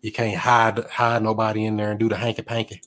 You 0.00 0.10
can't 0.10 0.36
hide 0.36 0.78
hide 0.90 1.22
nobody 1.22 1.66
in 1.66 1.76
there 1.76 1.92
and 1.92 2.00
do 2.00 2.08
the 2.08 2.16
hanky 2.16 2.42
panky. 2.42 2.82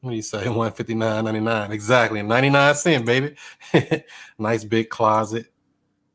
What 0.00 0.10
do 0.10 0.16
you 0.16 0.22
say? 0.22 0.48
One 0.50 0.72
fifty 0.72 0.94
nine 0.94 1.24
ninety 1.24 1.40
nine. 1.40 1.72
Exactly, 1.72 2.22
ninety 2.22 2.50
nine 2.50 2.74
cent, 2.74 3.06
baby. 3.06 3.36
nice 4.38 4.64
big 4.64 4.88
closet. 4.88 5.46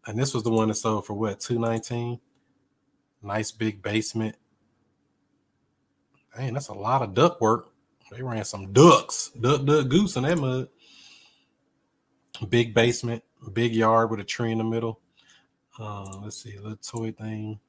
And 0.07 0.19
this 0.19 0.33
was 0.33 0.43
the 0.43 0.51
one 0.51 0.67
that 0.67 0.75
sold 0.75 1.05
for 1.05 1.13
what? 1.13 1.39
Two 1.39 1.59
nineteen. 1.59 2.19
Nice 3.21 3.51
big 3.51 3.81
basement. 3.81 4.35
Man, 6.37 6.53
that's 6.53 6.67
a 6.67 6.73
lot 6.73 7.01
of 7.01 7.13
duck 7.13 7.41
work. 7.41 7.69
They 8.11 8.21
ran 8.21 8.43
some 8.43 8.71
ducks, 8.71 9.31
duck, 9.39 9.65
duck, 9.65 9.87
goose 9.87 10.15
in 10.15 10.23
that 10.23 10.37
mud 10.37 10.67
big 12.49 12.73
basement, 12.73 13.23
big 13.53 13.73
yard 13.73 14.11
with 14.11 14.19
a 14.19 14.23
tree 14.23 14.51
in 14.51 14.57
the 14.57 14.63
middle. 14.63 14.99
Uh, 15.79 16.19
let's 16.21 16.41
see, 16.41 16.57
little 16.57 16.77
toy 16.77 17.11
thing. 17.11 17.59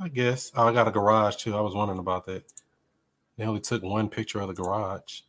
I 0.00 0.08
guess. 0.08 0.52
Oh, 0.54 0.68
I 0.68 0.72
got 0.72 0.88
a 0.88 0.90
garage 0.90 1.36
too. 1.36 1.56
I 1.56 1.60
was 1.60 1.74
wondering 1.74 1.98
about 1.98 2.26
that. 2.26 2.44
They 3.36 3.44
only 3.44 3.60
took 3.60 3.82
one 3.82 4.08
picture 4.08 4.40
of 4.40 4.48
the 4.48 4.54
garage. 4.54 5.20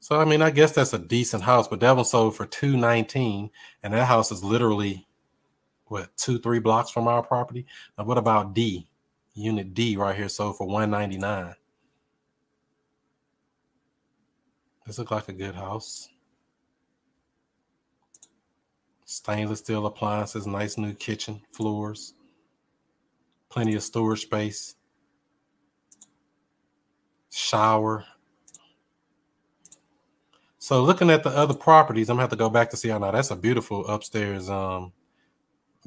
So 0.00 0.20
I 0.20 0.24
mean, 0.24 0.42
I 0.42 0.50
guess 0.50 0.72
that's 0.72 0.92
a 0.92 0.98
decent 0.98 1.42
house, 1.42 1.68
but 1.68 1.80
that 1.80 1.96
one 1.96 2.04
sold 2.04 2.36
for 2.36 2.46
two 2.46 2.76
nineteen, 2.76 3.50
and 3.82 3.92
that 3.94 4.06
house 4.06 4.30
is 4.30 4.44
literally 4.44 5.06
what 5.86 6.16
two, 6.16 6.38
three 6.38 6.60
blocks 6.60 6.90
from 6.90 7.08
our 7.08 7.22
property. 7.22 7.66
Now, 7.96 8.04
what 8.04 8.18
about 8.18 8.54
D? 8.54 8.88
Unit 9.34 9.74
D 9.74 9.96
right 9.96 10.16
here 10.16 10.28
sold 10.28 10.56
for 10.56 10.66
one 10.66 10.90
ninety 10.90 11.18
nine. 11.18 11.54
This 14.86 14.98
looks 14.98 15.10
like 15.10 15.28
a 15.28 15.32
good 15.32 15.54
house. 15.54 16.08
Stainless 19.04 19.60
steel 19.60 19.86
appliances, 19.86 20.46
nice 20.46 20.76
new 20.76 20.92
kitchen, 20.92 21.40
floors, 21.52 22.14
plenty 23.48 23.74
of 23.74 23.82
storage 23.82 24.22
space, 24.22 24.76
shower. 27.30 28.04
So 30.58 30.82
looking 30.82 31.10
at 31.10 31.22
the 31.22 31.30
other 31.30 31.54
properties, 31.54 32.10
I'm 32.10 32.16
gonna 32.16 32.22
have 32.22 32.30
to 32.30 32.36
go 32.36 32.50
back 32.50 32.70
to 32.70 32.76
see 32.76 32.88
how 32.88 32.98
now 32.98 33.10
that's 33.10 33.30
a 33.30 33.36
beautiful 33.36 33.86
upstairs 33.86 34.50
um 34.50 34.92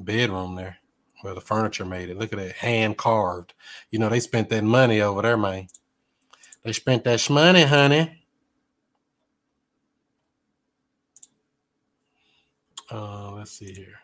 bedroom 0.00 0.56
there 0.56 0.78
where 1.22 1.34
the 1.34 1.40
furniture 1.40 1.84
made 1.84 2.10
it. 2.10 2.18
Look 2.18 2.32
at 2.32 2.38
that 2.38 2.56
hand 2.56 2.98
carved. 2.98 3.54
You 3.90 3.98
know, 3.98 4.08
they 4.08 4.20
spent 4.20 4.48
that 4.50 4.64
money 4.64 5.00
over 5.00 5.22
there, 5.22 5.36
man. 5.36 5.68
They 6.64 6.72
spent 6.72 7.04
that 7.04 7.28
money, 7.30 7.62
honey. 7.62 8.24
Uh, 12.90 13.32
let's 13.32 13.52
see 13.52 13.72
here. 13.72 14.00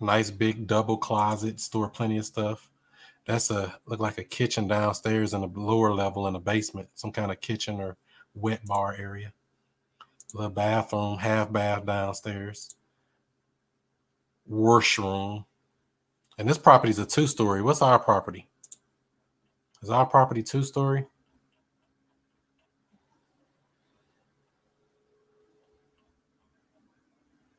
Nice 0.00 0.30
big 0.30 0.66
double 0.66 0.96
closet, 0.96 1.58
store 1.58 1.88
plenty 1.88 2.18
of 2.18 2.26
stuff. 2.26 2.68
That's 3.28 3.50
a 3.50 3.78
look 3.84 4.00
like 4.00 4.16
a 4.16 4.24
kitchen 4.24 4.68
downstairs 4.68 5.34
in 5.34 5.42
the 5.42 5.48
lower 5.48 5.92
level 5.92 6.26
in 6.26 6.32
the 6.32 6.38
basement, 6.38 6.88
some 6.94 7.12
kind 7.12 7.30
of 7.30 7.42
kitchen 7.42 7.78
or 7.78 7.98
wet 8.34 8.64
bar 8.64 8.96
area. 8.98 9.34
Little 10.32 10.50
bathroom, 10.50 11.18
half 11.18 11.52
bath 11.52 11.84
downstairs. 11.84 12.74
Washroom. 14.46 15.44
And 16.38 16.48
this 16.48 16.56
property 16.56 16.88
is 16.88 16.98
a 16.98 17.04
two 17.04 17.26
story. 17.26 17.60
What's 17.60 17.82
our 17.82 17.98
property? 17.98 18.48
Is 19.82 19.90
our 19.90 20.06
property 20.06 20.42
two 20.42 20.62
story? 20.62 21.04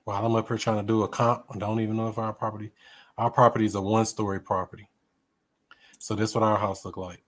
While 0.03 0.25
I'm 0.25 0.35
up 0.35 0.47
here 0.47 0.57
trying 0.57 0.77
to 0.77 0.83
do 0.83 1.03
a 1.03 1.07
comp, 1.07 1.45
I 1.53 1.59
don't 1.59 1.79
even 1.79 1.95
know 1.95 2.07
if 2.07 2.17
our 2.17 2.33
property, 2.33 2.71
our 3.19 3.29
property 3.29 3.65
is 3.65 3.75
a 3.75 3.81
one-story 3.81 4.39
property. 4.39 4.89
So 5.99 6.15
this 6.15 6.31
is 6.31 6.35
what 6.35 6.43
our 6.43 6.57
house 6.57 6.83
look 6.83 6.97
like. 6.97 7.21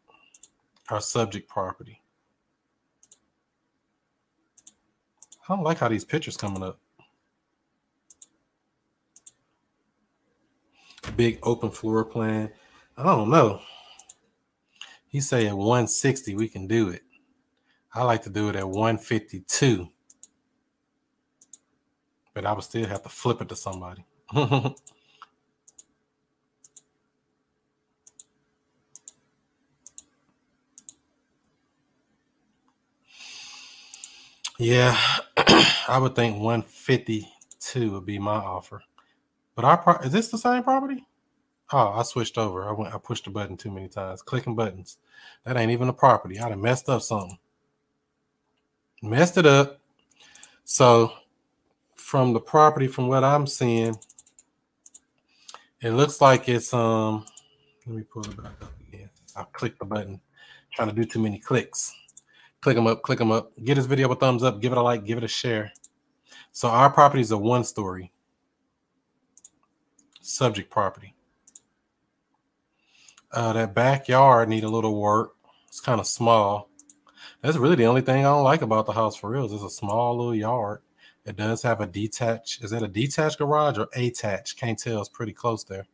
Our 0.89 0.99
subject 0.99 1.47
property. 1.47 2.01
I 5.47 5.55
don't 5.55 5.63
like 5.63 5.77
how 5.77 5.87
these 5.87 6.03
pictures 6.03 6.37
coming 6.37 6.63
up. 6.63 6.79
Big 11.15 11.37
open 11.43 11.69
floor 11.69 12.03
plan. 12.03 12.51
I 12.97 13.03
don't 13.03 13.29
know. 13.29 13.61
He 15.07 15.21
say 15.21 15.45
at 15.47 15.55
160 15.55 16.35
we 16.35 16.47
can 16.47 16.67
do 16.67 16.89
it. 16.89 17.03
I 17.93 18.03
like 18.03 18.23
to 18.23 18.29
do 18.29 18.49
it 18.49 18.55
at 18.55 18.67
152 18.67 19.87
but 22.33 22.45
I 22.45 22.53
would 22.53 22.63
still 22.63 22.87
have 22.87 23.03
to 23.03 23.09
flip 23.09 23.41
it 23.41 23.49
to 23.49 23.55
somebody. 23.55 24.05
yeah, 34.61 34.95
I 35.87 35.97
would 35.99 36.15
think 36.15 36.35
152 36.35 37.91
would 37.91 38.05
be 38.05 38.19
my 38.19 38.35
offer. 38.35 38.83
But 39.55 39.65
our 39.65 39.77
pro- 39.77 40.05
is 40.05 40.11
this 40.11 40.29
the 40.29 40.37
same 40.37 40.61
property? 40.61 41.03
Oh, 41.71 41.89
I 41.89 42.03
switched 42.03 42.37
over. 42.37 42.69
I 42.69 42.71
went. 42.71 42.93
I 42.93 42.99
pushed 42.99 43.25
the 43.25 43.31
button 43.31 43.57
too 43.57 43.71
many 43.71 43.87
times. 43.87 44.21
Clicking 44.21 44.55
buttons. 44.55 44.97
That 45.45 45.57
ain't 45.57 45.71
even 45.71 45.89
a 45.89 45.93
property. 45.93 46.39
I 46.39 46.49
done 46.49 46.61
messed 46.61 46.89
up 46.89 47.01
something. 47.01 47.39
Messed 49.01 49.37
it 49.37 49.47
up. 49.47 49.79
So, 50.63 51.11
from 51.95 52.33
the 52.33 52.39
property, 52.39 52.85
from 52.85 53.07
what 53.07 53.23
I'm 53.23 53.47
seeing, 53.47 53.95
it 55.81 55.91
looks 55.91 56.21
like 56.21 56.47
it's 56.47 56.71
um. 56.71 57.25
Let 57.87 57.95
me 57.95 58.03
pull 58.03 58.23
it 58.25 58.37
back 58.37 58.61
up 58.61 58.73
again. 58.87 59.09
I 59.35 59.43
clicked 59.53 59.79
the 59.79 59.85
button. 59.85 60.21
Trying 60.73 60.89
to 60.89 60.95
do 60.95 61.03
too 61.03 61.19
many 61.19 61.39
clicks. 61.39 61.95
Click 62.61 62.75
them 62.75 62.87
up. 62.87 63.01
Click 63.01 63.19
them 63.19 63.31
up. 63.31 63.51
Get 63.63 63.75
this 63.75 63.85
video 63.85 64.11
a 64.11 64.15
thumbs 64.15 64.43
up. 64.43 64.61
Give 64.61 64.71
it 64.71 64.77
a 64.77 64.81
like. 64.81 65.03
Give 65.03 65.17
it 65.17 65.23
a 65.23 65.27
share. 65.27 65.73
So 66.51 66.69
our 66.69 66.89
property 66.89 67.21
is 67.21 67.31
a 67.31 67.37
one 67.37 67.63
story 67.63 68.11
subject 70.21 70.69
property. 70.69 71.13
Uh, 73.31 73.53
that 73.53 73.73
backyard 73.73 74.49
need 74.49 74.63
a 74.63 74.69
little 74.69 74.99
work. 74.99 75.35
It's 75.67 75.79
kind 75.79 75.99
of 75.99 76.07
small. 76.07 76.69
That's 77.41 77.57
really 77.57 77.75
the 77.75 77.85
only 77.85 78.01
thing 78.01 78.19
I 78.19 78.29
don't 78.29 78.43
like 78.43 78.61
about 78.61 78.85
the 78.85 78.93
house 78.93 79.15
for 79.15 79.29
real. 79.29 79.45
Is 79.45 79.53
it's 79.53 79.63
a 79.63 79.69
small 79.69 80.17
little 80.17 80.35
yard. 80.35 80.81
It 81.25 81.35
does 81.35 81.63
have 81.63 81.79
a 81.81 81.87
detached. 81.87 82.63
Is 82.63 82.71
that 82.71 82.83
a 82.83 82.87
detached 82.87 83.37
garage 83.37 83.77
or 83.77 83.87
attached? 83.95 84.57
Can't 84.57 84.77
tell. 84.77 84.99
It's 84.99 85.09
pretty 85.09 85.33
close 85.33 85.63
there. 85.63 85.85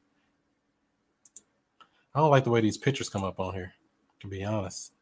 I 2.16 2.20
don't 2.20 2.32
like 2.32 2.44
the 2.44 2.50
way 2.50 2.62
these 2.62 2.78
pictures 2.78 3.10
come 3.10 3.24
up 3.24 3.40
on 3.40 3.54
here. 3.54 3.74
To 4.22 4.28
be 4.28 4.44
honest, 4.44 4.94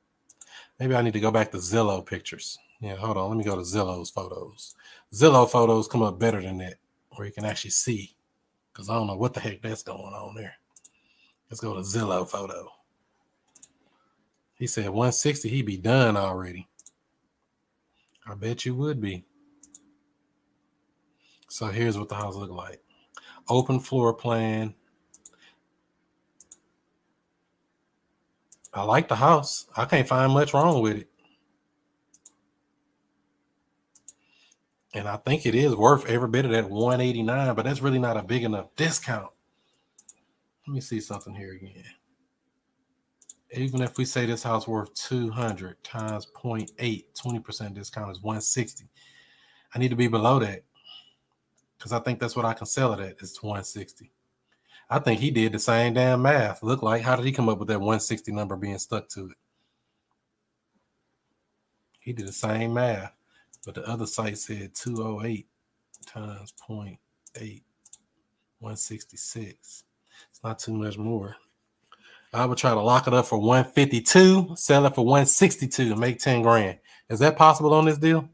maybe 0.79 0.95
I 0.95 1.01
need 1.01 1.13
to 1.13 1.19
go 1.19 1.31
back 1.31 1.51
to 1.51 1.57
Zillow 1.57 2.05
pictures. 2.05 2.57
Yeah, 2.79 2.95
hold 2.95 3.17
on. 3.17 3.29
Let 3.29 3.37
me 3.37 3.43
go 3.43 3.55
to 3.55 3.61
Zillow's 3.61 4.09
photos. 4.09 4.75
Zillow 5.13 5.49
photos 5.49 5.87
come 5.87 6.01
up 6.01 6.19
better 6.19 6.41
than 6.41 6.57
that, 6.59 6.75
where 7.11 7.25
you 7.27 7.33
can 7.33 7.45
actually 7.45 7.71
see. 7.71 8.15
Because 8.71 8.89
I 8.89 8.95
don't 8.95 9.07
know 9.07 9.15
what 9.15 9.33
the 9.33 9.39
heck 9.39 9.61
that's 9.61 9.83
going 9.83 10.13
on 10.13 10.35
there. 10.35 10.55
Let's 11.49 11.61
go 11.61 11.73
to 11.73 11.81
Zillow 11.81 12.27
photo. 12.27 12.69
He 14.55 14.67
said 14.67 14.85
160, 14.85 15.49
he'd 15.49 15.65
be 15.65 15.77
done 15.77 16.17
already. 16.17 16.67
I 18.27 18.35
bet 18.35 18.65
you 18.65 18.75
would 18.75 18.99
be. 18.99 19.23
So 21.49 21.67
here's 21.67 21.97
what 21.97 22.09
the 22.09 22.15
house 22.15 22.35
look 22.35 22.51
like. 22.51 22.81
Open 23.47 23.79
floor 23.79 24.13
plan. 24.13 24.73
I 28.75 28.83
like 28.83 29.07
the 29.07 29.15
house. 29.15 29.67
I 29.75 29.85
can't 29.85 30.07
find 30.07 30.33
much 30.33 30.53
wrong 30.53 30.81
with 30.81 30.97
it. 30.97 31.09
And 34.93 35.07
I 35.07 35.15
think 35.17 35.45
it 35.45 35.55
is 35.55 35.75
worth 35.75 36.05
every 36.07 36.27
bit 36.27 36.45
of 36.45 36.51
that 36.51 36.69
189, 36.69 37.55
but 37.55 37.63
that's 37.63 37.81
really 37.81 37.99
not 37.99 38.17
a 38.17 38.23
big 38.23 38.43
enough 38.43 38.67
discount. 38.75 39.31
Let 40.67 40.73
me 40.73 40.81
see 40.81 40.99
something 40.99 41.33
here 41.33 41.53
again. 41.53 41.83
Even 43.51 43.81
if 43.81 43.97
we 43.97 44.03
say 44.03 44.25
this 44.25 44.43
house 44.43 44.67
worth 44.67 44.93
200 44.95 45.81
times 45.83 46.27
0.8, 46.35 47.05
20% 47.13 47.73
discount 47.73 48.11
is 48.11 48.21
160. 48.21 48.89
I 49.73 49.79
need 49.79 49.89
to 49.89 49.95
be 49.95 50.07
below 50.07 50.39
that 50.39 50.63
because 51.77 51.93
I 51.93 51.99
think 51.99 52.19
that's 52.19 52.35
what 52.35 52.45
I 52.45 52.53
can 52.53 52.65
sell 52.65 52.93
it 52.93 52.99
at 52.99 53.21
is 53.21 53.41
160. 53.41 54.11
I 54.89 54.99
think 54.99 55.19
he 55.19 55.31
did 55.31 55.51
the 55.51 55.59
same 55.59 55.93
damn 55.93 56.21
math. 56.21 56.61
Look 56.61 56.83
like 56.83 57.01
how 57.01 57.15
did 57.15 57.25
he 57.25 57.31
come 57.31 57.49
up 57.49 57.57
with 57.57 57.67
that 57.69 57.79
160 57.79 58.31
number 58.31 58.55
being 58.55 58.77
stuck 58.77 59.09
to 59.09 59.27
it? 59.27 59.37
He 61.99 62.13
did 62.13 62.27
the 62.27 62.33
same 62.33 62.75
math, 62.75 63.13
but 63.65 63.75
the 63.75 63.87
other 63.87 64.05
site 64.05 64.37
said 64.37 64.75
208 64.75 65.47
times 66.05 66.53
0.8, 66.69 66.97
166. 68.59 69.83
It's 70.29 70.43
not 70.43 70.59
too 70.59 70.73
much 70.73 70.97
more. 70.97 71.35
I 72.31 72.45
would 72.45 72.57
try 72.57 72.71
to 72.71 72.81
lock 72.81 73.07
it 73.07 73.13
up 73.13 73.25
for 73.25 73.39
152, 73.39 74.55
sell 74.55 74.85
it 74.85 74.93
for 74.93 75.05
162, 75.05 75.91
and 75.91 75.99
make 75.99 76.19
10 76.19 76.41
grand. 76.41 76.77
Is 77.09 77.19
that 77.19 77.37
possible 77.37 77.73
on 77.73 77.85
this 77.85 77.97
deal? 77.97 78.29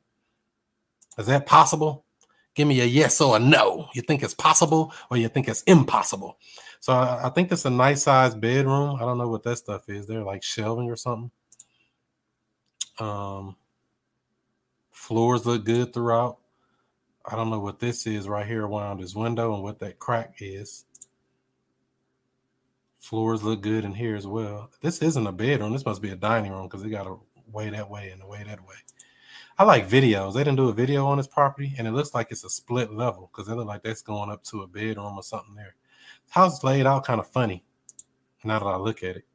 Is 1.17 1.27
that 1.27 1.45
possible? 1.45 2.05
Give 2.53 2.67
me 2.67 2.81
a 2.81 2.85
yes 2.85 3.21
or 3.21 3.37
a 3.37 3.39
no. 3.39 3.87
You 3.93 4.01
think 4.01 4.23
it's 4.23 4.33
possible 4.33 4.93
or 5.09 5.17
you 5.17 5.29
think 5.29 5.47
it's 5.47 5.63
impossible? 5.63 6.37
So 6.79 6.93
I, 6.93 7.27
I 7.27 7.29
think 7.29 7.51
it's 7.51 7.65
a 7.65 7.69
nice 7.69 8.03
sized 8.03 8.41
bedroom. 8.41 8.97
I 8.97 8.99
don't 9.01 9.17
know 9.17 9.29
what 9.29 9.43
that 9.43 9.57
stuff 9.57 9.87
is. 9.87 10.07
They're 10.07 10.23
like 10.23 10.43
shelving 10.43 10.89
or 10.89 10.95
something. 10.95 11.31
Um, 12.99 13.55
floors 14.91 15.45
look 15.45 15.63
good 15.63 15.93
throughout. 15.93 16.37
I 17.25 17.35
don't 17.35 17.49
know 17.49 17.59
what 17.59 17.79
this 17.79 18.07
is 18.07 18.27
right 18.27 18.45
here 18.45 18.65
around 18.65 18.99
this 18.99 19.15
window 19.15 19.53
and 19.53 19.63
what 19.63 19.79
that 19.79 19.99
crack 19.99 20.35
is. 20.39 20.85
Floors 22.99 23.43
look 23.43 23.61
good 23.61 23.85
in 23.85 23.93
here 23.93 24.15
as 24.15 24.27
well. 24.27 24.69
This 24.81 25.01
isn't 25.01 25.27
a 25.27 25.31
bedroom. 25.31 25.71
This 25.71 25.85
must 25.85 26.01
be 26.01 26.09
a 26.09 26.15
dining 26.15 26.51
room 26.51 26.67
because 26.67 26.83
it 26.83 26.89
got 26.89 27.07
a 27.07 27.15
way 27.51 27.69
that 27.69 27.89
way 27.89 28.09
and 28.09 28.21
a 28.21 28.27
way 28.27 28.43
that 28.45 28.61
way. 28.67 28.75
I 29.61 29.63
like 29.63 29.87
videos. 29.87 30.33
They 30.33 30.39
didn't 30.39 30.57
do 30.57 30.69
a 30.69 30.73
video 30.73 31.05
on 31.05 31.17
this 31.17 31.27
property, 31.27 31.75
and 31.77 31.87
it 31.87 31.91
looks 31.91 32.15
like 32.15 32.31
it's 32.31 32.43
a 32.43 32.49
split 32.49 32.91
level 32.91 33.29
because 33.31 33.47
it 33.47 33.53
looks 33.53 33.67
like 33.67 33.83
that's 33.83 34.01
going 34.01 34.31
up 34.31 34.43
to 34.45 34.63
a 34.63 34.67
bedroom 34.67 35.15
or 35.15 35.21
something 35.21 35.53
there. 35.53 35.75
The 36.25 36.33
house 36.33 36.57
is 36.57 36.63
laid 36.63 36.87
out 36.87 37.05
kind 37.05 37.19
of 37.19 37.27
funny. 37.27 37.63
Now 38.43 38.57
that 38.57 38.65
I 38.65 38.77
look 38.77 39.03
at 39.03 39.17
it, 39.17 39.25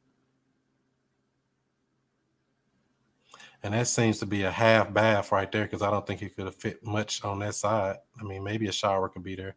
and 3.63 3.73
that 3.73 3.87
seems 3.87 4.19
to 4.19 4.27
be 4.27 4.43
a 4.43 4.51
half 4.51 4.93
bath 4.93 5.31
right 5.31 5.53
there 5.53 5.63
because 5.63 5.81
I 5.81 5.93
don't 5.93 6.05
think 6.05 6.23
it 6.23 6.35
could 6.35 6.47
have 6.47 6.57
fit 6.57 6.85
much 6.85 7.23
on 7.23 7.39
that 7.39 7.55
side. 7.55 7.99
I 8.21 8.25
mean, 8.25 8.43
maybe 8.43 8.67
a 8.67 8.73
shower 8.73 9.09
could 9.09 9.23
be 9.23 9.37
there. 9.37 9.55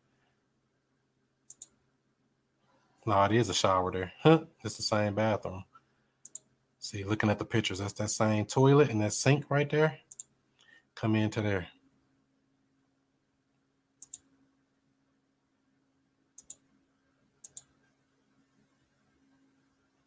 No, 3.07 3.23
it 3.23 3.31
is 3.31 3.49
a 3.49 3.55
shower 3.55 3.91
there. 3.91 4.11
Huh? 4.21 4.41
It's 4.63 4.77
the 4.77 4.83
same 4.83 5.15
bathroom. 5.15 5.63
See, 6.77 7.03
looking 7.03 7.31
at 7.31 7.39
the 7.39 7.45
pictures, 7.45 7.79
that's 7.79 7.93
that 7.93 8.11
same 8.11 8.45
toilet 8.45 8.91
and 8.91 9.01
that 9.01 9.13
sink 9.13 9.49
right 9.49 9.67
there 9.67 9.97
come 10.99 11.15
into 11.15 11.41
there. 11.41 11.65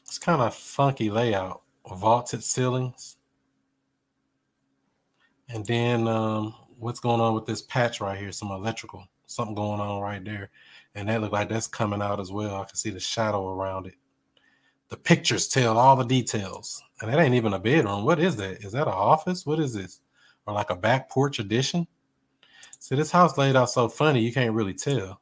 It's 0.02 0.18
kind 0.18 0.42
of 0.42 0.54
funky 0.54 1.08
layout, 1.08 1.62
vaulted 1.88 2.44
ceilings. 2.44 3.16
And 5.48 5.64
then 5.64 6.06
um, 6.06 6.54
what's 6.78 7.00
going 7.00 7.22
on 7.22 7.34
with 7.34 7.46
this 7.46 7.62
patch 7.62 8.02
right 8.02 8.18
here? 8.18 8.30
Some 8.30 8.50
electrical, 8.50 9.06
something 9.24 9.54
going 9.54 9.80
on 9.80 10.02
right 10.02 10.22
there. 10.22 10.50
And 10.94 11.08
that 11.08 11.22
look 11.22 11.32
like 11.32 11.48
that's 11.48 11.66
coming 11.66 12.02
out 12.02 12.20
as 12.20 12.30
well. 12.30 12.56
I 12.56 12.64
can 12.64 12.76
see 12.76 12.90
the 12.90 13.00
shadow 13.00 13.48
around 13.48 13.86
it. 13.86 13.94
The 14.90 14.98
pictures 14.98 15.48
tell 15.48 15.78
all 15.78 15.96
the 15.96 16.04
details. 16.04 16.82
And 17.00 17.10
that 17.10 17.18
ain't 17.18 17.34
even 17.34 17.54
a 17.54 17.58
bedroom. 17.58 18.04
What 18.04 18.18
is 18.18 18.36
that? 18.36 18.62
Is 18.62 18.72
that 18.72 18.88
an 18.88 18.92
office? 18.92 19.46
What 19.46 19.58
is 19.58 19.72
this? 19.72 20.01
Or 20.46 20.54
like 20.54 20.70
a 20.70 20.76
back 20.76 21.10
porch 21.10 21.38
addition. 21.38 21.86
See, 22.78 22.96
this 22.96 23.10
house 23.10 23.38
laid 23.38 23.56
out 23.56 23.70
so 23.70 23.88
funny, 23.88 24.20
you 24.20 24.32
can't 24.32 24.54
really 24.54 24.74
tell. 24.74 25.20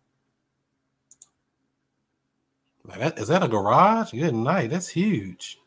Like 2.85 2.99
that, 2.99 3.19
is 3.19 3.29
that 3.29 3.43
a 3.43 3.49
garage? 3.49 4.13
Good 4.13 4.35
night. 4.35 4.71
That's 4.71 4.89
huge. 4.89 5.59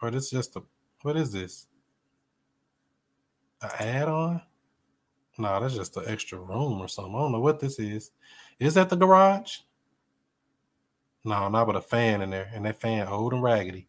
Or 0.00 0.10
this 0.10 0.30
just 0.30 0.56
a 0.56 0.62
what 1.02 1.16
is 1.16 1.32
this? 1.32 1.66
An 3.60 3.70
add-on? 3.78 4.42
No, 5.38 5.60
that's 5.60 5.74
just 5.74 5.96
an 5.96 6.04
extra 6.06 6.38
room 6.38 6.80
or 6.80 6.88
something. 6.88 7.14
I 7.14 7.18
don't 7.18 7.32
know 7.32 7.40
what 7.40 7.60
this 7.60 7.78
is. 7.78 8.12
Is 8.58 8.74
that 8.74 8.88
the 8.88 8.96
garage? 8.96 9.58
No, 11.24 11.48
not 11.48 11.66
with 11.66 11.76
a 11.76 11.80
fan 11.80 12.22
in 12.22 12.30
there. 12.30 12.50
And 12.54 12.64
that 12.66 12.80
fan 12.80 13.08
old 13.08 13.32
and 13.32 13.42
raggedy. 13.42 13.88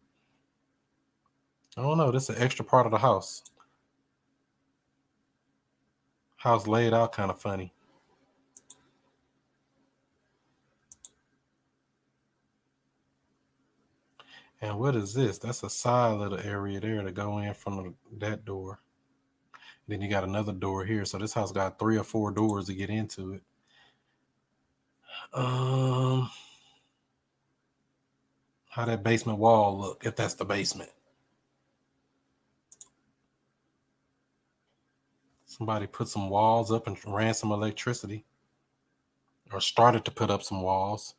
I 1.76 1.82
don't 1.82 1.98
know. 1.98 2.10
This 2.10 2.30
is 2.30 2.36
an 2.36 2.42
extra 2.42 2.64
part 2.64 2.86
of 2.86 2.92
the 2.92 2.98
house. 2.98 3.42
House 6.44 6.66
laid 6.66 6.92
out 6.92 7.12
kind 7.12 7.30
of 7.30 7.40
funny. 7.40 7.72
And 14.60 14.78
what 14.78 14.94
is 14.94 15.14
this? 15.14 15.38
That's 15.38 15.62
a 15.62 15.70
side 15.70 16.18
little 16.18 16.38
area 16.38 16.80
there 16.80 17.02
to 17.02 17.12
go 17.12 17.38
in 17.38 17.54
from 17.54 17.94
that 18.18 18.44
door. 18.44 18.80
Then 19.88 20.02
you 20.02 20.10
got 20.10 20.24
another 20.24 20.52
door 20.52 20.84
here. 20.84 21.06
So 21.06 21.16
this 21.16 21.32
house 21.32 21.50
got 21.50 21.78
three 21.78 21.96
or 21.96 22.04
four 22.04 22.30
doors 22.30 22.66
to 22.66 22.74
get 22.74 22.90
into 22.90 23.32
it. 23.32 23.42
Um, 25.32 26.30
how 28.68 28.84
that 28.84 29.02
basement 29.02 29.38
wall 29.38 29.80
look? 29.80 30.04
If 30.04 30.14
that's 30.14 30.34
the 30.34 30.44
basement. 30.44 30.90
Somebody 35.56 35.86
put 35.86 36.08
some 36.08 36.30
walls 36.30 36.72
up 36.72 36.88
and 36.88 36.96
ran 37.06 37.32
some 37.32 37.52
electricity 37.52 38.24
or 39.52 39.60
started 39.60 40.04
to 40.04 40.10
put 40.10 40.28
up 40.28 40.42
some 40.42 40.62
walls. 40.62 41.14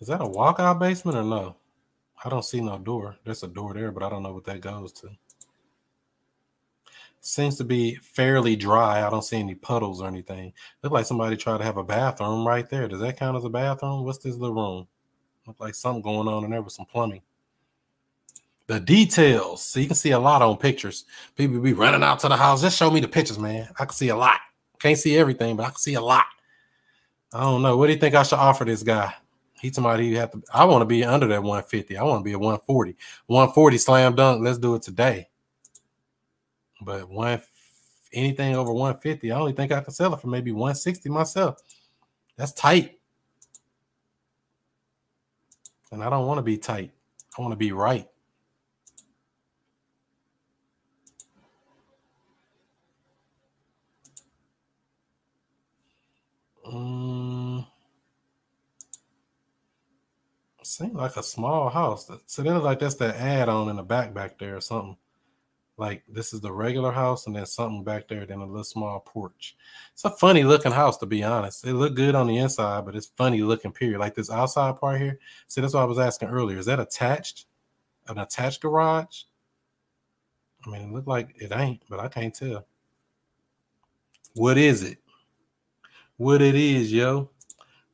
Is 0.00 0.08
that 0.08 0.22
a 0.22 0.24
walkout 0.24 0.78
basement 0.78 1.18
or 1.18 1.24
no? 1.24 1.56
I 2.24 2.30
don't 2.30 2.44
see 2.44 2.62
no 2.62 2.78
door. 2.78 3.16
There's 3.22 3.42
a 3.42 3.46
door 3.46 3.74
there, 3.74 3.92
but 3.92 4.02
I 4.02 4.08
don't 4.08 4.22
know 4.22 4.32
what 4.32 4.44
that 4.44 4.62
goes 4.62 4.92
to. 4.92 5.10
Seems 7.20 7.58
to 7.58 7.64
be 7.64 7.96
fairly 7.96 8.56
dry. 8.56 9.06
I 9.06 9.10
don't 9.10 9.24
see 9.24 9.36
any 9.36 9.56
puddles 9.56 10.00
or 10.00 10.08
anything. 10.08 10.54
Look 10.82 10.92
like 10.92 11.04
somebody 11.04 11.36
tried 11.36 11.58
to 11.58 11.64
have 11.64 11.76
a 11.76 11.84
bathroom 11.84 12.46
right 12.46 12.66
there. 12.70 12.88
Does 12.88 13.00
that 13.00 13.18
count 13.18 13.36
as 13.36 13.44
a 13.44 13.50
bathroom? 13.50 14.04
What's 14.04 14.18
this 14.18 14.36
little 14.36 14.56
room? 14.56 14.88
Look 15.46 15.58
like 15.58 15.74
something 15.74 16.02
going 16.02 16.28
on 16.28 16.44
in 16.44 16.50
there 16.50 16.62
with 16.62 16.72
some 16.72 16.86
plumbing. 16.86 17.22
The 18.66 18.78
details. 18.78 19.62
So 19.62 19.80
you 19.80 19.86
can 19.86 19.96
see 19.96 20.12
a 20.12 20.18
lot 20.18 20.42
on 20.42 20.56
pictures. 20.56 21.04
People 21.36 21.60
be 21.60 21.72
running 21.72 22.02
out 22.02 22.20
to 22.20 22.28
the 22.28 22.36
house. 22.36 22.62
Just 22.62 22.78
show 22.78 22.90
me 22.90 23.00
the 23.00 23.08
pictures, 23.08 23.38
man. 23.38 23.68
I 23.78 23.84
can 23.84 23.94
see 23.94 24.10
a 24.10 24.16
lot. 24.16 24.38
Can't 24.78 24.98
see 24.98 25.16
everything, 25.16 25.56
but 25.56 25.64
I 25.64 25.70
can 25.70 25.78
see 25.78 25.94
a 25.94 26.00
lot. 26.00 26.26
I 27.32 27.42
don't 27.42 27.62
know. 27.62 27.76
What 27.76 27.86
do 27.86 27.92
you 27.92 27.98
think 27.98 28.14
I 28.14 28.22
should 28.22 28.38
offer 28.38 28.64
this 28.64 28.82
guy? 28.82 29.12
He's 29.60 29.74
somebody 29.74 30.06
you 30.06 30.18
have 30.18 30.30
to. 30.30 30.42
I 30.54 30.64
want 30.64 30.82
to 30.82 30.86
be 30.86 31.04
under 31.04 31.26
that 31.26 31.42
150. 31.42 31.96
I 31.96 32.02
want 32.02 32.20
to 32.20 32.24
be 32.24 32.32
a 32.32 32.38
140. 32.38 32.96
140 33.26 33.78
slam 33.78 34.14
dunk. 34.14 34.42
Let's 34.42 34.58
do 34.58 34.74
it 34.74 34.82
today. 34.82 35.28
But 36.80 37.10
one 37.10 37.42
anything 38.12 38.56
over 38.56 38.72
150, 38.72 39.30
I 39.30 39.38
only 39.38 39.52
think 39.52 39.72
I 39.72 39.80
can 39.80 39.92
sell 39.92 40.14
it 40.14 40.20
for 40.20 40.28
maybe 40.28 40.52
160 40.52 41.08
myself. 41.08 41.62
That's 42.36 42.52
tight. 42.52 42.99
And 45.92 46.02
I 46.04 46.10
don't 46.10 46.26
want 46.26 46.38
to 46.38 46.42
be 46.42 46.56
tight. 46.56 46.92
I 47.36 47.42
want 47.42 47.52
to 47.52 47.56
be 47.56 47.72
right. 47.72 48.08
Um, 56.64 57.66
seems 60.62 60.94
like 60.94 61.16
a 61.16 61.22
small 61.22 61.68
house. 61.68 62.10
So 62.26 62.42
then 62.42 62.54
look 62.54 62.62
like 62.62 62.78
that's 62.78 62.94
the 62.94 63.14
add-on 63.16 63.68
in 63.68 63.76
the 63.76 63.82
back 63.82 64.14
back 64.14 64.38
there 64.38 64.56
or 64.56 64.60
something. 64.60 64.96
Like 65.80 66.04
this 66.06 66.34
is 66.34 66.42
the 66.42 66.52
regular 66.52 66.92
house, 66.92 67.26
and 67.26 67.34
then 67.34 67.46
something 67.46 67.82
back 67.82 68.06
there, 68.06 68.26
then 68.26 68.40
a 68.40 68.44
little 68.44 68.62
small 68.62 69.00
porch. 69.00 69.56
It's 69.94 70.04
a 70.04 70.10
funny 70.10 70.44
looking 70.44 70.72
house, 70.72 70.98
to 70.98 71.06
be 71.06 71.24
honest. 71.24 71.66
It 71.66 71.72
look 71.72 71.94
good 71.94 72.14
on 72.14 72.26
the 72.26 72.36
inside, 72.36 72.84
but 72.84 72.94
it's 72.94 73.10
funny 73.16 73.40
looking. 73.40 73.72
Period. 73.72 73.98
Like 73.98 74.14
this 74.14 74.30
outside 74.30 74.76
part 74.76 75.00
here. 75.00 75.18
See, 75.46 75.62
that's 75.62 75.72
what 75.72 75.80
I 75.80 75.86
was 75.86 75.98
asking 75.98 76.28
earlier. 76.28 76.58
Is 76.58 76.66
that 76.66 76.80
attached? 76.80 77.46
An 78.08 78.18
attached 78.18 78.60
garage? 78.60 79.22
I 80.66 80.70
mean, 80.70 80.82
it 80.82 80.92
looked 80.92 81.08
like 81.08 81.34
it 81.36 81.50
ain't, 81.50 81.80
but 81.88 81.98
I 81.98 82.08
can't 82.08 82.34
tell. 82.34 82.66
What 84.34 84.58
is 84.58 84.82
it? 84.82 84.98
What 86.18 86.42
it 86.42 86.56
is, 86.56 86.92
yo? 86.92 87.30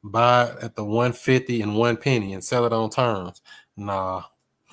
Buy 0.02 0.56
at 0.60 0.74
the 0.74 0.84
150 0.84 1.62
and 1.62 1.76
one 1.76 1.98
penny 1.98 2.32
and 2.32 2.42
sell 2.42 2.64
it 2.66 2.72
on 2.72 2.90
terms. 2.90 3.42
Nah. 3.76 4.24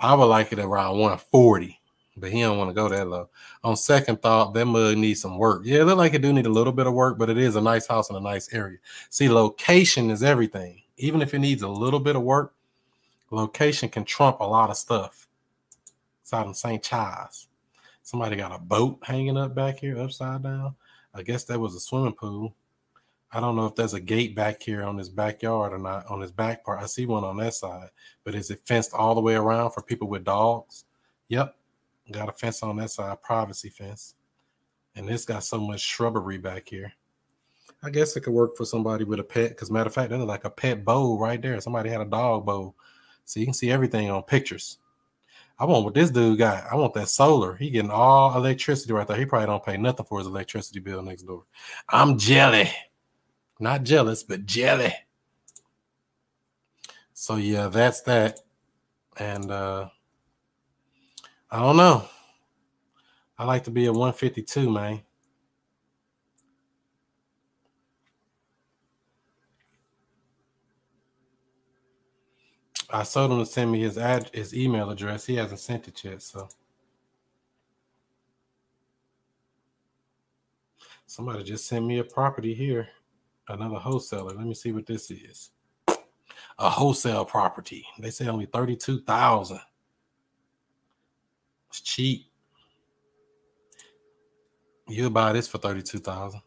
I 0.00 0.14
would 0.14 0.26
like 0.26 0.52
it 0.52 0.58
around 0.58 0.98
140, 0.98 1.80
but 2.16 2.30
he 2.30 2.40
don't 2.40 2.58
want 2.58 2.70
to 2.70 2.74
go 2.74 2.88
that 2.88 3.08
low. 3.08 3.28
On 3.64 3.76
second 3.76 4.22
thought, 4.22 4.54
that 4.54 4.66
mug 4.66 4.96
needs 4.96 5.22
some 5.22 5.38
work. 5.38 5.62
Yeah, 5.64 5.80
it 5.80 5.84
look 5.84 5.98
like 5.98 6.14
it 6.14 6.22
do 6.22 6.32
need 6.32 6.46
a 6.46 6.50
little 6.50 6.72
bit 6.72 6.86
of 6.86 6.94
work, 6.94 7.18
but 7.18 7.30
it 7.30 7.38
is 7.38 7.56
a 7.56 7.60
nice 7.60 7.86
house 7.86 8.08
in 8.08 8.16
a 8.16 8.20
nice 8.20 8.52
area. 8.52 8.78
See, 9.10 9.28
location 9.28 10.10
is 10.10 10.22
everything. 10.22 10.82
Even 10.98 11.20
if 11.20 11.34
it 11.34 11.40
needs 11.40 11.62
a 11.62 11.68
little 11.68 12.00
bit 12.00 12.16
of 12.16 12.22
work, 12.22 12.54
location 13.30 13.88
can 13.88 14.04
trump 14.04 14.40
a 14.40 14.44
lot 14.44 14.70
of 14.70 14.76
stuff. 14.76 15.28
It's 16.22 16.32
out 16.32 16.46
in 16.46 16.54
St. 16.54 16.82
Charles. 16.82 17.48
Somebody 18.02 18.36
got 18.36 18.54
a 18.54 18.58
boat 18.58 18.98
hanging 19.02 19.36
up 19.36 19.54
back 19.54 19.78
here, 19.78 19.98
upside 19.98 20.42
down. 20.42 20.74
I 21.14 21.22
guess 21.22 21.44
that 21.44 21.58
was 21.58 21.74
a 21.74 21.80
swimming 21.80 22.12
pool. 22.12 22.54
I 23.30 23.40
don't 23.40 23.56
know 23.56 23.66
if 23.66 23.74
there's 23.74 23.94
a 23.94 24.00
gate 24.00 24.34
back 24.34 24.62
here 24.62 24.82
on 24.82 24.96
this 24.96 25.10
backyard 25.10 25.72
or 25.72 25.78
not 25.78 26.06
on 26.06 26.20
this 26.20 26.30
back 26.30 26.64
part. 26.64 26.82
I 26.82 26.86
see 26.86 27.04
one 27.04 27.24
on 27.24 27.36
that 27.38 27.54
side, 27.54 27.90
but 28.24 28.34
is 28.34 28.50
it 28.50 28.62
fenced 28.64 28.94
all 28.94 29.14
the 29.14 29.20
way 29.20 29.34
around 29.34 29.72
for 29.72 29.82
people 29.82 30.08
with 30.08 30.24
dogs? 30.24 30.84
Yep. 31.28 31.54
Got 32.10 32.30
a 32.30 32.32
fence 32.32 32.62
on 32.62 32.76
that 32.76 32.90
side, 32.90 33.20
privacy 33.20 33.68
fence. 33.68 34.14
And 34.96 35.06
this 35.06 35.26
got 35.26 35.44
so 35.44 35.60
much 35.60 35.80
shrubbery 35.80 36.38
back 36.38 36.68
here. 36.68 36.92
I 37.82 37.90
guess 37.90 38.16
it 38.16 38.22
could 38.22 38.32
work 38.32 38.56
for 38.56 38.64
somebody 38.64 39.04
with 39.04 39.20
a 39.20 39.24
pet. 39.24 39.50
Because 39.50 39.70
matter 39.70 39.88
of 39.88 39.94
fact, 39.94 40.10
that 40.10 40.18
like 40.18 40.44
a 40.44 40.50
pet 40.50 40.84
bowl 40.84 41.18
right 41.18 41.40
there. 41.40 41.60
Somebody 41.60 41.90
had 41.90 42.00
a 42.00 42.06
dog 42.06 42.46
bowl. 42.46 42.74
So 43.24 43.40
you 43.40 43.46
can 43.46 43.54
see 43.54 43.70
everything 43.70 44.10
on 44.10 44.22
pictures. 44.22 44.78
I 45.58 45.66
want 45.66 45.84
what 45.84 45.94
this 45.94 46.10
dude 46.10 46.38
got. 46.38 46.64
I 46.70 46.76
want 46.76 46.94
that 46.94 47.08
solar. 47.08 47.56
He 47.56 47.70
getting 47.70 47.90
all 47.90 48.36
electricity 48.36 48.92
right 48.92 49.06
there. 49.06 49.16
He 49.16 49.26
probably 49.26 49.46
don't 49.46 49.64
pay 49.64 49.76
nothing 49.76 50.06
for 50.06 50.18
his 50.18 50.26
electricity 50.26 50.80
bill 50.80 51.02
next 51.02 51.22
door. 51.22 51.44
I'm 51.88 52.16
jelly. 52.16 52.70
Not 53.58 53.82
jealous, 53.82 54.22
but 54.22 54.46
jelly. 54.46 54.94
So 57.12 57.36
yeah, 57.36 57.68
that's 57.68 58.00
that. 58.02 58.40
And 59.16 59.50
uh 59.50 59.88
I 61.50 61.60
don't 61.60 61.76
know. 61.76 62.04
I 63.38 63.44
like 63.44 63.64
to 63.64 63.70
be 63.70 63.86
a 63.86 63.92
152, 63.92 64.70
man. 64.70 65.00
I 72.90 73.02
told 73.04 73.32
him 73.32 73.38
to 73.38 73.46
send 73.46 73.72
me 73.72 73.80
his 73.80 73.98
ad 73.98 74.30
his 74.32 74.54
email 74.54 74.90
address. 74.90 75.26
He 75.26 75.36
hasn't 75.36 75.60
sent 75.60 75.88
it 75.88 76.02
yet, 76.04 76.22
so 76.22 76.48
somebody 81.06 81.42
just 81.42 81.66
sent 81.66 81.84
me 81.84 81.98
a 81.98 82.04
property 82.04 82.54
here 82.54 82.88
another 83.54 83.76
wholesaler. 83.76 84.34
Let 84.34 84.46
me 84.46 84.54
see 84.54 84.72
what 84.72 84.86
this 84.86 85.10
is. 85.10 85.50
A 86.58 86.68
wholesale 86.70 87.24
property. 87.24 87.86
They 87.98 88.10
say 88.10 88.28
only 88.28 88.46
32,000. 88.46 89.60
It's 91.68 91.80
cheap. 91.80 92.26
You'll 94.88 95.10
buy 95.10 95.32
this 95.32 95.46
for 95.48 95.58
32,000. 95.58 96.40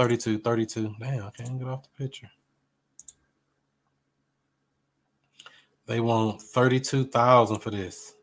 Thirty-two, 0.00 0.38
thirty-two. 0.38 0.94
Damn, 0.98 1.26
I 1.26 1.30
can't 1.30 1.58
get 1.58 1.68
off 1.68 1.82
the 1.82 2.02
picture. 2.02 2.30
They 5.84 6.00
want 6.00 6.40
thirty-two 6.40 7.04
thousand 7.08 7.58
for 7.58 7.70
this. 7.70 8.14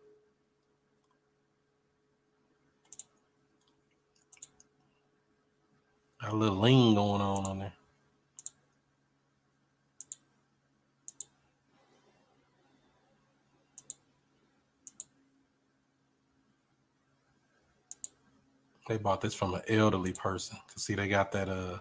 A 6.28 6.36
little 6.36 6.60
lean 6.60 6.96
going 6.96 7.22
on 7.22 7.46
on 7.46 7.60
there. 7.60 7.74
They 18.88 18.98
bought 18.98 19.22
this 19.22 19.34
from 19.34 19.54
an 19.54 19.62
elderly 19.70 20.14
person. 20.14 20.58
See, 20.76 20.96
they 20.96 21.08
got 21.08 21.32
that 21.32 21.48
uh 21.48 21.80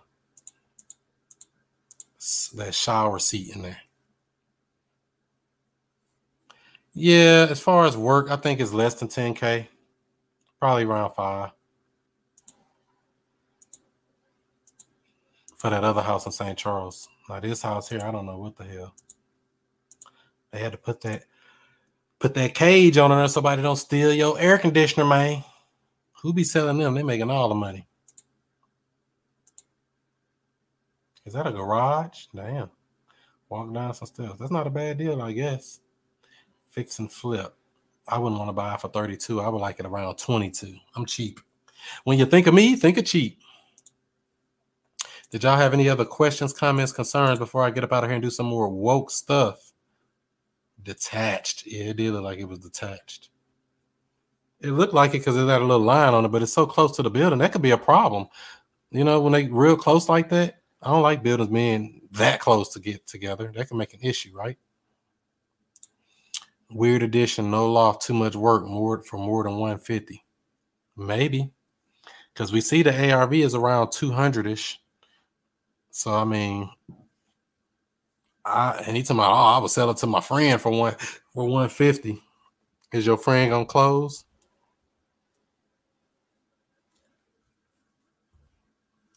that 2.55 2.74
shower 2.74 3.18
seat 3.18 3.55
in 3.55 3.62
there. 3.62 3.78
Yeah, 6.94 7.48
as 7.51 7.60
far 7.60 7.85
as 7.85 7.97
work, 7.97 8.31
I 8.31 8.36
think 8.36 8.60
it's 8.60 8.73
less 8.73 8.94
than 8.94 9.09
10k, 9.09 9.66
probably 10.59 10.85
around 10.85 11.12
five. 11.14 11.51
For 15.66 15.70
that 15.70 15.82
other 15.82 16.01
house 16.01 16.24
in 16.26 16.30
St. 16.30 16.56
Charles. 16.56 17.09
Now 17.28 17.40
this 17.40 17.60
house 17.60 17.88
here, 17.88 18.01
I 18.01 18.12
don't 18.12 18.24
know 18.24 18.38
what 18.38 18.56
the 18.56 18.62
hell. 18.62 18.94
They 20.52 20.60
had 20.60 20.70
to 20.70 20.78
put 20.78 21.01
that 21.01 21.24
put 22.20 22.34
that 22.34 22.55
cage 22.55 22.97
on 22.98 23.10
there 23.10 23.26
so 23.26 23.32
somebody 23.32 23.62
don't 23.62 23.74
steal 23.74 24.14
your 24.14 24.38
air 24.38 24.59
conditioner, 24.59 25.05
man. 25.05 25.43
Who 26.22 26.32
be 26.32 26.44
selling 26.44 26.78
them? 26.78 26.94
They 26.94 27.02
making 27.02 27.32
all 27.32 27.48
the 27.48 27.56
money. 27.56 27.84
Is 31.24 31.32
that 31.32 31.48
a 31.48 31.52
garage? 31.52 32.26
Damn. 32.32 32.70
Walk 33.48 33.74
down 33.74 33.93
some 33.93 34.06
steps. 34.06 34.38
That's 34.38 34.52
not 34.52 34.68
a 34.68 34.70
bad 34.70 34.98
deal, 34.98 35.20
I 35.20 35.32
guess. 35.32 35.80
Fix 36.70 37.01
and 37.01 37.10
flip. 37.10 37.56
I 38.06 38.18
wouldn't 38.18 38.38
want 38.38 38.51
to 38.51 38.52
buy 38.52 38.76
for 38.76 38.86
32. 38.86 39.40
I 39.40 39.48
would 39.48 39.59
like 39.60 39.80
it 39.80 39.86
around 39.86 40.16
22. 40.16 40.76
I'm 40.94 41.06
cheap. 41.06 41.40
When 42.05 42.20
you 42.20 42.26
think 42.26 42.47
of 42.47 42.55
me, 42.55 42.76
think 42.76 42.98
of 42.98 43.05
cheap. 43.05 43.40
Did 45.36 45.42
y'all 45.42 45.58
have 45.58 45.74
any 45.74 45.90
other 45.90 46.06
questions, 46.06 46.54
comments, 46.54 46.92
concerns 46.92 47.38
before 47.38 47.62
I 47.62 47.68
get 47.68 47.84
up 47.84 47.92
out 47.92 48.02
of 48.02 48.08
here 48.08 48.14
and 48.14 48.22
do 48.22 48.30
some 48.30 48.46
more 48.46 48.70
woke 48.70 49.10
stuff? 49.10 49.74
Detached. 50.82 51.66
Yeah, 51.66 51.90
it 51.90 51.98
did 51.98 52.14
look 52.14 52.22
like 52.22 52.38
it 52.38 52.48
was 52.48 52.60
detached. 52.60 53.28
It 54.62 54.70
looked 54.70 54.94
like 54.94 55.10
it 55.10 55.18
because 55.18 55.36
it 55.36 55.46
had 55.46 55.60
a 55.60 55.66
little 55.66 55.84
line 55.84 56.14
on 56.14 56.24
it, 56.24 56.28
but 56.28 56.40
it's 56.40 56.54
so 56.54 56.64
close 56.64 56.96
to 56.96 57.02
the 57.02 57.10
building. 57.10 57.40
That 57.40 57.52
could 57.52 57.60
be 57.60 57.72
a 57.72 57.76
problem. 57.76 58.28
You 58.90 59.04
know, 59.04 59.20
when 59.20 59.34
they 59.34 59.46
real 59.46 59.76
close 59.76 60.08
like 60.08 60.30
that, 60.30 60.62
I 60.80 60.88
don't 60.88 61.02
like 61.02 61.22
buildings 61.22 61.50
being 61.50 62.00
that 62.12 62.40
close 62.40 62.72
to 62.72 62.80
get 62.80 63.06
together. 63.06 63.52
That 63.54 63.68
can 63.68 63.76
make 63.76 63.92
an 63.92 64.00
issue, 64.00 64.30
right? 64.34 64.56
Weird 66.70 67.02
addition, 67.02 67.50
no 67.50 67.70
loft, 67.70 68.00
too 68.00 68.14
much 68.14 68.36
work, 68.36 68.66
more 68.66 69.02
for 69.02 69.18
more 69.18 69.42
than 69.42 69.58
150. 69.58 70.24
Maybe. 70.96 71.50
Because 72.32 72.52
we 72.52 72.62
see 72.62 72.82
the 72.82 73.12
ARV 73.12 73.34
is 73.34 73.54
around 73.54 73.92
200 73.92 74.46
ish. 74.46 74.80
So 75.97 76.12
I 76.12 76.24
mean, 76.27 76.68
I 78.44 78.82
and 78.86 78.94
he 78.97 79.02
told 79.02 79.18
me, 79.18 79.24
oh, 79.24 79.28
I 79.28 79.59
would 79.59 79.70
sell 79.70 79.90
it 79.90 79.97
to 79.98 80.06
my 80.06 80.20
friend 80.20 80.60
for 80.60 80.70
one 80.70 80.94
for 81.32 81.44
150. 81.47 82.23
Is 82.93 83.06
your 83.06 83.16
friend 83.16 83.51
gonna 83.51 83.64
close? 83.66 84.24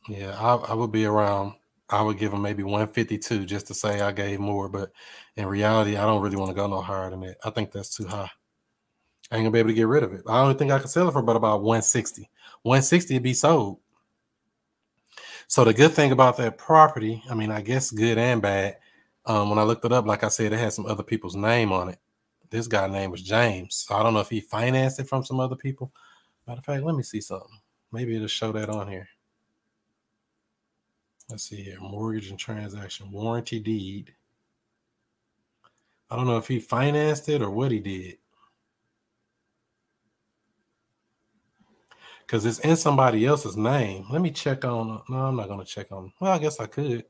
Yeah, 0.08 0.36
I, 0.40 0.56
I 0.72 0.74
would 0.74 0.92
be 0.92 1.06
around. 1.06 1.54
I 1.90 2.02
would 2.02 2.18
give 2.18 2.34
him 2.34 2.42
maybe 2.42 2.64
152 2.64 3.46
just 3.46 3.68
to 3.68 3.74
say 3.74 4.00
I 4.02 4.12
gave 4.12 4.40
more, 4.40 4.70
but 4.70 4.92
in 5.36 5.48
reality, 5.48 5.98
I 5.98 6.06
don't 6.06 6.22
really 6.22 6.38
want 6.38 6.50
to 6.50 6.56
go 6.56 6.68
no 6.68 6.82
higher 6.82 7.10
than 7.10 7.22
that. 7.22 7.38
I 7.44 7.50
think 7.50 7.72
that's 7.72 7.96
too 7.96 8.08
high. 8.08 8.30
I 9.32 9.36
ain't 9.36 9.44
gonna 9.44 9.52
be 9.52 9.60
able 9.60 9.70
to 9.70 9.76
get 9.76 9.88
rid 9.88 10.04
of 10.04 10.14
it. 10.14 10.22
I 10.28 10.44
don't 10.44 10.58
think 10.58 10.72
I 10.72 10.80
could 10.80 10.90
sell 10.90 11.10
it 11.10 11.12
for 11.12 11.22
but 11.22 11.36
about 11.36 11.62
160. 11.62 12.30
160 12.64 13.16
would 13.16 13.24
be 13.24 13.34
sold. 13.34 13.80
So 15.50 15.64
the 15.64 15.74
good 15.74 15.94
thing 15.94 16.12
about 16.12 16.38
that 16.38 16.60
property, 16.60 17.24
I 17.28 17.34
mean, 17.34 17.50
I 17.50 17.62
guess 17.62 17.90
good 17.90 18.20
and 18.20 18.40
bad. 18.40 18.78
Um, 19.26 19.50
when 19.50 19.58
I 19.58 19.64
looked 19.64 19.84
it 19.84 19.92
up, 19.92 20.06
like 20.06 20.24
I 20.24 20.28
said, 20.28 20.54
it 20.54 20.60
had 20.60 20.74
some 20.74 20.86
other 20.86 21.02
people's 21.02 21.36
name 21.36 21.72
on 21.72 21.90
it. 21.90 21.98
This 22.52 22.68
guy 22.68 22.86
name 22.86 23.10
was 23.10 23.24
James. 23.24 23.84
So 23.88 23.96
I 23.96 24.04
don't 24.04 24.14
know 24.14 24.20
if 24.20 24.30
he 24.30 24.42
financed 24.42 25.00
it 25.00 25.10
from 25.10 25.24
some 25.24 25.40
other 25.40 25.56
people. 25.56 25.92
Matter 26.46 26.60
of 26.60 26.66
fact, 26.66 26.84
let 26.84 26.96
me 26.96 27.02
see 27.02 27.20
something. 27.20 27.60
Maybe 27.92 28.16
it'll 28.16 28.28
show 28.28 28.52
that 28.52 28.70
on 28.70 28.88
here. 28.90 29.10
Let's 31.32 31.50
see 31.50 31.64
here. 31.64 31.80
Mortgage 31.82 32.30
and 32.30 32.38
transaction 32.38 33.12
warranty 33.12 33.60
deed. 33.60 34.14
I 36.12 36.16
don't 36.16 36.28
know 36.28 36.38
if 36.38 36.48
he 36.48 36.60
financed 36.60 37.28
it 37.28 37.42
or 37.42 37.50
what 37.50 37.72
he 37.72 37.80
did. 37.80 38.20
Because 42.30 42.46
it's 42.46 42.60
in 42.60 42.76
somebody 42.76 43.26
else's 43.26 43.58
name. 43.58 44.06
Let 44.12 44.22
me 44.22 44.30
check 44.30 44.64
on. 44.64 45.02
No, 45.10 45.18
I'm 45.18 45.36
not 45.36 45.48
going 45.48 45.62
to 45.62 45.66
check 45.66 45.92
on. 45.92 46.14
Well, 46.20 46.32
I 46.32 46.38
guess 46.38 46.60
I 46.60 46.68
could. 46.68 47.06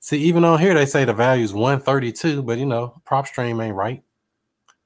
See, 0.00 0.16
even 0.20 0.42
on 0.42 0.58
here, 0.58 0.72
they 0.72 0.86
say 0.86 1.04
the 1.04 1.12
value 1.12 1.44
is 1.44 1.52
132, 1.52 2.42
but 2.44 2.56
you 2.56 2.64
know, 2.64 2.98
PropStream 3.06 3.62
ain't 3.62 3.74
right. 3.74 4.02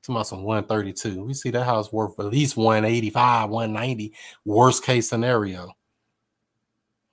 It's 0.01 0.09
about 0.09 0.27
some 0.27 0.43
132. 0.43 1.23
We 1.23 1.33
see 1.33 1.51
that 1.51 1.63
house 1.63 1.93
worth 1.93 2.19
at 2.19 2.27
least 2.27 2.57
185, 2.57 3.51
190, 3.51 4.13
worst 4.45 4.83
case 4.83 5.09
scenario. 5.09 5.71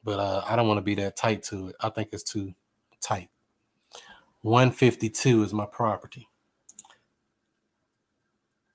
But 0.03 0.19
uh, 0.19 0.43
I 0.49 0.55
don't 0.55 0.67
want 0.67 0.79
to 0.79 0.83
be 0.83 0.95
that 0.95 1.17
tight 1.17 1.43
to 1.43 1.67
it. 1.67 1.75
I 1.79 1.89
think 1.89 2.09
it's 2.13 2.23
too 2.23 2.55
tight. 2.99 3.29
152 4.41 5.43
is 5.43 5.53
my 5.53 5.67
property. 5.67 6.27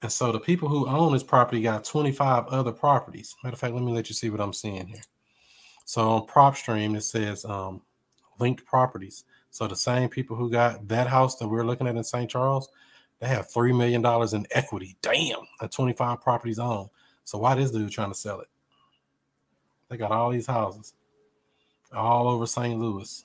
And 0.04 0.12
so 0.12 0.30
the 0.32 0.38
people 0.38 0.68
who 0.68 0.86
own 0.86 1.14
this 1.14 1.22
property 1.22 1.62
got 1.62 1.82
25 1.86 2.48
other 2.48 2.72
properties. 2.72 3.34
Matter 3.42 3.54
of 3.54 3.58
fact, 3.60 3.72
let 3.72 3.82
me 3.82 3.90
let 3.90 4.10
you 4.10 4.14
see 4.14 4.28
what 4.28 4.38
I'm 4.38 4.52
seeing 4.52 4.86
here. 4.86 5.00
So 5.86 6.10
on 6.10 6.26
PropStream, 6.26 6.94
it 6.94 7.04
says 7.04 7.46
um, 7.46 7.80
linked 8.38 8.66
properties. 8.66 9.24
So 9.50 9.66
the 9.66 9.74
same 9.76 10.10
people 10.10 10.36
who 10.36 10.50
got 10.50 10.88
that 10.88 11.06
house 11.06 11.36
that 11.36 11.48
we're 11.48 11.64
looking 11.64 11.86
at 11.86 11.96
in 11.96 12.04
St. 12.04 12.30
Charles, 12.30 12.68
they 13.18 13.28
have 13.28 13.50
three 13.50 13.72
million 13.72 14.02
dollars 14.02 14.34
in 14.34 14.46
equity. 14.50 14.98
Damn, 15.00 15.38
at 15.62 15.72
25 15.72 16.20
properties 16.20 16.58
on. 16.58 16.90
So 17.24 17.38
why 17.38 17.54
this 17.54 17.70
dude 17.70 17.90
trying 17.90 18.10
to 18.10 18.14
sell 18.14 18.40
it? 18.40 18.48
They 19.88 19.96
got 19.96 20.12
all 20.12 20.32
these 20.32 20.46
houses 20.46 20.92
all 21.94 22.28
over 22.28 22.44
St. 22.46 22.78
Louis. 22.78 23.24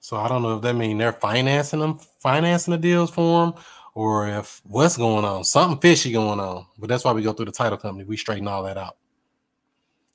So 0.00 0.16
I 0.16 0.28
don't 0.28 0.42
know 0.42 0.56
if 0.56 0.62
that 0.62 0.74
means 0.74 0.98
they're 0.98 1.12
financing 1.12 1.80
them, 1.80 1.98
financing 2.20 2.72
the 2.72 2.78
deals 2.78 3.10
for 3.10 3.46
them, 3.46 3.54
or 3.94 4.28
if 4.28 4.60
what's 4.64 4.96
going 4.96 5.24
on, 5.24 5.44
something 5.44 5.80
fishy 5.80 6.12
going 6.12 6.40
on. 6.40 6.66
But 6.78 6.88
that's 6.88 7.04
why 7.04 7.12
we 7.12 7.22
go 7.22 7.32
through 7.32 7.46
the 7.46 7.52
title 7.52 7.78
company. 7.78 8.04
We 8.04 8.16
straighten 8.16 8.48
all 8.48 8.62
that 8.62 8.78
out. 8.78 8.96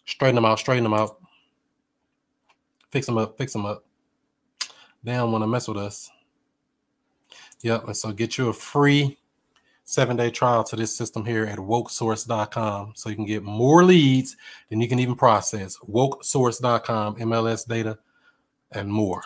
Straighten 0.05 0.35
them 0.35 0.45
out, 0.45 0.59
straighten 0.59 0.83
them 0.83 0.93
out. 0.93 1.17
Fix 2.91 3.05
them 3.05 3.17
up, 3.17 3.37
fix 3.37 3.53
them 3.53 3.65
up. 3.65 3.83
They 5.03 5.13
don't 5.13 5.31
want 5.31 5.43
to 5.43 5.47
mess 5.47 5.67
with 5.67 5.77
us. 5.77 6.09
Yep. 7.61 7.87
And 7.87 7.97
so 7.97 8.11
get 8.11 8.37
you 8.37 8.49
a 8.49 8.53
free 8.53 9.17
seven 9.85 10.15
day 10.15 10.29
trial 10.29 10.63
to 10.63 10.75
this 10.75 10.95
system 10.95 11.25
here 11.25 11.45
at 11.45 11.57
wokesource.com 11.57 12.93
so 12.95 13.09
you 13.09 13.15
can 13.15 13.25
get 13.25 13.43
more 13.43 13.83
leads 13.83 14.37
than 14.69 14.81
you 14.81 14.87
can 14.87 14.99
even 14.99 15.15
process. 15.15 15.77
Wokesource.com, 15.79 17.15
MLS 17.15 17.67
data, 17.67 17.97
and 18.71 18.91
more. 18.91 19.23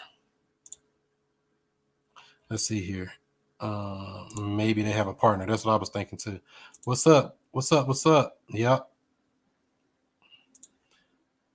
Let's 2.50 2.66
see 2.66 2.82
here. 2.82 3.12
Uh, 3.60 4.26
maybe 4.42 4.82
they 4.82 4.92
have 4.92 5.08
a 5.08 5.14
partner. 5.14 5.46
That's 5.46 5.66
what 5.66 5.74
I 5.74 5.78
was 5.78 5.90
thinking 5.90 6.18
too. 6.18 6.40
What's 6.86 7.06
up? 7.06 7.38
What's 7.52 7.72
up? 7.72 7.88
What's 7.88 8.06
up? 8.06 8.40
Yep. 8.50 8.88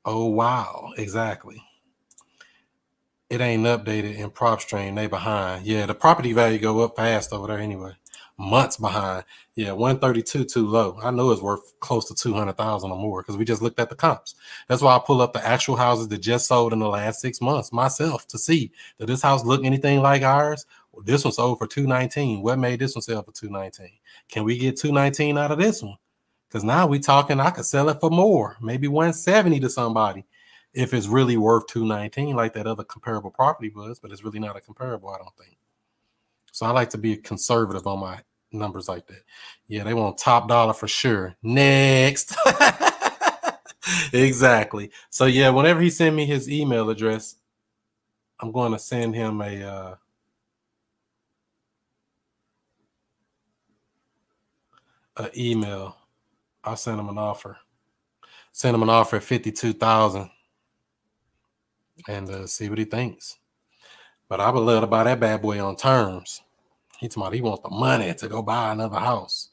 Oh 0.05 0.27
wow, 0.27 0.91
exactly. 0.99 1.63
It 3.31 3.41
ain't 3.41 3.65
updated 3.65 4.17
in 4.17 4.31
PropStream. 4.31 4.95
They 4.95 5.07
behind. 5.07 5.65
Yeah, 5.65 5.87
the 5.87 5.95
property 5.95 6.35
value 6.35 6.59
go 6.59 6.81
up 6.81 6.97
fast 6.97 7.33
over 7.33 7.47
there 7.47 7.59
anyway 7.59 7.93
months 8.39 8.77
behind. 8.77 9.25
Yeah, 9.55 9.73
132 9.73 10.45
too 10.45 10.67
low. 10.67 10.99
I 11.03 11.11
know 11.11 11.31
it's 11.31 11.43
worth 11.43 11.79
close 11.81 12.07
to 12.09 12.15
200,000 12.15 12.91
or 12.91 12.97
more 12.97 13.23
because 13.23 13.37
we 13.37 13.45
just 13.45 13.63
looked 13.63 13.79
at 13.79 13.89
the 13.89 13.95
comps. 13.95 14.35
That's 14.69 14.83
why 14.83 14.97
I 14.97 15.01
pull 15.05 15.21
up 15.21 15.33
the 15.33 15.47
actual 15.47 15.77
houses 15.77 16.09
that 16.09 16.19
just 16.19 16.47
sold 16.47 16.73
in 16.73 16.79
the 16.79 16.89
last 16.89 17.21
six 17.21 17.41
months 17.41 17.73
myself 17.73 18.27
to 18.29 18.39
see 18.39 18.73
that 18.99 19.07
this 19.07 19.23
house 19.23 19.45
look 19.45 19.65
anything 19.65 20.01
like 20.01 20.23
ours. 20.23 20.67
This 21.05 21.25
one 21.25 21.33
sold 21.33 21.59
for 21.59 21.67
219. 21.67 22.43
What 22.43 22.59
made 22.59 22.81
this 22.81 22.95
one 22.95 23.03
sell 23.03 23.23
for 23.23 23.33
219? 23.33 23.99
Can 24.29 24.45
we 24.45 24.59
get 24.59 24.77
219 24.77 25.39
out 25.39 25.51
of 25.51 25.59
this 25.59 25.83
one? 25.83 25.97
Because 26.49 26.65
now 26.65 26.87
we 26.87 26.99
talking, 26.99 27.41
I 27.41 27.51
could 27.51 27.65
sell 27.65 27.89
it 27.89 27.99
for 27.99 28.11
more, 28.11 28.59
maybe 28.61 28.87
170 28.87 29.61
to 29.61 29.71
somebody 29.71 30.27
if 30.75 30.95
it's 30.95 31.07
really 31.07 31.37
worth 31.37 31.67
219 31.67 32.35
like 32.35 32.55
that 32.55 32.67
other 32.67 32.85
comparable 32.85 33.31
property 33.31 33.71
was, 33.75 33.99
but 33.99 34.11
it's 34.11 34.25
really 34.25 34.39
not 34.39 34.57
a 34.57 34.61
comparable, 34.61 35.11
I 35.11 35.19
don't 35.19 35.37
think. 35.37 35.57
So 36.51 36.67
I 36.67 36.71
like 36.71 36.91
to 36.91 36.99
be 36.99 37.17
conservative 37.17 37.87
on 37.87 38.01
my 38.01 38.21
numbers 38.53 38.89
like 38.89 39.07
that. 39.07 39.23
Yeah, 39.67 39.85
they 39.85 39.95
want 39.95 40.19
top 40.19 40.49
dollar 40.49 40.73
for 40.73 40.89
sure. 40.89 41.35
Next. 41.43 42.37
exactly. 44.13 44.91
So 45.11 45.27
yeah, 45.27 45.51
whenever 45.51 45.81
he 45.81 45.91
send 45.91 46.17
me 46.17 46.27
his 46.27 46.51
email 46.51 46.89
address, 46.91 47.37
I'm 48.41 48.53
going 48.53 48.73
to 48.73 48.79
send 48.79 49.15
him 49.15 49.41
a 49.41 49.63
uh, 49.63 49.95
a 55.17 55.31
email. 55.37 55.97
I 56.65 56.75
sent 56.75 57.01
him 57.01 57.09
an 57.09 57.19
offer. 57.19 57.59
Send 58.53 58.75
him 58.75 58.83
an 58.83 58.91
offer 58.91 59.17
at 59.17 59.23
fifty 59.23 59.53
two 59.53 59.73
thousand, 59.73 60.31
and 62.09 62.29
uh, 62.31 62.47
see 62.47 62.69
what 62.69 62.79
he 62.79 62.85
thinks. 62.85 63.39
But 64.29 64.41
I 64.41 64.51
would 64.51 64.61
love 64.61 64.83
to 64.83 64.87
buy 64.87 65.05
that 65.05 65.21
bad 65.21 65.43
boy 65.43 65.63
on 65.65 65.77
terms. 65.77 66.41
He 66.99 67.09
told 67.09 67.35
he 67.35 67.41
wants 67.41 67.63
the 67.63 67.71
money 67.71 68.15
to 68.15 68.29
go 68.29 68.43
buy 68.43 68.73
another 68.73 68.99
house. 68.99 69.51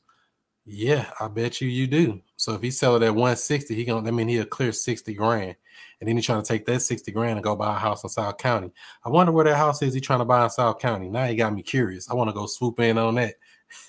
Yeah, 0.65 1.09
I 1.19 1.27
bet 1.27 1.61
you 1.61 1.67
you 1.67 1.87
do. 1.87 2.21
So 2.37 2.53
if 2.53 2.61
he 2.61 2.69
sell 2.69 2.95
it 2.95 3.03
at 3.03 3.09
160, 3.09 3.73
he 3.73 3.85
gonna 3.85 4.07
I 4.07 4.11
mean 4.11 4.27
he'll 4.27 4.45
clear 4.45 4.71
60 4.71 5.13
grand. 5.15 5.55
And 5.99 6.07
then 6.07 6.15
he's 6.15 6.25
trying 6.25 6.41
to 6.41 6.47
take 6.47 6.65
that 6.65 6.81
60 6.81 7.11
grand 7.11 7.33
and 7.37 7.43
go 7.43 7.55
buy 7.55 7.75
a 7.75 7.79
house 7.79 8.03
in 8.03 8.09
South 8.09 8.37
County. 8.37 8.71
I 9.03 9.09
wonder 9.09 9.31
where 9.31 9.45
that 9.45 9.57
house 9.57 9.81
is 9.81 9.93
he 9.93 9.99
trying 9.99 10.19
to 10.19 10.25
buy 10.25 10.43
in 10.43 10.49
South 10.49 10.79
County. 10.79 11.09
Now 11.09 11.25
he 11.25 11.35
got 11.35 11.53
me 11.53 11.63
curious. 11.63 12.09
I 12.09 12.13
want 12.13 12.29
to 12.29 12.33
go 12.33 12.45
swoop 12.45 12.79
in 12.79 12.97
on 12.97 13.15
that. 13.15 13.35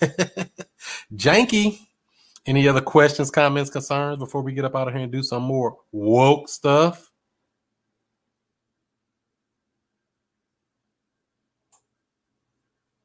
Janky. 1.13 1.79
Any 2.45 2.67
other 2.67 2.81
questions, 2.81 3.29
comments, 3.29 3.69
concerns 3.69 4.17
before 4.17 4.41
we 4.41 4.53
get 4.53 4.65
up 4.65 4.75
out 4.75 4.87
of 4.87 4.93
here 4.95 5.03
and 5.03 5.11
do 5.11 5.21
some 5.21 5.43
more 5.43 5.77
woke 5.91 6.49
stuff? 6.49 7.11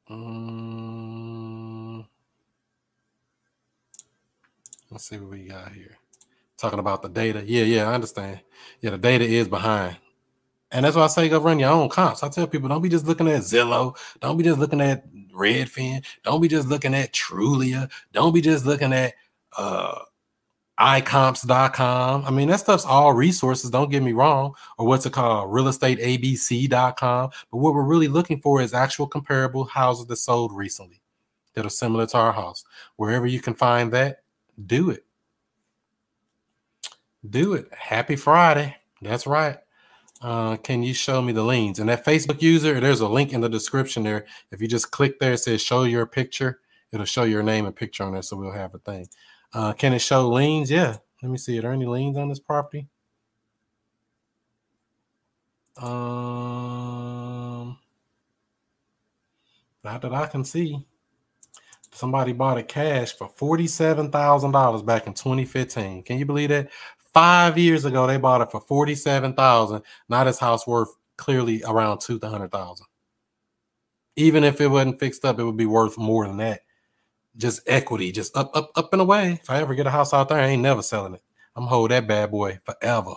Um, 0.09 2.07
let's 4.89 5.05
see 5.07 5.17
what 5.17 5.29
we 5.31 5.43
got 5.47 5.71
here. 5.71 5.97
Talking 6.57 6.79
about 6.79 7.03
the 7.03 7.09
data. 7.09 7.43
Yeah, 7.45 7.63
yeah, 7.63 7.89
I 7.89 7.93
understand. 7.93 8.39
Yeah, 8.81 8.91
the 8.91 8.97
data 8.97 9.25
is 9.25 9.47
behind. 9.47 9.97
And 10.71 10.85
that's 10.85 10.95
why 10.95 11.03
I 11.03 11.07
say 11.07 11.29
go 11.29 11.39
run 11.39 11.59
your 11.59 11.69
own 11.69 11.89
comps. 11.89 12.23
I 12.23 12.29
tell 12.29 12.47
people 12.47 12.69
don't 12.69 12.81
be 12.81 12.89
just 12.89 13.05
looking 13.05 13.27
at 13.27 13.41
Zillow. 13.41 13.95
Don't 14.19 14.37
be 14.37 14.43
just 14.43 14.59
looking 14.59 14.81
at 14.81 15.05
Redfin. 15.37 16.03
Don't 16.23 16.41
be 16.41 16.47
just 16.47 16.67
looking 16.67 16.95
at 16.95 17.13
Trulia. 17.13 17.89
Don't 18.11 18.33
be 18.33 18.41
just 18.41 18.65
looking 18.65 18.93
at 18.93 19.13
uh 19.57 19.99
icomps.com. 20.79 22.25
I 22.25 22.29
mean, 22.29 22.49
that 22.49 22.59
stuff's 22.59 22.85
all 22.85 23.13
resources, 23.13 23.71
don't 23.71 23.89
get 23.89 24.03
me 24.03 24.13
wrong, 24.13 24.53
or 24.77 24.85
what's 24.85 25.05
it 25.05 25.13
called, 25.13 25.49
realestateabc.com. 25.49 27.29
But 27.51 27.57
what 27.57 27.73
we're 27.73 27.81
really 27.83 28.07
looking 28.07 28.41
for 28.41 28.61
is 28.61 28.73
actual 28.73 29.07
comparable 29.07 29.65
houses 29.65 30.05
that 30.05 30.17
sold 30.17 30.53
recently 30.53 31.01
that 31.55 31.65
are 31.65 31.69
similar 31.69 32.05
to 32.07 32.17
our 32.17 32.31
house. 32.31 32.63
Wherever 32.97 33.25
you 33.25 33.41
can 33.41 33.55
find 33.55 33.91
that, 33.93 34.19
do 34.63 34.91
it. 34.91 35.03
Do 37.27 37.53
it. 37.53 37.73
Happy 37.73 38.15
Friday. 38.15 38.75
That's 39.01 39.25
right. 39.25 39.57
Uh, 40.21 40.57
can 40.57 40.81
you 40.81 40.93
show 40.93 41.21
me 41.21 41.31
the 41.31 41.43
liens? 41.43 41.79
And 41.79 41.89
that 41.89 42.05
Facebook 42.05 42.41
user, 42.41 42.79
there's 42.79 43.01
a 43.01 43.07
link 43.07 43.33
in 43.33 43.41
the 43.41 43.49
description 43.49 44.03
there. 44.03 44.25
If 44.51 44.61
you 44.61 44.67
just 44.67 44.91
click 44.91 45.19
there, 45.19 45.33
it 45.33 45.39
says 45.39 45.61
show 45.61 45.83
your 45.83 46.05
picture. 46.05 46.59
It'll 46.91 47.05
show 47.05 47.23
your 47.23 47.43
name 47.43 47.65
and 47.65 47.75
picture 47.75 48.03
on 48.03 48.13
there, 48.13 48.21
so 48.21 48.37
we'll 48.37 48.51
have 48.51 48.73
a 48.73 48.79
thing. 48.79 49.07
Uh, 49.53 49.73
can 49.73 49.93
it 49.93 49.99
show 49.99 50.27
liens? 50.27 50.71
Yeah. 50.71 50.97
Let 51.21 51.31
me 51.31 51.37
see. 51.37 51.57
Are 51.59 51.63
there 51.63 51.71
any 51.73 51.85
liens 51.85 52.17
on 52.17 52.29
this 52.29 52.39
property? 52.39 52.87
Um, 55.81 55.87
not 59.83 60.01
that 60.01 60.13
I 60.13 60.25
can 60.27 60.43
see. 60.43 60.85
Somebody 61.91 62.33
bought 62.33 62.57
it 62.57 62.67
cash 62.67 63.13
for 63.13 63.27
forty-seven 63.27 64.11
thousand 64.11 64.51
dollars 64.51 64.81
back 64.81 65.07
in 65.07 65.13
2015. 65.13 66.03
Can 66.03 66.19
you 66.19 66.25
believe 66.25 66.49
that? 66.49 66.69
Five 67.17 67.57
years 67.57 67.83
ago, 67.83 68.05
they 68.05 68.17
bought 68.17 68.41
it 68.41 68.51
for 68.51 68.61
47000 68.61 69.81
Now 70.07 70.23
this 70.23 70.37
house 70.37 70.67
worth 70.67 70.89
clearly 71.17 71.63
around 71.67 71.97
200000 71.99 72.85
Even 74.17 74.43
if 74.43 74.61
it 74.61 74.67
wasn't 74.67 74.99
fixed 74.99 75.25
up, 75.25 75.39
it 75.39 75.43
would 75.43 75.57
be 75.57 75.65
worth 75.65 75.97
more 75.97 76.27
than 76.27 76.37
that. 76.37 76.61
Just 77.35 77.61
equity, 77.65 78.11
just 78.11 78.37
up, 78.37 78.55
up, 78.55 78.69
up 78.75 78.93
and 78.93 79.01
away. 79.01 79.39
If 79.41 79.49
I 79.49 79.59
ever 79.61 79.73
get 79.73 79.87
a 79.87 79.89
house 79.89 80.13
out 80.13 80.29
there, 80.29 80.37
I 80.37 80.45
ain't 80.45 80.61
never 80.61 80.83
selling 80.83 81.15
it. 81.15 81.23
I'm 81.55 81.65
hold 81.65 81.89
that 81.89 82.07
bad 82.07 82.29
boy 82.29 82.59
forever. 82.63 83.15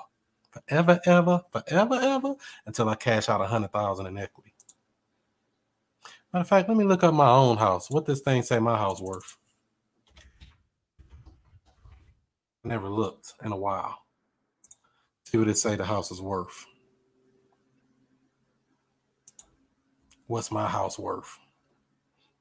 Forever, 0.50 0.98
ever, 1.04 1.42
forever, 1.52 1.98
ever, 2.00 2.34
until 2.64 2.88
I 2.88 2.94
cash 2.94 3.28
out 3.28 3.42
a 3.42 3.46
hundred 3.46 3.72
thousand 3.72 4.06
in 4.06 4.16
equity. 4.16 4.54
Matter 6.32 6.40
of 6.40 6.48
fact, 6.48 6.70
let 6.70 6.78
me 6.78 6.84
look 6.84 7.04
up 7.04 7.12
my 7.12 7.28
own 7.28 7.58
house. 7.58 7.90
What 7.90 8.06
this 8.06 8.20
thing 8.20 8.44
say 8.44 8.60
my 8.60 8.78
house 8.78 9.02
worth? 9.02 9.36
Never 12.64 12.88
looked 12.88 13.34
in 13.44 13.52
a 13.52 13.56
while. 13.56 13.98
See 15.24 15.38
what 15.38 15.48
it 15.48 15.58
say 15.58 15.76
the 15.76 15.84
house 15.84 16.10
is 16.10 16.20
worth. 16.20 16.66
What's 20.26 20.50
my 20.52 20.68
house 20.68 20.98
worth 20.98 21.38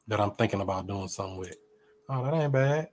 that 0.08 0.20
I'm 0.20 0.32
thinking 0.32 0.62
about 0.62 0.88
doing 0.88 1.08
something 1.08 1.38
with? 1.38 1.56
Oh, 2.10 2.24
that 2.24 2.34
ain't 2.34 2.52
bad. 2.52 2.90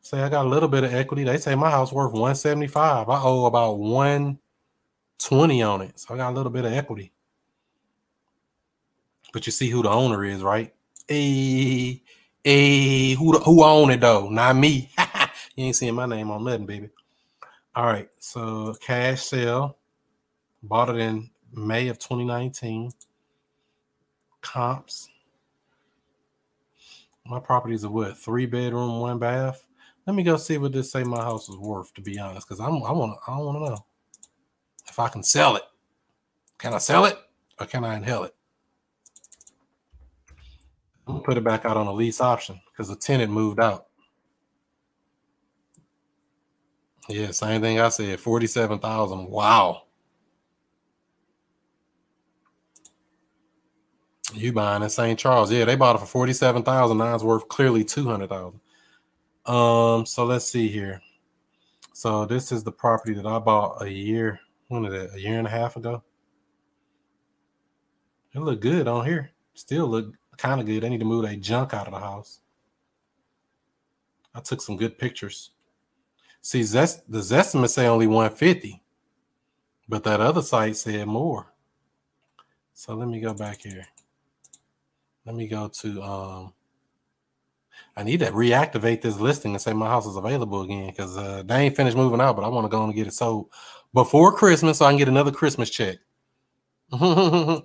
Say 0.00 0.20
I 0.22 0.28
got 0.28 0.46
a 0.46 0.48
little 0.48 0.68
bit 0.68 0.84
of 0.84 0.94
equity. 0.94 1.24
They 1.24 1.38
say 1.38 1.54
my 1.54 1.70
house 1.70 1.92
worth 1.92 2.12
175. 2.12 3.08
I 3.08 3.22
owe 3.22 3.46
about 3.46 3.78
120 3.78 5.62
on 5.62 5.82
it. 5.82 6.00
So 6.00 6.14
I 6.14 6.16
got 6.16 6.32
a 6.32 6.36
little 6.36 6.52
bit 6.52 6.64
of 6.64 6.72
equity. 6.72 7.12
But 9.32 9.46
you 9.46 9.52
see 9.52 9.70
who 9.70 9.82
the 9.82 9.90
owner 9.90 10.24
is, 10.24 10.42
right? 10.42 10.74
Hey, 11.08 12.02
hey, 12.44 13.14
who 13.14 13.38
who 13.38 13.64
own 13.64 13.90
it 13.90 14.00
though? 14.00 14.28
Not 14.30 14.56
me. 14.56 14.90
you 15.58 15.64
ain't 15.64 15.76
seeing 15.76 15.94
my 15.94 16.06
name 16.06 16.30
on 16.30 16.44
nothing, 16.44 16.66
baby. 16.66 16.88
All 17.74 17.86
right, 17.86 18.08
so 18.20 18.76
cash 18.80 19.22
sale. 19.22 19.76
Bought 20.62 20.90
it 20.90 20.96
in 20.98 21.30
May 21.52 21.88
of 21.88 21.98
2019. 21.98 22.92
Comps. 24.40 25.08
My 27.26 27.40
properties 27.40 27.84
are 27.84 27.90
what? 27.90 28.16
Three 28.16 28.46
bedroom, 28.46 29.00
one 29.00 29.18
bath. 29.18 29.66
Let 30.06 30.14
me 30.14 30.22
go 30.22 30.36
see 30.36 30.58
what 30.58 30.72
this 30.72 30.92
say 30.92 31.02
my 31.02 31.22
house 31.22 31.48
is 31.48 31.56
worth, 31.56 31.92
to 31.94 32.00
be 32.00 32.20
honest, 32.20 32.46
because 32.48 32.60
I'm 32.60 32.76
I 32.84 32.92
want 32.92 33.18
I 33.26 33.36
want 33.38 33.56
to 33.58 33.70
know 33.70 33.86
if 34.88 34.98
I 35.00 35.08
can 35.08 35.24
sell 35.24 35.56
it. 35.56 35.64
Can 36.58 36.72
I 36.72 36.78
sell 36.78 37.04
it 37.04 37.18
or 37.58 37.66
can 37.66 37.84
I 37.84 37.96
inhale 37.96 38.22
it? 38.22 38.34
I'm 41.06 41.14
gonna 41.14 41.24
put 41.24 41.36
it 41.36 41.44
back 41.44 41.64
out 41.64 41.76
on 41.76 41.88
a 41.88 41.92
lease 41.92 42.20
option 42.20 42.60
because 42.70 42.88
the 42.88 42.96
tenant 42.96 43.32
moved 43.32 43.58
out. 43.58 43.87
Yeah, 47.08 47.30
same 47.30 47.62
thing 47.62 47.80
I 47.80 47.88
said. 47.88 48.20
Forty-seven 48.20 48.80
thousand. 48.80 49.28
Wow. 49.30 49.84
You 54.34 54.52
buying 54.52 54.82
in 54.82 54.90
St. 54.90 55.18
Charles? 55.18 55.50
Yeah, 55.50 55.64
they 55.64 55.74
bought 55.74 55.96
it 55.96 56.00
for 56.00 56.06
forty-seven 56.06 56.62
thousand. 56.62 56.98
Now 56.98 57.14
it's 57.14 57.24
worth 57.24 57.48
clearly 57.48 57.82
two 57.82 58.04
hundred 58.06 58.28
thousand. 58.28 58.60
Um, 59.46 60.04
so 60.04 60.26
let's 60.26 60.44
see 60.44 60.68
here. 60.68 61.00
So 61.94 62.26
this 62.26 62.52
is 62.52 62.62
the 62.62 62.72
property 62.72 63.14
that 63.14 63.26
I 63.26 63.38
bought 63.38 63.82
a 63.82 63.90
year, 63.90 64.38
when 64.68 64.84
is 64.84 64.92
it? 64.92 65.14
A 65.14 65.20
year 65.20 65.38
and 65.38 65.46
a 65.46 65.50
half 65.50 65.76
ago. 65.76 66.02
It 68.34 68.40
look 68.40 68.60
good 68.60 68.86
on 68.86 69.06
here. 69.06 69.30
Still 69.54 69.86
look 69.86 70.14
kind 70.36 70.60
of 70.60 70.66
good. 70.66 70.84
I 70.84 70.90
need 70.90 71.00
to 71.00 71.06
move 71.06 71.24
that 71.24 71.40
junk 71.40 71.72
out 71.72 71.88
of 71.88 71.94
the 71.94 71.98
house. 71.98 72.40
I 74.34 74.40
took 74.40 74.60
some 74.60 74.76
good 74.76 74.98
pictures. 74.98 75.52
See, 76.40 76.62
Zest 76.62 77.10
the 77.10 77.18
Zestimate 77.18 77.70
say 77.70 77.86
only 77.86 78.06
150, 78.06 78.82
but 79.88 80.04
that 80.04 80.20
other 80.20 80.42
site 80.42 80.76
said 80.76 81.06
more. 81.06 81.52
So 82.74 82.94
let 82.94 83.08
me 83.08 83.20
go 83.20 83.34
back 83.34 83.62
here. 83.62 83.86
Let 85.26 85.34
me 85.34 85.46
go 85.46 85.68
to 85.68 86.02
um 86.02 86.52
I 87.96 88.04
need 88.04 88.20
to 88.20 88.30
reactivate 88.30 89.02
this 89.02 89.18
listing 89.18 89.52
and 89.52 89.60
say 89.60 89.72
my 89.72 89.88
house 89.88 90.06
is 90.06 90.14
available 90.14 90.62
again 90.62 90.86
because 90.86 91.18
uh, 91.18 91.42
they 91.44 91.62
ain't 91.62 91.76
finished 91.76 91.96
moving 91.96 92.20
out, 92.20 92.36
but 92.36 92.44
I 92.44 92.48
want 92.48 92.64
to 92.64 92.68
go 92.68 92.84
and 92.84 92.94
get 92.94 93.08
it 93.08 93.12
sold 93.12 93.48
before 93.92 94.32
Christmas 94.32 94.78
so 94.78 94.86
I 94.86 94.90
can 94.90 94.98
get 94.98 95.08
another 95.08 95.32
Christmas 95.32 95.68
check. 95.68 95.98
Let 96.92 97.64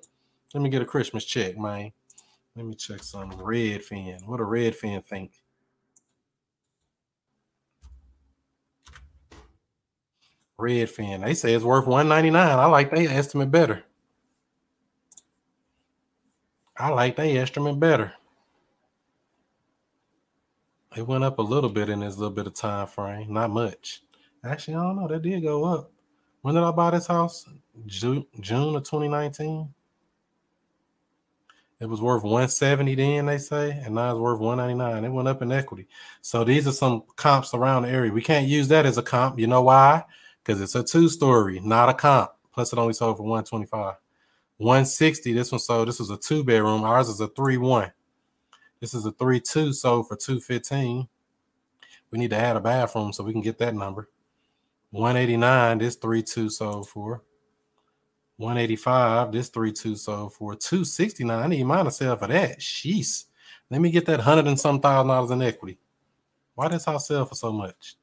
me 0.55 0.69
get 0.69 0.81
a 0.81 0.85
Christmas 0.85 1.25
check, 1.25 1.57
man. 1.57 1.91
Let 2.55 2.65
me 2.65 2.73
check 2.73 3.03
some 3.03 3.31
Redfin. 3.33 4.25
What 4.25 4.39
a 4.39 4.43
Redfin 4.43 5.05
think? 5.05 5.31
Redfin. 10.63 11.23
They 11.23 11.33
say 11.33 11.53
it's 11.53 11.63
worth 11.63 11.85
199. 11.85 12.59
I 12.59 12.65
like 12.65 12.91
their 12.91 13.09
estimate 13.09 13.51
better. 13.51 13.83
I 16.77 16.89
like 16.89 17.17
their 17.17 17.41
estimate 17.41 17.79
better. 17.79 18.13
It 20.95 21.07
went 21.07 21.23
up 21.23 21.39
a 21.39 21.43
little 21.43 21.69
bit 21.69 21.89
in 21.89 21.99
this 21.99 22.17
little 22.17 22.33
bit 22.33 22.47
of 22.47 22.53
time 22.53 22.87
frame, 22.87 23.33
not 23.33 23.49
much. 23.49 24.03
Actually, 24.43 24.75
I 24.75 24.83
don't 24.83 24.95
know. 24.95 25.07
That 25.07 25.21
did 25.21 25.41
go 25.41 25.65
up. 25.65 25.91
When 26.41 26.55
did 26.55 26.63
I 26.63 26.71
buy 26.71 26.91
this 26.91 27.07
house? 27.07 27.45
June, 27.85 28.25
June 28.39 28.75
of 28.75 28.83
2019. 28.83 29.73
It 31.79 31.89
was 31.89 31.99
worth 31.99 32.23
170 32.23 32.95
then, 32.95 33.25
they 33.25 33.37
say, 33.37 33.71
and 33.71 33.95
now 33.95 34.11
it's 34.11 34.19
worth 34.19 34.39
199. 34.39 35.03
It 35.03 35.09
went 35.09 35.27
up 35.27 35.41
in 35.41 35.51
equity. 35.51 35.87
So 36.21 36.43
these 36.43 36.67
are 36.67 36.71
some 36.71 37.03
comps 37.15 37.53
around 37.53 37.83
the 37.83 37.89
area. 37.89 38.11
We 38.11 38.21
can't 38.21 38.47
use 38.47 38.67
that 38.69 38.85
as 38.85 38.97
a 38.97 39.03
comp. 39.03 39.39
You 39.39 39.47
know 39.47 39.63
why? 39.63 40.03
Because 40.43 40.61
it's 40.61 40.75
a 40.75 40.83
two-story, 40.83 41.59
not 41.61 41.89
a 41.89 41.93
comp. 41.93 42.31
Plus, 42.53 42.73
it 42.73 42.79
only 42.79 42.93
sold 42.93 43.17
for 43.17 43.23
125. 43.23 43.95
160. 44.57 45.33
This 45.33 45.51
one 45.51 45.59
sold. 45.59 45.87
This 45.87 45.99
was 45.99 46.09
a 46.09 46.17
two-bedroom. 46.17 46.83
Ours 46.83 47.09
is 47.09 47.19
a 47.19 47.27
three-one. 47.27 47.91
This 48.83 48.93
is 48.93 49.05
a 49.05 49.13
3 49.13 49.39
2 49.39 49.71
sold 49.71 50.09
for 50.09 50.17
215. 50.17 51.07
We 52.11 52.19
need 52.19 52.31
to 52.31 52.35
add 52.35 52.57
a 52.57 52.59
bathroom 52.59 53.13
so 53.13 53.23
we 53.23 53.31
can 53.31 53.41
get 53.41 53.57
that 53.59 53.73
number. 53.73 54.09
189, 54.91 55.77
this 55.77 55.95
3 55.95 56.21
2 56.21 56.49
sold 56.49 56.89
for. 56.89 57.23
185, 58.35 59.31
this 59.31 59.47
3 59.47 59.71
2 59.71 59.95
sold 59.95 60.33
for. 60.33 60.53
269. 60.55 61.39
I 61.39 61.47
need 61.47 61.63
mine 61.63 61.85
to 61.85 61.91
sell 61.91 62.17
for 62.17 62.27
that. 62.27 62.59
Sheesh. 62.59 63.23
Let 63.69 63.79
me 63.79 63.89
get 63.89 64.05
that 64.07 64.19
hundred 64.19 64.47
and 64.47 64.59
some 64.59 64.81
thousand 64.81 65.07
dollars 65.07 65.31
in 65.31 65.41
equity. 65.41 65.79
Why 66.53 66.67
does 66.67 66.83
house 66.83 67.07
sell 67.07 67.25
for 67.25 67.35
so 67.35 67.53
much? 67.53 67.95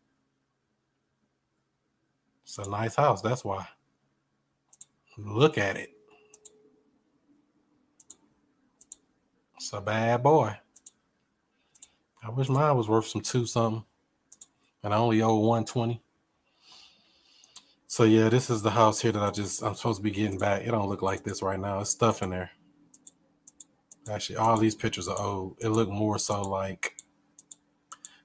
It's 2.51 2.66
a 2.66 2.68
nice 2.68 2.97
house. 2.97 3.22
That's 3.22 3.44
why. 3.44 3.64
Look 5.16 5.56
at 5.56 5.77
it. 5.77 5.90
It's 9.55 9.72
a 9.72 9.81
bad 9.81 10.24
boy. 10.24 10.56
I 12.24 12.31
wish 12.31 12.48
mine 12.48 12.77
was 12.77 12.89
worth 12.89 13.06
some 13.06 13.20
two 13.20 13.47
something, 13.47 13.85
and 14.82 14.93
I 14.93 14.97
only 14.97 15.22
owe 15.22 15.36
one 15.36 15.64
twenty. 15.64 16.02
So 17.86 18.02
yeah, 18.02 18.28
this 18.28 18.51
is 18.51 18.62
the 18.62 18.70
house 18.70 19.01
here 19.01 19.12
that 19.12 19.22
I 19.22 19.31
just 19.31 19.62
I'm 19.62 19.77
supposed 19.77 19.98
to 19.98 20.02
be 20.02 20.10
getting 20.10 20.39
back. 20.39 20.62
It 20.62 20.72
don't 20.72 20.89
look 20.89 21.02
like 21.02 21.22
this 21.22 21.43
right 21.43 21.60
now. 21.60 21.78
It's 21.78 21.90
stuff 21.90 22.20
in 22.20 22.31
there. 22.31 22.51
Actually, 24.10 24.39
all 24.39 24.56
these 24.56 24.74
pictures 24.74 25.06
are 25.06 25.16
old. 25.16 25.56
It 25.60 25.68
look 25.68 25.89
more 25.89 26.18
so 26.18 26.43
like. 26.43 26.97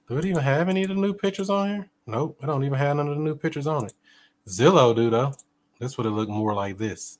Do 0.08 0.18
it 0.18 0.24
even 0.24 0.42
have 0.42 0.68
any 0.68 0.82
of 0.82 0.88
the 0.88 0.94
new 0.94 1.14
pictures 1.14 1.48
on 1.48 1.68
here? 1.68 1.90
Nope, 2.06 2.38
it 2.42 2.46
don't 2.46 2.64
even 2.64 2.78
have 2.78 2.96
none 2.96 3.08
of 3.08 3.16
the 3.16 3.22
new 3.22 3.36
pictures 3.36 3.68
on 3.68 3.84
it. 3.86 3.92
Zillow 4.48 4.94
do 4.94 5.10
though. 5.10 5.34
This 5.80 5.96
would 5.96 6.04
have 6.04 6.14
looked 6.14 6.30
more 6.30 6.54
like 6.54 6.78
this. 6.78 7.18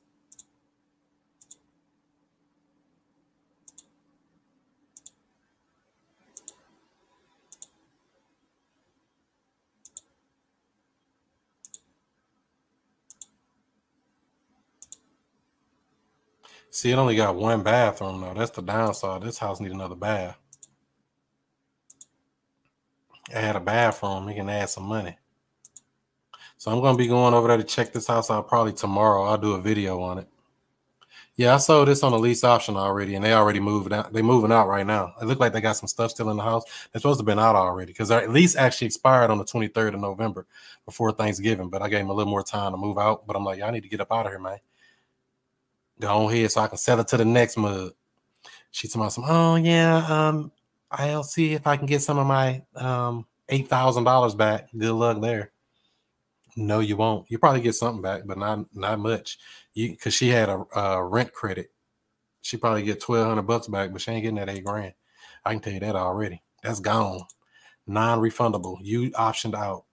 See, 16.71 16.91
it 16.91 16.97
only 16.97 17.17
got 17.17 17.37
one 17.37 17.63
bathroom 17.63 18.21
though. 18.21 18.35
That's 18.35 18.51
the 18.51 18.63
downside. 18.63 19.23
This 19.23 19.39
house 19.39 19.61
need 19.61 19.73
another 19.73 19.95
bath. 19.95 20.39
Add 23.33 23.57
a 23.57 23.61
bathroom, 23.61 24.29
you 24.29 24.35
can 24.35 24.49
add 24.49 24.69
some 24.69 24.85
money. 24.85 25.17
So 26.59 26.71
I'm 26.71 26.81
gonna 26.81 26.99
be 26.99 27.07
going 27.07 27.35
over 27.35 27.49
there 27.49 27.57
to 27.57 27.65
check 27.65 27.93
this 27.93 28.07
house 28.07 28.31
out 28.31 28.49
probably 28.49 28.73
tomorrow. 28.73 29.25
I'll 29.25 29.39
do 29.39 29.53
a 29.53 29.61
video 29.61 30.01
on 30.01 30.19
it. 30.19 30.29
Yeah, 31.37 31.55
I 31.55 31.59
sold 31.59 31.89
this 31.89 32.03
on 32.03 32.15
a 32.15 32.17
lease 32.17 32.45
option 32.45 32.77
already, 32.79 33.15
and 33.15 33.23
they 33.23 33.35
already 33.35 33.61
moved 33.61 33.93
out. 33.93 34.11
They 34.11 34.23
moving 34.23 34.51
out 34.51 34.69
right 34.69 34.87
now. 34.87 35.13
It 35.21 35.27
looked 35.27 35.41
like 35.41 35.53
they 35.53 35.61
got 35.61 35.77
some 35.77 35.87
stuff 35.87 36.11
still 36.11 36.31
in 36.31 36.39
the 36.39 36.43
house. 36.43 36.65
They're 36.91 37.01
supposed 37.01 37.19
to 37.19 37.23
have 37.23 37.27
been 37.27 37.39
out 37.39 37.55
already 37.55 37.93
because 37.93 38.09
their 38.09 38.27
lease 38.27 38.57
actually 38.57 38.87
expired 38.87 39.31
on 39.31 39.37
the 39.37 39.45
23rd 39.45 39.95
of 39.95 40.01
November 40.01 40.47
before 40.87 41.13
Thanksgiving. 41.13 41.69
But 41.69 41.83
I 41.83 41.91
gave 41.91 42.01
them 42.01 42.09
a 42.09 42.15
little 42.15 42.31
more 42.31 42.43
time 42.43 42.73
to 42.73 42.79
move 42.79 42.97
out. 42.97 43.27
But 43.27 43.37
I'm 43.37 43.45
like, 43.45 43.59
y'all 43.59 43.71
need 43.71 43.83
to 43.83 43.89
get 43.89 44.01
up 44.01 44.11
out 44.13 44.25
of 44.25 44.33
here, 44.33 44.39
man. 44.39 44.59
Go 46.01 46.25
on 46.25 46.33
here 46.33 46.49
so 46.49 46.63
I 46.63 46.69
can 46.69 46.79
sell 46.79 47.01
it 47.01 47.09
to 47.09 47.19
the 47.19 47.25
next 47.27 47.59
mug. 47.59 47.93
She 48.71 48.89
told 48.89 49.05
me 49.05 49.11
some, 49.11 49.25
oh 49.27 49.57
yeah, 49.57 50.07
um, 50.09 50.53
I'll 50.91 51.23
see 51.23 51.53
if 51.53 51.67
I 51.67 51.77
can 51.77 51.87
get 51.87 52.03
some 52.03 52.19
of 52.19 52.27
my 52.27 52.63
um 52.77 53.27
eight 53.51 53.69
thousand 53.69 54.05
dollars 54.05 54.35
back. 54.35 54.69
Good 54.77 54.93
luck 54.93 55.21
there. 55.21 55.53
No, 56.57 56.81
you 56.81 56.97
won't. 56.97 57.31
You 57.31 57.39
probably 57.39 57.61
get 57.61 57.75
something 57.75 58.01
back, 58.01 58.23
but 58.25 58.39
not 58.39 58.75
not 58.75 58.99
much. 58.99 59.39
You 59.75 59.91
because 59.91 60.15
she 60.15 60.29
had 60.31 60.49
a, 60.49 60.65
a 60.75 61.05
rent 61.05 61.33
credit. 61.33 61.71
She 62.41 62.57
probably 62.57 62.83
get 62.83 63.01
twelve 63.01 63.27
hundred 63.29 63.43
bucks 63.43 63.69
back, 63.69 63.93
but 63.93 64.01
she 64.01 64.11
ain't 64.11 64.23
getting 64.23 64.37
that 64.37 64.49
eight 64.49 64.65
grand. 64.65 64.95
I 65.45 65.53
can 65.53 65.61
tell 65.61 65.75
you 65.75 65.81
that 65.81 65.97
already. 65.97 66.43
That's 66.63 66.81
gone. 66.81 67.21
Non-refundable. 67.87 68.79
You 68.81 69.11
optioned 69.13 69.55
out. 69.55 69.85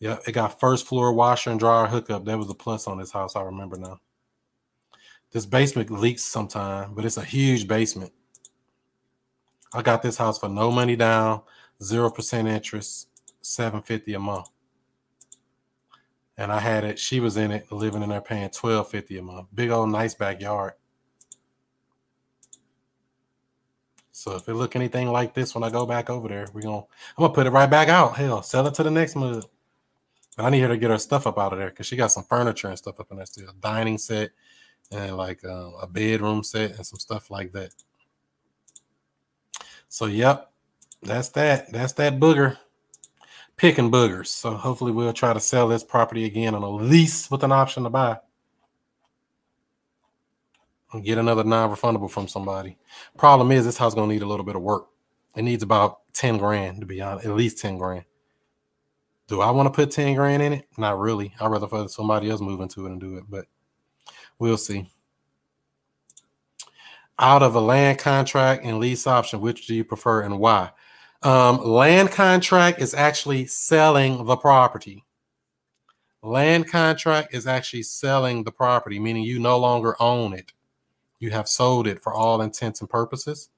Yeah, 0.00 0.16
it 0.26 0.32
got 0.32 0.58
first 0.58 0.86
floor 0.86 1.12
washer 1.12 1.50
and 1.50 1.60
dryer 1.60 1.86
hookup. 1.86 2.24
That 2.24 2.38
was 2.38 2.48
a 2.50 2.54
plus 2.54 2.86
on 2.86 2.98
this 2.98 3.12
house. 3.12 3.36
I 3.36 3.42
remember 3.42 3.76
now. 3.76 4.00
This 5.30 5.44
basement 5.44 5.90
leaks 5.90 6.22
sometime, 6.22 6.94
but 6.94 7.04
it's 7.04 7.18
a 7.18 7.24
huge 7.24 7.68
basement. 7.68 8.12
I 9.74 9.82
got 9.82 10.02
this 10.02 10.16
house 10.16 10.38
for 10.38 10.48
no 10.48 10.70
money 10.70 10.96
down, 10.96 11.42
zero 11.82 12.10
percent 12.10 12.48
interest, 12.48 13.08
seven 13.42 13.82
fifty 13.82 14.14
a 14.14 14.18
month. 14.18 14.48
And 16.38 16.52
I 16.52 16.60
had 16.60 16.84
it. 16.84 16.98
She 17.00 17.18
was 17.18 17.36
in 17.36 17.50
it, 17.50 17.70
living 17.72 18.02
in 18.02 18.08
there, 18.08 18.20
paying 18.20 18.48
twelve 18.50 18.88
fifty 18.88 19.18
a 19.18 19.22
month. 19.22 19.48
Big 19.52 19.70
old 19.70 19.90
nice 19.90 20.14
backyard. 20.14 20.74
So 24.12 24.36
if 24.36 24.48
it 24.48 24.54
look 24.54 24.74
anything 24.76 25.10
like 25.10 25.34
this 25.34 25.54
when 25.54 25.64
I 25.64 25.70
go 25.70 25.84
back 25.84 26.08
over 26.08 26.28
there, 26.28 26.46
we're 26.52 26.62
gonna 26.62 26.78
I'm 26.78 26.84
gonna 27.18 27.32
put 27.32 27.46
it 27.46 27.50
right 27.50 27.68
back 27.68 27.88
out. 27.88 28.16
Hell, 28.16 28.42
sell 28.42 28.66
it 28.68 28.74
to 28.74 28.84
the 28.84 28.90
next 28.90 29.16
mud. 29.16 29.44
But 30.36 30.46
I 30.46 30.50
need 30.50 30.60
her 30.60 30.68
to 30.68 30.76
get 30.76 30.90
her 30.90 30.98
stuff 30.98 31.26
up 31.26 31.38
out 31.38 31.52
of 31.52 31.58
there 31.58 31.70
because 31.70 31.86
she 31.86 31.96
got 31.96 32.12
some 32.12 32.22
furniture 32.22 32.68
and 32.68 32.78
stuff 32.78 33.00
up 33.00 33.10
in 33.10 33.16
there 33.16 33.26
still. 33.26 33.50
A 33.50 33.54
dining 33.54 33.98
set 33.98 34.30
and 34.92 35.16
like 35.16 35.44
uh, 35.44 35.70
a 35.82 35.88
bedroom 35.88 36.44
set 36.44 36.76
and 36.76 36.86
some 36.86 37.00
stuff 37.00 37.30
like 37.30 37.50
that. 37.52 37.74
So 39.88 40.06
yep, 40.06 40.52
that's 41.02 41.30
that. 41.30 41.72
That's 41.72 41.94
that 41.94 42.20
booger. 42.20 42.58
Picking 43.58 43.90
boogers. 43.90 44.28
So 44.28 44.52
hopefully 44.52 44.92
we'll 44.92 45.12
try 45.12 45.34
to 45.34 45.40
sell 45.40 45.68
this 45.68 45.84
property 45.84 46.24
again 46.24 46.54
on 46.54 46.62
a 46.62 46.70
lease 46.70 47.30
with 47.30 47.42
an 47.42 47.52
option 47.52 47.82
to 47.82 47.90
buy. 47.90 48.18
And 50.92 51.04
get 51.04 51.18
another 51.18 51.44
non-refundable 51.44 52.10
from 52.10 52.28
somebody. 52.28 52.78
Problem 53.18 53.52
is 53.52 53.66
this 53.66 53.76
house 53.76 53.94
gonna 53.94 54.10
need 54.10 54.22
a 54.22 54.26
little 54.26 54.46
bit 54.46 54.56
of 54.56 54.62
work. 54.62 54.86
It 55.36 55.42
needs 55.42 55.62
about 55.62 55.98
10 56.14 56.38
grand 56.38 56.80
to 56.80 56.86
be 56.86 57.02
honest, 57.02 57.26
at 57.26 57.34
least 57.34 57.58
10 57.58 57.76
grand. 57.76 58.04
Do 59.26 59.42
I 59.42 59.50
want 59.50 59.66
to 59.66 59.76
put 59.76 59.90
10 59.90 60.14
grand 60.14 60.42
in 60.42 60.54
it? 60.54 60.68
Not 60.78 60.98
really. 60.98 61.34
I'd 61.38 61.50
rather 61.50 61.68
for 61.68 61.86
somebody 61.88 62.30
else 62.30 62.40
move 62.40 62.60
into 62.60 62.86
it 62.86 62.92
and 62.92 63.00
do 63.00 63.18
it, 63.18 63.24
but 63.28 63.44
we'll 64.38 64.56
see. 64.56 64.88
Out 67.18 67.42
of 67.42 67.54
a 67.54 67.60
land 67.60 67.98
contract 67.98 68.64
and 68.64 68.78
lease 68.78 69.06
option, 69.06 69.40
which 69.40 69.66
do 69.66 69.74
you 69.74 69.84
prefer 69.84 70.22
and 70.22 70.38
why? 70.38 70.70
Um, 71.22 71.64
land 71.64 72.12
contract 72.12 72.80
is 72.80 72.94
actually 72.94 73.46
selling 73.46 74.24
the 74.24 74.36
property. 74.36 75.04
Land 76.22 76.68
contract 76.68 77.34
is 77.34 77.46
actually 77.46 77.82
selling 77.82 78.44
the 78.44 78.52
property, 78.52 79.00
meaning 79.00 79.24
you 79.24 79.40
no 79.40 79.58
longer 79.58 79.96
own 80.00 80.32
it. 80.32 80.52
You 81.18 81.30
have 81.30 81.48
sold 81.48 81.88
it 81.88 82.00
for 82.02 82.14
all 82.14 82.40
intents 82.40 82.80
and 82.80 82.88
purposes. 82.88 83.50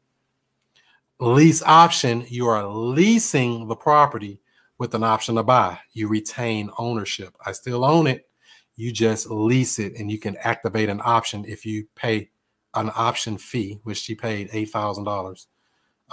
Lease 1.18 1.62
option, 1.62 2.24
you 2.28 2.46
are 2.46 2.66
leasing 2.66 3.68
the 3.68 3.76
property 3.76 4.40
with 4.78 4.94
an 4.94 5.04
option 5.04 5.34
to 5.34 5.42
buy. 5.42 5.78
You 5.92 6.08
retain 6.08 6.70
ownership. 6.78 7.36
I 7.44 7.52
still 7.52 7.84
own 7.84 8.06
it. 8.06 8.26
You 8.76 8.90
just 8.90 9.30
lease 9.30 9.78
it 9.78 9.96
and 9.96 10.10
you 10.10 10.18
can 10.18 10.38
activate 10.38 10.88
an 10.88 11.02
option 11.04 11.44
if 11.46 11.66
you 11.66 11.86
pay 11.94 12.30
an 12.72 12.90
option 12.94 13.36
fee, 13.36 13.80
which 13.82 13.98
she 13.98 14.14
paid 14.14 14.50
$8,000 14.50 15.46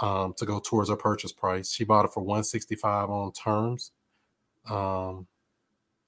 um, 0.00 0.34
to 0.36 0.46
go 0.46 0.60
towards 0.60 0.90
her 0.90 0.96
purchase 0.96 1.32
price. 1.32 1.72
She 1.72 1.84
bought 1.84 2.04
it 2.04 2.12
for 2.12 2.22
165 2.22 3.10
on 3.10 3.32
terms, 3.32 3.92
um, 4.68 5.26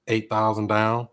8,000 0.07 0.67
down, 0.67 1.07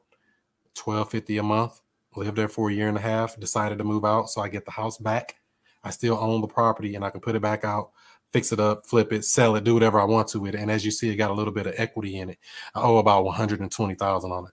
1250 0.75 1.39
a 1.39 1.43
month. 1.43 1.81
Lived 2.17 2.37
there 2.37 2.49
for 2.49 2.71
a 2.71 2.73
year 2.73 2.89
and 2.89 2.97
a 2.97 3.01
half, 3.01 3.39
decided 3.39 3.79
to 3.79 3.85
move 3.85 4.05
out. 4.05 4.29
So 4.29 4.41
I 4.41 4.49
get 4.49 4.65
the 4.65 4.73
house 4.73 4.99
back. 4.99 5.37
I 5.85 5.91
still 5.91 6.19
own 6.19 6.41
the 6.41 6.49
property 6.49 6.97
and 6.97 7.05
I 7.05 7.11
can 7.11 7.21
put 7.21 7.37
it 7.37 7.43
back 7.43 7.65
out 7.65 7.91
fix 8.33 8.53
it 8.53 8.61
up, 8.61 8.87
flip 8.87 9.13
it, 9.13 9.25
sell 9.25 9.57
it, 9.57 9.65
do 9.65 9.75
whatever 9.75 10.01
I 10.01 10.05
want 10.05 10.29
to 10.29 10.41
with 10.41 10.55
it. 10.55 10.61
And 10.61 10.71
as 10.71 10.85
you 10.85 10.91
see, 10.91 11.11
it 11.11 11.17
got 11.17 11.31
a 11.31 11.35
little 11.35 11.53
bit 11.53 11.67
of 11.67 11.75
equity 11.77 12.19
in 12.19 12.31
it. 12.31 12.39
I 12.75 12.83
owe 12.83 12.99
about 12.99 13.25
120,000 13.25 14.33
on 14.33 14.47
it. 14.47 14.53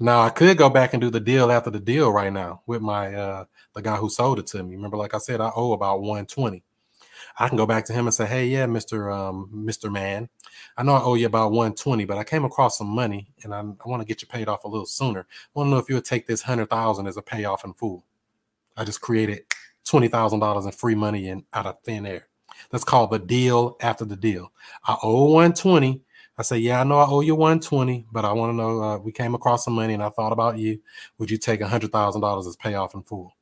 Now 0.00 0.22
I 0.22 0.30
could 0.30 0.56
go 0.56 0.68
back 0.68 0.92
and 0.92 1.00
do 1.00 1.10
the 1.10 1.20
deal 1.20 1.52
after 1.52 1.70
the 1.70 1.78
deal 1.78 2.10
right 2.10 2.32
now 2.32 2.62
with 2.66 2.82
my 2.82 3.14
uh 3.14 3.44
the 3.74 3.82
guy 3.82 3.94
who 3.94 4.10
sold 4.10 4.40
it 4.40 4.46
to 4.48 4.62
me. 4.62 4.74
Remember, 4.74 4.96
like 4.96 5.14
I 5.14 5.18
said, 5.18 5.40
I 5.40 5.52
owe 5.54 5.72
about 5.72 6.00
120. 6.00 6.64
I 7.38 7.48
can 7.48 7.56
go 7.56 7.66
back 7.66 7.84
to 7.86 7.92
him 7.92 8.06
and 8.06 8.14
say, 8.14 8.26
Hey, 8.26 8.46
yeah, 8.46 8.66
Mr. 8.66 9.12
Um, 9.14 9.50
Mr. 9.54 9.90
Man, 9.92 10.28
I 10.76 10.82
know 10.82 10.94
I 10.94 11.02
owe 11.02 11.14
you 11.14 11.26
about 11.26 11.50
120, 11.52 12.04
but 12.04 12.18
I 12.18 12.24
came 12.24 12.44
across 12.44 12.78
some 12.78 12.88
money 12.88 13.28
and 13.42 13.54
I, 13.54 13.60
I 13.60 13.88
want 13.88 14.02
to 14.02 14.06
get 14.06 14.22
you 14.22 14.28
paid 14.28 14.48
off 14.48 14.64
a 14.64 14.68
little 14.68 14.86
sooner. 14.86 15.20
I 15.20 15.26
want 15.54 15.68
to 15.68 15.70
know 15.72 15.78
if 15.78 15.88
you 15.88 15.96
would 15.96 16.04
take 16.04 16.26
this 16.26 16.42
hundred 16.42 16.70
thousand 16.70 17.06
as 17.06 17.16
a 17.16 17.22
payoff 17.22 17.64
in 17.64 17.74
full. 17.74 18.04
I 18.76 18.84
just 18.84 19.00
created 19.00 19.42
twenty 19.84 20.08
thousand 20.08 20.40
dollars 20.40 20.66
in 20.66 20.72
free 20.72 20.94
money 20.96 21.28
and 21.28 21.44
out 21.52 21.66
of 21.66 21.78
thin 21.84 22.06
air. 22.06 22.28
That's 22.70 22.84
called 22.84 23.10
the 23.10 23.18
deal 23.18 23.76
after 23.80 24.04
the 24.04 24.16
deal. 24.16 24.52
I 24.86 24.96
owe 25.02 25.26
120. 25.26 26.02
I 26.38 26.42
say, 26.42 26.58
yeah, 26.58 26.80
I 26.80 26.84
know 26.84 26.98
I 26.98 27.06
owe 27.06 27.20
you 27.20 27.36
120, 27.36 28.06
but 28.12 28.24
I 28.24 28.32
want 28.32 28.52
to 28.52 28.56
know 28.56 28.82
uh, 28.82 28.98
we 28.98 29.12
came 29.12 29.34
across 29.34 29.64
some 29.64 29.74
money 29.74 29.94
and 29.94 30.02
I 30.02 30.08
thought 30.10 30.32
about 30.32 30.58
you. 30.58 30.80
Would 31.18 31.30
you 31.30 31.38
take 31.38 31.60
a 31.60 31.68
hundred 31.68 31.92
thousand 31.92 32.22
dollars 32.22 32.46
as 32.46 32.56
payoff 32.56 32.94
in 32.94 33.02
full? 33.02 33.33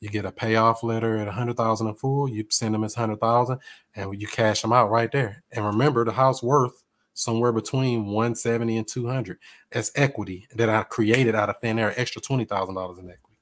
You 0.00 0.08
get 0.08 0.24
a 0.24 0.32
payoff 0.32 0.82
letter 0.82 1.18
at 1.18 1.28
a 1.28 1.32
hundred 1.32 1.56
thousand 1.56 1.88
in 1.88 1.94
full. 1.94 2.28
You 2.28 2.44
send 2.50 2.74
them 2.74 2.84
as 2.84 2.94
hundred 2.94 3.20
thousand, 3.20 3.58
and 3.96 4.20
you 4.20 4.28
cash 4.28 4.62
them 4.62 4.72
out 4.72 4.90
right 4.90 5.10
there. 5.10 5.42
And 5.52 5.64
remember, 5.64 6.04
the 6.04 6.12
house 6.12 6.42
worth 6.42 6.84
somewhere 7.14 7.50
between 7.50 8.06
170 8.06 8.76
and 8.76 8.86
200 8.86 9.38
as 9.72 9.90
equity 9.96 10.46
that 10.54 10.68
I 10.68 10.84
created 10.84 11.34
out 11.34 11.50
of 11.50 11.56
thin 11.60 11.78
air, 11.78 11.92
extra 11.96 12.22
twenty 12.22 12.44
thousand 12.44 12.76
dollars 12.76 12.98
in 12.98 13.10
equity. 13.10 13.36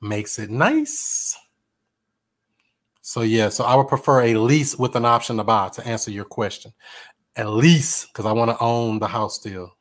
Makes 0.00 0.38
it 0.38 0.50
nice. 0.50 1.36
So 3.00 3.22
yeah, 3.22 3.48
so 3.48 3.64
I 3.64 3.76
would 3.76 3.88
prefer 3.88 4.22
a 4.22 4.34
lease 4.34 4.76
with 4.76 4.94
an 4.96 5.04
option 5.04 5.36
to 5.38 5.44
buy 5.44 5.68
to 5.70 5.86
answer 5.86 6.10
your 6.10 6.24
question. 6.24 6.72
A 7.36 7.48
lease 7.48 8.04
because 8.06 8.26
I 8.26 8.32
want 8.32 8.50
to 8.50 8.58
own 8.62 8.98
the 8.98 9.06
house 9.06 9.36
still. 9.36 9.75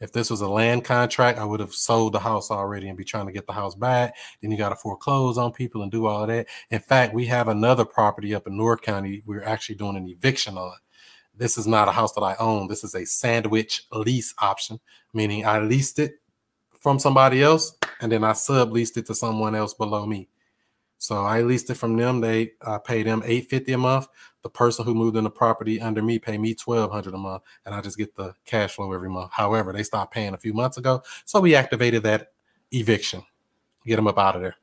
If 0.00 0.12
this 0.12 0.30
was 0.30 0.40
a 0.40 0.48
land 0.48 0.84
contract, 0.84 1.38
I 1.38 1.44
would 1.44 1.60
have 1.60 1.74
sold 1.74 2.12
the 2.12 2.20
house 2.20 2.50
already 2.50 2.88
and 2.88 2.96
be 2.96 3.04
trying 3.04 3.26
to 3.26 3.32
get 3.32 3.46
the 3.46 3.52
house 3.52 3.74
back. 3.74 4.14
Then 4.40 4.50
you 4.52 4.56
got 4.56 4.68
to 4.68 4.76
foreclose 4.76 5.38
on 5.38 5.52
people 5.52 5.82
and 5.82 5.90
do 5.90 6.06
all 6.06 6.22
of 6.22 6.28
that. 6.28 6.46
In 6.70 6.78
fact, 6.78 7.14
we 7.14 7.26
have 7.26 7.48
another 7.48 7.84
property 7.84 8.34
up 8.34 8.46
in 8.46 8.56
North 8.56 8.80
County 8.82 9.22
we're 9.26 9.42
actually 9.42 9.74
doing 9.74 9.96
an 9.96 10.08
eviction 10.08 10.56
on. 10.56 10.76
This 11.34 11.58
is 11.58 11.66
not 11.66 11.88
a 11.88 11.92
house 11.92 12.12
that 12.14 12.22
I 12.22 12.36
own. 12.38 12.68
This 12.68 12.84
is 12.84 12.94
a 12.94 13.06
sandwich 13.06 13.86
lease 13.92 14.34
option, 14.38 14.80
meaning 15.12 15.44
I 15.46 15.60
leased 15.60 15.98
it 15.98 16.14
from 16.80 16.98
somebody 16.98 17.42
else 17.42 17.76
and 18.00 18.10
then 18.12 18.24
I 18.24 18.32
subleased 18.32 18.96
it 18.96 19.06
to 19.06 19.14
someone 19.14 19.54
else 19.54 19.74
below 19.74 20.06
me. 20.06 20.28
So 20.98 21.24
I 21.24 21.42
leased 21.42 21.70
it 21.70 21.76
from 21.76 21.96
them. 21.96 22.20
They 22.20 22.52
uh, 22.60 22.78
pay 22.78 23.04
them 23.04 23.22
eight 23.24 23.48
fifty 23.48 23.72
a 23.72 23.78
month. 23.78 24.08
The 24.48 24.52
person 24.52 24.86
who 24.86 24.94
moved 24.94 25.14
in 25.18 25.24
the 25.24 25.30
property 25.30 25.78
under 25.78 26.00
me 26.00 26.18
pay 26.18 26.38
me 26.38 26.54
twelve 26.54 26.90
hundred 26.90 27.12
a 27.12 27.18
month, 27.18 27.42
and 27.66 27.74
I 27.74 27.82
just 27.82 27.98
get 27.98 28.14
the 28.14 28.32
cash 28.46 28.76
flow 28.76 28.94
every 28.94 29.10
month. 29.10 29.30
However, 29.30 29.74
they 29.74 29.82
stopped 29.82 30.14
paying 30.14 30.32
a 30.32 30.38
few 30.38 30.54
months 30.54 30.78
ago, 30.78 31.02
so 31.26 31.38
we 31.38 31.54
activated 31.54 32.02
that 32.04 32.32
eviction, 32.70 33.22
get 33.84 33.96
them 33.96 34.06
up 34.06 34.18
out 34.18 34.36
of 34.36 34.40
there. 34.40 34.56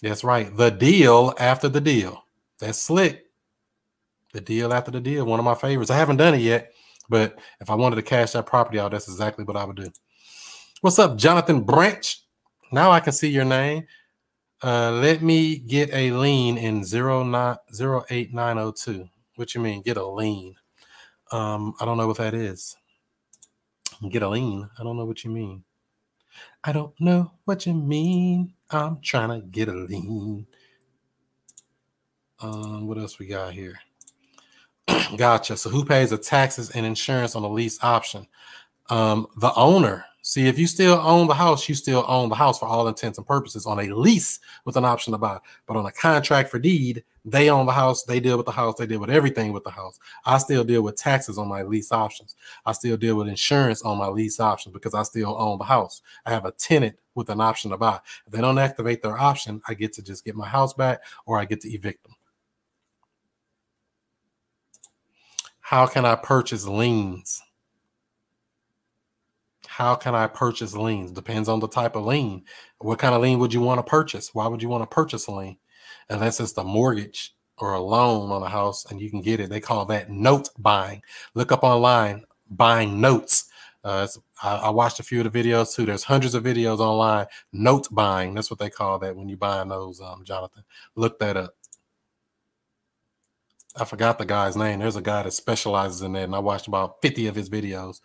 That's 0.00 0.24
right. 0.24 0.56
The 0.56 0.70
deal 0.70 1.34
after 1.38 1.68
the 1.68 1.82
deal. 1.82 2.24
That's 2.60 2.78
slick. 2.78 3.26
The 4.32 4.40
deal 4.40 4.72
after 4.72 4.90
the 4.90 4.98
deal. 4.98 5.26
One 5.26 5.38
of 5.38 5.44
my 5.44 5.54
favorites. 5.54 5.90
I 5.90 5.98
haven't 5.98 6.16
done 6.16 6.32
it 6.32 6.40
yet, 6.40 6.72
but 7.10 7.38
if 7.60 7.68
I 7.68 7.74
wanted 7.74 7.96
to 7.96 8.02
cash 8.02 8.32
that 8.32 8.46
property 8.46 8.80
out, 8.80 8.92
that's 8.92 9.06
exactly 9.06 9.44
what 9.44 9.58
I 9.58 9.64
would 9.64 9.76
do. 9.76 9.90
What's 10.80 10.98
up, 10.98 11.18
Jonathan 11.18 11.60
Branch? 11.60 12.22
Now 12.72 12.90
I 12.90 13.00
can 13.00 13.12
see 13.12 13.28
your 13.28 13.44
name. 13.44 13.86
Uh, 14.62 14.92
let 14.92 15.22
me 15.22 15.58
get 15.58 15.88
a 15.92 16.10
lien 16.12 16.58
in 16.58 16.84
zero 16.84 17.24
nine 17.24 17.56
zero 17.72 18.04
eight 18.10 18.34
nine 18.34 18.56
zero 18.56 18.72
two. 18.72 19.08
What 19.36 19.54
you 19.54 19.60
mean? 19.60 19.80
Get 19.80 19.96
a 19.96 20.06
lien? 20.06 20.54
Um, 21.32 21.74
I 21.80 21.84
don't 21.86 21.96
know 21.96 22.06
what 22.06 22.18
that 22.18 22.34
is. 22.34 22.76
Get 24.10 24.22
a 24.22 24.28
lien? 24.28 24.68
I 24.78 24.82
don't 24.82 24.96
know 24.96 25.06
what 25.06 25.24
you 25.24 25.30
mean. 25.30 25.64
I 26.62 26.72
don't 26.72 26.98
know 27.00 27.32
what 27.44 27.64
you 27.64 27.74
mean. 27.74 28.52
I'm 28.70 29.00
trying 29.00 29.30
to 29.30 29.46
get 29.46 29.68
a 29.68 29.72
lien. 29.72 30.46
Um, 32.40 32.86
what 32.86 32.98
else 32.98 33.18
we 33.18 33.26
got 33.26 33.52
here? 33.52 33.78
gotcha. 35.16 35.56
So 35.56 35.70
who 35.70 35.84
pays 35.84 36.10
the 36.10 36.18
taxes 36.18 36.70
and 36.70 36.84
insurance 36.84 37.34
on 37.34 37.42
the 37.42 37.48
lease 37.48 37.82
option? 37.82 38.26
Um, 38.88 39.26
the 39.38 39.54
owner 39.54 40.04
See, 40.22 40.46
if 40.46 40.58
you 40.58 40.66
still 40.66 41.00
own 41.02 41.28
the 41.28 41.34
house, 41.34 41.68
you 41.68 41.74
still 41.74 42.04
own 42.06 42.28
the 42.28 42.34
house 42.34 42.58
for 42.58 42.66
all 42.66 42.86
intents 42.88 43.16
and 43.16 43.26
purposes 43.26 43.64
on 43.66 43.80
a 43.80 43.94
lease 43.94 44.38
with 44.66 44.76
an 44.76 44.84
option 44.84 45.12
to 45.12 45.18
buy. 45.18 45.38
But 45.66 45.76
on 45.76 45.86
a 45.86 45.92
contract 45.92 46.50
for 46.50 46.58
deed, 46.58 47.04
They 47.24 47.50
own 47.50 47.66
the 47.66 47.72
house, 47.72 48.04
they 48.04 48.18
deal 48.18 48.38
with 48.38 48.46
the 48.46 48.52
house, 48.52 48.76
they 48.78 48.86
deal 48.86 49.00
with 49.00 49.10
everything 49.10 49.52
with 49.52 49.64
the 49.64 49.70
house. 49.70 49.98
I 50.24 50.38
still 50.38 50.64
deal 50.64 50.82
with 50.82 50.96
taxes 50.96 51.36
on 51.36 51.48
my 51.48 51.62
lease 51.62 51.92
options. 51.92 52.34
I 52.64 52.72
still 52.72 52.96
deal 52.96 53.16
with 53.16 53.28
insurance 53.28 53.82
on 53.82 53.98
my 53.98 54.08
lease 54.08 54.40
options 54.40 54.72
because 54.72 54.94
I 54.94 55.02
still 55.02 55.36
own 55.38 55.58
the 55.58 55.64
house. 55.64 56.00
I 56.24 56.30
have 56.30 56.46
a 56.46 56.52
tenant 56.52 56.96
with 57.14 57.28
an 57.28 57.40
option 57.40 57.70
to 57.72 57.76
buy. 57.76 58.00
If 58.26 58.32
they 58.32 58.40
don't 58.40 58.58
activate 58.58 59.02
their 59.02 59.18
option, 59.18 59.60
I 59.68 59.74
get 59.74 59.92
to 59.94 60.02
just 60.02 60.24
get 60.24 60.34
my 60.34 60.48
house 60.48 60.72
back 60.72 61.02
or 61.26 61.38
I 61.38 61.44
get 61.44 61.60
to 61.62 61.70
evict 61.70 62.04
them. 62.04 62.14
How 65.60 65.86
can 65.86 66.04
I 66.06 66.14
purchase 66.14 66.66
liens? 66.66 67.42
How 69.80 69.94
can 69.94 70.14
I 70.14 70.26
purchase 70.26 70.76
liens? 70.76 71.10
Depends 71.10 71.48
on 71.48 71.60
the 71.60 71.66
type 71.66 71.96
of 71.96 72.04
lien. 72.04 72.44
What 72.80 72.98
kind 72.98 73.14
of 73.14 73.22
lien 73.22 73.38
would 73.38 73.54
you 73.54 73.62
want 73.62 73.78
to 73.78 73.82
purchase? 73.82 74.34
Why 74.34 74.46
would 74.46 74.60
you 74.60 74.68
want 74.68 74.82
to 74.82 74.94
purchase 74.94 75.26
a 75.26 75.32
lien? 75.32 75.56
Unless 76.10 76.38
it's 76.38 76.52
the 76.52 76.62
mortgage 76.62 77.34
or 77.56 77.72
a 77.72 77.80
loan 77.80 78.30
on 78.30 78.42
a 78.42 78.48
house 78.50 78.84
and 78.84 79.00
you 79.00 79.08
can 79.08 79.22
get 79.22 79.40
it. 79.40 79.48
They 79.48 79.58
call 79.58 79.86
that 79.86 80.10
note 80.10 80.50
buying. 80.58 81.00
Look 81.32 81.50
up 81.50 81.64
online, 81.64 82.24
buying 82.50 83.00
notes. 83.00 83.48
Uh, 83.82 84.06
I, 84.42 84.56
I, 84.56 84.68
watched 84.68 85.00
a 85.00 85.02
few 85.02 85.22
of 85.22 85.32
the 85.32 85.42
videos 85.42 85.74
too. 85.74 85.86
There's 85.86 86.04
hundreds 86.04 86.34
of 86.34 86.44
videos 86.44 86.80
online. 86.80 87.28
Note 87.50 87.88
buying. 87.90 88.34
That's 88.34 88.50
what 88.50 88.58
they 88.58 88.68
call 88.68 88.98
that 88.98 89.16
when 89.16 89.30
you 89.30 89.38
buying 89.38 89.70
those, 89.70 89.98
um, 90.02 90.24
Jonathan. 90.26 90.64
Look 90.94 91.18
that 91.20 91.38
up. 91.38 91.54
I 93.76 93.86
forgot 93.86 94.18
the 94.18 94.26
guy's 94.26 94.56
name. 94.56 94.80
There's 94.80 94.96
a 94.96 95.00
guy 95.00 95.22
that 95.22 95.32
specializes 95.32 96.02
in 96.02 96.12
that, 96.12 96.24
and 96.24 96.34
I 96.34 96.40
watched 96.40 96.66
about 96.66 97.00
50 97.00 97.28
of 97.28 97.36
his 97.36 97.48
videos. 97.48 98.00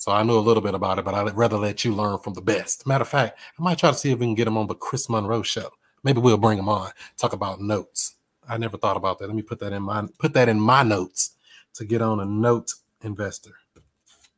So 0.00 0.12
I 0.12 0.22
know 0.22 0.38
a 0.38 0.40
little 0.40 0.62
bit 0.62 0.74
about 0.74 0.98
it, 0.98 1.04
but 1.04 1.12
I'd 1.12 1.36
rather 1.36 1.58
let 1.58 1.84
you 1.84 1.94
learn 1.94 2.18
from 2.20 2.32
the 2.32 2.40
best. 2.40 2.86
Matter 2.86 3.02
of 3.02 3.08
fact, 3.08 3.38
I 3.58 3.62
might 3.62 3.76
try 3.76 3.90
to 3.90 3.96
see 3.96 4.10
if 4.10 4.18
we 4.18 4.24
can 4.24 4.34
get 4.34 4.46
him 4.46 4.56
on 4.56 4.66
the 4.66 4.74
Chris 4.74 5.10
Monroe 5.10 5.42
show. 5.42 5.68
Maybe 6.02 6.22
we'll 6.22 6.38
bring 6.38 6.58
him 6.58 6.70
on, 6.70 6.90
talk 7.18 7.34
about 7.34 7.60
notes. 7.60 8.14
I 8.48 8.56
never 8.56 8.78
thought 8.78 8.96
about 8.96 9.18
that. 9.18 9.26
Let 9.26 9.36
me 9.36 9.42
put 9.42 9.58
that 9.58 9.74
in 9.74 9.82
my 9.82 10.06
put 10.18 10.32
that 10.32 10.48
in 10.48 10.58
my 10.58 10.82
notes 10.82 11.36
to 11.74 11.84
get 11.84 12.00
on 12.00 12.18
a 12.20 12.24
note 12.24 12.72
investor. 13.02 13.50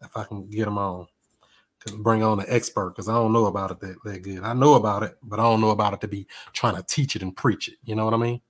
If 0.03 0.17
I 0.17 0.25
can 0.25 0.51
get 0.51 0.67
him 0.67 0.79
on. 0.79 1.07
To 1.87 1.97
bring 1.97 2.25
on 2.25 2.41
an 2.41 2.47
expert 2.49 2.91
because 2.91 3.09
I 3.09 3.15
don't 3.15 3.33
know 3.33 3.47
about 3.47 3.71
it 3.71 3.81
that, 3.81 4.03
that 4.05 4.23
good. 4.23 4.43
I 4.43 4.55
know 4.55 4.75
about 4.75 5.05
it, 5.05 5.17
but 5.23 5.39
I 5.39 5.45
don't 5.45 5.61
know 5.61 5.71
about 5.71 5.95
it 5.95 6.01
to 6.01 6.09
be 6.09 6.27
trying 6.53 6.77
to 6.77 6.83
teach 6.83 7.15
it 7.15 7.23
and 7.23 7.37
preach 7.37 7.69
it. 7.69 7.75
You 7.85 7.95
know 7.95 8.05
what 8.05 8.15
I 8.15 8.19
mean? 8.19 8.41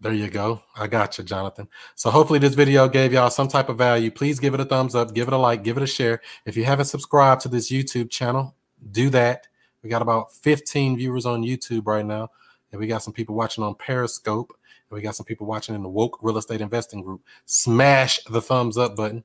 There 0.00 0.12
you 0.12 0.28
go. 0.28 0.62
I 0.76 0.88
got 0.88 1.16
you, 1.16 1.24
Jonathan. 1.24 1.68
So 1.94 2.10
hopefully 2.10 2.38
this 2.38 2.54
video 2.54 2.86
gave 2.86 3.14
y'all 3.14 3.30
some 3.30 3.48
type 3.48 3.70
of 3.70 3.78
value. 3.78 4.10
Please 4.10 4.38
give 4.38 4.52
it 4.52 4.60
a 4.60 4.64
thumbs 4.64 4.94
up, 4.94 5.14
give 5.14 5.26
it 5.26 5.32
a 5.32 5.38
like, 5.38 5.64
give 5.64 5.78
it 5.78 5.82
a 5.82 5.86
share. 5.86 6.20
If 6.44 6.56
you 6.56 6.64
haven't 6.64 6.84
subscribed 6.86 7.40
to 7.42 7.48
this 7.48 7.70
YouTube 7.70 8.10
channel, 8.10 8.54
do 8.90 9.08
that. 9.10 9.48
We 9.82 9.88
got 9.88 10.02
about 10.02 10.32
15 10.34 10.98
viewers 10.98 11.24
on 11.24 11.42
YouTube 11.42 11.86
right 11.86 12.04
now. 12.04 12.30
And 12.72 12.80
we 12.80 12.86
got 12.86 13.02
some 13.02 13.14
people 13.14 13.34
watching 13.34 13.64
on 13.64 13.74
Periscope. 13.74 14.52
And 14.90 14.96
we 14.96 15.00
got 15.00 15.16
some 15.16 15.24
people 15.24 15.46
watching 15.46 15.74
in 15.74 15.82
the 15.82 15.88
Woke 15.88 16.18
Real 16.20 16.36
Estate 16.36 16.60
Investing 16.60 17.00
Group. 17.00 17.22
Smash 17.46 18.22
the 18.24 18.42
thumbs 18.42 18.76
up 18.76 18.96
button. 18.96 19.24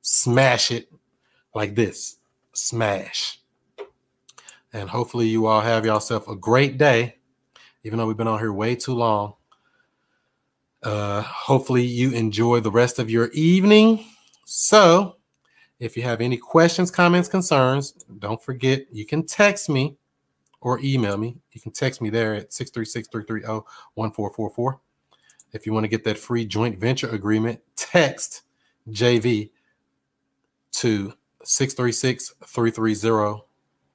Smash 0.00 0.70
it 0.70 0.92
like 1.54 1.74
this. 1.74 2.18
Smash. 2.52 3.40
And 4.72 4.90
hopefully 4.90 5.26
you 5.26 5.46
all 5.46 5.60
have 5.60 5.84
yourself 5.84 6.28
a 6.28 6.36
great 6.36 6.78
day. 6.78 7.16
Even 7.82 7.98
though 7.98 8.06
we've 8.06 8.16
been 8.16 8.28
on 8.28 8.38
here 8.38 8.52
way 8.52 8.76
too 8.76 8.94
long. 8.94 9.34
Uh, 10.82 11.22
hopefully, 11.22 11.84
you 11.84 12.12
enjoy 12.12 12.60
the 12.60 12.70
rest 12.70 12.98
of 12.98 13.10
your 13.10 13.30
evening. 13.32 14.04
So, 14.44 15.16
if 15.80 15.96
you 15.96 16.02
have 16.02 16.20
any 16.20 16.36
questions, 16.36 16.90
comments, 16.90 17.28
concerns, 17.28 17.92
don't 18.18 18.42
forget 18.42 18.86
you 18.92 19.06
can 19.06 19.26
text 19.26 19.68
me 19.68 19.96
or 20.60 20.80
email 20.82 21.16
me. 21.16 21.36
You 21.52 21.60
can 21.60 21.72
text 21.72 22.00
me 22.00 22.10
there 22.10 22.34
at 22.34 22.52
636 22.52 23.08
330 23.08 23.64
1444. 23.94 24.80
If 25.52 25.66
you 25.66 25.72
want 25.72 25.84
to 25.84 25.88
get 25.88 26.04
that 26.04 26.18
free 26.18 26.44
joint 26.44 26.78
venture 26.78 27.08
agreement, 27.10 27.60
text 27.76 28.42
JV 28.90 29.50
to 30.72 31.14
636 31.44 32.34
330 32.46 33.42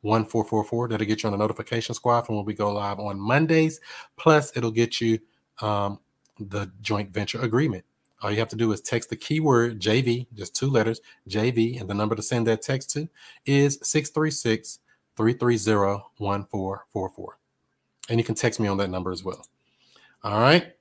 1444. 0.01 0.87
That'll 0.87 1.07
get 1.07 1.23
you 1.23 1.27
on 1.27 1.31
the 1.31 1.37
notification 1.37 1.95
squad 1.95 2.21
from 2.21 2.35
when 2.35 2.45
we 2.45 2.53
go 2.53 2.73
live 2.73 2.99
on 2.99 3.19
Mondays. 3.19 3.79
Plus, 4.17 4.55
it'll 4.55 4.71
get 4.71 4.99
you 4.99 5.19
um, 5.61 5.99
the 6.39 6.71
joint 6.81 7.13
venture 7.13 7.41
agreement. 7.41 7.85
All 8.21 8.31
you 8.31 8.39
have 8.39 8.49
to 8.49 8.55
do 8.55 8.71
is 8.71 8.79
text 8.79 9.09
the 9.09 9.17
keyword 9.17 9.81
JV, 9.81 10.27
just 10.33 10.55
two 10.55 10.69
letters, 10.69 11.01
JV, 11.29 11.79
and 11.79 11.89
the 11.89 11.93
number 11.93 12.15
to 12.15 12.21
send 12.21 12.47
that 12.47 12.61
text 12.61 12.89
to 12.91 13.09
is 13.45 13.79
636 13.83 14.79
330 15.17 16.03
1444. 16.17 17.37
And 18.09 18.19
you 18.19 18.23
can 18.23 18.35
text 18.35 18.59
me 18.59 18.67
on 18.67 18.77
that 18.77 18.89
number 18.89 19.11
as 19.11 19.23
well. 19.23 19.45
All 20.23 20.39
right. 20.39 20.73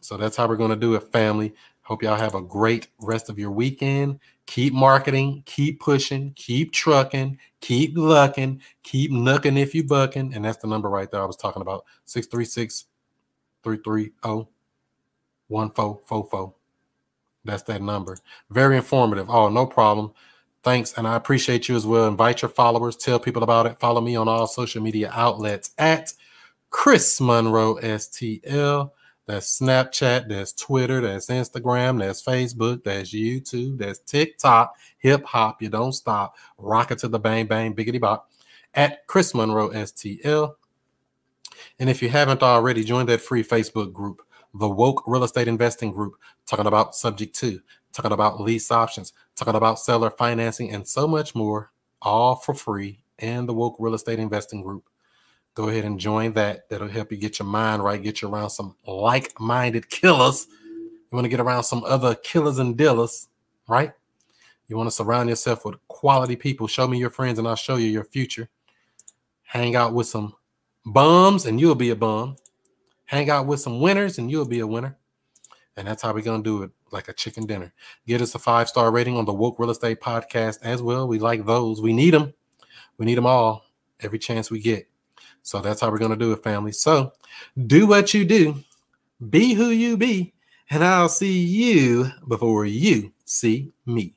So 0.00 0.16
that's 0.16 0.36
how 0.36 0.46
we're 0.46 0.56
going 0.56 0.70
to 0.70 0.76
do 0.76 0.94
it, 0.94 1.10
family. 1.12 1.54
Hope 1.82 2.02
y'all 2.02 2.16
have 2.16 2.34
a 2.34 2.42
great 2.42 2.88
rest 3.00 3.28
of 3.30 3.38
your 3.38 3.50
weekend. 3.50 4.20
Keep 4.46 4.74
marketing, 4.74 5.42
keep 5.46 5.80
pushing, 5.80 6.32
keep 6.34 6.72
trucking, 6.72 7.38
keep 7.60 7.96
lucking, 7.96 8.60
keep 8.82 9.10
nooking 9.10 9.58
if 9.58 9.74
you 9.74 9.84
bucking. 9.84 10.34
And 10.34 10.44
that's 10.44 10.58
the 10.58 10.68
number 10.68 10.88
right 10.88 11.10
there 11.10 11.22
I 11.22 11.24
was 11.24 11.36
talking 11.36 11.62
about 11.62 11.84
636 12.04 12.86
330 13.62 14.46
one 15.50 15.70
four 15.70 16.00
four 16.06 16.24
four. 16.30 16.54
That's 17.44 17.62
that 17.64 17.82
number. 17.82 18.18
Very 18.50 18.76
informative. 18.76 19.28
Oh, 19.30 19.48
no 19.48 19.66
problem. 19.66 20.12
Thanks. 20.62 20.92
And 20.96 21.06
I 21.08 21.16
appreciate 21.16 21.68
you 21.68 21.76
as 21.76 21.86
well. 21.86 22.06
Invite 22.06 22.42
your 22.42 22.50
followers, 22.50 22.96
tell 22.96 23.18
people 23.18 23.42
about 23.42 23.66
it. 23.66 23.78
Follow 23.78 24.00
me 24.00 24.14
on 24.16 24.28
all 24.28 24.46
social 24.46 24.82
media 24.82 25.10
outlets 25.12 25.70
at 25.78 26.12
Chris 26.68 27.20
Monroe 27.20 27.76
STL. 27.76 28.90
That's 29.26 29.60
Snapchat, 29.60 30.28
that's 30.28 30.52
Twitter, 30.52 31.00
that's 31.00 31.28
Instagram, 31.28 32.00
that's 32.00 32.22
Facebook, 32.22 32.82
that's 32.82 33.14
YouTube, 33.14 33.78
that's 33.78 34.00
TikTok, 34.00 34.74
hip 34.98 35.24
hop. 35.24 35.62
You 35.62 35.68
don't 35.68 35.92
stop. 35.92 36.36
Rock 36.58 36.90
it 36.90 36.98
to 36.98 37.08
the 37.08 37.18
bang 37.18 37.46
bang, 37.46 37.74
biggity 37.74 38.00
bop 38.00 38.30
at 38.74 39.06
Chris 39.06 39.34
Monroe 39.34 39.70
STL. 39.70 40.54
And 41.78 41.88
if 41.88 42.02
you 42.02 42.08
haven't 42.08 42.42
already, 42.42 42.82
join 42.82 43.06
that 43.06 43.20
free 43.20 43.44
Facebook 43.44 43.92
group 43.92 44.20
the 44.54 44.68
Woke 44.68 45.04
Real 45.06 45.24
Estate 45.24 45.48
Investing 45.48 45.92
Group, 45.92 46.14
talking 46.46 46.66
about 46.66 46.94
subject 46.94 47.34
2, 47.36 47.60
talking 47.92 48.12
about 48.12 48.40
lease 48.40 48.70
options, 48.70 49.12
talking 49.36 49.54
about 49.54 49.78
seller 49.78 50.10
financing, 50.10 50.72
and 50.72 50.86
so 50.86 51.06
much 51.06 51.34
more, 51.34 51.70
all 52.02 52.36
for 52.36 52.54
free. 52.54 53.00
And 53.18 53.48
the 53.48 53.54
Woke 53.54 53.76
Real 53.78 53.94
Estate 53.94 54.18
Investing 54.18 54.62
Group. 54.62 54.84
Go 55.54 55.68
ahead 55.68 55.84
and 55.84 56.00
join 56.00 56.32
that. 56.34 56.68
That'll 56.68 56.88
help 56.88 57.12
you 57.12 57.18
get 57.18 57.38
your 57.38 57.46
mind 57.46 57.84
right, 57.84 58.02
get 58.02 58.22
you 58.22 58.28
around 58.28 58.50
some 58.50 58.76
like 58.86 59.38
minded 59.38 59.90
killers. 59.90 60.46
You 60.50 61.16
want 61.16 61.24
to 61.24 61.28
get 61.28 61.40
around 61.40 61.64
some 61.64 61.84
other 61.84 62.14
killers 62.14 62.58
and 62.58 62.76
dealers, 62.76 63.28
right? 63.68 63.92
You 64.68 64.76
want 64.76 64.86
to 64.86 64.94
surround 64.94 65.28
yourself 65.28 65.64
with 65.64 65.76
quality 65.88 66.36
people. 66.36 66.68
Show 66.68 66.86
me 66.86 66.98
your 66.98 67.10
friends, 67.10 67.38
and 67.38 67.48
I'll 67.48 67.56
show 67.56 67.76
you 67.76 67.88
your 67.88 68.04
future. 68.04 68.48
Hang 69.42 69.74
out 69.74 69.92
with 69.92 70.06
some 70.06 70.34
bums, 70.86 71.44
and 71.44 71.60
you'll 71.60 71.74
be 71.74 71.90
a 71.90 71.96
bum 71.96 72.36
hang 73.10 73.28
out 73.28 73.44
with 73.44 73.58
some 73.58 73.80
winners 73.80 74.18
and 74.18 74.30
you'll 74.30 74.46
be 74.46 74.60
a 74.60 74.66
winner. 74.66 74.96
And 75.76 75.88
that's 75.88 76.00
how 76.00 76.14
we're 76.14 76.22
going 76.22 76.44
to 76.44 76.48
do 76.48 76.62
it 76.62 76.70
like 76.92 77.08
a 77.08 77.12
chicken 77.12 77.44
dinner. 77.44 77.72
Get 78.06 78.22
us 78.22 78.36
a 78.36 78.38
five 78.38 78.68
star 78.68 78.92
rating 78.92 79.16
on 79.16 79.24
the 79.24 79.32
Woke 79.32 79.58
Real 79.58 79.70
Estate 79.70 80.00
Podcast 80.00 80.58
as 80.62 80.80
well. 80.80 81.08
We 81.08 81.18
like 81.18 81.44
those. 81.44 81.82
We 81.82 81.92
need 81.92 82.14
them. 82.14 82.32
We 82.98 83.06
need 83.06 83.16
them 83.16 83.26
all 83.26 83.64
every 83.98 84.20
chance 84.20 84.48
we 84.48 84.60
get. 84.60 84.88
So 85.42 85.60
that's 85.60 85.80
how 85.80 85.90
we're 85.90 85.98
going 85.98 86.12
to 86.12 86.16
do 86.16 86.32
it, 86.32 86.44
family. 86.44 86.70
So 86.70 87.12
do 87.66 87.88
what 87.88 88.14
you 88.14 88.24
do, 88.24 88.62
be 89.28 89.54
who 89.54 89.70
you 89.70 89.96
be, 89.96 90.32
and 90.70 90.84
I'll 90.84 91.08
see 91.08 91.36
you 91.36 92.12
before 92.28 92.64
you 92.64 93.12
see 93.24 93.72
me. 93.86 94.14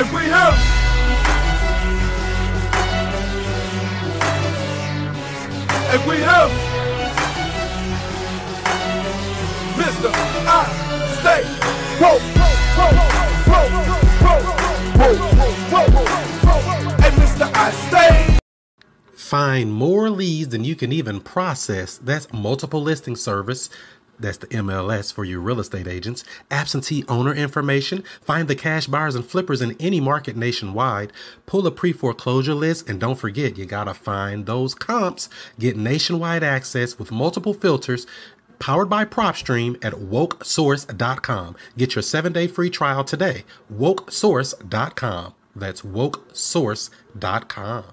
And 0.00 0.08
we 0.14 0.22
have 0.22 0.54
and 5.92 6.08
we 6.08 6.16
have 6.20 6.50
Mr. 9.76 10.10
I 10.48 10.64
stay 11.20 11.42
and 17.04 17.14
Mr. 17.20 17.50
I 17.54 17.70
stay 17.70 18.38
Find 19.12 19.72
more 19.72 20.08
leads 20.08 20.48
than 20.48 20.64
you 20.64 20.76
can 20.76 20.92
even 20.92 21.20
process. 21.20 21.98
That's 21.98 22.32
multiple 22.32 22.80
listing 22.80 23.16
service 23.16 23.68
that's 24.20 24.38
the 24.38 24.46
MLS 24.48 25.12
for 25.12 25.24
you 25.24 25.40
real 25.40 25.60
estate 25.60 25.86
agents. 25.86 26.24
Absentee 26.50 27.04
owner 27.08 27.34
information. 27.34 28.02
Find 28.20 28.48
the 28.48 28.54
cash 28.54 28.86
buyers 28.86 29.14
and 29.14 29.24
flippers 29.24 29.62
in 29.62 29.76
any 29.80 30.00
market 30.00 30.36
nationwide. 30.36 31.12
Pull 31.46 31.66
a 31.66 31.70
pre 31.70 31.92
foreclosure 31.92 32.54
list. 32.54 32.88
And 32.88 33.00
don't 33.00 33.18
forget, 33.18 33.56
you 33.56 33.66
got 33.66 33.84
to 33.84 33.94
find 33.94 34.46
those 34.46 34.74
comps. 34.74 35.28
Get 35.58 35.76
nationwide 35.76 36.42
access 36.42 36.98
with 36.98 37.10
multiple 37.10 37.54
filters 37.54 38.06
powered 38.58 38.88
by 38.88 39.04
PropStream 39.04 39.82
at 39.84 39.94
wokesource.com. 39.94 41.56
Get 41.76 41.96
your 41.96 42.02
seven 42.02 42.32
day 42.32 42.46
free 42.46 42.70
trial 42.70 43.02
today. 43.02 43.44
Wokesource.com. 43.72 45.34
That's 45.56 45.82
wokesource.com. 45.82 47.84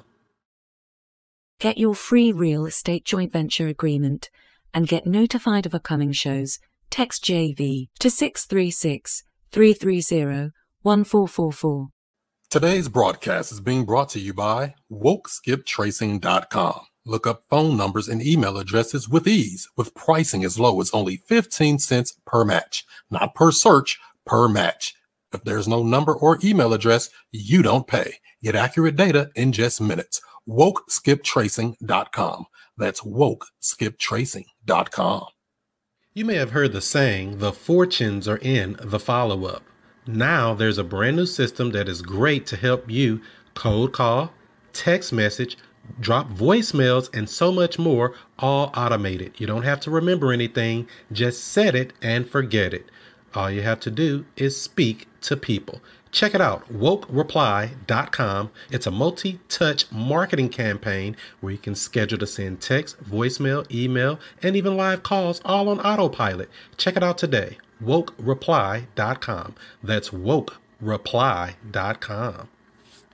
Get 1.59 1.79
your 1.79 1.95
free 1.95 2.31
real 2.31 2.67
estate 2.67 3.03
joint 3.03 3.33
venture 3.33 3.67
agreement 3.67 4.29
and 4.73 4.87
get 4.87 5.05
notified 5.05 5.65
of 5.65 5.75
upcoming 5.75 6.11
shows. 6.11 6.59
Text 6.89 7.23
JV 7.23 7.89
to 7.99 8.09
636 8.09 9.23
330 9.51 10.51
1444. 10.81 11.87
Today's 12.49 12.87
broadcast 12.87 13.51
is 13.51 13.59
being 13.59 13.83
brought 13.83 14.07
to 14.09 14.19
you 14.19 14.33
by 14.33 14.75
WokeSkipTracing.com. 14.89 16.79
Look 17.05 17.27
up 17.27 17.43
phone 17.49 17.75
numbers 17.75 18.07
and 18.07 18.21
email 18.21 18.57
addresses 18.57 19.09
with 19.09 19.27
ease, 19.27 19.67
with 19.75 19.93
pricing 19.93 20.45
as 20.45 20.57
low 20.57 20.79
as 20.79 20.91
only 20.91 21.17
15 21.17 21.79
cents 21.79 22.17
per 22.25 22.45
match, 22.45 22.85
not 23.11 23.35
per 23.35 23.51
search, 23.51 23.99
per 24.25 24.47
match. 24.47 24.95
If 25.33 25.43
there's 25.43 25.67
no 25.67 25.83
number 25.83 26.13
or 26.13 26.39
email 26.43 26.73
address, 26.73 27.09
you 27.31 27.61
don't 27.61 27.85
pay. 27.85 28.15
Get 28.41 28.55
accurate 28.55 28.95
data 28.95 29.29
in 29.35 29.51
just 29.51 29.81
minutes. 29.81 30.21
WokeSkipTracing.com. 30.47 32.45
That's 32.77 33.01
WokeSkipTracing.com. 33.01 35.25
You 36.13 36.25
may 36.25 36.35
have 36.35 36.51
heard 36.51 36.73
the 36.73 36.81
saying, 36.81 37.39
the 37.39 37.51
fortunes 37.51 38.27
are 38.27 38.37
in 38.37 38.77
the 38.81 38.99
follow 38.99 39.45
up. 39.45 39.63
Now 40.07 40.53
there's 40.53 40.77
a 40.77 40.83
brand 40.83 41.17
new 41.17 41.25
system 41.25 41.71
that 41.71 41.89
is 41.89 42.01
great 42.01 42.45
to 42.47 42.55
help 42.55 42.89
you 42.89 43.21
cold 43.53 43.93
call, 43.93 44.31
text 44.73 45.11
message, 45.11 45.57
drop 45.99 46.29
voicemails, 46.29 47.15
and 47.15 47.29
so 47.29 47.51
much 47.51 47.77
more, 47.77 48.13
all 48.39 48.71
automated. 48.75 49.39
You 49.39 49.47
don't 49.47 49.63
have 49.63 49.79
to 49.81 49.91
remember 49.91 50.31
anything, 50.31 50.87
just 51.11 51.43
set 51.43 51.75
it 51.75 51.93
and 52.01 52.29
forget 52.29 52.73
it. 52.73 52.85
All 53.35 53.51
you 53.51 53.61
have 53.61 53.79
to 53.81 53.91
do 53.91 54.25
is 54.35 54.59
speak 54.59 55.07
to 55.21 55.37
people. 55.37 55.81
Check 56.17 56.33
it 56.33 56.41
out, 56.41 56.67
wokereply.com. 56.73 58.49
It's 58.71 58.87
a 58.87 58.91
multi 58.91 59.39
touch 59.49 59.85
marketing 59.91 60.49
campaign 60.49 61.15
where 61.41 61.51
you 61.51 61.59
can 61.59 61.75
schedule 61.75 62.17
to 62.17 62.25
send 62.25 62.59
text, 62.59 62.99
voicemail, 63.03 63.71
email, 63.71 64.19
and 64.41 64.55
even 64.55 64.75
live 64.75 65.03
calls 65.03 65.39
all 65.45 65.69
on 65.69 65.79
autopilot. 65.79 66.49
Check 66.75 66.97
it 66.97 67.03
out 67.03 67.19
today, 67.19 67.59
wokereply.com. 67.83 69.53
That's 69.83 70.09
wokereply.com. 70.09 72.49